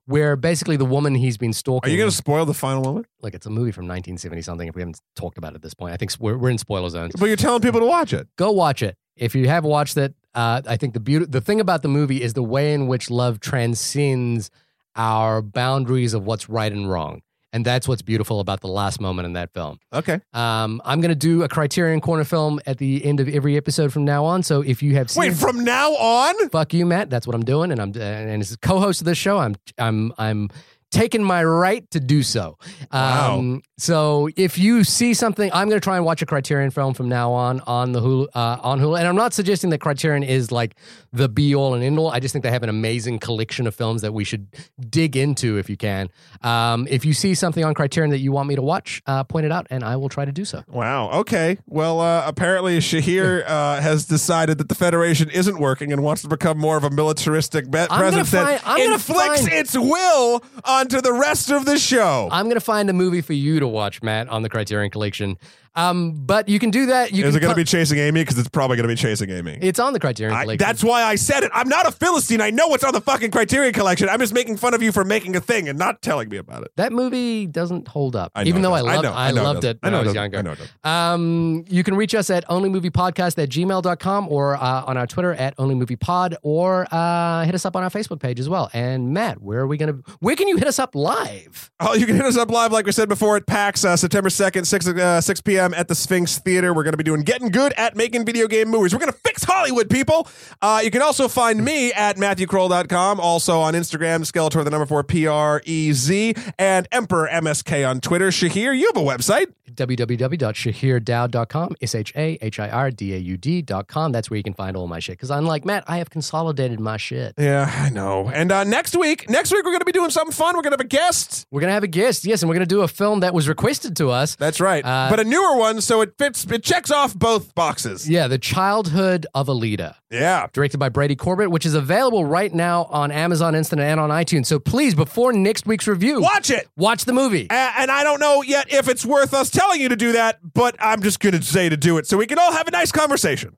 where 0.09 0.35
basically 0.35 0.75
the 0.75 0.85
woman 0.85 1.13
he's 1.13 1.37
been 1.37 1.53
stalking. 1.53 1.87
Are 1.87 1.91
you 1.91 1.97
going 1.99 2.09
to 2.09 2.15
spoil 2.15 2.43
the 2.45 2.53
final 2.53 2.83
moment? 2.83 3.05
like 3.21 3.33
it's 3.35 3.45
a 3.45 3.49
movie 3.49 3.71
from 3.71 3.83
1970 3.85 4.41
something 4.41 4.67
if 4.67 4.75
we 4.75 4.81
haven't 4.81 4.99
talked 5.15 5.37
about 5.37 5.51
it 5.53 5.55
at 5.55 5.61
this 5.61 5.73
point 5.75 5.93
I 5.93 5.97
think 5.97 6.11
we're, 6.19 6.37
we're 6.37 6.49
in 6.49 6.57
spoiler 6.57 6.89
zones 6.89 7.13
But 7.19 7.25
you're 7.27 7.35
telling 7.37 7.61
people 7.61 7.79
to 7.79 7.85
watch 7.85 8.11
it. 8.13 8.27
go 8.35 8.49
watch 8.51 8.81
it. 8.81 8.95
If 9.15 9.35
you 9.35 9.47
have 9.49 9.65
watched 9.65 9.97
it, 9.97 10.15
uh, 10.33 10.61
I 10.65 10.77
think 10.77 10.93
the 10.93 10.99
beauty, 10.99 11.25
the 11.27 11.41
thing 11.41 11.59
about 11.59 11.81
the 11.81 11.89
movie 11.89 12.21
is 12.23 12.33
the 12.33 12.43
way 12.43 12.73
in 12.73 12.87
which 12.87 13.09
love 13.09 13.39
transcends 13.39 14.49
our 14.95 15.41
boundaries 15.41 16.13
of 16.13 16.23
what's 16.25 16.49
right 16.49 16.71
and 16.71 16.89
wrong, 16.89 17.21
and 17.53 17.65
that's 17.65 17.87
what's 17.87 18.01
beautiful 18.01 18.39
about 18.39 18.61
the 18.61 18.67
last 18.67 19.01
moment 19.01 19.25
in 19.25 19.33
that 19.33 19.53
film. 19.53 19.79
Okay. 19.93 20.19
Um, 20.33 20.81
I'm 20.85 21.01
going 21.01 21.09
to 21.09 21.15
do 21.15 21.43
a 21.43 21.49
Criterion 21.49 22.01
Corner 22.01 22.23
film 22.23 22.59
at 22.65 22.77
the 22.77 23.03
end 23.03 23.19
of 23.19 23.27
every 23.27 23.57
episode 23.57 23.91
from 23.91 24.05
now 24.05 24.25
on. 24.25 24.43
So 24.43 24.61
if 24.61 24.83
you 24.83 24.95
have 24.95 25.09
seen, 25.09 25.21
Wait, 25.21 25.33
from 25.35 25.63
now 25.63 25.91
on? 25.93 26.49
fuck 26.49 26.73
you, 26.73 26.85
Matt. 26.85 27.09
That's 27.09 27.25
what 27.25 27.35
I'm 27.35 27.45
doing, 27.45 27.71
and 27.71 27.81
I'm 27.81 27.89
and 27.89 28.41
as 28.41 28.51
a 28.53 28.57
co-host 28.57 29.01
of 29.01 29.05
this 29.05 29.17
show, 29.17 29.37
I'm 29.37 29.55
I'm 29.77 30.13
I'm 30.17 30.49
taking 30.91 31.23
my 31.23 31.43
right 31.43 31.89
to 31.91 31.99
do 31.99 32.23
so. 32.23 32.57
Um, 32.91 33.61
So 33.77 34.27
if 34.35 34.57
you 34.57 34.83
see 34.83 35.13
something, 35.13 35.49
I'm 35.53 35.69
going 35.69 35.79
to 35.79 35.83
try 35.83 35.95
and 35.95 36.03
watch 36.05 36.21
a 36.21 36.25
Criterion 36.25 36.69
film 36.69 36.93
from 36.93 37.07
now 37.07 37.31
on 37.31 37.61
on 37.61 37.93
the 37.93 38.01
Hulu 38.01 38.27
uh, 38.35 38.57
on 38.61 38.79
Hulu, 38.81 38.97
and 38.99 39.07
I'm 39.07 39.15
not 39.15 39.33
suggesting 39.33 39.69
that 39.69 39.77
Criterion 39.79 40.21
is 40.23 40.51
like 40.51 40.75
the 41.13 41.29
be 41.29 41.55
all 41.55 41.73
and 41.73 41.81
end 41.83 41.97
all. 41.97 42.09
I 42.11 42.19
just 42.19 42.33
think 42.33 42.43
they 42.43 42.51
have 42.51 42.63
an 42.63 42.67
amazing 42.69 43.19
collection 43.19 43.67
of 43.67 43.73
films 43.75 44.01
that 44.01 44.13
we 44.13 44.25
should 44.25 44.47
dig 44.89 45.15
into 45.15 45.57
if 45.57 45.69
you 45.69 45.77
can. 45.77 46.09
Um, 46.41 46.87
if 46.89 47.05
you 47.05 47.13
see 47.13 47.33
something 47.35 47.63
on 47.63 47.73
Criterion 47.73 48.09
that 48.11 48.19
you 48.19 48.33
want 48.33 48.49
me 48.49 48.55
to 48.55 48.61
watch, 48.61 49.01
uh, 49.05 49.23
point 49.23 49.45
it 49.45 49.51
out, 49.53 49.65
and 49.69 49.81
I 49.83 49.95
will 49.95 50.09
try 50.09 50.25
to 50.25 50.31
do 50.33 50.43
so. 50.43 50.63
Wow. 50.67 51.11
Okay. 51.21 51.57
Well, 51.65 52.01
uh, 52.01 52.23
apparently 52.25 52.79
Shahir 52.79 53.43
uh, 53.47 53.79
has 53.79 54.05
decided 54.05 54.57
that 54.57 54.67
the 54.67 54.75
Federation 54.75 55.29
isn't 55.29 55.57
working 55.57 55.93
and 55.93 56.03
wants 56.03 56.21
to 56.23 56.27
become 56.27 56.57
more 56.57 56.75
of 56.75 56.83
a 56.83 56.89
militaristic 56.89 57.71
be- 57.71 57.85
presence 57.87 58.31
that 58.31 58.45
find- 58.45 58.61
I'm 58.65 58.91
inflicts 58.91 59.41
find- 59.43 59.53
its 59.53 59.77
will 59.77 60.43
onto 60.79 61.01
the 61.01 61.11
rest 61.11 61.51
of 61.51 61.65
the 61.65 61.77
show. 61.77 62.29
I'm 62.31 62.45
going 62.45 62.55
to 62.55 62.61
find 62.61 62.89
a 62.89 62.93
movie 62.93 63.19
for 63.19 63.33
you 63.33 63.59
to 63.59 63.67
watch, 63.67 64.01
Matt, 64.01 64.29
on 64.29 64.43
the 64.43 64.49
Criterion 64.49 64.89
Collection. 64.89 65.37
Um, 65.75 66.13
but 66.25 66.49
you 66.49 66.59
can 66.59 66.71
do 66.71 66.87
that. 66.87 67.11
You 67.11 67.25
Is 67.25 67.31
can 67.33 67.37
it 67.37 67.41
going 67.41 67.51
to 67.53 67.55
be 67.55 67.63
chasing 67.63 67.97
Amy? 67.99 68.21
Because 68.21 68.37
it's 68.37 68.49
probably 68.49 68.77
going 68.77 68.87
to 68.87 68.93
be 68.93 68.99
chasing 68.99 69.29
Amy. 69.29 69.57
It's 69.61 69.79
on 69.79 69.93
the 69.93 69.99
Criterion 69.99 70.35
I, 70.35 70.43
Collection. 70.43 70.65
that's 70.67 70.83
why 70.83 71.03
I 71.03 71.15
said 71.15 71.43
it. 71.43 71.51
I'm 71.53 71.69
not 71.69 71.87
a 71.87 71.91
Philistine. 71.91 72.41
I 72.41 72.49
know 72.49 72.67
what's 72.67 72.83
on 72.83 72.93
the 72.93 73.01
fucking 73.01 73.31
Criterion 73.31 73.73
Collection. 73.73 74.09
I'm 74.09 74.19
just 74.19 74.33
making 74.33 74.57
fun 74.57 74.73
of 74.73 74.81
you 74.81 74.91
for 74.91 75.03
making 75.05 75.35
a 75.35 75.41
thing 75.41 75.69
and 75.69 75.77
not 75.77 76.01
telling 76.01 76.29
me 76.29 76.37
about 76.37 76.63
it. 76.63 76.71
that 76.75 76.91
movie 76.91 77.45
doesn't 77.47 77.87
hold 77.87 78.15
up, 78.15 78.31
I 78.35 78.43
know 78.43 78.47
even 78.49 78.61
it 78.61 78.63
though 78.63 78.73
I 78.73 78.79
doesn't. 78.79 78.93
loved, 78.93 79.03
know, 79.03 79.13
I, 79.13 79.31
know 79.31 79.43
loved 79.43 79.61
doesn't. 79.61 79.77
it 79.77 79.83
when 79.83 79.93
I, 79.93 79.97
I, 79.97 79.99
know 80.01 80.05
was 80.05 80.13
doesn't. 80.13 80.21
younger. 80.33 80.37
I 80.37 80.41
know 80.41 80.51
it 80.51 80.59
doesn't. 80.59 80.85
Um, 80.85 81.65
you 81.67 81.83
can 81.83 81.95
reach 81.95 82.15
us 82.15 82.29
at 82.29 82.47
onlymoviepodcast 82.47 83.41
at 83.41 83.49
gmail.com 83.49 84.27
or 84.29 84.55
uh, 84.55 84.83
on 84.85 84.97
our 84.97 85.07
Twitter 85.07 85.33
at 85.33 85.55
onlymoviepod 85.57 86.35
or 86.41 86.87
uh, 86.91 87.43
hit 87.45 87.55
us 87.55 87.65
up 87.65 87.75
on 87.75 87.83
our 87.83 87.89
Facebook 87.89 88.19
page 88.19 88.39
as 88.39 88.49
well. 88.49 88.69
And 88.73 89.13
Matt, 89.13 89.41
where 89.41 89.59
are 89.59 89.67
we 89.67 89.77
going 89.77 89.93
to, 90.03 90.11
where 90.19 90.35
can 90.35 90.47
you 90.47 90.57
hit 90.57 90.67
us 90.67 90.79
up 90.79 90.95
live? 90.95 91.71
Oh, 91.79 91.93
you 91.93 92.05
can 92.05 92.15
hit 92.15 92.25
us 92.25 92.37
up 92.37 92.49
live, 92.51 92.71
like 92.71 92.85
we 92.85 92.91
said 92.91 93.09
before, 93.09 93.37
at 93.37 93.45
PAX, 93.45 93.85
uh, 93.85 93.95
September 93.95 94.29
2nd, 94.29 94.65
6, 94.65 94.87
uh, 94.87 95.21
6 95.21 95.41
p.m. 95.41 95.58
at 95.59 95.87
the 95.87 95.95
Sphinx 95.95 96.39
Theater. 96.39 96.73
We're 96.73 96.83
going 96.83 96.93
to 96.93 96.97
be 96.97 97.03
doing 97.03 97.21
Getting 97.21 97.49
Good 97.49 97.73
at 97.73 97.95
Making 97.95 98.25
Video 98.25 98.47
Game 98.47 98.69
Movies. 98.69 98.93
We're 98.93 98.99
going 98.99 99.11
to 99.11 99.17
fix 99.19 99.43
Hollywood, 99.43 99.89
people. 99.89 100.27
Uh, 100.61 100.81
you 100.83 100.89
can 100.89 101.01
also 101.01 101.27
find 101.27 101.63
me 101.63 101.91
at 101.91 102.15
MatthewKroll.com, 102.15 103.19
also 103.19 103.59
on 103.59 103.73
Instagram, 103.73 104.21
Skeletor, 104.21 104.63
the 104.63 104.69
number 104.69 104.85
four, 104.85 105.03
P 105.03 105.27
R 105.27 105.61
E 105.65 105.91
Z, 105.91 106.35
and 106.57 106.87
Emperor 106.91 107.27
MSK 107.31 107.87
on 107.87 107.99
Twitter. 107.99 108.29
Shahir, 108.29 108.77
you 108.77 108.89
have 108.93 108.97
a 108.97 109.05
website. 109.05 109.53
www.shahirdaud.com, 109.71 111.75
S 111.81 111.95
H 111.95 112.13
A 112.15 112.37
H 112.41 112.59
I 112.59 112.69
R 112.69 112.91
D 112.91 113.13
A 113.13 113.17
U 113.17 113.37
D.com. 113.37 114.11
That's 114.11 114.29
where 114.29 114.37
you 114.37 114.43
can 114.43 114.53
find 114.53 114.77
all 114.77 114.87
my 114.87 114.99
shit. 114.99 115.17
Because 115.17 115.31
unlike 115.31 115.65
Matt, 115.65 115.83
I 115.87 115.97
have 115.97 116.09
consolidated 116.09 116.79
my 116.79 116.97
shit. 116.97 117.33
Yeah, 117.37 117.71
I 117.73 117.89
know. 117.89 118.29
And 118.29 118.51
uh, 118.51 118.63
next 118.63 118.95
week, 118.95 119.29
next 119.29 119.51
week, 119.51 119.63
we're 119.63 119.71
going 119.71 119.79
to 119.79 119.85
be 119.85 119.91
doing 119.91 120.09
something 120.09 120.33
fun. 120.33 120.55
We're 120.55 120.61
going 120.61 120.71
to 120.71 120.77
have 120.77 120.85
a 120.85 120.85
guest. 120.85 121.47
We're 121.51 121.61
going 121.61 121.69
to 121.69 121.73
have 121.73 121.83
a 121.83 121.87
guest, 121.87 122.25
yes, 122.25 122.41
and 122.41 122.49
we're 122.49 122.55
going 122.55 122.67
to 122.67 122.75
do 122.75 122.81
a 122.81 122.87
film 122.87 123.21
that 123.21 123.33
was 123.33 123.47
requested 123.47 123.95
to 123.97 124.09
us. 124.09 124.35
That's 124.35 124.59
right. 124.59 124.83
Uh, 124.83 125.07
but 125.09 125.19
a 125.19 125.23
newer 125.23 125.48
one, 125.57 125.81
so 125.81 126.01
it 126.01 126.13
fits, 126.17 126.45
it 126.45 126.63
checks 126.63 126.91
off 126.91 127.13
both 127.15 127.53
boxes. 127.55 128.09
Yeah, 128.09 128.27
The 128.27 128.37
Childhood 128.37 129.25
of 129.33 129.47
a 129.47 129.53
Leader. 129.53 129.95
Yeah. 130.11 130.47
directed 130.53 130.77
by 130.79 130.89
Brady 130.89 131.15
Corbet, 131.15 131.51
which 131.51 131.65
is 131.65 131.73
available 131.75 132.25
right 132.25 132.53
now 132.53 132.85
on 132.85 133.11
Amazon 133.11 133.53
Instant 133.55 133.81
and 133.81 133.99
on 133.99 134.09
iTunes. 134.09 134.47
So 134.47 134.59
please, 134.59 134.95
before 134.95 135.33
next 135.33 135.65
week's 135.67 135.87
review, 135.87 136.19
Watch 136.21 136.49
it. 136.49 136.67
watch 136.75 137.05
the 137.05 137.13
movie. 137.13 137.47
A- 137.49 137.53
and 137.53 137.91
I 137.91 138.03
don't 138.03 138.19
know 138.19 138.41
yet 138.41 138.73
if 138.73 138.87
it's 138.89 139.05
worth 139.05 139.33
us 139.33 139.49
telling 139.49 139.79
you 139.81 139.89
to 139.89 139.95
do 139.95 140.13
that, 140.13 140.39
but 140.53 140.75
I'm 140.79 141.01
just 141.03 141.19
going 141.19 141.33
to 141.35 141.41
say 141.43 141.69
to 141.69 141.77
do 141.77 141.97
it 141.97 142.07
so 142.07 142.17
we 142.17 142.25
can 142.25 142.39
all 142.39 142.51
have 142.53 142.67
a 142.67 142.71
nice 142.71 142.91
conversation. 142.91 143.55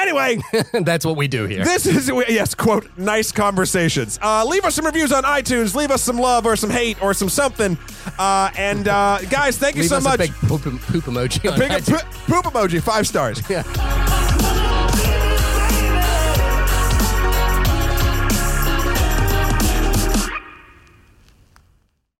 Anyway, 0.00 0.38
That's 0.72 1.04
what 1.04 1.16
we 1.16 1.28
do 1.28 1.46
here. 1.46 1.64
this 1.64 1.86
is, 1.86 2.10
yes, 2.28 2.54
quote, 2.54 2.88
nice 2.96 3.30
conversations. 3.32 4.18
Uh, 4.22 4.44
leave 4.44 4.64
us 4.64 4.74
some 4.74 4.86
reviews 4.86 5.12
on 5.12 5.24
iTunes. 5.24 5.74
Leave 5.74 5.90
us 5.90 6.02
some 6.02 6.18
love 6.18 6.46
or 6.46 6.56
some 6.56 6.70
hate 6.70 7.00
or 7.02 7.12
some 7.14 7.28
something. 7.28 7.76
Uh, 8.18 8.50
and 8.56 8.88
uh, 8.88 9.18
guys, 9.30 9.58
thank 9.58 9.76
you 9.76 9.82
Leave 9.82 9.90
so 9.90 10.00
much. 10.00 10.14
a 10.14 10.18
big 10.18 10.32
poop, 10.32 10.62
poop 10.62 11.04
emoji 11.04 11.52
on 11.52 11.58
Big 11.58 11.70
poop 11.84 12.44
emoji, 12.44 12.82
five 12.82 13.06
stars. 13.06 13.40
Yeah. 13.50 14.39